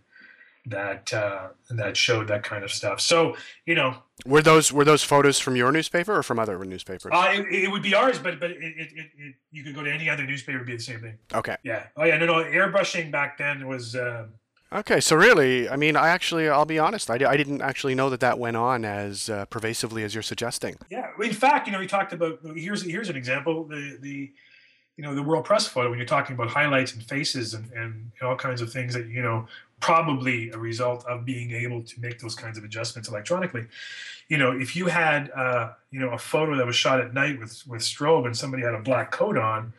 that 0.66 1.14
uh, 1.14 1.49
that 1.70 1.97
showed 1.97 2.28
that 2.28 2.43
kind 2.43 2.64
of 2.64 2.72
stuff. 2.72 3.01
So 3.01 3.36
you 3.66 3.76
know, 3.76 3.95
were 4.26 4.41
those 4.41 4.72
were 4.72 4.84
those 4.84 5.03
photos 5.03 5.39
from 5.39 5.55
your 5.55 5.72
newspaper 5.72 6.18
or 6.18 6.24
from 6.24 6.39
other 6.39 6.64
newspapers? 6.66 7.12
Uh, 7.14 7.30
it, 7.32 7.64
it 7.64 7.72
would 7.72 7.82
be 7.84 7.95
ours, 7.95 8.20
but 8.20 8.39
but 8.39 8.51
it, 8.51 8.57
it, 8.57 8.89
it, 8.93 9.36
you 9.51 9.64
could 9.64 9.76
go 9.76 9.84
to 9.84 9.91
any 9.91 10.10
other 10.10 10.26
newspaper, 10.26 10.57
it'd 10.57 10.68
be 10.68 10.76
the 10.76 10.82
same 10.82 10.99
thing. 10.99 11.18
Okay. 11.34 11.55
Yeah. 11.64 11.88
Oh 11.95 12.03
yeah. 12.03 12.18
No, 12.18 12.26
no. 12.26 12.34
Airbrushing 12.43 13.12
back 13.12 13.38
then 13.38 13.68
was. 13.68 13.95
Uh, 13.95 14.28
okay, 14.74 14.99
so 14.99 15.16
really, 15.16 15.70
I 15.70 15.76
mean, 15.76 15.95
I 15.95 16.10
actually, 16.10 16.49
I'll 16.49 16.66
be 16.66 16.80
honest, 16.80 17.10
I, 17.10 17.16
I 17.16 17.38
didn't 17.38 17.62
actually 17.62 17.95
know 17.95 18.10
that 18.10 18.20
that 18.20 18.38
went 18.38 18.57
on 18.57 18.86
as 18.86 19.30
uh, 19.30 19.45
pervasively 19.45 20.03
as 20.03 20.14
you're 20.14 20.22
suggesting. 20.22 20.78
Yeah, 20.89 21.07
in 21.22 21.34
fact, 21.34 21.68
you 21.68 21.74
know, 21.74 21.80
we 21.80 21.88
talked 21.88 22.14
about 22.14 22.39
here's 22.55 22.84
here's 22.84 23.10
an 23.10 23.16
example 23.16 23.66
the 23.66 23.97
the 24.01 24.34
you 25.00 25.06
know 25.06 25.16
the 25.16 25.24
world 25.24 25.45
press 25.45 25.66
photo 25.66 25.89
when 25.89 25.97
you're 25.97 26.06
talking 26.06 26.36
about 26.36 26.50
highlights 26.50 26.93
and 26.93 27.02
faces 27.02 27.54
and, 27.54 27.72
and 27.72 28.12
all 28.22 28.36
kinds 28.36 28.60
of 28.60 28.70
things 28.70 28.93
that 28.93 29.08
you 29.08 29.22
know 29.22 29.47
probably 29.80 30.50
a 30.50 30.58
result 30.58 31.06
of 31.06 31.24
being 31.24 31.52
able 31.52 31.82
to 31.82 32.02
make 32.02 32.20
those 32.20 32.36
kinds 32.36 32.58
of 32.58 32.66
adjustments 32.66 33.08
electronically. 33.08 33.66
You 34.28 34.38
know 34.38 34.52
if 34.52 34.76
you 34.76 34.88
had 34.88 35.32
uh, 35.32 35.72
you 35.89 36.02
know 36.02 36.10
a 36.10 36.18
photo 36.18 36.58
that 36.58 36.66
was 36.66 36.76
shot 36.76 37.00
at 37.00 37.14
night 37.14 37.39
with 37.39 37.66
with 37.66 37.80
strobe 37.80 38.26
and 38.26 38.36
somebody 38.36 38.62
had 38.62 38.76
a 38.76 38.82
black 38.82 39.10
coat 39.10 39.38
on 39.38 39.72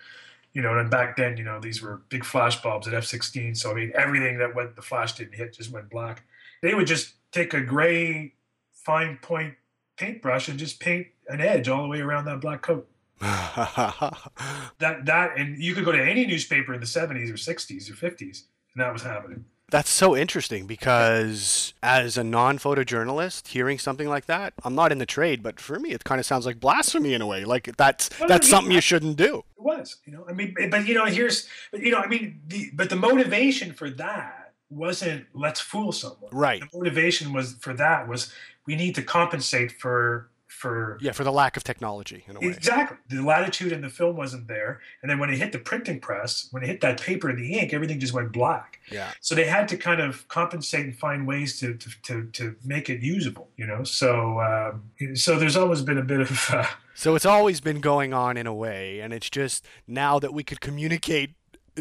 you 0.54 0.62
know 0.62 0.78
and 0.78 0.90
back 0.90 1.18
then 1.18 1.36
you 1.36 1.44
know 1.44 1.60
these 1.60 1.82
were 1.82 2.00
big 2.08 2.24
flash 2.24 2.62
bulbs 2.62 2.88
at 2.88 2.94
f16 2.94 3.54
so 3.54 3.70
i 3.70 3.74
mean 3.74 3.92
everything 3.94 4.38
that 4.38 4.54
went 4.54 4.74
the 4.74 4.80
flash 4.80 5.12
didn't 5.12 5.34
hit 5.34 5.52
just 5.52 5.70
went 5.70 5.90
black. 5.90 6.22
They 6.62 6.72
would 6.74 6.86
just 6.86 7.12
take 7.30 7.52
a 7.52 7.60
gray 7.60 8.32
fine 8.72 9.18
point 9.20 9.52
paintbrush 9.98 10.48
and 10.48 10.58
just 10.58 10.80
paint 10.80 11.08
an 11.28 11.42
edge 11.42 11.68
all 11.68 11.82
the 11.82 11.88
way 11.90 12.00
around 12.00 12.24
that 12.24 12.40
black 12.40 12.62
coat 12.62 12.88
that 14.78 15.04
that 15.04 15.32
and 15.36 15.62
you 15.62 15.74
could 15.74 15.84
go 15.84 15.92
to 15.92 16.02
any 16.02 16.26
newspaper 16.26 16.72
in 16.72 16.80
the 16.80 16.86
70s 16.86 17.28
or 17.28 17.34
60s 17.34 17.90
or 17.90 17.94
50s 17.94 18.44
and 18.74 18.82
that 18.82 18.92
was 18.92 19.02
happening. 19.02 19.44
That's 19.70 19.90
so 19.90 20.16
interesting 20.16 20.66
because 20.66 21.74
as 21.82 22.16
a 22.16 22.24
non-photojournalist 22.24 23.48
hearing 23.48 23.78
something 23.78 24.08
like 24.08 24.26
that 24.26 24.52
i'm 24.64 24.74
not 24.74 24.90
in 24.90 24.98
the 24.98 25.06
trade 25.06 25.44
but 25.44 25.60
for 25.60 25.78
me 25.78 25.92
it 25.92 26.02
kind 26.02 26.18
of 26.18 26.26
sounds 26.26 26.44
like 26.44 26.58
blasphemy 26.58 27.14
in 27.14 27.22
a 27.22 27.26
way 27.26 27.44
like 27.44 27.76
that's 27.76 28.10
well, 28.18 28.28
that's 28.28 28.48
something 28.48 28.72
you 28.72 28.80
shouldn't 28.80 29.16
do. 29.16 29.44
It 29.56 29.62
was 29.62 29.98
you 30.04 30.12
know 30.12 30.24
i 30.28 30.32
mean 30.32 30.54
but 30.70 30.88
you 30.88 30.94
know 30.94 31.04
here's 31.04 31.48
you 31.72 31.92
know 31.92 31.98
i 31.98 32.08
mean 32.08 32.40
the 32.48 32.70
but 32.74 32.90
the 32.90 32.96
motivation 32.96 33.72
for 33.72 33.90
that 33.90 34.40
wasn't 34.70 35.26
let's 35.34 35.60
fool 35.60 35.92
someone. 35.92 36.30
Right. 36.32 36.60
The 36.60 36.78
motivation 36.78 37.32
was 37.32 37.54
for 37.54 37.74
that 37.74 38.08
was 38.08 38.32
we 38.66 38.76
need 38.76 38.94
to 38.94 39.02
compensate 39.02 39.72
for 39.72 40.30
for 40.60 40.98
yeah 41.00 41.12
for 41.12 41.24
the 41.24 41.32
lack 41.32 41.56
of 41.56 41.64
technology 41.64 42.22
in 42.28 42.36
a 42.36 42.40
way. 42.40 42.48
Exactly, 42.48 42.98
the 43.08 43.22
latitude 43.22 43.72
in 43.72 43.80
the 43.80 43.88
film 43.88 44.14
wasn't 44.14 44.46
there, 44.46 44.80
and 45.00 45.10
then 45.10 45.18
when 45.18 45.30
it 45.30 45.38
hit 45.38 45.52
the 45.52 45.58
printing 45.58 46.00
press, 46.00 46.48
when 46.50 46.62
it 46.62 46.66
hit 46.66 46.82
that 46.82 47.00
paper, 47.00 47.30
and 47.30 47.38
the 47.38 47.58
ink, 47.58 47.72
everything 47.72 47.98
just 47.98 48.12
went 48.12 48.30
black. 48.30 48.78
Yeah. 48.92 49.10
So 49.20 49.34
they 49.34 49.46
had 49.46 49.68
to 49.68 49.78
kind 49.78 50.02
of 50.02 50.28
compensate 50.28 50.84
and 50.84 50.94
find 50.94 51.26
ways 51.26 51.58
to 51.60 51.74
to 51.74 51.90
to, 52.02 52.24
to 52.32 52.56
make 52.62 52.90
it 52.90 53.00
usable. 53.00 53.48
You 53.56 53.66
know, 53.66 53.84
so 53.84 54.40
um, 54.40 55.16
so 55.16 55.38
there's 55.38 55.56
always 55.56 55.80
been 55.80 55.98
a 55.98 56.04
bit 56.04 56.20
of. 56.20 56.50
Uh, 56.50 56.66
so 56.94 57.14
it's 57.14 57.26
always 57.26 57.62
been 57.62 57.80
going 57.80 58.12
on 58.12 58.36
in 58.36 58.46
a 58.46 58.54
way, 58.54 59.00
and 59.00 59.14
it's 59.14 59.30
just 59.30 59.64
now 59.86 60.18
that 60.18 60.34
we 60.34 60.44
could 60.44 60.60
communicate 60.60 61.30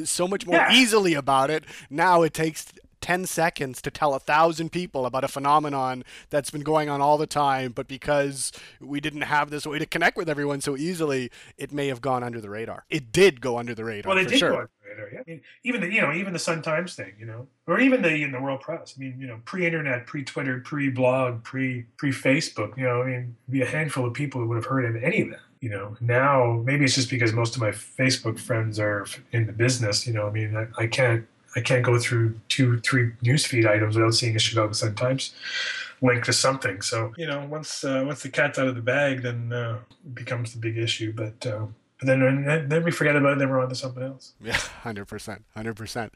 so 0.05 0.25
much 0.25 0.45
more 0.45 0.55
yeah. 0.55 0.71
easily 0.71 1.15
about 1.15 1.49
it. 1.49 1.65
Now 1.89 2.21
it 2.21 2.33
takes 2.33 2.71
10 3.01 3.25
seconds 3.25 3.81
to 3.81 3.91
tell 3.91 4.13
a 4.13 4.19
thousand 4.19 4.71
people 4.71 5.05
about 5.05 5.23
a 5.23 5.27
phenomenon 5.27 6.03
that's 6.29 6.49
been 6.49 6.61
going 6.61 6.89
on 6.89 7.01
all 7.01 7.17
the 7.17 7.27
time, 7.27 7.71
but 7.71 7.87
because 7.87 8.51
we 8.79 8.99
didn't 8.99 9.21
have 9.21 9.49
this 9.49 9.65
way 9.65 9.79
to 9.79 9.85
connect 9.85 10.17
with 10.17 10.29
everyone 10.29 10.61
so 10.61 10.77
easily, 10.77 11.31
it 11.57 11.71
may 11.71 11.87
have 11.87 12.01
gone 12.01 12.23
under 12.23 12.41
the 12.41 12.49
radar. 12.49 12.85
It 12.89 13.11
did 13.11 13.41
go 13.41 13.57
under 13.57 13.73
the 13.73 13.85
radar. 13.85 14.09
Well, 14.09 14.17
it 14.17 14.27
did 14.27 14.39
sure. 14.39 14.49
go 14.49 14.55
under 14.57 14.69
the 14.81 14.89
radar. 14.89 15.09
Yeah. 15.13 15.19
I 15.19 15.23
mean, 15.27 15.41
even 15.63 15.81
the 15.81 15.91
you 15.91 16.01
know 16.01 16.13
even 16.13 16.33
the 16.33 16.39
Sun 16.39 16.61
Times 16.61 16.95
thing, 16.95 17.13
you 17.19 17.25
know, 17.25 17.47
or 17.67 17.79
even 17.79 18.01
the 18.01 18.23
in 18.23 18.31
the 18.31 18.41
World 18.41 18.61
Press. 18.61 18.95
I 18.97 18.99
mean, 18.99 19.17
you 19.19 19.27
know, 19.27 19.39
pre-internet, 19.45 20.07
pre-Twitter, 20.07 20.59
pre-blog, 20.59 21.43
pre 21.43 21.85
pre-Facebook. 21.97 22.77
You 22.77 22.83
know, 22.83 23.03
I 23.03 23.07
mean, 23.07 23.35
be 23.49 23.61
a 23.61 23.65
handful 23.65 24.05
of 24.05 24.13
people 24.13 24.41
who 24.41 24.47
would 24.47 24.55
have 24.55 24.65
heard 24.65 24.85
of 24.85 25.01
any 25.01 25.21
of 25.21 25.29
that 25.29 25.39
you 25.61 25.69
know 25.69 25.95
now 25.99 26.61
maybe 26.63 26.85
it's 26.85 26.95
just 26.95 27.09
because 27.09 27.33
most 27.33 27.55
of 27.55 27.61
my 27.61 27.71
facebook 27.71 28.39
friends 28.39 28.79
are 28.79 29.05
in 29.31 29.45
the 29.45 29.51
business 29.51 30.07
you 30.07 30.13
know 30.13 30.25
i 30.25 30.31
mean 30.31 30.55
I, 30.55 30.83
I, 30.83 30.87
can't 30.87 31.25
I 31.55 31.61
can't 31.61 31.83
go 31.83 31.97
through 31.97 32.39
two, 32.47 32.79
three 32.79 33.11
newsfeed 33.23 33.67
items 33.67 33.95
without 33.95 34.13
seeing 34.13 34.35
a 34.35 34.39
Chicago 34.39 34.71
Sun 34.73 34.95
Times 34.95 35.33
link 36.01 36.23
to 36.25 36.33
something. 36.33 36.81
So 36.81 37.13
you 37.17 37.27
know, 37.27 37.45
once 37.49 37.83
uh, 37.83 38.03
once 38.05 38.23
the 38.23 38.29
cat's 38.29 38.59
out 38.59 38.67
of 38.67 38.75
the 38.75 38.81
bag, 38.81 39.23
then 39.23 39.51
uh, 39.51 39.79
it 40.05 40.15
becomes 40.15 40.53
the 40.53 40.59
big 40.59 40.77
issue. 40.77 41.13
But 41.13 41.45
uh, 41.45 41.65
but 41.99 42.07
then 42.07 42.69
then 42.69 42.83
we 42.85 42.91
forget 42.91 43.17
about 43.17 43.33
it. 43.33 43.39
Then 43.39 43.49
we're 43.49 43.61
on 43.61 43.67
to 43.67 43.75
something 43.75 44.01
else. 44.01 44.33
Yeah, 44.41 44.53
hundred 44.83 45.05
percent, 45.05 45.43
hundred 45.53 45.75
percent. 45.75 46.13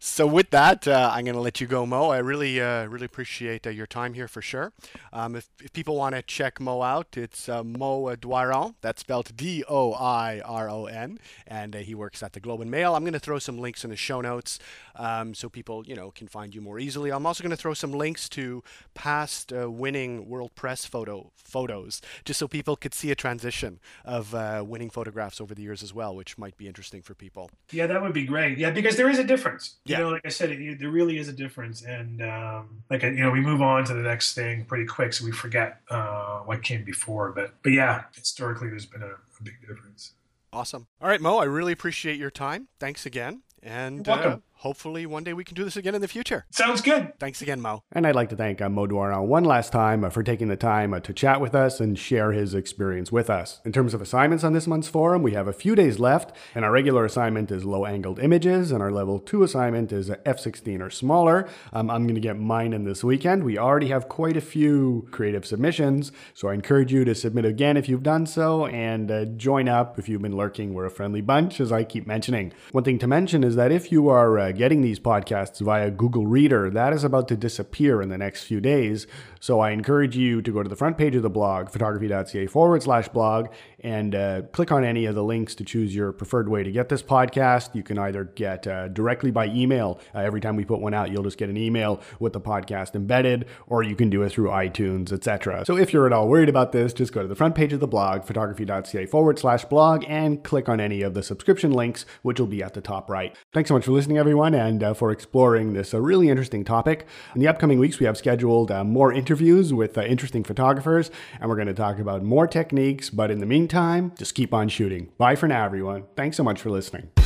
So 0.00 0.26
with 0.26 0.50
that, 0.50 0.88
uh, 0.88 1.12
I'm 1.14 1.24
going 1.24 1.36
to 1.36 1.40
let 1.40 1.60
you 1.60 1.68
go, 1.68 1.86
Mo. 1.86 2.08
I 2.08 2.18
really 2.18 2.60
uh, 2.60 2.86
really 2.86 3.04
appreciate 3.04 3.64
uh, 3.64 3.70
your 3.70 3.86
time 3.86 4.14
here 4.14 4.26
for 4.26 4.42
sure. 4.42 4.72
Um, 5.12 5.36
if, 5.36 5.48
if 5.62 5.72
people 5.72 5.94
want 5.94 6.16
to 6.16 6.22
check 6.22 6.58
Mo 6.58 6.82
out, 6.82 7.16
it's 7.16 7.48
uh, 7.48 7.62
Mo 7.62 8.06
Doiron. 8.16 8.74
That's 8.80 9.02
spelled 9.02 9.36
D 9.36 9.62
O 9.68 9.92
I 9.92 10.40
R 10.44 10.68
O 10.68 10.86
N, 10.86 11.20
and 11.46 11.76
uh, 11.76 11.78
he 11.78 11.94
works 11.94 12.24
at 12.24 12.32
the 12.32 12.40
Globe 12.40 12.60
and 12.60 12.70
Mail. 12.70 12.96
I'm 12.96 13.04
going 13.04 13.12
to 13.12 13.20
throw 13.20 13.38
some 13.38 13.56
links 13.56 13.84
in 13.84 13.90
the 13.90 13.96
show 13.96 14.20
notes 14.20 14.58
um, 14.96 15.32
so 15.34 15.48
people 15.48 15.86
you 15.86 15.94
know 15.94 16.10
can 16.10 16.26
find 16.26 16.56
you 16.56 16.60
more 16.60 16.80
easily. 16.80 17.12
I'm 17.12 17.24
also 17.24 17.44
going 17.44 17.50
to 17.50 17.56
throw 17.56 17.74
some 17.74 17.92
links 17.92 18.28
to 18.30 18.64
past 18.94 19.52
uh, 19.52 19.70
winning 19.70 20.28
World 20.28 20.56
Press 20.56 20.86
photo 20.86 21.30
photos, 21.36 22.02
just 22.24 22.40
so 22.40 22.48
people 22.48 22.74
could 22.74 22.94
see 22.94 23.12
a 23.12 23.14
transition 23.14 23.78
of 24.04 24.32
winning 24.66 24.90
photographs 24.90 25.19
photographs 25.20 25.40
over 25.40 25.54
the 25.54 25.62
years 25.62 25.82
as 25.82 25.92
well, 25.92 26.14
which 26.16 26.38
might 26.38 26.56
be 26.56 26.66
interesting 26.66 27.02
for 27.02 27.14
people. 27.14 27.50
Yeah, 27.70 27.86
that 27.86 28.00
would 28.00 28.12
be 28.12 28.24
great. 28.24 28.58
Yeah, 28.58 28.70
because 28.70 28.96
there 28.96 29.10
is 29.10 29.18
a 29.18 29.24
difference. 29.24 29.76
Yeah. 29.84 29.98
You 29.98 30.04
know, 30.04 30.10
like 30.10 30.24
I 30.24 30.30
said, 30.30 30.50
it, 30.50 30.78
there 30.78 30.90
really 30.90 31.18
is 31.18 31.28
a 31.28 31.32
difference, 31.32 31.82
and 31.82 32.22
um, 32.22 32.82
like 32.88 33.02
you 33.02 33.12
know, 33.12 33.30
we 33.30 33.40
move 33.40 33.60
on 33.60 33.84
to 33.84 33.94
the 33.94 34.02
next 34.02 34.34
thing 34.34 34.64
pretty 34.64 34.86
quick, 34.86 35.12
so 35.12 35.24
we 35.24 35.32
forget 35.32 35.80
uh, 35.90 36.40
what 36.40 36.62
came 36.62 36.84
before. 36.84 37.32
But 37.32 37.54
but 37.62 37.72
yeah, 37.72 38.04
historically, 38.14 38.68
there's 38.68 38.86
been 38.86 39.02
a, 39.02 39.12
a 39.12 39.42
big 39.42 39.60
difference. 39.60 40.12
Awesome. 40.52 40.86
All 41.00 41.08
right, 41.08 41.20
Mo, 41.20 41.38
I 41.38 41.44
really 41.44 41.72
appreciate 41.72 42.18
your 42.18 42.30
time. 42.30 42.68
Thanks 42.78 43.06
again. 43.06 43.42
And 43.62 44.08
uh, 44.08 44.38
hopefully 44.60 45.06
one 45.06 45.24
day 45.24 45.32
we 45.32 45.42
can 45.42 45.54
do 45.54 45.64
this 45.64 45.76
again 45.76 45.94
in 45.94 46.02
the 46.02 46.08
future. 46.08 46.44
Sounds 46.50 46.82
good. 46.82 47.18
Thanks 47.18 47.40
again, 47.40 47.60
Mo. 47.62 47.82
And 47.92 48.06
I'd 48.06 48.14
like 48.14 48.28
to 48.28 48.36
thank 48.36 48.60
uh, 48.60 48.68
Mo 48.68 48.86
Doiron 48.86 49.26
one 49.26 49.44
last 49.44 49.72
time 49.72 50.04
uh, 50.04 50.10
for 50.10 50.22
taking 50.22 50.48
the 50.48 50.56
time 50.56 50.92
uh, 50.92 51.00
to 51.00 51.14
chat 51.14 51.40
with 51.40 51.54
us 51.54 51.80
and 51.80 51.98
share 51.98 52.32
his 52.32 52.54
experience 52.54 53.10
with 53.10 53.30
us. 53.30 53.60
In 53.64 53.72
terms 53.72 53.94
of 53.94 54.02
assignments 54.02 54.44
on 54.44 54.52
this 54.52 54.66
month's 54.66 54.88
forum, 54.88 55.22
we 55.22 55.32
have 55.32 55.48
a 55.48 55.52
few 55.54 55.74
days 55.74 55.98
left, 55.98 56.36
and 56.54 56.64
our 56.64 56.72
regular 56.72 57.06
assignment 57.06 57.50
is 57.50 57.64
low 57.64 57.86
angled 57.86 58.18
images, 58.18 58.70
and 58.70 58.82
our 58.82 58.92
level 58.92 59.18
2 59.18 59.42
assignment 59.42 59.92
is 59.92 60.10
f16 60.10 60.80
or 60.80 60.90
smaller. 60.90 61.48
Um, 61.72 61.90
I'm 61.90 62.04
going 62.04 62.14
to 62.14 62.20
get 62.20 62.38
mine 62.38 62.74
in 62.74 62.84
this 62.84 63.02
weekend. 63.02 63.44
We 63.44 63.56
already 63.56 63.88
have 63.88 64.10
quite 64.10 64.36
a 64.36 64.42
few 64.42 65.08
creative 65.10 65.46
submissions, 65.46 66.12
so 66.34 66.48
I 66.48 66.54
encourage 66.54 66.92
you 66.92 67.06
to 67.06 67.14
submit 67.14 67.46
again 67.46 67.78
if 67.78 67.88
you've 67.88 68.02
done 68.02 68.26
so, 68.26 68.66
and 68.66 69.10
uh, 69.10 69.24
join 69.24 69.68
up 69.70 69.98
if 69.98 70.06
you've 70.06 70.20
been 70.20 70.36
lurking. 70.36 70.74
We're 70.74 70.84
a 70.84 70.90
friendly 70.90 71.22
bunch, 71.22 71.60
as 71.60 71.72
I 71.72 71.84
keep 71.84 72.06
mentioning. 72.06 72.52
One 72.72 72.84
thing 72.84 72.98
to 72.98 73.06
mention 73.06 73.42
is 73.42 73.56
that 73.56 73.72
if 73.72 73.90
you 73.90 74.10
are 74.10 74.38
uh, 74.38 74.49
getting 74.52 74.82
these 74.82 75.00
podcasts 75.00 75.60
via 75.60 75.90
Google 75.90 76.26
Reader, 76.26 76.70
that 76.70 76.92
is 76.92 77.04
about 77.04 77.28
to 77.28 77.36
disappear 77.36 78.02
in 78.02 78.08
the 78.08 78.18
next 78.18 78.44
few 78.44 78.60
days. 78.60 79.06
So 79.40 79.60
I 79.60 79.70
encourage 79.70 80.16
you 80.16 80.42
to 80.42 80.52
go 80.52 80.62
to 80.62 80.68
the 80.68 80.76
front 80.76 80.98
page 80.98 81.14
of 81.14 81.22
the 81.22 81.30
blog, 81.30 81.70
photography.ca 81.70 82.46
forward 82.46 82.82
slash 82.82 83.08
blog, 83.08 83.48
and 83.80 84.14
uh, 84.14 84.42
click 84.52 84.70
on 84.70 84.84
any 84.84 85.06
of 85.06 85.14
the 85.14 85.24
links 85.24 85.54
to 85.54 85.64
choose 85.64 85.94
your 85.94 86.12
preferred 86.12 86.50
way 86.50 86.62
to 86.62 86.70
get 86.70 86.90
this 86.90 87.02
podcast. 87.02 87.74
You 87.74 87.82
can 87.82 87.98
either 87.98 88.24
get 88.24 88.66
uh, 88.66 88.88
directly 88.88 89.30
by 89.30 89.46
email. 89.46 89.98
Uh, 90.14 90.18
every 90.18 90.42
time 90.42 90.56
we 90.56 90.66
put 90.66 90.80
one 90.80 90.92
out, 90.92 91.10
you'll 91.10 91.22
just 91.22 91.38
get 91.38 91.48
an 91.48 91.56
email 91.56 92.02
with 92.18 92.34
the 92.34 92.40
podcast 92.40 92.94
embedded, 92.94 93.46
or 93.66 93.82
you 93.82 93.96
can 93.96 94.10
do 94.10 94.22
it 94.22 94.30
through 94.30 94.48
iTunes, 94.48 95.10
etc. 95.10 95.64
So 95.64 95.76
if 95.76 95.92
you're 95.92 96.06
at 96.06 96.12
all 96.12 96.28
worried 96.28 96.50
about 96.50 96.72
this, 96.72 96.92
just 96.92 97.14
go 97.14 97.22
to 97.22 97.28
the 97.28 97.34
front 97.34 97.54
page 97.54 97.72
of 97.72 97.80
the 97.80 97.88
blog, 97.88 98.24
photography.ca 98.24 99.06
forward 99.06 99.38
slash 99.38 99.64
blog, 99.64 100.04
and 100.06 100.44
click 100.44 100.68
on 100.68 100.80
any 100.80 101.00
of 101.00 101.14
the 101.14 101.22
subscription 101.22 101.72
links, 101.72 102.04
which 102.20 102.38
will 102.38 102.46
be 102.46 102.62
at 102.62 102.74
the 102.74 102.82
top 102.82 103.08
right. 103.08 103.34
Thanks 103.54 103.68
so 103.68 103.74
much 103.74 103.86
for 103.86 103.92
listening, 103.92 104.18
everyone, 104.18 104.52
and 104.52 104.82
uh, 104.82 104.92
for 104.92 105.10
exploring 105.10 105.72
this 105.72 105.94
uh, 105.94 106.00
really 106.00 106.28
interesting 106.28 106.62
topic. 106.62 107.06
In 107.34 107.40
the 107.40 107.48
upcoming 107.48 107.78
weeks, 107.78 107.98
we 107.98 108.04
have 108.04 108.18
scheduled 108.18 108.70
uh, 108.70 108.84
more 108.84 109.14
interviews 109.30 109.72
with 109.72 109.96
uh, 109.96 110.02
interesting 110.02 110.42
photographers, 110.42 111.08
and 111.40 111.48
we're 111.48 111.54
going 111.54 111.68
to 111.68 111.74
talk 111.74 112.00
about 112.00 112.24
more 112.24 112.48
techniques. 112.48 113.10
But 113.10 113.30
in 113.30 113.38
the 113.38 113.46
meantime, 113.46 114.12
just 114.18 114.34
keep 114.34 114.52
on 114.52 114.68
shooting. 114.68 115.10
Bye 115.18 115.36
for 115.36 115.46
now, 115.46 115.64
everyone. 115.64 116.02
Thanks 116.16 116.36
so 116.36 116.42
much 116.42 116.60
for 116.60 116.68
listening. 116.70 117.19